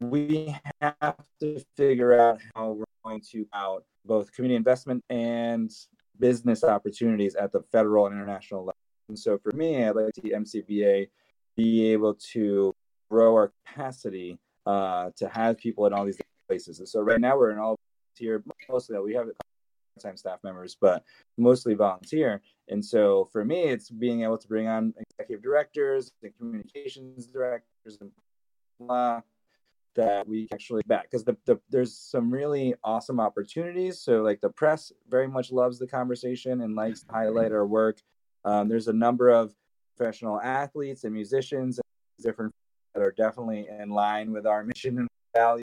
we 0.00 0.56
have 0.80 1.16
to 1.40 1.62
figure 1.76 2.18
out 2.18 2.40
how 2.54 2.70
we're 2.70 2.84
going 3.04 3.20
to 3.32 3.46
out 3.52 3.84
both 4.04 4.32
community 4.32 4.56
investment 4.56 5.04
and 5.10 5.70
business 6.18 6.64
opportunities 6.64 7.34
at 7.34 7.52
the 7.52 7.62
federal 7.72 8.06
and 8.06 8.14
international 8.14 8.60
level. 8.60 8.74
And 9.08 9.18
so 9.18 9.38
for 9.38 9.54
me, 9.56 9.84
I'd 9.84 9.96
like 9.96 10.14
to 10.14 10.20
see 10.22 10.32
MCBA 10.32 11.08
be 11.56 11.92
able 11.92 12.14
to 12.32 12.72
grow 13.10 13.34
our 13.34 13.52
capacity 13.66 14.38
uh, 14.66 15.10
to 15.16 15.28
have 15.28 15.58
people 15.58 15.86
in 15.86 15.92
all 15.92 16.04
these 16.04 16.20
places. 16.48 16.78
And 16.78 16.88
so 16.88 17.00
right 17.00 17.20
now 17.20 17.36
we're 17.36 17.50
in 17.50 17.58
all 17.58 17.76
volunteer, 18.18 18.42
mostly 18.68 18.94
that 18.94 19.02
we 19.02 19.14
have 19.14 19.28
time 20.00 20.16
staff 20.16 20.38
members, 20.42 20.76
but 20.80 21.04
mostly 21.38 21.74
volunteer. 21.74 22.42
And 22.68 22.84
so 22.84 23.28
for 23.32 23.44
me, 23.44 23.64
it's 23.64 23.90
being 23.90 24.22
able 24.22 24.38
to 24.38 24.48
bring 24.48 24.68
on 24.68 24.94
executive 24.98 25.42
directors 25.42 26.12
and 26.22 26.36
communications 26.36 27.26
directors 27.26 27.98
and 28.00 28.10
blah, 28.78 29.20
that 29.94 30.26
we 30.26 30.48
actually 30.52 30.82
back 30.86 31.04
because 31.04 31.24
the, 31.24 31.36
the 31.46 31.60
there's 31.68 31.96
some 31.96 32.32
really 32.32 32.74
awesome 32.84 33.20
opportunities. 33.20 34.00
So 34.00 34.22
like 34.22 34.40
the 34.40 34.50
press 34.50 34.92
very 35.08 35.28
much 35.28 35.52
loves 35.52 35.78
the 35.78 35.86
conversation 35.86 36.60
and 36.60 36.74
likes 36.74 37.02
to 37.02 37.12
highlight 37.12 37.52
our 37.52 37.66
work. 37.66 38.00
Um, 38.44 38.68
there's 38.68 38.88
a 38.88 38.92
number 38.92 39.28
of 39.28 39.54
professional 39.96 40.40
athletes 40.40 41.04
and 41.04 41.12
musicians 41.12 41.78
and 41.78 42.24
different 42.24 42.52
that 42.94 43.02
are 43.02 43.12
definitely 43.12 43.68
in 43.68 43.90
line 43.90 44.32
with 44.32 44.46
our 44.46 44.64
mission 44.64 44.98
and 44.98 45.08
value. 45.34 45.62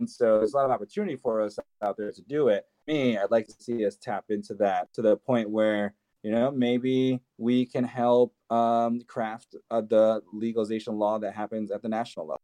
And 0.00 0.08
so 0.08 0.38
there's 0.38 0.54
a 0.54 0.56
lot 0.56 0.66
of 0.66 0.70
opportunity 0.70 1.16
for 1.16 1.40
us 1.40 1.58
out 1.82 1.96
there 1.96 2.12
to 2.12 2.22
do 2.22 2.48
it. 2.48 2.66
Me, 2.86 3.16
I'd 3.16 3.30
like 3.30 3.46
to 3.46 3.54
see 3.58 3.86
us 3.86 3.96
tap 3.96 4.24
into 4.28 4.54
that 4.54 4.92
to 4.94 5.02
the 5.02 5.16
point 5.16 5.48
where 5.50 5.94
you 6.22 6.30
know 6.30 6.50
maybe 6.50 7.20
we 7.38 7.66
can 7.66 7.84
help 7.84 8.34
um, 8.50 9.00
craft 9.06 9.56
uh, 9.70 9.80
the 9.80 10.22
legalization 10.32 10.98
law 10.98 11.18
that 11.18 11.34
happens 11.34 11.70
at 11.70 11.82
the 11.82 11.88
national 11.88 12.26
level. 12.26 12.40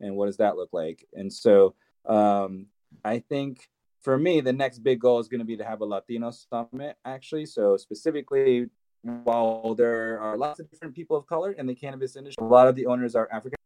And 0.00 0.16
what 0.16 0.26
does 0.26 0.38
that 0.38 0.56
look 0.56 0.70
like? 0.72 1.06
And 1.12 1.32
so 1.32 1.74
um, 2.06 2.66
i 3.04 3.18
think 3.18 3.68
for 4.02 4.18
me 4.18 4.40
the 4.40 4.52
next 4.52 4.80
big 4.80 5.00
goal 5.00 5.20
is 5.20 5.28
going 5.28 5.38
to 5.38 5.44
be 5.44 5.56
to 5.56 5.64
have 5.64 5.80
a 5.80 5.84
latino 5.84 6.30
summit 6.30 6.96
actually. 7.04 7.46
So 7.46 7.76
specifically 7.76 8.66
while 9.02 9.74
there 9.74 10.20
are 10.20 10.36
lots 10.36 10.60
of 10.60 10.70
different 10.70 10.94
people 10.94 11.16
of 11.16 11.26
color 11.26 11.52
in 11.52 11.66
the 11.66 11.74
cannabis 11.74 12.16
industry, 12.16 12.44
a 12.44 12.48
lot 12.48 12.68
of 12.68 12.76
the 12.76 12.86
owners 12.86 13.14
are 13.14 13.28
African, 13.32 13.58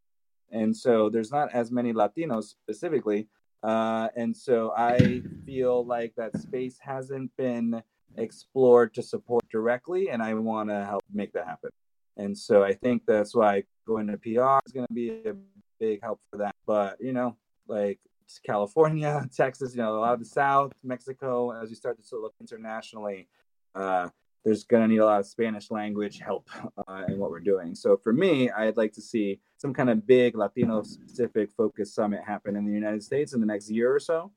and 0.56 0.76
so 0.76 1.10
there's 1.10 1.30
not 1.30 1.52
as 1.52 1.70
many 1.70 1.92
Latinos 1.92 2.44
specifically. 2.44 3.28
Uh, 3.62 4.08
and 4.16 4.36
so 4.36 4.72
I 4.76 5.22
feel 5.44 5.84
like 5.84 6.14
that 6.16 6.38
space 6.38 6.78
hasn't 6.80 7.30
been 7.36 7.82
explored 8.16 8.94
to 8.94 9.02
support 9.02 9.44
directly, 9.50 10.10
and 10.10 10.22
I 10.22 10.34
want 10.34 10.68
to 10.70 10.84
help 10.84 11.02
make 11.12 11.32
that 11.32 11.46
happen. 11.46 11.70
And 12.16 12.36
so 12.36 12.62
I 12.62 12.72
think 12.72 13.02
that's 13.06 13.34
why 13.34 13.64
going 13.86 14.06
to 14.06 14.16
PR 14.16 14.60
is 14.66 14.72
going 14.72 14.86
to 14.86 14.94
be 14.94 15.10
a 15.10 15.34
big 15.78 16.02
help 16.02 16.20
for 16.30 16.38
that. 16.38 16.54
But 16.66 16.96
you 17.00 17.12
know, 17.12 17.36
like 17.68 17.98
California, 18.44 19.28
Texas, 19.36 19.74
you 19.74 19.82
know, 19.82 19.98
a 19.98 20.00
lot 20.00 20.14
of 20.14 20.20
the 20.20 20.24
South, 20.24 20.72
Mexico, 20.82 21.50
as 21.50 21.68
you 21.70 21.76
start 21.76 21.98
to 22.02 22.16
look 22.18 22.34
internationally, 22.40 23.28
uh, 23.74 24.08
there's 24.46 24.62
going 24.62 24.80
to 24.80 24.86
need 24.88 24.98
a 24.98 25.04
lot 25.04 25.18
of 25.18 25.26
Spanish 25.26 25.72
language 25.72 26.20
help 26.20 26.48
uh, 26.86 27.02
in 27.08 27.18
what 27.18 27.32
we're 27.32 27.40
doing. 27.40 27.74
So 27.74 27.96
for 27.96 28.12
me, 28.12 28.48
I'd 28.48 28.76
like 28.76 28.92
to 28.92 29.00
see 29.00 29.40
some 29.56 29.74
kind 29.74 29.90
of 29.90 30.06
big 30.06 30.36
Latino 30.36 30.84
specific 30.84 31.50
focus 31.50 31.92
summit 31.92 32.20
happen 32.24 32.54
in 32.54 32.64
the 32.64 32.72
United 32.72 33.02
States 33.02 33.32
in 33.32 33.40
the 33.40 33.46
next 33.46 33.68
year 33.68 33.92
or 33.92 33.98
so. 33.98 34.30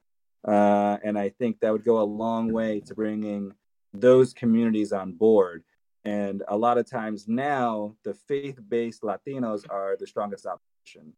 Uh, 0.48 0.98
and 1.04 1.16
I 1.16 1.30
think 1.30 1.60
that 1.60 1.72
would 1.72 1.86
go 1.86 2.02
a 2.02 2.04
long 2.04 2.52
way 2.52 2.80
to 2.88 2.96
bringing 2.96 3.54
those 3.94 4.34
communities 4.34 4.94
on 4.94 5.12
board. 5.12 5.64
And 6.04 6.42
a 6.48 6.58
lot 6.58 6.80
of 6.80 6.90
times 6.90 7.28
now, 7.28 7.96
the 8.04 8.16
faith 8.16 8.60
based 8.68 9.04
Latinos 9.04 9.64
are 9.70 9.96
the 9.96 10.08
strongest 10.08 10.48
opposition. 10.48 11.14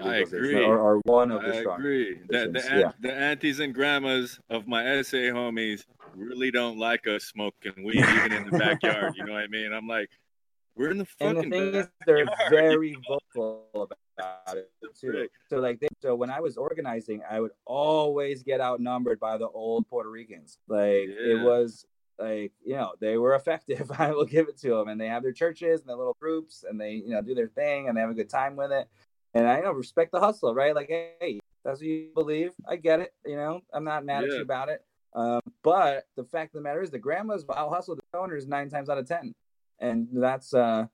I 0.00 0.16
agree. 0.16 0.64
Or, 0.64 0.78
or 0.78 1.00
one 1.04 1.30
of 1.30 1.42
the 1.42 1.54
I 1.54 1.74
agree. 1.74 2.18
The, 2.28 2.48
the, 2.48 2.78
yeah. 2.78 2.92
the 3.00 3.12
aunties 3.12 3.60
and 3.60 3.74
grandmas 3.74 4.40
of 4.48 4.66
my 4.66 5.02
SA 5.02 5.16
homies 5.16 5.84
really 6.14 6.50
don't 6.50 6.78
like 6.78 7.06
us 7.06 7.24
smoking 7.24 7.84
weed 7.84 7.98
even 7.98 8.32
in 8.32 8.50
the 8.50 8.58
backyard. 8.58 9.14
You 9.16 9.24
know 9.24 9.32
what 9.32 9.42
I 9.42 9.48
mean? 9.48 9.72
I'm 9.72 9.86
like, 9.86 10.08
we're 10.76 10.90
in 10.90 10.98
the 10.98 11.04
fucking. 11.04 11.28
And 11.28 11.38
the 11.38 11.42
thing 11.42 11.72
backyard. 11.72 11.84
is, 11.84 11.88
they're 12.06 12.26
very 12.50 12.96
vocal 13.06 13.66
about 13.74 14.56
it 14.56 14.70
too. 14.98 15.28
So 15.50 15.58
like, 15.58 15.80
they, 15.80 15.88
so 16.00 16.14
when 16.14 16.30
I 16.30 16.40
was 16.40 16.56
organizing, 16.56 17.22
I 17.28 17.40
would 17.40 17.52
always 17.66 18.42
get 18.42 18.60
outnumbered 18.60 19.20
by 19.20 19.36
the 19.36 19.48
old 19.48 19.86
Puerto 19.88 20.10
Ricans. 20.10 20.58
Like 20.68 21.08
it 21.08 21.42
was 21.42 21.84
like 22.18 22.52
you 22.64 22.74
know 22.74 22.92
they 23.00 23.16
were 23.18 23.34
effective. 23.34 23.90
I 23.98 24.12
will 24.12 24.24
give 24.24 24.48
it 24.48 24.58
to 24.58 24.70
them, 24.70 24.88
and 24.88 25.00
they 25.00 25.08
have 25.08 25.22
their 25.22 25.32
churches 25.32 25.80
and 25.80 25.88
their 25.88 25.96
little 25.96 26.16
groups, 26.18 26.64
and 26.68 26.80
they 26.80 26.92
you 26.92 27.10
know 27.10 27.22
do 27.22 27.34
their 27.34 27.48
thing, 27.48 27.88
and 27.88 27.96
they 27.96 28.00
have 28.00 28.10
a 28.10 28.14
good 28.14 28.30
time 28.30 28.56
with 28.56 28.72
it. 28.72 28.88
And 29.34 29.48
I 29.48 29.60
know 29.60 29.72
respect 29.72 30.12
the 30.12 30.20
hustle, 30.20 30.54
right? 30.54 30.74
Like, 30.74 30.88
hey, 30.88 31.40
that's 31.64 31.80
what 31.80 31.86
you 31.86 32.10
believe. 32.14 32.52
I 32.68 32.76
get 32.76 33.00
it. 33.00 33.14
You 33.24 33.36
know, 33.36 33.60
I'm 33.72 33.84
not 33.84 34.04
mad 34.04 34.24
at 34.24 34.30
you 34.30 34.42
about 34.42 34.68
it. 34.68 34.84
Um, 35.14 35.40
but 35.62 36.04
the 36.16 36.24
fact 36.24 36.54
of 36.54 36.58
the 36.58 36.62
matter 36.62 36.82
is, 36.82 36.90
the 36.90 36.98
grandmas 36.98 37.44
will 37.46 37.70
hustle 37.70 37.96
the 37.96 38.02
stoners 38.14 38.46
nine 38.46 38.68
times 38.68 38.88
out 38.88 38.98
of 38.98 39.06
ten, 39.06 39.32
and 39.78 40.08
that's 40.12 40.54
uh, 40.54 40.86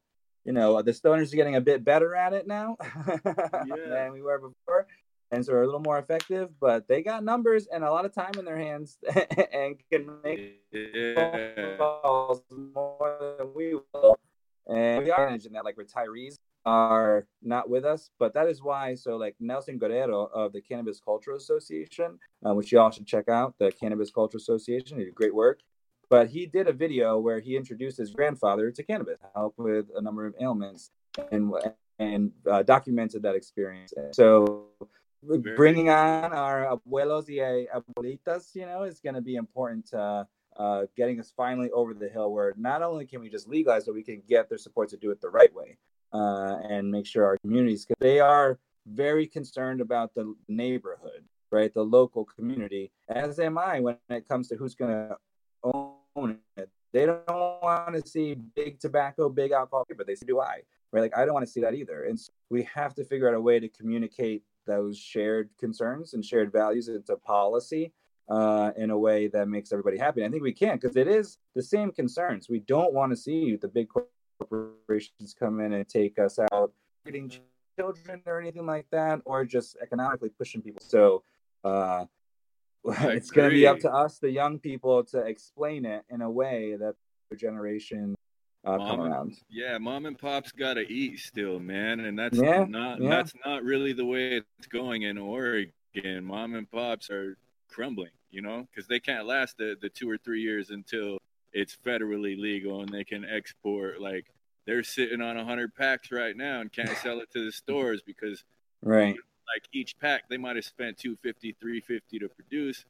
you 0.44 0.52
know, 0.52 0.82
the 0.82 0.90
stoners 0.92 1.32
are 1.32 1.36
getting 1.36 1.56
a 1.56 1.60
bit 1.60 1.84
better 1.84 2.14
at 2.14 2.32
it 2.32 2.46
now 2.46 2.76
than 3.86 4.12
we 4.12 4.22
were 4.22 4.38
before, 4.38 4.86
and 5.30 5.44
so 5.44 5.52
they're 5.52 5.62
a 5.62 5.66
little 5.66 5.80
more 5.80 5.98
effective. 5.98 6.50
But 6.60 6.88
they 6.88 7.02
got 7.02 7.22
numbers 7.24 7.68
and 7.72 7.84
a 7.84 7.90
lot 7.90 8.04
of 8.04 8.12
time 8.12 8.32
in 8.38 8.44
their 8.44 8.58
hands, 8.58 8.98
and 9.52 9.76
can 9.90 10.20
make 10.24 10.62
Yeah. 10.72 11.76
calls 11.78 12.42
more 12.50 13.36
than 13.38 13.54
we 13.54 13.74
will. 13.74 14.18
And 14.66 15.04
we 15.04 15.10
are 15.10 15.26
managing 15.26 15.52
that, 15.52 15.64
like 15.64 15.76
retirees 15.76 16.36
are 16.68 17.26
not 17.42 17.70
with 17.70 17.84
us, 17.84 18.10
but 18.18 18.34
that 18.34 18.46
is 18.46 18.62
why. 18.62 18.94
So, 18.94 19.16
like 19.16 19.34
Nelson 19.40 19.78
Guerrero 19.78 20.28
of 20.34 20.52
the 20.52 20.60
Cannabis 20.60 21.00
Culture 21.00 21.32
Association, 21.32 22.18
uh, 22.44 22.52
which 22.54 22.70
you 22.72 22.78
all 22.78 22.90
should 22.90 23.06
check 23.06 23.28
out, 23.28 23.54
the 23.58 23.72
Cannabis 23.72 24.10
Culture 24.10 24.36
Association, 24.36 24.98
he 24.98 25.04
did 25.04 25.14
great 25.14 25.34
work. 25.34 25.60
But 26.10 26.28
he 26.28 26.46
did 26.46 26.68
a 26.68 26.72
video 26.72 27.18
where 27.18 27.40
he 27.40 27.56
introduced 27.56 27.96
his 27.98 28.10
grandfather 28.10 28.70
to 28.70 28.82
cannabis, 28.82 29.18
help 29.34 29.54
with 29.58 29.86
a 29.94 30.02
number 30.02 30.26
of 30.26 30.34
ailments, 30.40 30.90
and 31.32 31.52
and 31.98 32.32
uh, 32.50 32.62
documented 32.62 33.22
that 33.22 33.34
experience. 33.34 33.92
So, 34.12 34.66
Very 35.22 35.56
bringing 35.56 35.88
on 35.88 36.32
our 36.32 36.58
abuelos 36.74 37.26
y 37.28 37.66
abuelitas, 37.76 38.54
you 38.54 38.66
know, 38.66 38.82
is 38.84 39.00
going 39.00 39.16
to 39.20 39.26
be 39.32 39.36
important 39.36 39.86
to 39.92 40.26
uh, 40.56 40.82
getting 40.96 41.18
us 41.20 41.32
finally 41.36 41.70
over 41.70 41.92
the 41.94 42.08
hill 42.08 42.30
where 42.32 42.52
not 42.56 42.82
only 42.82 43.06
can 43.06 43.20
we 43.20 43.28
just 43.36 43.46
legalize, 43.48 43.84
but 43.86 43.94
we 43.94 44.02
can 44.10 44.22
get 44.28 44.48
their 44.48 44.58
support 44.66 44.88
to 44.90 44.98
do 45.04 45.10
it 45.10 45.20
the 45.20 45.32
right 45.40 45.54
way 45.54 45.78
uh, 46.12 46.56
and 46.68 46.90
make 46.90 47.06
sure 47.06 47.24
our 47.24 47.36
communities, 47.38 47.84
because 47.84 48.00
they 48.00 48.20
are 48.20 48.58
very 48.86 49.26
concerned 49.26 49.80
about 49.80 50.14
the 50.14 50.34
neighborhood, 50.48 51.24
right? 51.50 51.72
The 51.72 51.84
local 51.84 52.24
community, 52.24 52.90
as 53.08 53.38
am 53.38 53.58
I 53.58 53.80
when 53.80 53.96
it 54.08 54.26
comes 54.26 54.48
to 54.48 54.56
who's 54.56 54.74
going 54.74 54.90
to 54.90 55.16
own 55.64 56.38
it. 56.56 56.70
They 56.92 57.04
don't 57.04 57.26
want 57.28 57.94
to 57.94 58.08
see 58.08 58.34
big 58.34 58.80
tobacco, 58.80 59.28
big 59.28 59.52
alcohol, 59.52 59.84
but 59.96 60.06
they 60.06 60.14
say, 60.14 60.26
do 60.26 60.40
I, 60.40 60.62
right? 60.90 61.02
Like, 61.02 61.16
I 61.16 61.24
don't 61.24 61.34
want 61.34 61.44
to 61.44 61.52
see 61.52 61.60
that 61.60 61.74
either. 61.74 62.04
And 62.04 62.18
so 62.18 62.32
we 62.48 62.62
have 62.74 62.94
to 62.94 63.04
figure 63.04 63.28
out 63.28 63.34
a 63.34 63.40
way 63.40 63.60
to 63.60 63.68
communicate 63.68 64.42
those 64.66 64.98
shared 64.98 65.50
concerns 65.58 66.14
and 66.14 66.24
shared 66.24 66.50
values 66.50 66.88
into 66.88 67.16
policy 67.16 67.92
uh, 68.30 68.72
in 68.76 68.90
a 68.90 68.98
way 68.98 69.28
that 69.28 69.48
makes 69.48 69.72
everybody 69.72 69.98
happy. 69.98 70.24
I 70.24 70.28
think 70.28 70.42
we 70.42 70.52
can 70.52 70.76
because 70.76 70.96
it 70.96 71.08
is 71.08 71.38
the 71.54 71.62
same 71.62 71.90
concerns. 71.92 72.48
We 72.48 72.60
don't 72.60 72.94
want 72.94 73.12
to 73.12 73.16
see 73.16 73.56
the 73.56 73.68
big 73.68 73.88
corporations 74.38 75.34
come 75.38 75.60
in 75.60 75.72
and 75.72 75.88
take 75.88 76.18
us 76.18 76.38
out, 76.52 76.72
getting 77.04 77.30
children 77.78 78.22
or 78.26 78.40
anything 78.40 78.66
like 78.66 78.86
that, 78.90 79.20
or 79.24 79.44
just 79.44 79.76
economically 79.80 80.30
pushing 80.30 80.62
people. 80.62 80.82
So 80.84 81.22
uh, 81.64 82.04
it's 82.84 83.30
going 83.30 83.50
to 83.50 83.54
be 83.54 83.66
up 83.66 83.78
to 83.80 83.92
us, 83.92 84.18
the 84.18 84.30
young 84.30 84.58
people, 84.58 85.04
to 85.04 85.18
explain 85.18 85.84
it 85.84 86.04
in 86.10 86.22
a 86.22 86.30
way 86.30 86.76
that 86.78 86.94
the 87.30 87.36
generation 87.36 88.14
uh, 88.64 88.76
come 88.76 88.78
Mom 88.78 89.00
and- 89.00 89.12
around. 89.12 89.36
Yeah, 89.48 89.78
mom 89.78 90.06
and 90.06 90.18
pop's 90.18 90.52
gotta 90.52 90.80
eat 90.80 91.20
still, 91.20 91.60
man, 91.60 92.00
and 92.00 92.18
that's 92.18 92.38
Yeah, 92.38 92.64
not 92.68 93.00
yeah. 93.00 93.08
that's 93.08 93.32
not 93.46 93.62
really 93.62 93.92
the 93.92 94.04
way 94.04 94.42
it's 94.58 94.66
going 94.68 95.02
in 95.02 95.16
Oregon. 95.16 95.72
Mom 96.22 96.54
and 96.54 96.70
pops 96.70 97.08
are 97.10 97.36
crumbling, 97.68 98.10
you 98.30 98.42
know, 98.42 98.66
because 98.70 98.88
they 98.88 98.98
can't 99.00 99.26
last 99.26 99.56
the, 99.58 99.76
the 99.80 99.88
two 99.88 100.10
or 100.10 100.18
three 100.18 100.40
years 100.42 100.70
until 100.70 101.18
it's 101.58 101.76
federally 101.84 102.38
legal 102.38 102.80
and 102.82 102.88
they 102.88 103.04
can 103.04 103.24
export. 103.24 104.00
Like 104.00 104.26
they're 104.66 104.84
sitting 104.84 105.20
on 105.20 105.36
hundred 105.44 105.74
packs 105.74 106.12
right 106.12 106.36
now 106.36 106.60
and 106.60 106.72
can't 106.72 106.96
sell 106.98 107.20
it 107.20 107.30
to 107.32 107.44
the 107.44 107.52
stores 107.52 108.02
because 108.04 108.44
Right. 108.80 109.16
like 109.52 109.64
each 109.72 109.98
pack 109.98 110.28
they 110.28 110.36
might 110.36 110.54
have 110.54 110.64
spent 110.64 110.98
250 110.98 111.56
350 111.60 112.18
to 112.20 112.28
produce 112.28 112.84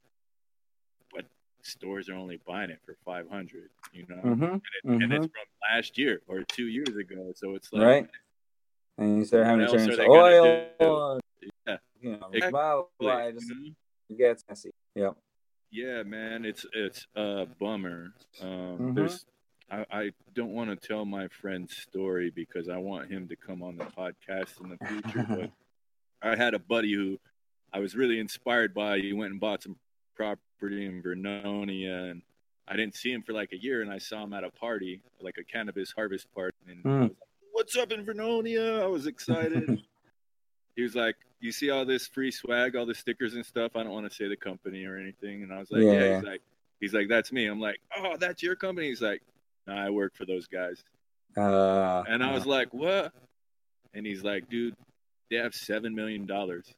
but 1.15 1.24
stores 1.62 2.11
are 2.11 2.15
only 2.15 2.39
buying 2.47 2.69
it 2.69 2.78
for 2.85 2.95
500 3.07 3.70
you 3.95 4.05
know 4.07 4.16
hmm 4.16 4.43
and, 4.45 4.61
it, 4.61 4.85
and 4.85 5.01
mhm. 5.01 5.12
it's 5.12 5.24
from 5.24 5.74
last 5.74 5.97
year 5.97 6.20
or 6.28 6.43
two 6.43 6.66
years 6.66 6.95
ago 6.95 7.32
so 7.35 7.55
it's 7.55 7.73
like 7.73 7.82
Right. 7.82 8.09
And 8.99 9.16
you 9.19 9.24
start 9.24 9.47
having 9.47 9.65
to 9.65 9.73
turn 9.73 9.81
else 9.81 9.90
into 9.90 10.03
are 10.03 10.11
oil. 10.11 11.20
Yeah. 11.66 11.77
You 12.03 12.11
know, 12.11 12.31
Exactly, 12.32 12.86
like, 13.01 13.35
it 14.11 14.19
gets 14.19 14.45
messy. 14.49 14.73
Yep. 14.97 15.16
Yeah 15.70 16.03
man 16.03 16.45
it's 16.45 16.65
it's 16.73 17.07
a 17.16 17.47
bummer 17.61 18.12
um 18.40 18.78
Mhm. 18.78 18.95
there's 18.95 19.27
I, 19.70 19.85
I 19.90 20.11
don't 20.35 20.53
want 20.55 20.70
to 20.70 20.89
tell 20.89 21.05
my 21.05 21.28
friend's 21.28 21.77
story 21.77 22.31
because 22.31 22.70
I 22.70 22.78
want 22.78 23.11
him 23.11 23.28
to 23.28 23.36
come 23.36 23.62
on 23.62 23.77
the 23.77 23.85
podcast 23.85 24.59
in 24.62 24.70
the 24.70 24.78
future. 24.86 25.27
but 25.28 25.51
I 26.23 26.36
had 26.36 26.55
a 26.55 26.59
buddy 26.59 26.95
who 26.95 27.19
I 27.70 27.78
was 27.81 27.95
really 27.95 28.19
inspired 28.19 28.73
by. 28.73 28.99
He 28.99 29.12
went 29.12 29.32
and 29.32 29.39
bought 29.40 29.62
some 29.62 29.77
property 30.16 30.86
in 30.86 31.03
Vernonia, 31.03 32.11
and 32.11 32.23
I 32.66 32.77
didn't 32.77 32.95
see 32.95 33.12
him 33.12 33.20
for 33.23 33.35
like 33.35 33.53
a 33.53 33.62
year. 33.62 33.82
And 33.82 33.93
I 33.93 33.99
saw 33.99 34.24
him 34.24 34.32
at 34.32 34.43
a 34.43 34.51
party, 34.51 35.03
like 35.20 35.36
a 35.36 35.45
cannabis 35.45 35.93
harvest 35.93 36.32
party. 36.35 36.57
And 36.66 36.81
I 36.86 36.89
Mm. 36.89 37.01
was 37.01 37.11
like, 37.11 37.28
"What's 37.53 37.77
up 37.77 37.93
in 37.93 38.07
Vernonia?" 38.07 38.81
I 38.82 38.86
was 38.86 39.07
excited. 39.07 39.69
he 40.77 40.82
was 40.82 40.95
like, 40.95 41.16
"You 41.40 41.52
see 41.52 41.70
all 41.70 41.85
this 41.85 42.06
free 42.06 42.31
swag, 42.31 42.77
all 42.77 42.86
the 42.86 42.94
stickers 42.94 43.35
and 43.35 43.44
stuff? 43.44 43.77
I 43.77 43.82
don't 43.82 43.93
want 43.93 44.09
to 44.10 44.15
say 44.15 44.28
the 44.28 44.36
company 44.36 44.85
or 44.85 44.97
anything." 44.97 45.43
And 45.43 45.52
I 45.52 45.59
was 45.59 45.70
like, 45.70 45.82
"Yeah." 45.82 45.93
Yeah. 45.93 46.15
He's 46.16 46.24
like, 46.24 46.43
"He's 46.81 46.94
like, 46.94 47.09
that's 47.09 47.32
me." 47.32 47.47
I'm 47.47 47.60
like, 47.60 47.81
"Oh, 47.97 48.16
that's 48.16 48.43
your 48.43 48.56
company?" 48.56 48.89
He's 48.89 49.02
like, 49.02 49.23
"No, 49.66 49.74
I 49.74 49.90
work 49.90 50.15
for 50.16 50.24
those 50.27 50.47
guys." 50.47 50.82
Uh, 51.36 52.05
And 52.09 52.23
I 52.24 52.32
was 52.32 52.47
like, 52.47 52.73
"What?" 52.74 53.12
And 53.94 54.05
he's 54.06 54.23
like, 54.23 54.48
"Dude, 54.48 54.74
they 55.31 55.36
have 55.36 55.55
seven 55.55 55.94
million 55.94 56.27
dollars." 56.27 56.73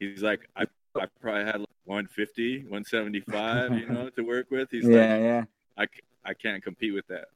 He's 0.00 0.22
like, 0.22 0.48
"I, 0.56 0.66
I 0.96 1.06
probably 1.20 1.44
had 1.44 1.60
like 1.60 1.68
150, 1.84 2.64
175, 2.64 3.78
you 3.78 3.86
know, 3.86 4.08
to 4.10 4.22
work 4.22 4.50
with." 4.50 4.70
He's 4.72 4.88
yeah, 4.88 4.96
like, 4.96 5.20
yeah. 5.20 5.44
"I, 5.76 5.86
I 6.24 6.34
can't 6.34 6.62
compete 6.62 6.94
with 6.94 7.06
that." 7.08 7.28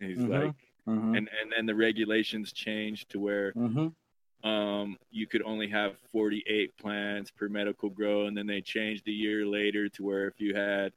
And 0.00 0.10
he's 0.10 0.20
Mhm. 0.20 0.28
like, 0.28 0.54
Mhm. 0.86 1.16
and 1.16 1.28
and 1.40 1.52
then 1.54 1.66
the 1.66 1.74
regulations 1.74 2.52
changed 2.52 3.10
to 3.10 3.20
where 3.20 3.52
Mhm. 3.52 3.94
Um 4.42 4.96
you 5.10 5.26
could 5.26 5.42
only 5.42 5.68
have 5.68 5.96
48 6.12 6.76
plants 6.78 7.30
per 7.30 7.48
medical 7.48 7.90
grow, 7.90 8.26
and 8.26 8.36
then 8.36 8.46
they 8.46 8.60
changed 8.60 9.06
a 9.08 9.12
year 9.12 9.44
later 9.46 9.88
to 9.90 10.02
where 10.02 10.26
if 10.28 10.40
you 10.40 10.54
had 10.54 10.92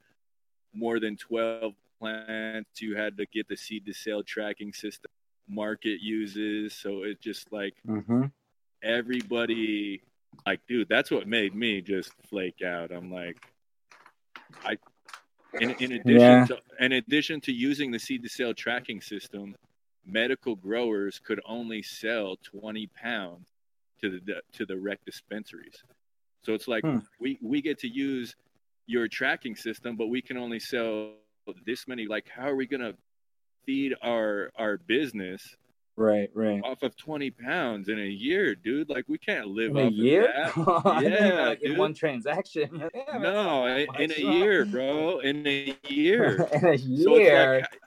more 0.74 0.99
than 0.99 1.18
12 1.18 1.74
plants, 1.99 2.82
you 2.82 2.95
had 2.95 3.18
to 3.18 3.26
get 3.28 3.48
the 3.48 3.56
seed 3.57 3.86
to 3.86 3.94
sale 3.94 4.24
tracking 4.24 4.74
system 4.74 5.11
market 5.48 6.02
uses. 6.02 6.74
So 6.74 7.03
it 7.03 7.20
just 7.22 7.52
like 7.52 7.76
Mhm. 7.86 8.32
everybody, 8.82 10.02
like, 10.45 10.61
dude, 10.68 10.90
that's 10.90 11.11
what 11.11 11.28
made 11.28 11.53
me 11.56 11.82
just 11.82 12.11
flake 12.30 12.61
out. 12.61 12.91
I'm 12.91 13.11
like, 13.11 13.38
I, 14.64 14.78
in, 15.60 15.72
in 15.72 15.91
addition 15.94 16.06
Yeah. 16.20 16.45
to 16.45 16.61
in 16.80 16.94
addition 16.94 17.41
to 17.41 17.52
using 17.52 17.91
the 17.91 17.99
seed 17.99 18.24
to 18.24 18.30
sale 18.30 18.53
tracking 18.53 19.02
system, 19.02 19.56
medical 20.05 20.55
growers 20.55 21.19
could 21.19 21.39
only 21.45 21.81
sell 21.81 22.38
20 22.43 22.88
pounds 22.88 23.47
to 24.01 24.19
the 24.19 24.41
to 24.53 24.65
the 24.65 24.77
rec 24.77 25.03
dispensaries. 25.05 25.84
So 26.43 26.53
it's 26.53 26.67
like 26.67 26.84
Hmm. 26.84 26.99
we 27.19 27.38
we 27.41 27.61
get 27.61 27.80
to 27.80 27.88
use 27.88 28.35
your 28.85 29.07
tracking 29.07 29.55
system, 29.55 29.95
but 29.95 30.07
we 30.07 30.21
can 30.21 30.38
only 30.38 30.59
sell 30.59 31.13
this 31.65 31.88
many. 31.88 32.05
Like, 32.07 32.27
how 32.27 32.49
are 32.49 32.55
we 32.55 32.67
gonna 32.67 32.93
feed 33.65 33.93
our 34.01 34.51
our 34.57 34.77
business 34.77 35.55
Right, 35.95 36.30
right. 36.34 36.59
off 36.63 36.81
of 36.81 36.95
20 36.97 37.30
pounds 37.30 37.88
in 37.88 37.99
a 37.99 38.07
year, 38.07 38.55
dude? 38.55 38.89
Like, 38.89 39.05
we 39.07 39.19
can't 39.19 39.47
live 39.49 39.75
In 39.75 39.77
off 39.77 39.91
a 39.91 39.95
year? 39.95 40.23
that. 40.35 40.55
Yeah, 41.03 41.45
like 41.49 41.61
in 41.61 41.69
dude. 41.71 41.77
one 41.77 41.93
transaction. 41.93 42.89
Yeah, 42.95 43.17
No, 43.19 43.67
in, 43.67 43.88
in 43.99 44.11
a 44.11 44.19
year, 44.19 44.65
bro. 44.65 45.19
In 45.19 45.45
a 45.47 45.77
year. 45.88 46.47
in 46.51 46.65
a 46.65 46.77
So 46.80 47.17
year. 47.17 47.53
it's 47.59 47.71
like, 47.71 47.81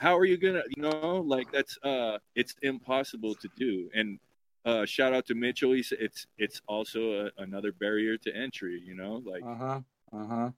how 0.00 0.16
are 0.16 0.24
you 0.24 0.36
gonna, 0.36 0.62
you 0.76 0.82
know, 0.82 1.24
like 1.26 1.50
that's 1.52 1.78
uh, 1.82 2.18
it's 2.34 2.54
impossible 2.62 3.34
to 3.36 3.48
do. 3.56 3.88
And 3.94 4.18
uh, 4.64 4.84
shout 4.84 5.14
out 5.14 5.26
to 5.26 5.34
Mitchell. 5.34 5.72
He 5.72 5.82
said 5.82 5.98
it's 6.00 6.26
it's 6.38 6.60
also 6.66 7.26
a, 7.26 7.42
another 7.42 7.72
barrier 7.72 8.16
to 8.18 8.34
entry. 8.34 8.80
You 8.84 8.94
know, 8.94 9.22
like 9.24 9.42
Uh 9.44 9.54
huh. 9.54 9.80
Uh 10.12 10.26
huh. 10.26 10.50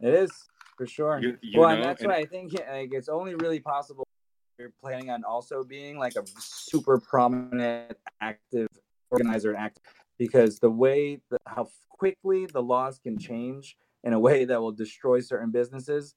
It 0.00 0.14
is 0.14 0.30
for 0.76 0.86
sure. 0.86 1.18
you, 1.18 1.36
you 1.42 1.60
well, 1.60 1.68
know, 1.68 1.76
and 1.76 1.84
that's 1.84 2.02
and- 2.02 2.10
why 2.10 2.18
I 2.18 2.24
think 2.24 2.52
like 2.52 2.92
it's 2.92 3.08
only 3.08 3.34
really 3.34 3.60
possible. 3.60 4.06
You're 4.58 4.72
planning 4.82 5.10
on 5.10 5.24
also 5.24 5.64
being 5.64 5.98
like 5.98 6.16
a 6.16 6.24
super 6.38 6.98
prominent, 6.98 7.96
active 8.20 8.68
organizer 9.10 9.50
and 9.52 9.58
act 9.58 9.80
because 10.18 10.58
the 10.58 10.70
way 10.70 11.20
that 11.30 11.40
how 11.46 11.68
quickly 11.88 12.46
the 12.46 12.62
laws 12.62 12.98
can 12.98 13.18
change 13.18 13.76
in 14.04 14.12
a 14.12 14.20
way 14.20 14.44
that 14.44 14.60
will 14.60 14.72
destroy 14.72 15.20
certain 15.20 15.50
businesses 15.50 16.14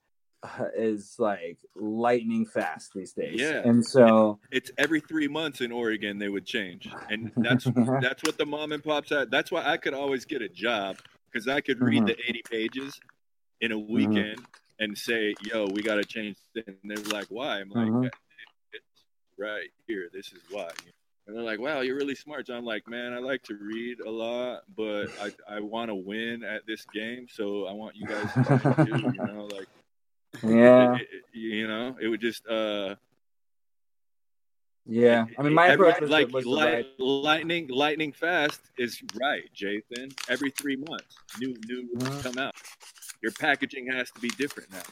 is 0.75 1.15
like 1.19 1.57
lightning 1.75 2.45
fast 2.45 2.91
these 2.93 3.13
days. 3.13 3.39
Yeah. 3.39 3.61
And 3.63 3.85
so 3.85 4.39
it's 4.51 4.71
every 4.77 4.99
three 4.99 5.27
months 5.27 5.61
in 5.61 5.71
Oregon 5.71 6.19
they 6.19 6.29
would 6.29 6.45
change, 6.45 6.89
and 7.09 7.31
that's 7.37 7.65
that's 8.01 8.23
what 8.23 8.37
the 8.37 8.45
mom 8.45 8.71
and 8.71 8.83
pops 8.83 9.09
had. 9.09 9.31
That's 9.31 9.51
why 9.51 9.65
I 9.65 9.77
could 9.77 9.93
always 9.93 10.25
get 10.25 10.41
a 10.41 10.49
job 10.49 10.97
because 11.31 11.47
I 11.47 11.61
could 11.61 11.79
read 11.79 12.03
Mhm. 12.03 12.07
the 12.07 12.17
80 12.27 12.41
pages 12.49 12.99
in 13.61 13.71
a 13.71 13.79
weekend 13.79 14.41
and 14.79 14.97
say, 14.97 15.35
"Yo, 15.41 15.67
we 15.73 15.81
got 15.81 15.95
to 15.95 16.05
change." 16.05 16.37
this." 16.53 16.65
And 16.67 16.77
they're 16.83 16.97
like, 17.05 17.27
"Why?" 17.29 17.59
I'm 17.59 17.69
like, 17.69 17.87
Mhm. 17.87 18.09
"It's 18.73 19.05
right 19.37 19.69
here. 19.87 20.09
This 20.11 20.33
is 20.33 20.41
why." 20.49 20.71
And 21.25 21.35
they're 21.35 21.43
like, 21.43 21.59
"Wow, 21.59 21.79
you're 21.81 21.95
really 21.95 22.15
smart." 22.15 22.47
So 22.47 22.53
I'm 22.55 22.65
like, 22.65 22.85
"Man, 22.87 23.13
I 23.13 23.19
like 23.19 23.43
to 23.43 23.55
read 23.55 24.01
a 24.01 24.09
lot, 24.09 24.63
but 24.75 25.07
I 25.21 25.31
I 25.47 25.59
want 25.61 25.89
to 25.89 25.95
win 25.95 26.43
at 26.43 26.65
this 26.67 26.85
game, 26.93 27.27
so 27.29 27.65
I 27.65 27.71
want 27.71 27.95
you 27.95 28.07
guys 28.07 28.33
to 28.33 28.85
too." 28.85 29.11
You 29.13 29.25
know, 29.25 29.45
like 29.45 29.67
yeah, 30.41 30.95
it- 30.95 31.01
it- 31.01 31.23
you 31.35 31.67
know, 31.67 31.95
it 32.01 32.07
would 32.07 32.21
just 32.21 32.47
uh 32.47 32.95
yeah. 34.85 35.25
I 35.37 35.41
mean, 35.43 35.53
my 35.53 35.67
approach 35.67 36.01
was, 36.01 36.09
like 36.09 36.31
was 36.33 36.45
light, 36.45 36.73
right. 36.73 36.85
lightning, 36.99 37.69
lightning 37.69 38.11
fast 38.11 38.59
is 38.77 39.01
right, 39.15 39.43
Jason. 39.53 40.09
Every 40.27 40.51
three 40.51 40.75
months, 40.75 41.15
new 41.39 41.55
new 41.67 41.89
Mhm. 41.95 42.21
come 42.23 42.37
out. 42.37 42.53
Your 43.21 43.31
packaging 43.31 43.87
has 43.87 44.11
to 44.11 44.19
be 44.19 44.29
different 44.29 44.71
now. 44.71 44.83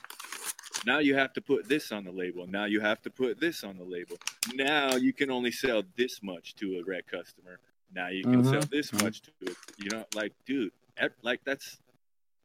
Now 0.85 0.99
you 0.99 1.15
have 1.15 1.33
to 1.33 1.41
put 1.41 1.67
this 1.67 1.91
on 1.91 2.05
the 2.05 2.11
label. 2.11 2.47
Now 2.47 2.65
you 2.65 2.79
have 2.79 3.01
to 3.03 3.09
put 3.09 3.39
this 3.39 3.63
on 3.63 3.77
the 3.77 3.83
label. 3.83 4.17
Now 4.53 4.95
you 4.95 5.11
can 5.13 5.29
only 5.29 5.51
sell 5.51 5.83
this 5.97 6.23
much 6.23 6.55
to 6.55 6.77
a 6.79 6.83
rec 6.83 7.07
customer. 7.07 7.59
Now 7.93 8.07
you 8.07 8.23
can 8.23 8.43
sell 8.45 8.61
Mhm. 8.61 8.69
this 8.69 8.91
Mhm. 8.91 9.03
much 9.03 9.21
to 9.21 9.31
it. 9.41 9.57
You 9.77 9.89
know, 9.89 10.05
like, 10.15 10.33
dude, 10.45 10.71
like 11.21 11.43
that's 11.43 11.77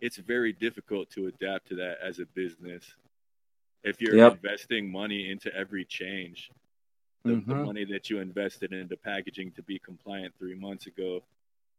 it's 0.00 0.16
very 0.16 0.52
difficult 0.52 1.10
to 1.10 1.26
adapt 1.26 1.68
to 1.68 1.74
that 1.76 1.98
as 2.02 2.18
a 2.18 2.26
business. 2.26 2.84
If 3.82 4.00
you're 4.00 4.16
Yep. 4.16 4.32
investing 4.34 4.90
money 4.90 5.30
into 5.30 5.54
every 5.54 5.84
change, 5.84 6.50
the, 7.24 7.36
the 7.36 7.54
Mhm. 7.54 7.64
money 7.64 7.84
that 7.84 8.10
you 8.10 8.20
invested 8.20 8.72
into 8.72 8.96
packaging 8.96 9.52
to 9.52 9.62
be 9.62 9.78
compliant 9.78 10.34
three 10.38 10.54
months 10.54 10.86
ago 10.86 11.22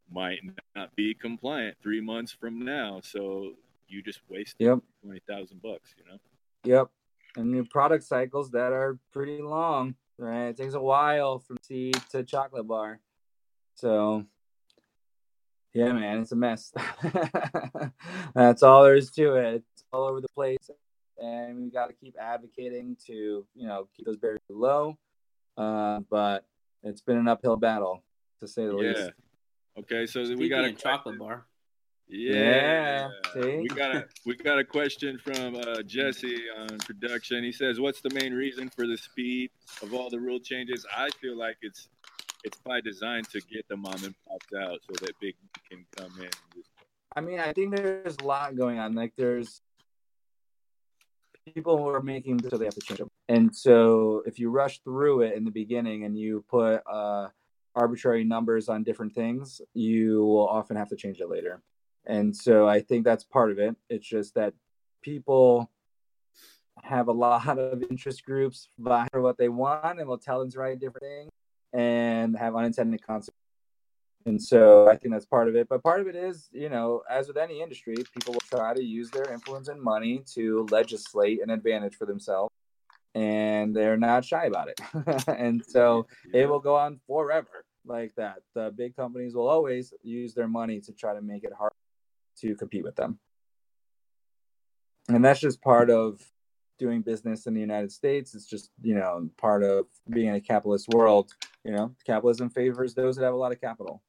might 0.09 0.39
not 0.75 0.95
be 0.95 1.13
compliant 1.13 1.77
three 1.81 2.01
months 2.01 2.31
from 2.31 2.63
now. 2.63 3.01
So 3.01 3.55
you 3.87 4.01
just 4.01 4.21
wasted 4.29 4.59
Yep. 4.59 4.79
twenty 5.01 5.19
thousand 5.27 5.61
bucks. 5.61 5.95
You 5.97 6.05
know. 6.11 6.19
Yep. 6.63 6.91
And 7.35 7.51
new 7.51 7.65
product 7.65 8.03
cycles 8.03 8.51
that 8.51 8.71
are 8.71 8.97
pretty 9.11 9.41
long, 9.41 9.95
right? 10.17 10.47
It 10.47 10.57
takes 10.57 10.73
a 10.73 10.81
while 10.81 11.39
from 11.39 11.57
seed 11.61 11.95
to 12.09 12.23
chocolate 12.23 12.67
bar. 12.67 12.99
So, 13.75 14.25
yeah, 15.77 15.93
man, 15.93 16.21
it's 16.21 16.31
a 16.31 16.35
mess. 16.35 16.73
That's 18.35 18.63
all 18.63 18.83
there 18.83 18.95
is 18.95 19.11
to 19.11 19.35
it. 19.35 19.55
It's 19.73 19.83
all 19.93 20.05
over 20.05 20.21
the 20.21 20.29
place. 20.29 20.69
And 21.19 21.63
we 21.63 21.69
got 21.69 21.87
to 21.87 21.93
keep 21.93 22.15
advocating 22.19 22.97
to, 23.07 23.45
you 23.55 23.67
know, 23.67 23.87
keep 23.95 24.05
those 24.05 24.17
barriers 24.17 24.41
low. 24.49 24.97
Uh, 25.55 25.99
but 26.09 26.45
it's 26.83 27.01
been 27.01 27.17
an 27.17 27.27
uphill 27.27 27.57
battle, 27.57 28.03
to 28.39 28.47
say 28.47 28.65
the 28.65 28.75
Yeah. 28.77 28.93
least. 28.93 29.11
Okay, 29.79 30.05
so 30.07 30.21
we 30.35 30.49
got 30.49 30.65
a 30.65 30.73
chocolate 30.73 31.19
bar. 31.19 31.45
Yeah, 32.09 32.33
Yeah, 32.41 33.09
see? 33.33 33.57
we 33.57 33.67
got 33.67 33.95
a 33.95 34.07
we 34.25 34.35
got 34.35 34.57
a 34.57 34.63
question 34.63 35.19
from 35.19 35.55
uh, 35.55 35.81
Jesse 35.83 36.49
on 36.57 36.77
production. 36.79 37.43
He 37.43 37.51
says, 37.51 37.79
"What's 37.81 37.99
the 38.01 38.09
main 38.11 38.33
reason 38.33 38.69
for 38.69 38.87
the 38.87 38.97
speed 38.97 39.51
of 39.83 39.93
all 39.93 40.09
the 40.09 40.19
rule 40.19 40.39
changes?" 40.39 40.85
I 40.95 41.09
feel 41.21 41.37
like 41.37 41.57
it's 41.61 41.89
it's 42.43 42.57
by 42.59 42.81
design 42.81 43.23
to 43.31 43.41
get 43.41 43.67
the 43.67 43.77
mom 43.77 44.03
and 44.03 44.15
pops 44.27 44.47
out 44.53 44.79
so 44.87 45.05
that 45.05 45.11
big 45.19 45.35
can 45.69 45.85
come 45.95 46.11
in. 46.19 46.29
just- 46.55 46.69
I 47.15 47.21
mean, 47.21 47.39
I 47.39 47.53
think 47.53 47.75
there's 47.75 48.17
a 48.21 48.23
lot 48.23 48.55
going 48.55 48.79
on. 48.79 48.93
Like, 48.93 49.15
there's 49.15 49.61
people 51.53 51.77
who 51.77 51.87
are 51.87 52.01
making 52.01 52.43
so 52.47 52.57
they 52.57 52.65
have 52.65 52.75
to 52.75 52.81
change 52.81 52.99
them. 52.99 53.09
And 53.27 53.55
so, 53.55 54.23
if 54.25 54.37
you 54.39 54.49
rush 54.49 54.79
through 54.81 55.21
it 55.21 55.35
in 55.35 55.43
the 55.43 55.51
beginning 55.51 56.03
and 56.03 56.17
you 56.17 56.43
put 56.47 56.83
uh, 56.85 57.29
arbitrary 57.75 58.23
numbers 58.23 58.69
on 58.69 58.83
different 58.83 59.15
things, 59.15 59.61
you 59.73 60.23
will 60.25 60.47
often 60.47 60.75
have 60.75 60.89
to 60.89 60.95
change 60.95 61.19
it 61.19 61.29
later. 61.29 61.61
And 62.05 62.35
so, 62.35 62.67
I 62.67 62.81
think 62.81 63.03
that's 63.03 63.23
part 63.23 63.51
of 63.51 63.59
it. 63.59 63.75
It's 63.89 64.07
just 64.07 64.35
that 64.35 64.53
people 65.01 65.71
have 66.83 67.07
a 67.07 67.11
lot 67.11 67.57
of 67.57 67.83
interest 67.89 68.23
groups 68.23 68.69
for 68.83 69.21
what 69.21 69.37
they 69.37 69.49
want 69.49 69.99
and 69.99 70.07
will 70.07 70.17
tell 70.19 70.39
them 70.39 70.51
to 70.51 70.59
write 70.59 70.79
different 70.79 71.03
things 71.03 71.31
and 71.73 72.37
have 72.37 72.55
unintended 72.55 73.05
consequences. 73.05 73.33
And 74.25 74.41
so 74.41 74.89
I 74.89 74.97
think 74.97 75.13
that's 75.13 75.25
part 75.25 75.47
of 75.47 75.55
it. 75.55 75.69
But 75.69 75.81
part 75.81 76.01
of 76.01 76.07
it 76.07 76.15
is, 76.15 76.49
you 76.51 76.67
know, 76.67 77.01
as 77.09 77.29
with 77.29 77.37
any 77.37 77.61
industry, 77.61 77.95
people 77.95 78.33
will 78.33 78.41
try 78.41 78.73
to 78.73 78.83
use 78.83 79.09
their 79.09 79.31
influence 79.31 79.69
and 79.69 79.81
money 79.81 80.21
to 80.33 80.67
legislate 80.69 81.41
an 81.41 81.49
advantage 81.49 81.95
for 81.95 82.05
themselves. 82.05 82.53
And 83.15 83.73
they're 83.73 83.97
not 83.97 84.25
shy 84.25 84.45
about 84.45 84.67
it. 84.67 84.81
and 85.29 85.63
so 85.65 86.07
it 86.33 86.47
will 86.47 86.59
go 86.59 86.75
on 86.75 86.99
forever 87.07 87.63
like 87.85 88.13
that. 88.15 88.39
The 88.53 88.73
big 88.75 88.97
companies 88.97 89.33
will 89.33 89.47
always 89.47 89.93
use 90.03 90.33
their 90.33 90.49
money 90.49 90.81
to 90.81 90.91
try 90.91 91.13
to 91.13 91.21
make 91.21 91.45
it 91.45 91.53
hard 91.57 91.71
to 92.41 92.53
compete 92.55 92.83
with 92.83 92.97
them. 92.97 93.19
And 95.07 95.23
that's 95.23 95.39
just 95.39 95.61
part 95.61 95.89
of 95.89 96.21
doing 96.77 97.01
business 97.01 97.47
in 97.47 97.53
the 97.53 97.59
United 97.61 97.91
States. 97.91 98.35
It's 98.35 98.45
just, 98.45 98.71
you 98.81 98.95
know, 98.95 99.29
part 99.37 99.63
of 99.63 99.85
being 100.09 100.27
in 100.27 100.35
a 100.35 100.41
capitalist 100.41 100.87
world. 100.89 101.33
You 101.63 101.71
know, 101.73 101.95
capitalism 102.05 102.49
favors 102.49 102.93
those 102.93 103.17
that 103.17 103.25
have 103.25 103.33
a 103.33 103.37
lot 103.37 103.51
of 103.51 103.59
capital. 103.59 104.01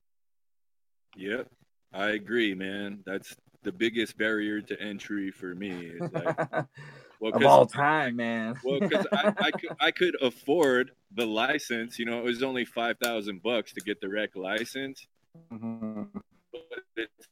Yep, 1.17 1.49
I 1.93 2.11
agree, 2.11 2.55
man. 2.55 3.01
That's 3.05 3.35
the 3.65 3.73
biggest 3.73 4.17
barrier 4.17 4.61
to 4.61 4.81
entry 4.81 5.31
for 5.33 5.55
me. 5.55 5.73
Is 5.87 6.13
like, 6.13 6.37
well, 7.21 7.35
of 7.35 7.45
all 7.45 7.67
time, 7.67 8.17
man. 8.17 8.55
well, 8.63 8.79
because 8.79 9.07
I, 9.13 9.33
I 9.39 9.51
could 9.51 9.71
I 9.81 9.91
could 9.91 10.17
afford 10.23 10.93
the 11.15 11.27
license. 11.27 11.99
You 11.99 12.05
know, 12.05 12.19
it 12.19 12.25
was 12.25 12.43
only 12.45 12.65
five 12.65 12.99
thousand 13.03 13.43
bucks 13.43 13.73
to 13.73 13.81
get 13.81 14.01
the 14.01 14.09
rec 14.09 14.37
license, 14.37 15.05
Mhm. 15.53 16.09
but 16.53 16.63
it's 16.97 17.29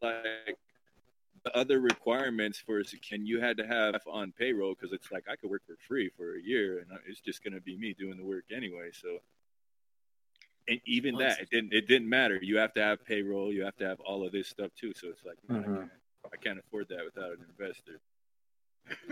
like 0.00 0.56
other 1.54 1.80
requirements 1.80 2.58
for 2.58 2.80
it. 2.80 2.92
Can 3.06 3.26
you 3.26 3.40
had 3.40 3.56
to 3.58 3.66
have 3.66 4.00
on 4.06 4.32
payroll 4.32 4.74
because 4.74 4.92
it's 4.92 5.12
like 5.12 5.28
I 5.28 5.36
could 5.36 5.50
work 5.50 5.62
for 5.66 5.76
free 5.86 6.08
for 6.16 6.36
a 6.36 6.42
year, 6.42 6.78
and 6.78 6.98
it's 7.06 7.20
just 7.20 7.44
gonna 7.44 7.60
be 7.60 7.76
me 7.76 7.92
doing 7.94 8.16
the 8.16 8.24
work 8.24 8.44
anyway. 8.50 8.90
So. 8.92 9.18
And 10.68 10.80
even 10.84 11.14
Well, 11.14 11.28
that, 11.28 11.40
it 11.42 11.50
didn't. 11.50 11.72
It 11.72 11.86
didn't 11.86 12.08
matter. 12.08 12.40
You 12.42 12.56
have 12.58 12.72
to 12.74 12.82
have 12.82 13.04
payroll. 13.04 13.52
You 13.52 13.64
have 13.64 13.76
to 13.76 13.86
have 13.86 14.00
all 14.00 14.26
of 14.26 14.32
this 14.32 14.48
stuff 14.48 14.72
too. 14.74 14.92
So 14.96 15.08
it's 15.08 15.24
like, 15.24 15.36
man, 15.48 15.58
I, 15.62 15.66
Mhm. 15.68 15.74
can't, 15.78 15.90
I 16.32 16.36
can't 16.38 16.58
afford 16.58 16.88
that 16.88 17.04
without 17.04 17.38
an 17.38 17.46
investor. 17.48 18.00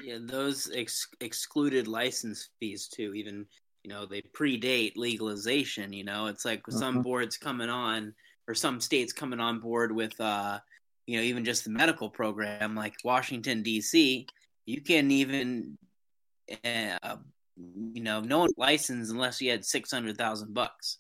Yeah, 0.02 0.18
those 0.20 0.70
ex- 0.72 1.06
excluded 1.20 1.86
license 1.86 2.50
fees 2.58 2.88
too. 2.88 3.14
Even 3.14 3.46
you 3.84 3.90
know 3.90 4.04
they 4.04 4.22
predate 4.22 4.96
legalization. 4.96 5.92
You 5.92 6.02
know, 6.04 6.26
it's 6.26 6.44
like 6.44 6.62
some 6.70 6.96
Mhm. 6.98 7.04
boards 7.04 7.36
coming 7.36 7.68
on 7.70 8.14
or 8.48 8.54
some 8.54 8.80
states 8.80 9.12
coming 9.12 9.40
on 9.40 9.60
board 9.60 9.92
with, 9.92 10.20
uh, 10.20 10.58
you 11.06 11.18
know, 11.18 11.22
even 11.22 11.44
just 11.44 11.64
the 11.64 11.70
medical 11.70 12.08
program, 12.08 12.74
like 12.74 12.94
Washington 13.04 13.62
D.C. 13.62 14.26
You 14.66 14.80
can't 14.80 15.10
even, 15.10 15.76
uh, 16.64 17.16
you 17.56 18.02
know, 18.02 18.20
no 18.20 18.40
one 18.40 18.50
license 18.56 19.10
unless 19.10 19.40
you 19.40 19.50
had 19.50 19.64
six 19.64 19.90
hundred 19.90 20.16
thousand 20.16 20.54
bucks. 20.54 20.98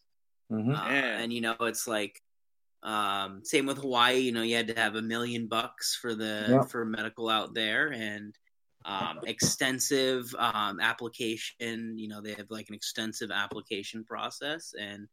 Mhm. 0.52 0.76
Uh, 0.76 0.88
Man. 0.88 1.20
and 1.22 1.32
you 1.32 1.40
know, 1.40 1.56
it's 1.60 1.88
like 1.88 2.20
um, 2.82 3.40
same 3.44 3.66
with 3.66 3.78
Hawaii. 3.78 4.18
You 4.18 4.32
know, 4.32 4.42
you 4.42 4.56
had 4.56 4.68
to 4.68 4.74
have 4.74 4.94
a 4.94 5.02
million 5.02 5.46
bucks 5.46 5.96
for 6.00 6.14
the 6.14 6.46
Yep. 6.48 6.70
for 6.70 6.84
medical 6.84 7.30
out 7.30 7.54
there, 7.54 7.92
and 7.92 8.34
um, 8.84 9.20
extensive 9.26 10.34
um, 10.38 10.80
application. 10.80 11.98
You 11.98 12.08
know, 12.08 12.20
they 12.20 12.34
have 12.34 12.50
like 12.50 12.68
an 12.68 12.74
extensive 12.74 13.30
application 13.30 14.04
process 14.04 14.74
and 14.78 15.08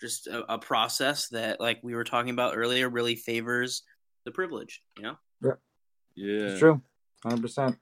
just 0.00 0.26
a, 0.26 0.52
a, 0.52 0.58
process 0.58 1.28
that, 1.28 1.60
like 1.60 1.78
we 1.84 1.94
were 1.94 2.02
talking 2.02 2.32
about 2.32 2.56
earlier, 2.56 2.90
really 2.90 3.14
favors 3.14 3.84
the 4.24 4.30
privilege. 4.30 4.82
You 4.96 5.02
know. 5.04 5.16
Yeah. 5.42 5.52
Yeah. 6.14 6.46
It's 6.48 6.58
true. 6.60 6.80
Hundred 7.22 7.42
percent. 7.42 7.78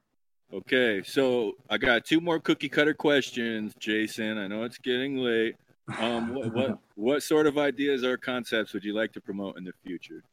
Okay, 0.53 1.01
so 1.05 1.53
I 1.69 1.77
got 1.77 2.03
two 2.03 2.19
more 2.19 2.37
cookie 2.37 2.67
cutter 2.67 2.93
questions, 2.93 3.73
Jason. 3.79 4.37
I 4.37 4.47
know 4.47 4.63
it's 4.63 4.77
getting 4.77 5.15
late. 5.15 5.55
Um, 5.97 6.33
what, 6.33 6.53
what 6.53 6.79
what 6.95 7.23
sort 7.23 7.47
of 7.47 7.57
ideas 7.57 8.03
or 8.03 8.17
concepts 8.17 8.73
would 8.73 8.83
you 8.83 8.93
like 8.93 9.13
to 9.13 9.21
promote 9.21 9.57
in 9.57 9.63
the 9.63 9.71
future? 9.85 10.23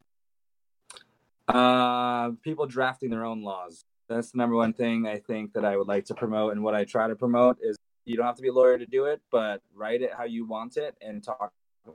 Uh, 1.47 2.31
people 2.43 2.67
drafting 2.67 3.11
their 3.11 3.25
own 3.25 3.43
laws. 3.43 3.85
That's 4.09 4.33
the 4.33 4.39
number 4.39 4.57
one 4.57 4.73
thing 4.73 5.07
I 5.07 5.19
think 5.19 5.53
that 5.53 5.65
I 5.65 5.77
would 5.77 5.87
like 5.87 6.07
to 6.07 6.15
promote, 6.15 6.53
and 6.53 6.65
what 6.65 6.75
I 6.75 6.85
try 6.85 7.07
to 7.07 7.15
promote 7.15 7.59
is 7.63 7.77
you 8.05 8.17
don't 8.17 8.27
have 8.27 8.37
to 8.37 8.43
be 8.43 8.49
a 8.49 8.53
lawyer 8.53 8.77
to 8.77 8.87
do 8.87 9.05
it, 9.05 9.21
but 9.31 9.63
write 9.73 10.03
it 10.03 10.11
how 10.17 10.25
you 10.25 10.47
want 10.47 10.77
it 10.79 10.97
and 11.01 11.23
talk 11.23 11.53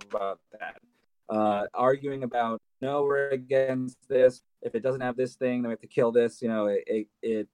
about 0.09 0.39
that. 0.51 0.79
Uh, 1.29 1.65
arguing 1.73 2.23
about 2.23 2.61
no, 2.83 3.03
we're 3.03 3.29
against 3.29 3.97
this. 4.09 4.41
If 4.61 4.75
it 4.75 4.83
doesn't 4.83 5.01
have 5.01 5.15
this 5.15 5.35
thing, 5.35 5.61
then 5.61 5.69
we 5.69 5.73
have 5.73 5.79
to 5.79 5.87
kill 5.87 6.11
this. 6.11 6.41
You 6.41 6.49
know, 6.49 6.65
it, 6.67 6.83
it, 6.85 7.07
it 7.21 7.47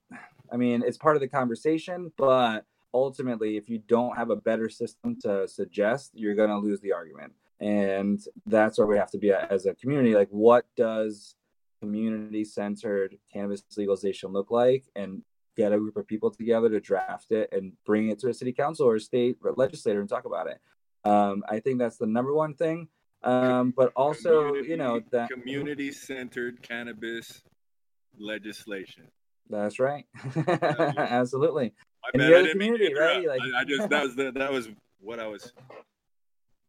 I 0.52 0.58
mean, 0.58 0.84
it's 0.86 0.98
part 0.98 1.16
of 1.16 1.22
the 1.22 1.28
conversation, 1.28 2.12
but 2.18 2.66
ultimately, 2.94 3.56
if 3.56 3.70
you 3.70 3.78
don't 3.88 4.18
have 4.18 4.32
a 4.32 4.36
better 4.36 4.70
system 4.70 5.18
to 5.22 5.48
suggest, 5.48 6.12
you're 6.14 6.36
going 6.36 6.50
to 6.50 6.58
lose 6.58 6.80
the 6.82 6.94
argument. 6.94 7.34
And 7.60 8.20
that's 8.46 8.78
where 8.78 8.88
we 8.88 8.98
have 8.98 9.12
to 9.12 9.18
be 9.18 9.32
at 9.32 9.52
as 9.52 9.66
a 9.66 9.76
community. 9.76 10.16
Like, 10.16 10.30
what 10.30 10.66
does 10.76 11.36
community 11.82 12.44
centered 12.44 13.18
cannabis 13.32 13.64
legalization 13.78 14.32
look 14.32 14.50
like? 14.50 14.86
And 14.96 15.22
get 15.56 15.74
a 15.74 15.78
group 15.78 15.98
of 15.98 16.08
people 16.08 16.32
together 16.32 16.70
to 16.70 16.80
draft 16.80 17.32
it 17.32 17.50
and 17.52 17.74
bring 17.86 18.10
it 18.10 18.18
to 18.18 18.30
a 18.30 18.34
city 18.34 18.54
council 18.54 18.88
or 18.88 18.96
a 18.96 19.00
state 19.00 19.38
legislator 19.58 20.00
and 20.00 20.08
talk 20.08 20.26
about 20.26 20.48
it. 20.48 20.58
Um, 21.04 21.44
I 21.50 21.60
think 21.60 21.80
that's 21.80 21.98
the 21.98 22.08
number 22.08 22.34
one 22.34 22.54
thing. 22.54 22.88
Um, 23.24 23.74
but 23.76 23.92
also, 23.96 24.48
community, 24.48 24.70
you 24.70 24.78
know, 24.78 25.02
that 25.12 25.30
community 25.30 25.92
centered 25.92 26.62
cannabis 26.62 27.42
legislation. 28.18 29.08
That's 29.50 29.80
right. 29.80 30.06
Absolutely. 30.48 31.74
And 32.14 32.22
bad. 32.22 32.46
the 32.46 32.52
community, 32.52 32.94
right? 32.94 33.28
Like, 33.28 33.42
I, 33.42 33.62
I, 33.62 33.64
just 33.66 33.90
that 33.90 34.04
was 34.04 34.16
the, 34.16 34.32
that 34.32 34.52
was 34.52 34.70
what 35.00 35.20
I 35.20 35.28
was. 35.28 35.52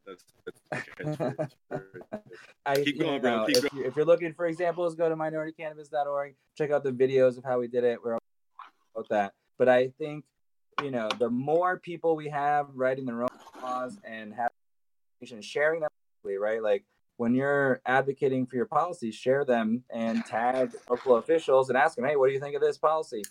That's, 0.06 0.24
that's 0.70 1.50
I, 2.66 2.76
keep 2.76 2.98
going, 2.98 3.20
bro. 3.20 3.46
Keep 3.46 3.56
if, 3.56 3.70
going. 3.70 3.82
You, 3.82 3.88
if 3.88 3.96
you're 3.96 4.06
looking 4.06 4.32
for 4.32 4.46
examples, 4.46 4.94
go 4.94 5.08
to 5.08 5.14
minoritycannabis.org. 5.14 6.34
Check 6.56 6.70
out 6.70 6.82
the 6.82 6.92
videos 6.92 7.38
of 7.38 7.44
how 7.44 7.60
we 7.60 7.68
did 7.68 7.84
it. 7.84 7.98
We're 8.02 8.18
about 8.94 9.08
that. 9.10 9.34
But 9.58 9.68
I 9.68 9.88
think 9.98 10.24
you 10.82 10.90
know 10.90 11.08
the 11.18 11.30
more 11.30 11.78
people 11.78 12.16
we 12.16 12.28
have 12.28 12.68
writing 12.74 13.04
their 13.04 13.22
own 13.22 13.28
laws 13.62 13.98
and 14.04 14.32
having 14.34 15.42
sharing 15.42 15.80
them, 15.80 15.89
right? 16.24 16.62
Like 16.62 16.84
when 17.16 17.34
you're 17.34 17.80
advocating 17.86 18.46
for 18.46 18.56
your 18.56 18.66
policies, 18.66 19.14
share 19.14 19.44
them 19.44 19.84
and 19.90 20.24
tag 20.24 20.72
local 20.88 21.16
officials 21.16 21.68
and 21.68 21.76
ask 21.76 21.96
them, 21.96 22.04
hey, 22.04 22.16
what 22.16 22.28
do 22.28 22.32
you 22.32 22.40
think 22.40 22.54
of 22.54 22.62
this 22.62 22.78
policy? 22.78 23.22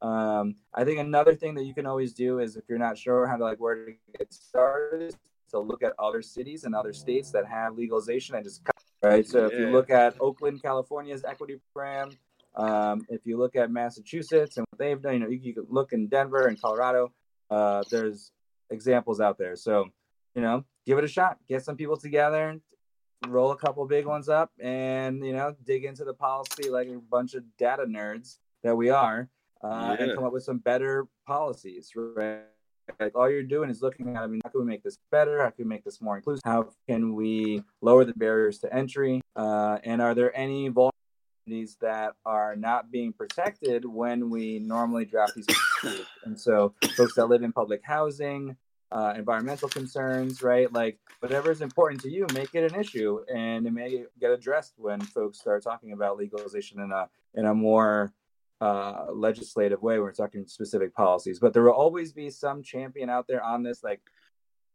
Um, 0.00 0.56
I 0.74 0.84
think 0.84 0.98
another 0.98 1.34
thing 1.34 1.54
that 1.54 1.64
you 1.64 1.74
can 1.74 1.86
always 1.86 2.12
do 2.12 2.40
is 2.40 2.56
if 2.56 2.64
you're 2.68 2.78
not 2.78 2.98
sure 2.98 3.26
how 3.26 3.36
to 3.36 3.44
like 3.44 3.58
where 3.58 3.86
to 3.86 3.92
get 4.18 4.32
started, 4.32 5.14
to 5.50 5.60
look 5.60 5.82
at 5.82 5.92
other 5.98 6.22
cities 6.22 6.64
and 6.64 6.74
other 6.74 6.92
states 6.92 7.30
that 7.30 7.46
have 7.46 7.76
legalization 7.76 8.34
and 8.34 8.44
just 8.44 8.62
right. 9.02 9.26
So 9.26 9.40
yeah. 9.40 9.46
if 9.46 9.52
you 9.52 9.66
look 9.70 9.90
at 9.90 10.16
Oakland, 10.20 10.62
California's 10.62 11.24
equity 11.24 11.60
program, 11.72 12.10
um, 12.56 13.02
if 13.08 13.20
you 13.24 13.38
look 13.38 13.54
at 13.54 13.70
Massachusetts 13.70 14.56
and 14.56 14.66
what 14.70 14.78
they've 14.78 15.00
done, 15.00 15.14
you 15.14 15.18
know, 15.20 15.28
you, 15.28 15.40
you 15.42 15.54
can 15.54 15.66
look 15.68 15.92
in 15.92 16.08
Denver 16.08 16.46
and 16.46 16.60
Colorado. 16.60 17.12
Uh, 17.50 17.82
there's 17.90 18.32
examples 18.70 19.20
out 19.20 19.38
there. 19.38 19.56
So 19.56 19.88
you 20.34 20.42
know, 20.42 20.64
give 20.86 20.98
it 20.98 21.04
a 21.04 21.08
shot. 21.08 21.38
Get 21.48 21.64
some 21.64 21.76
people 21.76 21.96
together, 21.96 22.60
roll 23.28 23.52
a 23.52 23.56
couple 23.56 23.86
big 23.86 24.06
ones 24.06 24.28
up 24.28 24.50
and 24.60 25.24
you 25.24 25.32
know 25.32 25.54
dig 25.64 25.84
into 25.84 26.04
the 26.04 26.14
policy 26.14 26.68
like 26.68 26.88
a 26.88 26.98
bunch 27.10 27.34
of 27.34 27.44
data 27.56 27.84
nerds 27.84 28.38
that 28.62 28.74
we 28.74 28.90
are 28.90 29.28
uh, 29.62 29.96
yeah. 29.98 30.04
and 30.04 30.14
come 30.14 30.24
up 30.24 30.32
with 30.32 30.42
some 30.42 30.58
better 30.58 31.06
policies 31.26 31.92
right 31.94 32.40
like 32.98 33.14
all 33.14 33.30
you're 33.30 33.42
doing 33.42 33.70
is 33.70 33.80
looking 33.80 34.16
at 34.16 34.22
i 34.22 34.26
mean 34.26 34.40
how 34.44 34.50
can 34.50 34.60
we 34.60 34.66
make 34.66 34.82
this 34.82 34.98
better 35.10 35.42
how 35.42 35.50
can 35.50 35.64
we 35.64 35.68
make 35.68 35.84
this 35.84 36.00
more 36.00 36.16
inclusive 36.16 36.42
how 36.44 36.68
can 36.88 37.14
we 37.14 37.62
lower 37.80 38.04
the 38.04 38.14
barriers 38.14 38.58
to 38.58 38.72
entry 38.74 39.20
uh, 39.36 39.78
and 39.84 40.02
are 40.02 40.14
there 40.14 40.36
any 40.36 40.68
vulnerabilities 40.68 41.78
that 41.80 42.14
are 42.26 42.56
not 42.56 42.90
being 42.90 43.12
protected 43.12 43.84
when 43.84 44.30
we 44.30 44.58
normally 44.58 45.04
draft 45.04 45.32
these 45.36 45.46
and 46.24 46.38
so 46.38 46.74
folks 46.96 47.14
that 47.14 47.26
live 47.26 47.42
in 47.42 47.52
public 47.52 47.80
housing 47.84 48.56
uh, 48.92 49.14
environmental 49.16 49.68
concerns, 49.68 50.42
right? 50.42 50.70
Like 50.72 50.98
whatever 51.20 51.50
is 51.50 51.62
important 51.62 52.02
to 52.02 52.10
you, 52.10 52.26
make 52.34 52.54
it 52.54 52.70
an 52.70 52.78
issue, 52.78 53.20
and 53.34 53.66
it 53.66 53.72
may 53.72 54.04
get 54.20 54.30
addressed 54.30 54.74
when 54.76 55.00
folks 55.00 55.40
start 55.40 55.64
talking 55.64 55.92
about 55.92 56.18
legalization 56.18 56.80
in 56.80 56.92
a 56.92 57.08
in 57.34 57.46
a 57.46 57.54
more 57.54 58.12
uh, 58.60 59.06
legislative 59.12 59.82
way. 59.82 59.98
We're 59.98 60.12
talking 60.12 60.46
specific 60.46 60.94
policies, 60.94 61.38
but 61.38 61.54
there 61.54 61.62
will 61.62 61.72
always 61.72 62.12
be 62.12 62.28
some 62.30 62.62
champion 62.62 63.08
out 63.08 63.26
there 63.26 63.42
on 63.42 63.62
this. 63.62 63.82
Like 63.82 64.02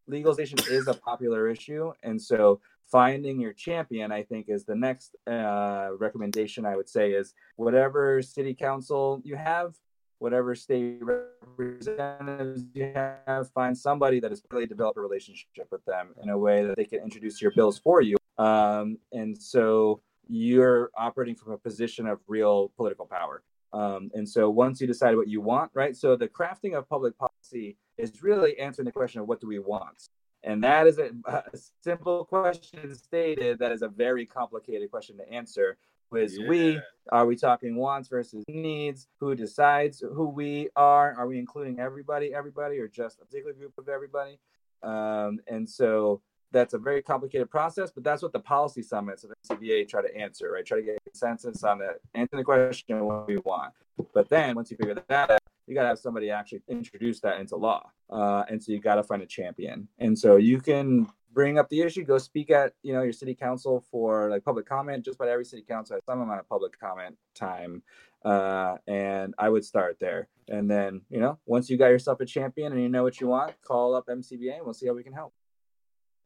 legalization 0.07 0.57
is 0.69 0.87
a 0.87 0.95
popular 0.95 1.47
issue, 1.47 1.93
and 2.01 2.19
so 2.19 2.59
finding 2.91 3.39
your 3.39 3.53
champion, 3.53 4.11
I 4.11 4.23
think, 4.23 4.47
is 4.49 4.65
the 4.65 4.75
next 4.75 5.15
uh, 5.27 5.89
recommendation. 5.99 6.65
I 6.65 6.75
would 6.75 6.89
say 6.89 7.11
is 7.11 7.35
whatever 7.55 8.21
city 8.23 8.55
council 8.55 9.21
you 9.23 9.35
have, 9.35 9.75
whatever 10.19 10.55
state 10.55 10.99
representatives 11.01 12.63
you 12.73 12.91
have, 12.93 13.49
find 13.51 13.77
somebody 13.77 14.19
that 14.19 14.31
has 14.31 14.41
really 14.51 14.65
developed 14.65 14.97
a 14.97 15.01
relationship 15.01 15.67
with 15.71 15.83
them 15.85 16.09
in 16.21 16.29
a 16.29 16.37
way 16.37 16.65
that 16.65 16.75
they 16.75 16.85
can 16.85 17.01
introduce 17.01 17.41
your 17.41 17.51
bills 17.51 17.77
for 17.77 18.01
you. 18.01 18.17
Um, 18.37 18.97
and 19.11 19.37
so 19.37 20.01
you're 20.27 20.91
operating 20.97 21.35
from 21.35 21.53
a 21.53 21.57
position 21.57 22.07
of 22.07 22.19
real 22.27 22.69
political 22.77 23.05
power. 23.05 23.43
Um, 23.73 24.09
and 24.13 24.27
so 24.27 24.49
once 24.49 24.81
you 24.81 24.87
decide 24.87 25.15
what 25.15 25.27
you 25.27 25.41
want, 25.41 25.71
right? 25.73 25.95
So 25.95 26.15
the 26.15 26.27
crafting 26.27 26.75
of 26.77 26.87
public 26.89 27.17
policy 27.17 27.77
is 27.97 28.23
really 28.23 28.57
answering 28.59 28.85
the 28.85 28.91
question 28.91 29.21
of 29.21 29.27
what 29.27 29.41
do 29.41 29.47
we 29.47 29.59
want? 29.59 30.09
And 30.43 30.63
that 30.63 30.87
is 30.87 30.97
a, 30.99 31.11
a 31.25 31.43
simple 31.83 32.25
question 32.25 32.95
stated. 32.95 33.59
That 33.59 33.71
is 33.71 33.81
a 33.81 33.89
very 33.89 34.25
complicated 34.25 34.89
question 34.89 35.17
to 35.17 35.29
answer 35.29 35.77
is 36.15 36.37
yeah. 36.37 36.47
we. 36.47 36.81
Are 37.09 37.25
we 37.25 37.37
talking 37.37 37.77
wants 37.77 38.09
versus 38.09 38.43
needs? 38.49 39.07
Who 39.21 39.33
decides 39.33 40.01
who 40.01 40.27
we 40.27 40.67
are? 40.75 41.15
Are 41.17 41.25
we 41.25 41.39
including 41.39 41.79
everybody 41.79 42.33
everybody 42.33 42.79
or 42.79 42.89
just 42.89 43.21
a 43.21 43.25
particular 43.25 43.53
group 43.53 43.77
of 43.77 43.87
everybody? 43.87 44.39
Um, 44.83 45.39
and 45.47 45.69
so 45.69 46.21
that's 46.51 46.73
a 46.73 46.77
very 46.77 47.01
complicated 47.01 47.49
process 47.49 47.91
but 47.91 48.05
that's 48.05 48.21
what 48.21 48.31
the 48.31 48.39
policy 48.39 48.81
summits 48.81 49.25
of 49.25 49.31
MCBA 49.45 49.87
try 49.87 50.01
to 50.01 50.15
answer 50.15 50.51
right? 50.51 50.65
Try 50.65 50.79
to 50.79 50.83
get 50.83 50.97
consensus 51.03 51.63
on 51.63 51.79
that 51.79 51.99
answer 52.13 52.37
the 52.37 52.43
question 52.43 53.05
what 53.05 53.27
we 53.27 53.37
want. 53.37 53.73
But 54.13 54.29
then 54.29 54.55
once 54.55 54.71
you 54.71 54.77
figure 54.77 54.95
that 55.07 55.29
out 55.31 55.39
you 55.67 55.75
got 55.75 55.83
to 55.83 55.89
have 55.89 55.99
somebody 55.99 56.31
actually 56.31 56.61
introduce 56.69 57.19
that 57.19 57.39
into 57.39 57.57
law. 57.57 57.89
Uh, 58.09 58.43
and 58.49 58.63
so 58.63 58.71
you 58.71 58.79
got 58.79 58.95
to 58.95 59.03
find 59.03 59.21
a 59.21 59.25
champion. 59.25 59.87
And 59.99 60.17
so 60.17 60.37
you 60.37 60.61
can 60.61 61.07
bring 61.33 61.57
up 61.57 61.69
the 61.69 61.81
issue, 61.81 62.03
go 62.03 62.17
speak 62.17 62.51
at 62.51 62.73
you 62.83 62.93
know 62.93 63.01
your 63.01 63.13
city 63.13 63.35
council 63.35 63.83
for 63.91 64.29
like 64.29 64.43
public 64.43 64.67
comment. 64.67 65.05
Just 65.05 65.15
about 65.15 65.29
every 65.29 65.45
city 65.45 65.63
council 65.67 65.95
has 65.95 66.03
some 66.05 66.21
amount 66.21 66.39
of 66.39 66.49
public 66.49 66.79
comment 66.79 67.17
time, 67.35 67.83
uh, 68.25 68.75
and 68.87 69.33
I 69.37 69.49
would 69.49 69.65
start 69.65 69.97
there. 69.99 70.27
And 70.47 70.69
then 70.69 71.01
you 71.09 71.19
know 71.19 71.39
once 71.45 71.69
you 71.69 71.77
got 71.77 71.87
yourself 71.87 72.19
a 72.21 72.25
champion 72.25 72.71
and 72.73 72.81
you 72.81 72.89
know 72.89 73.03
what 73.03 73.19
you 73.19 73.27
want, 73.27 73.53
call 73.61 73.95
up 73.95 74.07
MCBA 74.07 74.57
and 74.57 74.65
we'll 74.65 74.73
see 74.73 74.87
how 74.87 74.93
we 74.93 75.03
can 75.03 75.13
help. 75.13 75.33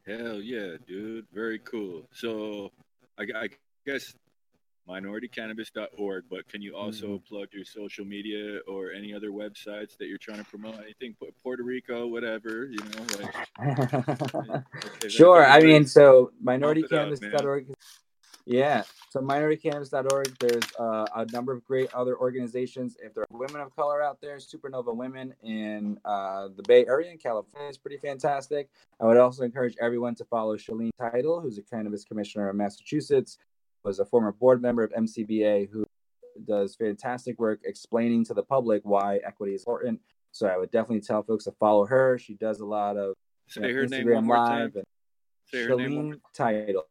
Hell 0.05 0.41
yeah, 0.41 0.77
dude! 0.87 1.27
Very 1.33 1.59
cool. 1.59 2.07
So 2.13 2.71
I, 3.17 3.23
I 3.35 3.49
guess 3.85 4.13
minoritycannabis.org, 4.91 6.25
but 6.29 6.47
can 6.47 6.61
you 6.61 6.75
also 6.75 7.07
mm-hmm. 7.07 7.35
plug 7.35 7.47
your 7.53 7.65
social 7.65 8.05
media 8.05 8.59
or 8.67 8.91
any 8.91 9.13
other 9.13 9.29
websites 9.29 9.97
that 9.97 10.07
you're 10.07 10.17
trying 10.17 10.39
to 10.39 10.45
promote? 10.45 10.75
Anything 10.75 11.15
Puerto 11.41 11.63
Rico, 11.63 12.07
whatever, 12.07 12.69
you 12.69 12.79
know? 12.79 13.05
Like, 13.57 14.63
sure. 15.09 15.45
I 15.45 15.61
mean, 15.61 15.85
so 15.85 16.31
minoritycannabis.org. 16.43 17.73
Yeah. 18.45 18.83
So 19.09 19.19
minoritycannabis.org. 19.19 20.37
There's 20.39 20.63
uh, 20.79 21.05
a 21.15 21.25
number 21.31 21.53
of 21.53 21.63
great 21.65 21.93
other 21.93 22.17
organizations. 22.17 22.97
If 23.01 23.13
there 23.13 23.23
are 23.23 23.37
women 23.37 23.61
of 23.61 23.75
color 23.75 24.01
out 24.01 24.19
there, 24.21 24.37
Supernova 24.37 24.95
Women 24.95 25.33
in 25.43 25.99
uh, 26.05 26.49
the 26.55 26.63
Bay 26.63 26.85
Area 26.85 27.11
in 27.11 27.17
California 27.17 27.69
is 27.69 27.77
pretty 27.77 27.97
fantastic. 27.97 28.69
I 28.99 29.05
would 29.05 29.17
also 29.17 29.43
encourage 29.43 29.75
everyone 29.81 30.15
to 30.15 30.25
follow 30.25 30.57
Shaleen 30.57 30.91
Title, 30.97 31.39
who's 31.39 31.57
a 31.57 31.61
cannabis 31.61 32.03
commissioner 32.03 32.49
in 32.49 32.57
Massachusetts 32.57 33.37
was 33.83 33.99
a 33.99 34.05
former 34.05 34.31
board 34.31 34.61
member 34.61 34.83
of 34.83 34.91
MCBA 34.91 35.69
who 35.71 35.85
does 36.47 36.75
fantastic 36.75 37.39
work 37.39 37.61
explaining 37.65 38.25
to 38.25 38.33
the 38.33 38.43
public 38.43 38.81
why 38.83 39.19
equity 39.25 39.53
is 39.53 39.61
important. 39.61 39.99
So 40.31 40.47
I 40.47 40.57
would 40.57 40.71
definitely 40.71 41.01
tell 41.01 41.23
folks 41.23 41.45
to 41.45 41.51
follow 41.53 41.85
her. 41.85 42.17
She 42.17 42.35
does 42.35 42.59
a 42.59 42.65
lot 42.65 42.97
of 42.97 43.15
Say 43.47 43.61
know, 43.61 43.73
her 43.73 43.85
Instagram 43.85 43.89
name 43.89 44.13
one 44.13 44.25
more 44.25 44.37
Live 44.37 44.73
time. 44.73 44.83
Say 45.45 45.63
her 45.63 45.75
name 45.75 46.21
Title. 46.33 46.87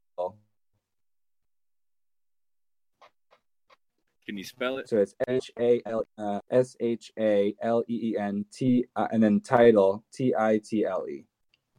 Can 4.27 4.37
you 4.37 4.45
spell 4.45 4.79
it? 4.79 4.89
So 4.89 4.99
it's 4.99 5.15
H 5.27 5.51
A 5.59 5.83
L 5.87 6.05
uh, 6.17 6.41
S 6.51 6.77
H 6.79 7.11
A 7.19 7.53
L 7.63 7.83
E 7.89 8.13
E 8.13 8.17
N 8.17 8.45
T 8.53 8.85
uh, 8.95 9.09
and 9.11 9.21
then 9.21 9.41
title 9.41 10.05
T 10.13 10.35
I 10.39 10.61
T 10.63 10.85
L 10.85 11.07
E. 11.09 11.25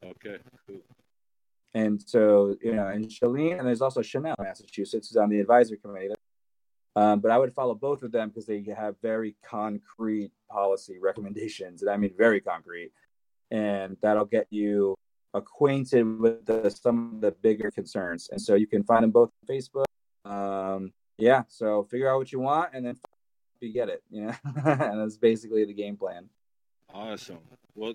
Okay, 0.04 0.38
cool. 0.68 0.82
And 1.74 2.02
so, 2.02 2.56
you 2.62 2.74
know, 2.74 2.88
and 2.88 3.06
Shaleen, 3.06 3.58
and 3.58 3.68
there's 3.68 3.82
also 3.82 4.02
Chanel, 4.02 4.36
Massachusetts, 4.40 5.10
who's 5.10 5.18
on 5.18 5.30
the 5.30 5.40
advisory 5.40 5.78
committee. 5.78 6.14
Um, 6.96 7.22
but 7.22 7.32
I 7.32 7.38
would 7.38 7.54
follow 7.54 7.74
both 7.74 8.04
of 8.04 8.12
them 8.12 8.30
because 8.30 8.46
they 8.46 8.64
have 8.76 8.96
very 9.02 9.36
concrete 9.46 10.32
policy 10.50 10.98
recommendations, 11.00 11.82
and 11.82 11.90
I 11.90 11.96
mean 11.96 12.14
very 12.18 12.42
concrete, 12.42 12.92
and 13.50 13.96
that'll 14.02 14.26
get 14.26 14.48
you 14.50 14.96
acquainted 15.34 16.20
with 16.20 16.46
the, 16.46 16.70
some 16.70 17.16
of 17.16 17.22
the 17.22 17.32
bigger 17.32 17.72
concerns. 17.72 18.28
And 18.30 18.42
so 18.42 18.56
you 18.56 18.68
can 18.68 18.84
find 18.84 19.04
them 19.04 19.12
both 19.12 19.30
on 19.30 19.56
Facebook. 19.56 19.86
Um, 20.26 20.92
yeah, 21.18 21.44
so 21.48 21.84
figure 21.90 22.10
out 22.10 22.18
what 22.18 22.32
you 22.34 22.40
want, 22.40 22.72
and 22.74 22.86
then 22.86 22.98
you 23.62 23.72
get 23.72 23.88
it. 23.88 24.04
You 24.10 24.26
know, 24.26 24.36
and 24.66 25.00
that's 25.00 25.18
basically 25.18 25.64
the 25.64 25.74
game 25.74 25.96
plan. 25.96 26.28
Awesome. 26.94 27.40
Well, 27.74 27.94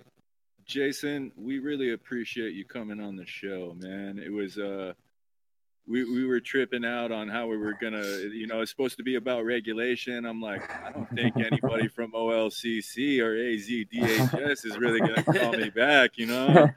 Jason, 0.67 1.33
we 1.37 1.59
really 1.59 1.93
appreciate 1.93 2.55
you 2.55 2.65
coming 2.65 3.01
on 3.01 3.17
the 3.17 3.27
show, 3.27 3.77
man. 3.79 4.19
It 4.19 4.33
was 4.33 4.59
uh 4.59 4.95
we, 5.89 6.03
we 6.03 6.27
were 6.27 6.41
tripping 6.41 6.85
out 6.85 7.13
on 7.13 7.29
how 7.29 7.47
we 7.47 7.57
were 7.57 7.77
gonna 7.81 8.05
you 8.33 8.49
know 8.49 8.61
it's 8.61 8.73
supposed 8.73 8.97
to 8.97 9.05
be 9.05 9.15
about 9.15 9.45
regulation. 9.45 10.27
I'm 10.27 10.41
like 10.41 10.69
i 10.85 10.91
don't 10.91 11.09
think 11.15 11.37
anybody 11.37 11.87
from 11.95 12.13
olcc 12.13 13.21
or 13.21 13.37
azdhs 13.37 14.65
is 14.65 14.77
really 14.79 14.99
gonna 14.99 15.23
call 15.39 15.53
me 15.53 15.71
back 15.71 16.19
you 16.19 16.27
know? 16.27 16.69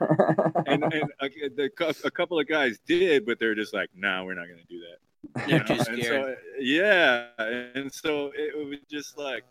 And, 0.67 0.83
and 0.83 1.09
a, 1.21 1.29
the, 1.49 1.95
a 2.05 2.11
couple 2.11 2.39
of 2.39 2.47
guys 2.47 2.77
did 2.85 3.25
but 3.25 3.39
they're 3.39 3.55
just 3.55 3.73
like 3.73 3.89
no 3.95 4.07
nah, 4.07 4.23
we're 4.23 4.35
not 4.35 4.47
gonna 4.47 4.61
do 4.69 4.81
that. 4.81 4.99
They're 5.47 5.63
too 5.63 5.79
scared. 5.79 6.01
so, 6.03 6.35
yeah. 6.59 7.27
And 7.37 7.91
so 7.91 8.31
it, 8.35 8.55
was 8.57 8.79
just 8.89 9.17
like 9.17 9.43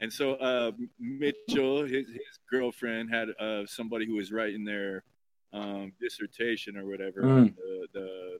and 0.00 0.12
so 0.12 0.34
uh, 0.34 0.72
mitchell 0.98 1.82
his, 1.82 2.06
his 2.08 2.38
girlfriend 2.50 3.10
had 3.12 3.28
uh, 3.38 3.64
somebody 3.66 4.06
who 4.06 4.14
was 4.14 4.32
writing 4.32 4.64
their 4.64 5.02
um, 5.52 5.92
dissertation 6.00 6.76
or 6.76 6.86
whatever 6.86 7.22
Mm. 7.22 7.36
on 7.36 7.54
the, 7.56 8.38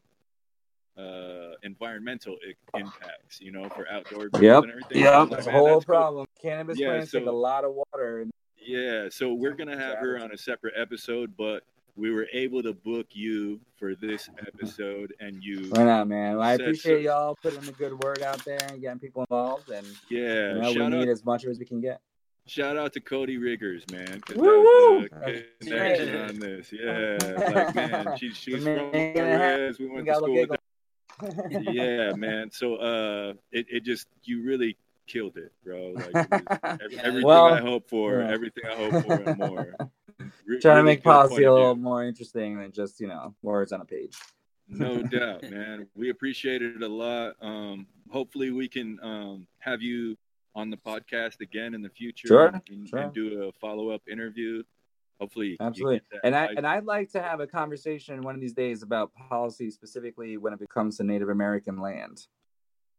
the 0.96 1.02
uh, 1.02 1.54
environmental 1.62 2.36
I- 2.46 2.78
impacts, 2.80 3.40
you 3.40 3.52
know, 3.52 3.68
for 3.70 3.88
outdoor 3.88 4.28
groups 4.28 4.42
Yep. 4.42 4.62
and 4.64 4.72
everything. 4.72 4.98
Yeah, 5.02 5.18
like, 5.20 5.30
that's 5.30 5.46
a 5.46 5.50
"Man, 5.50 5.58
whole 5.58 5.66
that's 5.74 5.84
cool." 5.86 5.94
problem. 5.94 6.26
Cannabis 6.40 6.78
Yeah, 6.78 6.88
plants 6.90 7.10
take 7.12 7.26
a 7.26 7.30
lot 7.30 7.64
of 7.64 7.72
water. 7.74 8.20
And 8.22 8.30
Yeah, 8.58 9.08
so 9.10 9.32
we're 9.32 9.54
gonna 9.54 9.78
have 9.78 9.98
her 9.98 10.18
on 10.18 10.32
a 10.32 10.36
separate 10.36 10.74
episode, 10.76 11.34
but 11.36 11.62
we 11.96 12.10
were 12.10 12.26
able 12.32 12.62
to 12.62 12.72
book 12.72 13.06
you 13.10 13.60
for 13.76 13.94
this 13.94 14.28
episode, 14.46 15.14
and 15.20 15.42
you, 15.42 15.68
Why 15.70 15.84
not, 15.84 16.08
man? 16.08 16.36
Well, 16.36 16.46
I 16.46 16.52
appreciate 16.54 17.04
so. 17.04 17.10
y'all 17.10 17.38
putting 17.42 17.60
the 17.62 17.72
good 17.72 17.98
word 18.02 18.22
out 18.22 18.44
there 18.44 18.58
and 18.70 18.80
getting 18.80 18.98
people 18.98 19.22
involved. 19.22 19.70
And 19.70 19.86
yeah, 20.08 20.54
you 20.54 20.60
know, 20.60 20.68
we 20.68 20.74
shout 20.76 20.92
need 20.92 21.02
out, 21.02 21.08
as 21.08 21.24
much 21.24 21.44
as 21.44 21.58
we 21.58 21.64
can 21.64 21.80
get. 21.80 22.00
shout 22.46 22.76
out 22.76 22.92
to 22.94 23.00
Cody 23.00 23.36
Riggers, 23.38 23.84
man, 23.92 24.20
'cause 24.20 24.36
that 24.36 24.38
Woo, 24.38 24.60
woo! 24.62 25.08
the 25.08 25.44
connection 25.60 26.16
on 26.16 26.38
this. 26.38 26.72
Yeah, 26.72 27.18
like 27.54 27.74
man, 27.74 28.16
she, 28.18 28.30
she 28.34 28.52
from 28.52 28.64
man 28.64 28.78
and 28.94 29.18
a 29.18 29.38
half. 29.38 29.56
Perez. 29.56 29.78
We 29.78 29.86
We 29.88 30.04
to 30.04 30.14
school 30.14 30.32
with 30.34 30.50
yeah, 31.50 32.12
man. 32.12 32.50
So 32.50 32.76
uh, 32.76 33.34
it, 33.52 33.66
it 33.68 33.84
just 33.84 34.06
you 34.24 34.42
really 34.42 34.76
killed 35.06 35.36
it, 35.36 35.52
bro. 35.64 35.92
Like 35.94 36.06
it 36.14 36.30
was 36.30 36.58
every, 36.80 36.98
everything 36.98 37.22
Well, 37.24 37.46
I 37.52 37.60
hope 37.60 37.88
for, 37.90 38.20
yeah. 38.20 38.30
everything 38.32 38.64
I 38.70 38.74
hope 38.74 39.04
for, 39.04 39.12
and 39.14 39.38
more. 39.38 39.74
Re- 40.46 40.60
Trying 40.60 40.76
to 40.78 40.82
make 40.82 41.02
policy 41.02 41.44
a 41.44 41.52
little 41.52 41.74
more 41.76 42.04
interesting 42.04 42.58
than 42.58 42.72
just 42.72 43.00
you 43.00 43.06
know 43.08 43.34
words 43.42 43.72
on 43.72 43.80
a 43.80 43.84
page. 43.84 44.16
No 44.68 45.02
doubt, 45.16 45.42
man. 45.50 45.86
We 45.94 46.10
appreciate 46.10 46.62
it 46.62 46.82
a 46.82 46.88
lot. 46.88 47.34
Um, 47.42 47.86
hopefully, 48.10 48.50
we 48.50 48.68
can 48.68 48.98
um, 49.02 49.46
have 49.58 49.82
you 49.82 50.16
on 50.54 50.70
the 50.70 50.76
podcast 50.76 51.40
again 51.40 51.74
in 51.74 51.82
the 51.82 51.88
future 51.90 52.28
Sure, 52.28 52.46
and, 52.46 52.60
and- 52.68 52.88
sure. 52.88 52.98
and 53.00 53.12
do 53.12 53.44
a 53.44 53.52
follow 53.60 53.90
up 53.90 54.02
interview. 54.10 54.62
Hopefully, 55.20 55.56
Absolutely. 55.60 56.00
And 56.24 56.34
I 56.34 56.46
and 56.56 56.66
I'd 56.66 56.84
like 56.86 57.10
to 57.12 57.20
have 57.20 57.40
a 57.40 57.46
conversation 57.46 58.22
one 58.22 58.34
of 58.34 58.40
these 58.40 58.54
days 58.54 58.82
about 58.82 59.12
policy 59.14 59.70
specifically 59.70 60.38
when 60.38 60.54
it 60.54 60.60
comes 60.70 60.96
to 60.96 61.04
Native 61.04 61.28
American 61.28 61.76
land. 61.78 62.26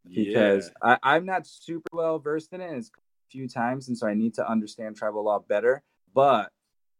because 0.07 0.71
I, 0.81 0.97
I'm 1.03 1.25
not 1.25 1.47
super 1.47 1.89
well 1.93 2.19
versed 2.19 2.53
in 2.53 2.61
it. 2.61 2.71
It's 2.73 2.89
a 2.89 3.31
few 3.31 3.47
times, 3.47 3.87
and 3.87 3.97
so 3.97 4.07
I 4.07 4.13
need 4.13 4.33
to 4.35 4.47
understand 4.47 4.95
tribal 4.97 5.23
law 5.23 5.39
better. 5.39 5.81
But 6.13 6.51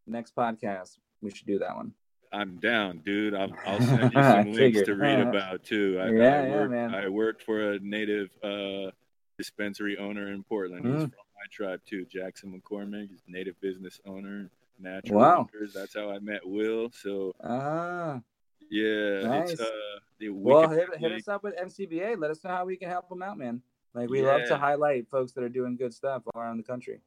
next 0.06 0.34
podcast, 0.34 0.98
we 1.20 1.30
should 1.30 1.46
do 1.46 1.58
that 1.60 1.74
one. 1.76 1.92
I'm 2.32 2.56
down, 2.60 2.98
dude. 3.04 3.34
I'll, 3.34 3.52
I'll 3.66 3.80
send 3.82 4.12
you 4.14 4.22
some 4.22 4.52
links 4.52 4.82
to 4.82 4.94
read 4.94 5.20
about 5.20 5.64
too. 5.64 5.98
I, 6.00 6.08
Yeah, 6.08 6.40
I 6.42 6.46
yeah, 6.48 6.66
man. 6.66 6.94
I 6.94 7.08
worked 7.08 7.42
for 7.42 7.72
a 7.72 7.78
native 7.80 8.30
uh, 8.42 8.90
dispensary 9.38 9.98
owner 9.98 10.32
in 10.32 10.42
Portland. 10.42 10.84
He's 10.86 10.94
Mm. 10.94 11.00
from 11.00 11.10
my 11.10 11.46
tribe 11.50 11.80
too, 11.86 12.04
Jackson 12.06 12.52
McCormick. 12.58 13.08
He's 13.10 13.22
a 13.28 13.30
native 13.30 13.60
business 13.60 14.00
owner, 14.06 14.48
natural 14.78 15.18
Wow. 15.20 15.48
That's 15.74 15.94
how 15.94 16.10
I 16.10 16.18
met 16.20 16.40
Will. 16.46 16.90
So 16.90 17.32
Ah, 17.44 18.20
yeah, 18.70 19.20
Nice. 19.22 19.52
it's 19.52 19.60
uh, 19.60 19.66
well, 20.30 20.68
hit, 20.70 20.88
hit 20.98 21.12
us 21.12 21.28
up 21.28 21.42
with 21.42 21.54
MCBA. 21.56 22.16
Let 22.18 22.30
us 22.30 22.42
know 22.44 22.50
how 22.50 22.64
we 22.64 22.76
can 22.76 22.88
help 22.88 23.08
them 23.08 23.22
out, 23.22 23.36
man. 23.36 23.60
Like 23.92 24.08
we 24.08 24.22
love 24.22 24.42
to 24.48 24.56
highlight 24.56 25.08
folks 25.10 25.32
that 25.32 25.44
are 25.44 25.48
doing 25.50 25.76
good 25.76 25.92
stuff 25.92 26.22
all 26.32 26.40
around 26.40 26.56
the 26.56 26.62
country. 26.62 27.00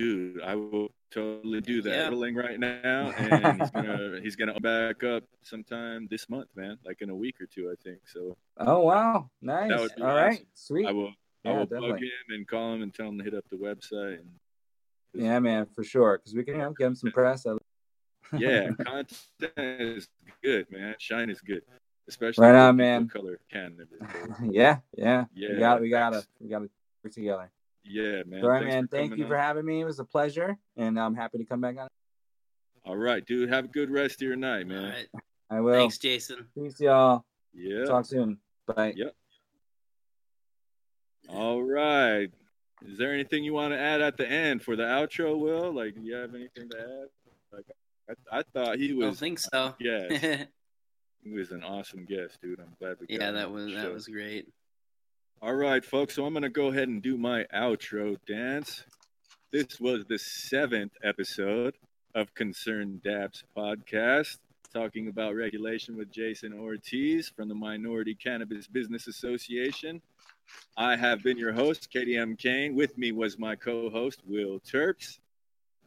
Dude. 0.00 0.40
I 0.42 0.54
will 0.54 0.88
totally 1.10 1.60
do 1.60 1.82
that. 1.82 1.92
Yeah. 1.92 2.08
Rolling 2.08 2.34
right 2.34 2.58
now, 2.58 3.10
and 3.18 3.60
he's 3.60 3.70
gonna 3.70 4.20
he's 4.22 4.36
gonna 4.36 4.58
back 4.60 5.04
up 5.04 5.24
sometime 5.42 6.08
this 6.10 6.28
month, 6.28 6.48
man. 6.56 6.78
Like 6.84 7.02
in 7.02 7.10
a 7.10 7.14
week 7.14 7.40
or 7.40 7.46
two, 7.46 7.70
I 7.70 7.74
think. 7.84 8.00
So 8.06 8.36
Oh 8.56 8.80
wow, 8.80 9.30
nice. 9.42 9.68
That 9.68 9.80
would 9.80 9.94
be 9.94 10.02
All 10.02 10.14
right, 10.14 10.44
sweet. 10.54 10.86
I 10.86 10.92
will 10.92 11.12
I 11.44 11.50
Yeah, 11.50 11.52
will 11.52 11.66
bug 11.66 11.68
definitely. 11.70 12.06
him 12.06 12.34
and 12.34 12.48
call 12.48 12.74
him 12.74 12.82
and 12.82 12.94
tell 12.94 13.08
him 13.08 13.18
to 13.18 13.24
hit 13.24 13.34
up 13.34 13.44
the 13.50 13.56
website. 13.56 14.20
And 14.20 14.30
Yeah, 15.14 15.38
man, 15.38 15.66
for 15.66 15.84
sure. 15.84 16.18
Because 16.18 16.34
we 16.34 16.44
can 16.44 16.54
you 16.54 16.60
know, 16.60 16.70
get 16.70 16.84
them 16.84 16.94
some 16.94 17.12
press. 17.12 17.46
yeah, 18.38 18.70
content 18.84 19.52
is 19.56 20.08
good, 20.42 20.66
man. 20.70 20.94
Shine 20.98 21.30
is 21.30 21.40
good, 21.40 21.62
especially 22.08 22.46
Right 22.46 22.52
for 22.52 22.58
on, 22.58 22.76
man. 22.76 23.08
Color 23.08 23.40
cannabis. 23.50 23.88
Yeah, 24.44 24.78
yeah. 24.96 25.24
Yeah, 25.34 25.48
we 25.52 25.58
got, 25.58 25.80
we 25.80 25.90
gotta, 25.90 26.24
we 26.40 26.48
gotta 26.48 26.70
work 27.02 27.12
together. 27.12 27.50
Yeah, 27.84 28.22
man. 28.26 28.42
All 28.42 28.50
right, 28.50 28.62
Thanks 28.62 28.74
man. 28.74 28.88
Thank 28.88 29.10
coming 29.10 29.18
you 29.24 29.28
for 29.28 29.36
having 29.36 29.64
me. 29.64 29.80
It 29.80 29.84
was 29.84 29.98
a 29.98 30.04
pleasure, 30.04 30.56
and 30.76 30.98
I'm 30.98 31.14
happy 31.14 31.38
to 31.38 31.44
come 31.44 31.60
back 31.60 31.78
on. 31.78 31.88
All 32.84 32.96
right, 32.96 33.24
dude. 33.24 33.50
Have 33.50 33.66
a 33.66 33.68
good 33.68 33.90
rest 33.90 34.16
of 34.16 34.22
your 34.22 34.36
night, 34.36 34.66
man. 34.66 34.90
right. 34.90 35.22
I 35.50 35.60
will. 35.60 35.74
Thanks, 35.74 35.98
Jason. 35.98 36.46
Peace, 36.54 36.80
y'all. 36.80 37.24
Yeah. 37.52 37.84
Talk 37.84 38.06
soon. 38.06 38.38
Bye. 38.66 38.94
Yep. 38.96 39.14
All 41.28 41.62
right. 41.62 42.30
Is 42.86 42.98
there 42.98 43.12
anything 43.12 43.44
you 43.44 43.52
want 43.52 43.72
to 43.74 43.78
add 43.78 44.00
at 44.00 44.16
the 44.16 44.28
end 44.28 44.62
for 44.62 44.76
the 44.76 44.84
outro, 44.84 45.38
Will? 45.38 45.72
Like, 45.72 45.94
do 45.94 46.00
you 46.00 46.14
have 46.14 46.34
anything 46.34 46.70
to 46.70 46.78
add? 46.78 47.08
Like, 47.52 47.66
I, 48.32 48.38
I 48.38 48.42
thought 48.54 48.78
he 48.78 48.92
was. 48.92 49.02
I 49.02 49.04
don't 49.04 49.10
was. 49.10 49.20
think 49.20 49.38
uh, 49.38 49.48
so. 49.52 49.74
Yeah, 49.78 50.44
he 51.24 51.30
was 51.30 51.50
an 51.50 51.62
awesome 51.62 52.06
guest, 52.06 52.38
dude. 52.40 52.60
I'm 52.60 52.74
glad 52.78 52.96
we. 53.00 53.06
got 53.06 53.20
yeah, 53.20 53.28
him 53.28 53.34
that 53.34 53.46
on 53.46 53.52
was 53.52 53.66
that 53.66 53.82
show. 53.82 53.92
was 53.92 54.06
great. 54.08 54.48
All 55.42 55.54
right, 55.54 55.82
folks. 55.82 56.16
So 56.16 56.26
I'm 56.26 56.34
going 56.34 56.42
to 56.42 56.50
go 56.50 56.66
ahead 56.66 56.88
and 56.88 57.00
do 57.00 57.16
my 57.16 57.44
outro 57.44 58.18
dance. 58.26 58.84
This 59.50 59.80
was 59.80 60.04
the 60.04 60.18
seventh 60.18 60.92
episode 61.02 61.76
of 62.14 62.34
Concerned 62.34 63.02
Dabs 63.02 63.42
podcast, 63.56 64.36
talking 64.74 65.08
about 65.08 65.34
regulation 65.34 65.96
with 65.96 66.12
Jason 66.12 66.52
Ortiz 66.52 67.30
from 67.30 67.48
the 67.48 67.54
Minority 67.54 68.14
Cannabis 68.14 68.66
Business 68.66 69.06
Association. 69.06 70.02
I 70.76 70.94
have 70.94 71.22
been 71.22 71.38
your 71.38 71.54
host, 71.54 71.88
KDM 71.90 72.36
Kane. 72.36 72.76
With 72.76 72.98
me 72.98 73.10
was 73.10 73.38
my 73.38 73.56
co 73.56 73.88
host, 73.88 74.20
Will 74.28 74.60
Terps. 74.60 75.20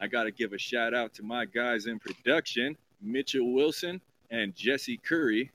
I 0.01 0.07
got 0.07 0.23
to 0.23 0.31
give 0.31 0.53
a 0.53 0.57
shout 0.57 0.95
out 0.95 1.13
to 1.13 1.23
my 1.23 1.45
guys 1.45 1.85
in 1.85 1.99
production, 1.99 2.75
Mitchell 3.03 3.53
Wilson 3.53 4.01
and 4.31 4.55
Jesse 4.55 4.97
Curry. 4.97 5.51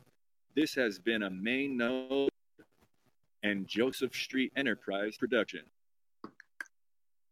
This 0.55 0.73
has 0.77 1.01
been 1.01 1.25
a 1.25 1.31
main 1.31 1.77
node 1.77 2.31
and 3.43 3.67
Joseph 3.67 4.15
Street 4.15 4.53
Enterprise 4.57 5.17
production. 5.17 5.63